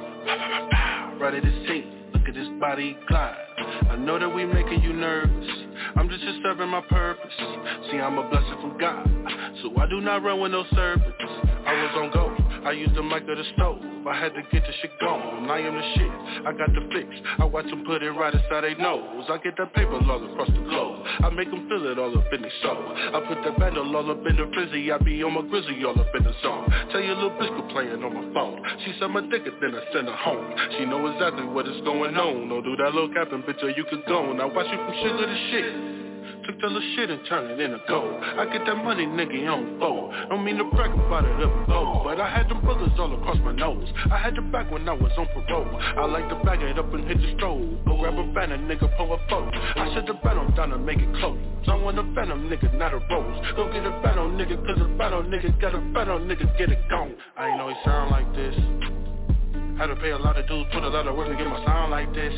Ready 1.20 1.40
to 1.40 1.66
see. 1.66 1.84
Look 2.12 2.28
at 2.28 2.34
this 2.34 2.48
body 2.58 2.96
glide. 3.08 3.36
I 3.90 3.96
know 3.96 4.18
that 4.18 4.28
we 4.28 4.46
making 4.46 4.82
you 4.82 4.92
nervous. 4.92 5.48
I'm 5.96 6.08
just 6.08 6.22
here 6.22 6.40
serving 6.42 6.68
my 6.68 6.80
purpose. 6.82 7.32
See, 7.90 7.98
I'm 7.98 8.16
a 8.18 8.28
blessing 8.28 8.56
from 8.60 8.78
God. 8.78 9.06
So 9.62 9.78
I 9.78 9.86
do 9.88 10.00
not 10.00 10.22
run 10.22 10.40
with 10.40 10.52
no 10.52 10.64
servants. 10.74 11.16
I 11.20 11.72
was 11.72 11.90
on 11.96 12.10
go. 12.12 12.43
I 12.64 12.72
used 12.72 12.94
the 12.94 13.02
mic 13.02 13.28
of 13.28 13.36
the 13.36 13.44
stove. 13.54 13.78
I 14.08 14.18
had 14.18 14.32
to 14.34 14.42
get 14.52 14.64
the 14.64 14.72
shit 14.80 14.90
gone. 15.00 15.50
I 15.50 15.60
am 15.60 15.74
the 15.76 15.84
shit. 15.96 16.46
I 16.46 16.52
got 16.52 16.72
the 16.72 16.88
fix. 16.92 17.08
I 17.38 17.44
watch 17.44 17.66
them 17.66 17.84
put 17.84 18.02
it 18.02 18.10
right 18.10 18.32
inside 18.32 18.64
their 18.64 18.76
nose. 18.78 19.26
I 19.28 19.36
get 19.38 19.56
that 19.58 19.72
paper 19.74 19.96
all 19.96 20.32
across 20.32 20.48
the 20.48 20.64
globe. 20.64 21.04
I 21.24 21.28
make 21.28 21.50
them 21.50 21.68
feel 21.68 21.84
it 21.92 21.98
all 21.98 22.16
up 22.16 22.32
in 22.32 22.40
their 22.40 22.52
soul. 22.62 22.80
I 22.88 23.20
put 23.28 23.44
that 23.44 23.58
bundle 23.58 23.96
all 23.96 24.10
up 24.10 24.24
in 24.24 24.36
the 24.36 24.48
frizzy. 24.54 24.92
I 24.92 24.98
be 24.98 25.22
on 25.22 25.34
my 25.34 25.42
grizzly 25.42 25.84
all 25.84 25.98
up 25.98 26.08
in 26.16 26.24
the 26.24 26.32
zone. 26.42 26.68
Tell 26.90 27.00
your 27.00 27.16
little 27.16 27.36
bitch 27.36 27.70
playing 27.72 28.02
on 28.02 28.12
my 28.12 28.32
phone. 28.32 28.60
She 28.84 28.94
said 28.98 29.08
my 29.08 29.20
dick 29.28 29.44
then 29.44 29.74
I 29.74 29.92
send 29.92 30.08
her 30.08 30.16
home. 30.16 30.54
She 30.78 30.84
know 30.86 31.04
exactly 31.12 31.44
what 31.44 31.68
is 31.68 31.80
going 31.84 32.16
on. 32.16 32.48
Don't 32.48 32.64
do 32.64 32.76
that 32.76 32.94
little 32.94 33.12
capping, 33.12 33.42
bitch, 33.42 33.62
or 33.62 33.70
you 33.70 33.84
could 33.84 34.04
go. 34.06 34.32
Now 34.32 34.48
watch 34.48 34.66
you 34.72 34.78
from 34.80 34.94
sugar 35.04 35.26
to 35.26 35.38
shit. 35.52 35.93
Took 36.46 36.60
the 36.60 36.66
little 36.66 36.94
shit 36.94 37.08
and 37.08 37.20
turned 37.26 37.50
it 37.52 37.60
into 37.60 37.80
gold. 37.88 38.22
I 38.22 38.44
get 38.52 38.66
that 38.66 38.76
money, 38.76 39.06
nigga, 39.06 39.48
on 39.48 39.78
fold. 39.78 40.12
Don't 40.28 40.44
mean 40.44 40.58
to 40.58 40.64
brag 40.64 40.92
about 40.92 41.24
it 41.24 41.42
up 41.42 41.68
low, 41.68 42.02
but 42.04 42.20
I 42.20 42.28
had 42.28 42.50
them 42.50 42.60
brothers 42.60 42.92
all 42.98 43.14
across 43.14 43.38
my 43.38 43.52
nose. 43.52 43.88
I 44.10 44.18
had 44.18 44.36
the 44.36 44.42
back 44.42 44.70
when 44.70 44.86
I 44.86 44.92
was 44.92 45.10
on 45.16 45.26
parole. 45.28 45.76
I 45.80 46.04
like 46.04 46.28
to 46.28 46.34
bag 46.44 46.60
it 46.60 46.78
up 46.78 46.92
and 46.92 47.08
hit 47.08 47.16
the 47.16 47.28
strobe. 47.36 47.84
Go 47.86 47.96
grab 47.96 48.18
a 48.18 48.32
banner, 48.34 48.58
nigga, 48.58 48.94
pull 48.96 49.14
a 49.14 49.18
foe. 49.28 49.48
I 49.52 49.94
set 49.94 50.06
the 50.06 50.14
battle 50.14 50.46
down 50.54 50.70
to 50.70 50.78
make 50.78 50.98
it 50.98 51.14
close. 51.16 51.38
I 51.66 51.76
want 51.76 51.98
a 51.98 52.02
venom, 52.02 52.50
nigga, 52.50 52.76
not 52.76 52.92
a 52.92 52.98
rose. 52.98 53.56
Go 53.56 53.72
get 53.72 53.86
a 53.86 53.90
battle, 54.02 54.28
nigga, 54.28 54.56
cause 54.66 54.78
a 54.80 54.98
battle, 54.98 55.22
nigga, 55.22 55.58
got 55.60 55.74
a 55.74 55.80
battle, 55.94 56.18
nigga, 56.18 56.58
get 56.58 56.68
it 56.68 56.88
gone. 56.90 57.14
I 57.38 57.48
ain't 57.48 57.58
know 57.58 57.68
he 57.68 57.74
sound 57.84 58.10
like 58.10 58.30
this. 58.34 59.13
Had 59.78 59.86
to 59.88 59.96
pay 59.96 60.10
a 60.10 60.18
lot 60.18 60.38
of 60.38 60.46
dues, 60.46 60.66
put 60.72 60.84
a 60.84 60.88
lot 60.88 61.06
of 61.08 61.16
work 61.16 61.28
to 61.28 61.36
get 61.36 61.46
my 61.46 61.64
sound 61.66 61.90
like 61.90 62.12
this. 62.14 62.32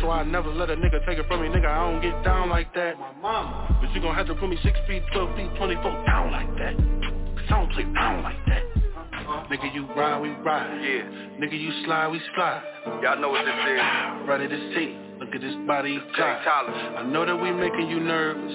So 0.00 0.10
I 0.10 0.22
never 0.22 0.52
let 0.52 0.68
a 0.68 0.76
nigga 0.76 1.04
take 1.06 1.18
it 1.18 1.26
from 1.26 1.40
me, 1.40 1.48
nigga, 1.48 1.66
I 1.66 1.90
don't 1.90 2.02
get 2.02 2.22
down 2.22 2.50
like 2.50 2.74
that. 2.74 2.98
My 2.98 3.12
mama. 3.22 3.78
But 3.80 3.90
you 3.94 4.02
gon' 4.02 4.14
have 4.14 4.26
to 4.26 4.34
put 4.34 4.50
me 4.50 4.58
6 4.62 4.78
feet, 4.86 5.02
12 5.12 5.36
feet, 5.36 5.50
24 5.56 6.04
down 6.04 6.30
like 6.30 6.52
that. 6.58 6.76
Cause 6.76 7.46
I 7.48 7.56
don't 7.56 7.72
play 7.72 7.84
down 7.84 8.22
like 8.22 8.36
that. 8.46 8.62
Uh-huh. 8.76 9.46
Nigga, 9.50 9.74
you 9.74 9.86
ride, 9.94 10.20
we 10.20 10.30
ride. 10.30 10.80
Yeah. 10.82 11.40
Nigga, 11.40 11.58
you 11.58 11.72
slide, 11.84 12.08
we 12.08 12.20
slide. 12.34 12.62
Y'all 13.02 13.18
know 13.18 13.30
what 13.30 13.44
this 13.44 13.54
is. 13.54 14.28
Ready 14.28 14.48
to 14.48 14.74
see. 14.74 14.96
Look 15.20 15.34
at 15.34 15.40
this 15.40 15.54
body 15.66 16.00
glide. 16.16 16.44
I 16.98 17.02
know 17.04 17.24
that 17.24 17.36
we 17.36 17.50
making 17.52 17.88
you 17.88 18.00
nervous. 18.00 18.52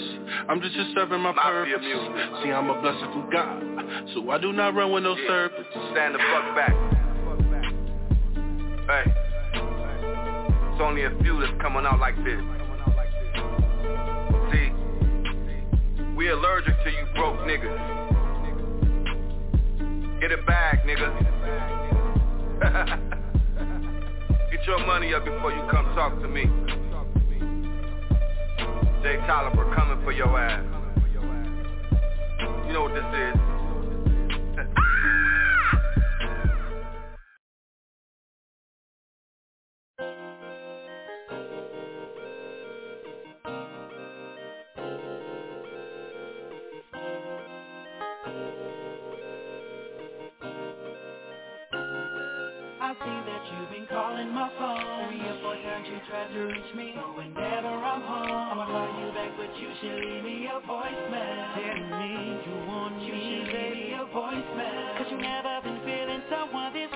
I'm 0.50 0.62
just 0.62 0.76
here 0.76 0.86
serving 0.94 1.22
my 1.22 1.32
Mafia 1.32 1.78
purpose. 1.78 1.86
music. 1.86 2.44
See, 2.44 2.52
I'm 2.52 2.70
a 2.70 2.80
blessing 2.82 3.10
from 3.12 3.30
God. 3.32 3.64
So 4.14 4.30
I 4.30 4.38
do 4.38 4.54
not 4.54 4.76
run 4.76 4.92
with 4.92 5.04
no 5.04 5.16
serpents. 5.28 5.70
Stand 5.94 6.14
the 6.14 6.20
fuck 6.20 6.56
back. 6.56 6.87
Hey. 8.88 9.04
It's 9.54 10.82
only 10.82 11.04
a 11.04 11.10
few 11.22 11.38
that's 11.42 11.52
coming 11.62 11.86
out 11.86 12.00
like 12.00 12.16
this. 12.24 12.40
See, 14.50 14.72
we 16.16 16.30
allergic 16.30 16.74
to 16.86 16.90
you 16.90 17.06
broke 17.14 17.40
niggas. 17.40 17.98
Get 20.22 20.32
a 20.32 20.38
bag, 20.44 20.80
nigga. 20.88 21.12
Get 24.52 24.66
your 24.66 24.80
money 24.88 25.14
up 25.14 25.26
before 25.26 25.52
you 25.52 25.62
come 25.70 25.94
talk 25.94 26.22
to 26.22 26.28
me. 26.30 26.46
Jay 29.04 29.18
we're 29.58 29.76
coming 29.76 30.02
for 30.06 30.14
your 30.14 30.40
ass. 30.40 30.64
You 32.66 32.74
know 32.74 32.84
what 32.84 32.94
this 32.94 33.04
is. 33.04 33.57
Times 56.38 56.50
you 56.54 56.54
tried 56.54 56.54
to 56.54 56.54
reach 56.54 56.76
me. 56.76 56.94
But 56.96 57.18
whenever 57.18 57.68
I'm 57.68 58.02
home 58.02 58.32
I'ma 58.52 58.66
call 58.66 58.90
you 59.02 59.12
back 59.14 59.32
but 59.38 59.52
you 59.60 59.70
should 59.82 60.00
leave 60.04 60.24
me 60.24 60.48
a 60.48 60.60
voicemail. 60.68 61.54
Telling 61.56 61.90
me 61.90 62.42
you 62.46 62.56
want 62.68 62.98
me. 62.98 63.06
You 63.08 63.14
should 63.14 63.54
leave 63.54 63.74
me 63.74 63.94
a 63.94 64.06
voicemail. 64.14 64.98
Cause 64.98 65.08
you 65.12 65.18
never 65.18 65.62
been 65.64 65.80
feeling 65.86 66.22
someone 66.30 66.74
this 66.74 66.92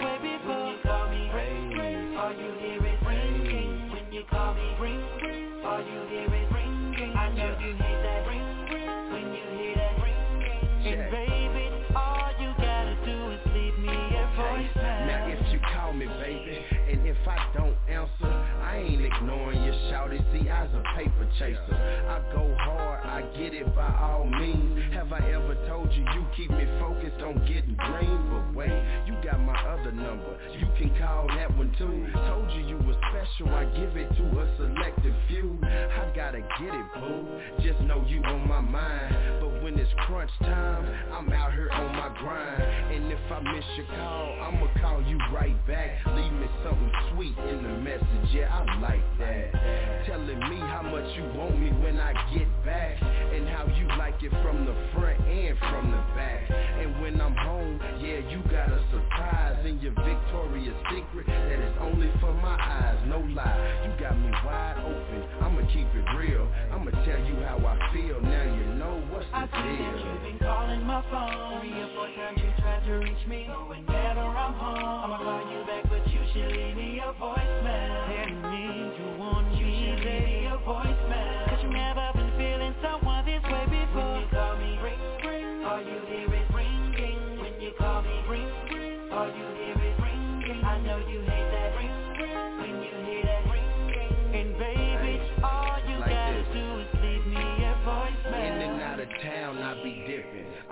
chaser. 21.41 21.75
I 22.07 22.21
go 22.31 22.55
hard, 22.59 23.01
I 23.05 23.21
get 23.37 23.53
it 23.53 23.73
by 23.75 23.89
all 23.99 24.25
means. 24.25 24.93
Have 24.93 25.11
I 25.11 25.19
ever 25.31 25.55
told 25.67 25.91
you 25.93 26.05
you 26.13 26.25
keep 26.37 26.51
me 26.51 26.65
focused 26.79 27.21
on 27.21 27.39
getting 27.47 27.75
green? 27.77 28.19
But 28.29 28.53
wait, 28.53 28.77
you 29.07 29.15
got 29.23 29.39
my 29.41 29.57
other 29.57 29.91
number. 29.91 30.37
You 30.53 30.67
can 30.77 30.95
call 30.99 31.27
that 31.35 31.49
one 31.57 31.73
too. 31.77 32.07
Told 32.27 32.51
you 32.51 32.67
you 32.67 32.77
were 32.85 32.99
special, 33.21 33.53
I 33.53 33.65
give 33.65 33.95
it 33.97 34.09
to 34.17 34.23
a 34.39 34.57
selective 34.57 35.15
few. 35.27 35.57
I 35.63 36.11
gotta 36.15 36.39
get 36.39 36.73
it, 36.73 36.85
boo. 36.95 37.25
Just 37.61 37.79
know 37.81 38.03
you 38.07 38.21
on 38.23 38.47
my 38.47 38.61
mind. 38.61 39.15
But 39.39 39.63
when 39.63 39.77
it's 39.77 39.91
crunch 40.07 40.31
time, 40.41 40.85
I'm 41.11 41.31
out 41.31 41.53
here 41.53 41.69
on 41.71 41.95
my 41.95 42.09
grind. 42.19 42.61
And 42.61 43.11
if 43.11 43.19
I 43.31 43.39
miss 43.39 43.65
your 43.77 43.85
call, 43.97 44.39
I'ma 44.41 44.67
call 44.81 45.01
you 45.03 45.17
right 45.33 45.55
back. 45.67 46.05
Leave 46.15 46.33
me 46.33 46.47
something 46.63 46.91
sweet 47.13 47.37
in 47.49 47.63
the 47.63 47.69
message, 47.79 48.29
yeah, 48.33 48.49
I 48.49 48.79
like 48.79 49.19
that. 49.19 50.05
Telling 50.07 50.39
me 50.49 50.57
how 50.57 50.81
much 50.83 51.15
you 51.15 51.23
want 51.37 51.59
me 51.59 51.69
when 51.83 51.97
I 51.99 52.13
get 52.33 52.47
back. 52.65 53.01
And 53.01 53.47
how 53.47 53.65
you 53.77 53.87
like 53.97 54.21
it 54.23 54.31
from 54.43 54.65
the 54.65 54.75
front 54.93 55.19
and 55.21 55.57
from 55.59 55.91
the 55.91 56.01
back. 56.15 56.49
And 56.49 57.01
when 57.01 57.21
I'm 57.21 57.35
home, 57.35 57.79
yeah, 57.99 58.19
you 58.29 58.41
got 58.49 58.69
a 58.69 58.83
surprise 58.91 59.65
in 59.65 59.79
your 59.79 59.93
Victoria's 59.93 60.75
Secret 60.89 61.27
that 61.27 61.59
is 61.59 61.75
only 61.79 62.11
for 62.19 62.33
my 62.33 62.57
eyes, 62.59 62.97
no 63.11 63.19
lie. 63.35 63.59
You 63.83 63.91
got 63.99 64.15
me 64.17 64.31
wide 64.45 64.79
open, 64.79 65.19
I'ma 65.43 65.61
keep 65.73 65.87
it 65.91 66.05
real. 66.17 66.47
I'ma 66.71 66.91
tell 67.03 67.19
you 67.27 67.35
how 67.43 67.59
I 67.59 67.75
feel, 67.91 68.21
now 68.21 68.43
you 68.55 68.65
know 68.79 69.03
what's 69.11 69.27
the 69.27 69.35
I 69.35 69.45
deal. 69.51 69.51
that 69.51 69.99
you've 69.99 70.23
been 70.23 70.39
calling 70.39 70.83
my 70.87 71.03
phone 71.11 71.59
Three 71.59 71.75
or 71.75 71.89
four 71.93 72.07
times 72.15 72.39
you 72.39 72.51
tried 72.63 72.85
to 72.87 72.93
reach 73.03 73.27
me 73.27 73.45
But 73.51 73.67
whenever 73.67 74.21
I'm 74.23 74.53
home 74.55 75.11
I'ma 75.11 75.17
call 75.19 75.43
you 75.43 75.43
back 75.43 75.43
but 75.43 75.51
you 75.51 75.60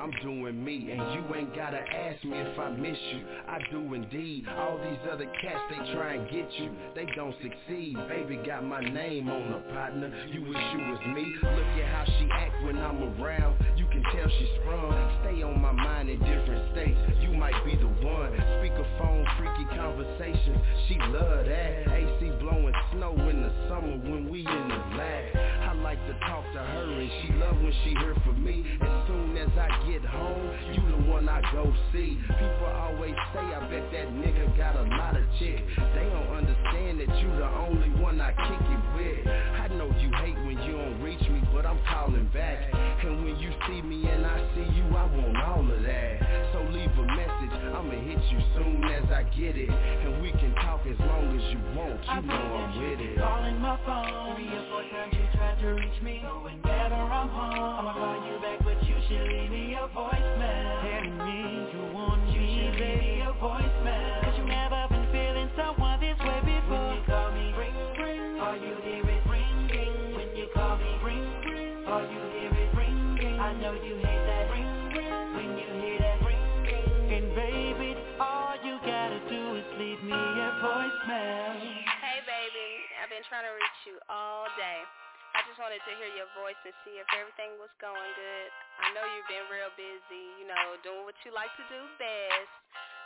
I'm 0.09 0.23
doing 0.23 0.63
me, 0.63 0.91
and 0.91 1.13
you 1.13 1.35
ain't 1.35 1.55
gotta 1.55 1.77
ask 1.77 2.23
me 2.23 2.33
if 2.33 2.57
I 2.57 2.69
miss 2.71 2.97
you. 3.13 3.25
I 3.47 3.59
do 3.71 3.93
indeed. 3.93 4.45
All 4.57 4.77
these 4.77 4.99
other 5.11 5.25
cats, 5.41 5.59
they 5.69 5.93
try 5.93 6.15
and 6.15 6.29
get 6.31 6.51
you. 6.53 6.71
They 6.95 7.05
don't 7.15 7.35
succeed. 7.41 7.95
Baby 8.07 8.39
got 8.45 8.63
my 8.63 8.81
name 8.81 9.29
on 9.29 9.41
her 9.51 9.63
partner. 9.71 10.11
You 10.31 10.41
wish 10.41 10.57
you 10.73 10.79
was 10.79 10.99
me. 11.13 11.35
Look 11.43 11.83
at 11.83 11.89
how 11.93 12.05
she 12.05 12.27
act 12.31 12.63
when 12.63 12.77
I'm 12.77 13.21
around. 13.21 13.63
You 13.77 13.85
can 13.91 14.03
tell 14.03 14.29
she's 14.39 14.49
sprung. 14.61 14.93
Stay 15.21 15.41
on 15.41 15.61
my 15.61 15.71
mind 15.71 16.09
in 16.09 16.19
different 16.19 16.71
states. 16.71 16.97
You 17.21 17.33
might 17.33 17.57
be 17.65 17.75
the 17.75 17.89
one. 18.05 18.31
Speakerphone, 18.61 19.25
freaky 19.37 19.65
conversations. 19.75 20.57
She 20.87 20.97
love 21.09 21.45
that. 21.45 21.87
AC 21.89 22.31
blowing 22.39 22.73
snow 22.93 23.13
in 23.29 23.41
the 23.41 23.51
summer 23.67 23.97
when 24.09 24.29
we 24.29 24.39
in 24.45 24.67
the 24.69 24.81
lab. 24.97 25.49
I 25.69 25.73
like 25.81 25.99
to 26.07 26.13
talk 26.27 26.45
to 26.53 26.59
her 26.59 26.99
and 26.99 27.11
she 27.21 27.33
love 27.33 27.57
when 27.61 27.73
she 27.83 27.91
hear 27.97 28.15
from 28.25 28.43
me. 28.43 28.65
As 28.81 29.07
soon 29.07 29.37
as 29.37 29.49
I 29.57 29.67
get 29.89 30.05
home, 30.05 30.49
you 30.73 30.81
the 30.89 31.09
one 31.09 31.27
I 31.27 31.41
go 31.51 31.73
see. 31.91 32.17
People 32.27 32.71
always 32.73 33.15
say 33.33 33.41
I 33.41 33.59
bet 33.69 33.91
that 33.91 34.07
nigga 34.13 34.55
got 34.57 34.75
a 34.75 34.83
lot 34.97 35.17
of 35.17 35.23
chicks. 35.39 35.61
They 35.95 36.05
don't 36.05 36.29
understand 36.29 36.99
that 37.01 37.11
you 37.21 37.29
the 37.37 37.49
only 37.57 37.89
one 38.01 38.21
I 38.21 38.31
kick 38.31 38.61
it 38.61 38.83
with. 38.95 39.27
I 39.27 39.67
know 39.73 39.89
you 39.99 40.11
hate 40.21 40.37
when 40.45 40.57
you 40.63 40.77
don't 40.77 41.01
reach 41.01 41.21
me, 41.29 41.41
but 41.53 41.65
I'm 41.65 41.79
calling 41.89 42.29
back. 42.33 42.69
And 42.73 43.23
when 43.23 43.37
you 43.37 43.51
see 43.67 43.81
me 43.81 43.88
and 43.91 44.25
I 44.25 44.37
see 44.53 44.67
you, 44.77 44.85
I 44.95 45.05
want 45.09 45.37
all 45.37 45.65
of 45.65 45.81
that. 45.83 46.13
So 46.53 46.61
leave 46.69 46.91
a 46.93 47.05
message, 47.17 47.53
I'ma 47.73 47.97
hit 48.05 48.21
you 48.29 48.39
soon 48.55 48.83
as 48.85 49.09
I 49.11 49.23
get 49.35 49.57
it. 49.57 49.69
And 49.69 50.21
we 50.21 50.31
can 50.31 50.53
talk 50.61 50.81
as 50.85 50.97
long 50.99 51.33
as 51.33 51.43
you 51.51 51.59
want, 51.73 51.97
you 52.05 52.21
know 52.27 52.35
I'm 52.35 52.77
with 52.77 52.99
it. 53.01 53.17
Calling 53.17 53.59
my 53.59 53.77
phone 53.85 54.35
Three 54.35 54.49
or 54.53 54.65
four 54.69 54.83
times 54.93 55.13
you 55.13 55.25
tried 55.33 55.59
to 55.61 55.67
reach 55.73 56.01
me 56.03 56.21
But 56.23 56.43
whenever 56.43 56.95
I'm 56.95 57.29
home 57.29 57.79
I'ma 57.79 57.93
call 57.93 58.17
you 58.27 58.39
back 58.41 58.59
but 58.63 58.77
you 58.87 58.95
should 59.07 59.27
leave 59.27 59.49
me 59.49 59.73
a 59.75 59.87
voicemail 59.89 60.81
Telling 60.81 61.17
me 61.17 61.73
you 61.73 61.93
want 61.93 62.25
me 62.25 62.33
You 62.33 62.41
should 62.45 62.79
leave 62.79 63.01
me 63.01 63.21
a 63.21 63.33
voicemail 63.41 63.78
been 83.19 83.27
trying 83.27 83.43
to 83.43 83.51
reach 83.51 83.79
you 83.83 83.99
all 84.07 84.47
day. 84.55 84.79
I 85.35 85.43
just 85.43 85.59
wanted 85.59 85.83
to 85.83 85.91
hear 85.99 86.07
your 86.15 86.31
voice 86.39 86.55
and 86.63 86.71
see 86.87 87.03
if 87.03 87.07
everything 87.19 87.51
was 87.59 87.67
going 87.83 87.99
good. 88.15 88.47
I 88.79 88.95
know 88.95 89.03
you've 89.11 89.27
been 89.27 89.43
real 89.51 89.67
busy, 89.75 90.25
you 90.39 90.47
know, 90.47 90.79
doing 90.87 91.03
what 91.03 91.19
you 91.27 91.35
like 91.35 91.51
to 91.59 91.65
do 91.67 91.83
best. 91.99 92.47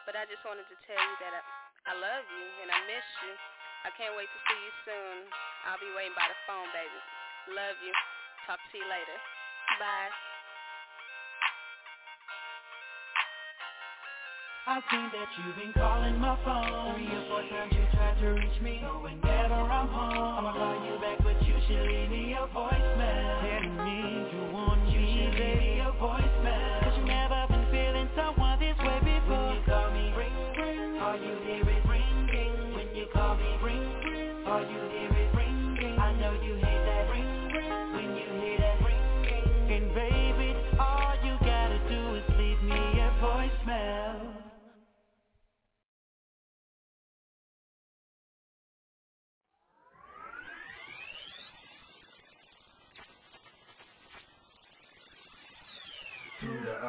But 0.06 0.14
I 0.14 0.30
just 0.30 0.45
wanted 0.45 0.69
to 0.69 0.77
tell 0.85 1.02
you 1.02 1.15
that 1.18 1.34
I, 1.34 1.41
I 1.90 1.94
love 1.98 2.26
you 2.30 2.45
and 2.61 2.69
I 2.69 2.77
miss 2.85 3.07
you. 3.26 3.34
I 3.81 3.90
can't 3.98 4.14
wait 4.14 4.30
to 4.30 4.40
see 4.45 4.60
you 4.61 4.73
soon. 4.85 5.18
I'll 5.65 5.81
be 5.81 5.90
waiting 5.98 6.14
by 6.14 6.30
the 6.30 6.38
phone, 6.45 6.69
baby. 6.77 6.99
Love 7.57 7.81
you. 7.81 7.94
Talk 8.45 8.61
to 8.61 8.76
you 8.77 8.85
later. 8.85 9.18
Bye. 9.81 10.32
I 14.65 14.80
seen 14.90 15.11
that 15.11 15.27
you've 15.38 15.56
been 15.57 15.73
calling 15.73 16.18
my 16.19 16.40
phone. 16.45 16.95
Three 16.95 17.11
or 17.11 17.26
four 17.27 17.41
times 17.52 17.73
you 17.76 17.84
tried 17.94 18.18
to 18.22 18.27
reach 18.30 18.61
me. 18.61 18.80
But 18.81 19.03
whenever 19.03 19.56
I'm 19.56 19.88
home. 19.90 20.38
I'ma 20.40 20.53
call 20.53 20.85
you 20.88 20.99
back 21.02 21.19
but 21.19 21.35
you 21.45 21.56
should 21.68 21.84
leave 21.84 22.10
me 22.10 22.34
a 22.34 22.48
voicemail. 22.48 23.41
Telling 23.44 23.77
me 23.84 24.31
you 24.31 24.53
want 24.56 24.84
me 24.88 24.94
You 24.94 25.02
should 25.03 25.35
leave 25.35 25.60
me 25.60 25.80
a 25.81 25.91
voicemail 25.99 26.32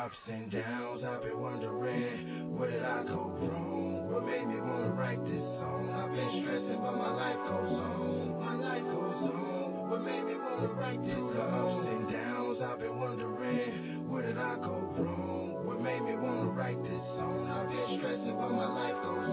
ups 0.04 0.16
and 0.28 0.52
downs, 0.52 1.00
I've 1.02 1.22
been 1.22 1.40
wondering, 1.40 2.58
where 2.58 2.70
did 2.70 2.84
I 2.84 3.04
go 3.04 3.24
wrong? 3.40 4.12
What 4.12 4.26
made 4.26 4.44
me 4.44 4.60
wanna 4.60 4.92
write 4.92 5.24
this 5.24 5.40
song? 5.56 5.88
I've 5.96 6.12
been 6.12 6.44
stressing, 6.44 6.76
but 6.76 6.92
my 6.92 7.08
life 7.08 7.40
goes 7.48 7.72
on. 7.72 8.36
My 8.36 8.52
life 8.52 8.84
goes 8.84 9.32
on. 9.32 9.88
What 9.88 10.04
made 10.04 10.24
me 10.28 10.36
wanna 10.36 10.68
write 10.76 11.00
this 11.08 11.16
Through 11.16 11.32
the 11.32 11.40
ups 11.40 11.88
and 11.88 12.04
downs, 12.12 12.58
I've 12.60 12.80
been 12.84 13.00
wondering, 13.00 14.04
where 14.04 14.28
did 14.28 14.36
I 14.36 14.56
go 14.60 14.76
wrong? 14.92 15.64
What 15.64 15.80
made 15.80 16.04
me 16.04 16.20
wanna 16.20 16.52
write 16.52 16.76
this 16.84 17.04
song? 17.16 17.48
I've 17.48 17.72
been 17.72 17.96
stressing, 17.96 18.36
but 18.36 18.52
my 18.52 18.68
life 18.68 19.00
goes 19.00 19.23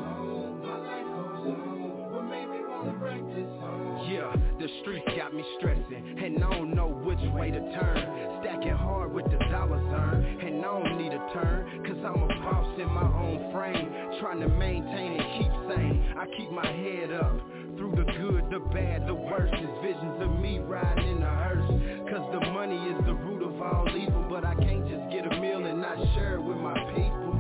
the 4.62 4.70
streets 4.82 5.10
got 5.18 5.34
me 5.34 5.44
stressing, 5.58 6.22
and 6.24 6.44
I 6.44 6.50
don't 6.52 6.76
know 6.76 6.86
which 6.86 7.20
way 7.34 7.50
to 7.50 7.58
turn. 7.58 8.42
Stacking 8.44 8.78
hard 8.78 9.12
with 9.12 9.26
the 9.26 9.40
dollars 9.50 9.82
earned, 9.90 10.40
and 10.40 10.60
I 10.60 10.70
don't 10.70 10.98
need 11.02 11.12
a 11.14 11.24
turn, 11.34 11.82
cause 11.82 11.98
I'm 12.06 12.22
a 12.22 12.28
boss 12.46 12.80
in 12.80 12.86
my 12.94 13.10
own 13.10 13.52
frame. 13.52 13.90
Trying 14.22 14.40
to 14.42 14.50
maintain 14.50 15.18
and 15.18 15.26
keep 15.42 15.52
sane. 15.66 16.14
I 16.16 16.26
keep 16.38 16.52
my 16.52 16.68
head 16.68 17.12
up. 17.12 17.42
Through 17.76 17.96
the 17.98 18.06
good, 18.06 18.54
the 18.54 18.60
bad, 18.70 19.08
the 19.08 19.16
worst 19.16 19.54
is 19.56 19.70
visions 19.82 20.22
of 20.22 20.30
me 20.40 20.60
riding 20.60 21.10
in 21.10 21.24
a 21.24 21.34
hearse. 21.42 21.66
Cause 22.14 22.30
the 22.32 22.46
money 22.52 22.78
is 22.78 23.02
the 23.08 23.16
root 23.16 23.42
of 23.42 23.60
all 23.60 23.90
evil, 23.90 24.28
but 24.30 24.46
I 24.46 24.54
can't 24.54 24.88
just 24.88 25.10
get 25.10 25.26
a 25.26 25.42
meal 25.42 25.66
and 25.66 25.82
not 25.82 25.98
share 26.14 26.36
it 26.36 26.44
with 26.44 26.58
my 26.58 26.78
people. 26.94 27.34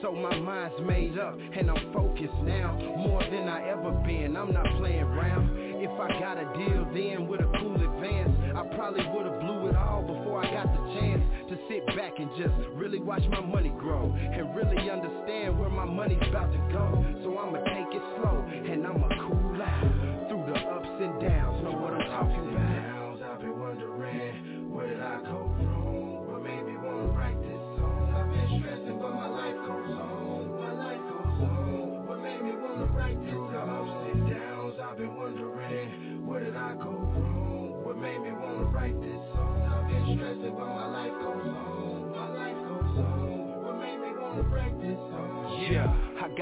So 0.00 0.10
my 0.10 0.36
mind's 0.38 0.80
made 0.80 1.18
up 1.18 1.38
and 1.38 1.70
I'm 1.70 1.92
focused 1.92 2.42
now 2.42 2.76
More 2.96 3.22
than 3.22 3.48
I 3.48 3.68
ever 3.68 3.92
been, 4.04 4.36
I'm 4.36 4.52
not 4.52 4.66
playing 4.78 5.04
around 5.04 5.61
If 5.82 5.90
I 5.98 6.08
got 6.20 6.38
a 6.38 6.46
deal 6.54 6.86
then 6.94 7.28
with 7.28 7.42
a 7.42 7.50
cool 7.58 7.74
advance 7.74 8.30
I 8.54 8.62
probably 8.76 9.02
would've 9.10 9.40
blew 9.42 9.68
it 9.68 9.76
all 9.76 10.02
before 10.06 10.44
I 10.44 10.48
got 10.54 10.70
the 10.70 10.82
chance 11.00 11.24
To 11.50 11.56
sit 11.68 11.86
back 11.98 12.14
and 12.18 12.30
just 12.38 12.54
really 12.78 13.00
watch 13.00 13.24
my 13.30 13.40
money 13.42 13.70
grow 13.80 14.06
And 14.14 14.54
really 14.56 14.90
understand 14.90 15.58
where 15.58 15.70
my 15.70 15.86
money's 15.86 16.22
about 16.28 16.52
to 16.52 16.62
go. 16.72 16.86
So 17.24 17.36
I'ma 17.38 17.58
take 17.74 17.90
it 17.98 18.04
slow 18.16 18.38
and 18.46 18.86
I'ma 18.86 19.08
cool 19.26 19.62
out 19.62 20.28
Through 20.30 20.46
the 20.54 20.58
ups 20.60 20.94
and 21.02 21.14
downs, 21.20 21.64
know 21.64 21.72
what 21.76 21.94
I'm 21.94 22.06
talking 22.08 22.48
about. 22.54 23.22
I've 23.22 23.40
been 23.40 23.58
wondering, 23.60 24.72
where 24.74 24.88
did 24.88 25.02
I 25.02 25.22
go 25.22 25.51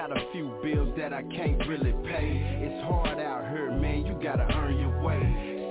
got 0.01 0.17
a 0.17 0.33
few 0.33 0.51
bills 0.63 0.89
that 0.97 1.13
I 1.13 1.23
can't 1.25 1.59
really 1.69 1.93
pay. 2.09 2.33
It's 2.63 2.83
hard 2.89 3.19
out 3.19 3.51
here, 3.53 3.71
man, 3.71 4.07
you 4.07 4.19
gotta 4.23 4.47
earn 4.51 4.79
your 4.79 5.03
way. 5.03 5.21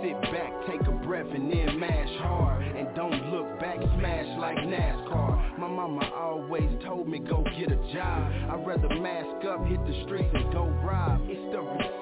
Sit 0.03 0.21
back, 0.31 0.53
take 0.67 0.87
a 0.87 0.91
breath, 1.03 1.25
and 1.33 1.51
then 1.51 1.79
mash 1.79 2.15
hard. 2.19 2.63
And 2.63 2.95
don't 2.95 3.31
look 3.33 3.59
back, 3.59 3.77
smash 3.97 4.39
like 4.39 4.57
NASCAR. 4.57 5.57
My 5.57 5.67
mama 5.67 6.11
always 6.15 6.69
told 6.85 7.07
me 7.07 7.17
go 7.17 7.43
get 7.57 7.71
a 7.71 7.91
job. 7.91 8.31
I'd 8.51 8.67
rather 8.67 8.89
mask 9.01 9.47
up, 9.47 9.65
hit 9.65 9.83
the 9.87 10.03
streets, 10.05 10.29
and 10.31 10.53
go 10.53 10.67
rob. 10.83 11.21
It's 11.23 11.51
the. 11.51 11.98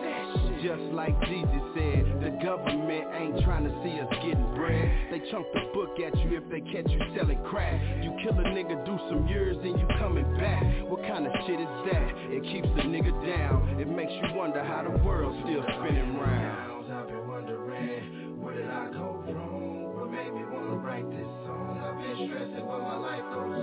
Just 0.63 0.81
like 0.93 1.13
Jesus 1.29 1.63
said, 1.77 2.01
the 2.17 2.31
government 2.43 3.05
ain't 3.13 3.43
trying 3.45 3.63
to 3.63 3.73
see 3.85 3.93
us 4.01 4.09
getting 4.25 4.55
bread. 4.55 4.89
They 5.11 5.19
chunk 5.29 5.45
the 5.53 5.69
book 5.73 5.99
at 6.01 6.17
you 6.17 6.37
if 6.37 6.49
they 6.49 6.61
catch 6.73 6.89
you 6.89 6.99
selling 7.15 7.41
crack. 7.45 7.79
You 8.01 8.09
kill 8.23 8.33
a 8.33 8.43
nigga, 8.49 8.83
do 8.85 8.97
some 9.09 9.27
years, 9.27 9.55
then 9.61 9.77
you 9.77 9.87
coming 9.99 10.25
back. 10.37 10.63
What 10.89 11.01
kind 11.05 11.27
of 11.27 11.33
shit 11.45 11.59
is 11.59 11.73
that? 11.93 12.09
It 12.33 12.41
keeps 12.49 12.67
the 12.75 12.89
nigga 12.89 13.13
down. 13.21 13.79
It 13.79 13.87
makes 13.87 14.11
you 14.11 14.35
wonder 14.35 14.63
how 14.63 14.81
the 14.83 14.97
world's 15.05 15.37
still 15.45 15.61
spinning 15.61 16.17
round. 16.17 16.91
I've 16.91 17.07
been 17.07 17.27
wondering, 17.27 18.41
where 18.41 18.55
did 18.55 18.69
I 18.69 18.89
go 18.91 19.21
wrong? 19.29 19.93
What 19.93 20.09
made 20.09 20.33
me 20.33 20.41
wanna 20.49 20.81
write 20.81 21.05
this 21.11 21.29
song? 21.45 21.77
I've 21.83 22.01
been 22.01 22.29
stressing, 22.29 22.65
but 22.65 22.79
my 22.81 22.97
life 22.97 23.23
goes 23.35 23.56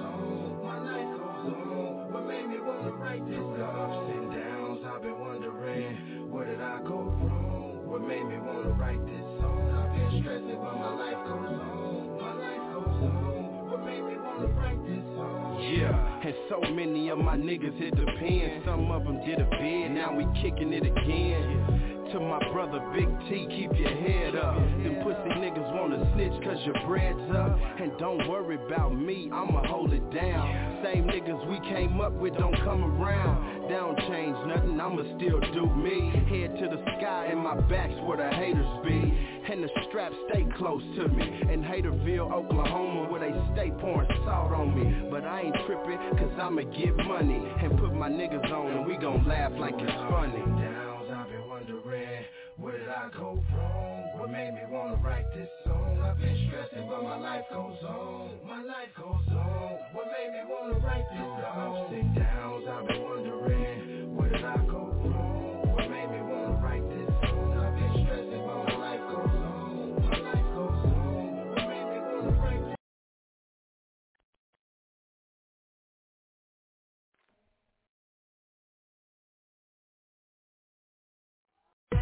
made 8.14 8.28
me 8.28 8.38
wanna 8.38 8.70
write 8.78 9.04
this 9.06 9.26
song? 9.40 9.70
I've 9.74 9.90
been 9.92 10.22
stressing, 10.22 10.58
but 10.62 10.74
my 10.76 10.94
life 10.94 11.18
goes 11.26 11.50
on. 11.50 12.20
My 12.20 12.32
life 12.34 12.64
goes 12.72 12.86
on. 12.86 13.24
Yeah, 15.62 16.20
and 16.22 16.34
so 16.48 16.60
many 16.72 17.08
of 17.08 17.18
my 17.18 17.36
niggas 17.36 17.76
hit 17.78 17.96
the 17.96 18.06
pen. 18.18 18.62
Some 18.64 18.90
of 18.90 19.04
them 19.04 19.18
did 19.24 19.40
a 19.40 19.44
bid, 19.50 19.90
now 19.92 20.14
we 20.16 20.26
kicking 20.42 20.72
it 20.72 20.84
again. 20.86 21.84
To 22.14 22.20
my 22.20 22.38
brother 22.52 22.78
Big 22.94 23.08
T, 23.28 23.44
keep 23.50 23.76
your 23.76 23.90
head 23.90 24.36
up. 24.36 24.54
Them 24.54 25.02
pussy 25.02 25.34
niggas 25.34 25.74
wanna 25.74 25.98
snitch 26.14 26.44
cause 26.44 26.58
your 26.64 26.76
bread's 26.86 27.18
up. 27.34 27.58
And 27.80 27.90
don't 27.98 28.28
worry 28.28 28.54
about 28.54 28.94
me, 28.94 29.28
I'ma 29.32 29.66
hold 29.66 29.92
it 29.92 30.14
down. 30.14 30.78
Same 30.84 31.08
niggas 31.08 31.50
we 31.50 31.58
came 31.68 32.00
up 32.00 32.12
with 32.12 32.34
don't 32.34 32.54
come 32.62 33.02
around. 33.02 33.68
Don't 33.68 33.98
change 34.06 34.36
nothing, 34.46 34.80
I'ma 34.80 35.02
still 35.18 35.40
do 35.40 35.66
me. 35.74 36.12
Head 36.30 36.56
to 36.60 36.68
the 36.76 36.80
sky 36.98 37.30
and 37.32 37.40
my 37.40 37.60
back's 37.62 38.00
where 38.06 38.18
the 38.18 38.30
haters 38.30 38.78
be. 38.84 38.94
And 39.50 39.64
the 39.64 39.70
straps 39.88 40.14
stay 40.30 40.46
close 40.56 40.84
to 40.94 41.08
me. 41.08 41.26
In 41.50 41.64
Haterville, 41.64 42.32
Oklahoma, 42.32 43.10
where 43.10 43.26
they 43.26 43.34
stay 43.54 43.72
pouring 43.80 44.08
salt 44.24 44.52
on 44.52 44.70
me. 44.70 45.10
But 45.10 45.24
I 45.24 45.40
ain't 45.40 45.56
tripping, 45.66 45.98
cause 46.16 46.30
I'ma 46.40 46.62
get 46.78 46.94
money. 46.96 47.42
And 47.60 47.76
put 47.76 47.92
my 47.92 48.08
niggas 48.08 48.52
on 48.52 48.70
and 48.70 48.86
we 48.86 48.98
gon' 48.98 49.26
laugh 49.26 49.50
like 49.58 49.74
it's 49.78 50.10
funny. 50.10 50.73
Where 52.64 52.78
did 52.78 52.88
I 52.88 53.10
go 53.14 53.44
wrong? 53.52 54.08
What 54.16 54.30
made 54.30 54.54
me 54.54 54.62
wanna 54.70 54.96
write 55.04 55.28
this 55.36 55.50
song? 55.66 56.00
I've 56.00 56.16
been 56.16 56.48
stressing, 56.48 56.88
but 56.88 57.02
my 57.02 57.18
life 57.18 57.44
goes 57.52 57.76
on. 57.84 58.30
My 58.48 58.62
life 58.64 58.88
goes 58.96 59.28
on. 59.36 59.76
What 59.92 60.06
made 60.08 60.32
me 60.32 60.40
wanna 60.48 60.78
write 60.78 61.04
this 61.12 61.20
song? 61.20 61.44
The 61.44 61.46
ups 61.46 61.92
and 61.92 62.14
downs, 62.16 62.64
I've 62.66 62.88
been 62.88 63.02
wondering, 63.04 63.53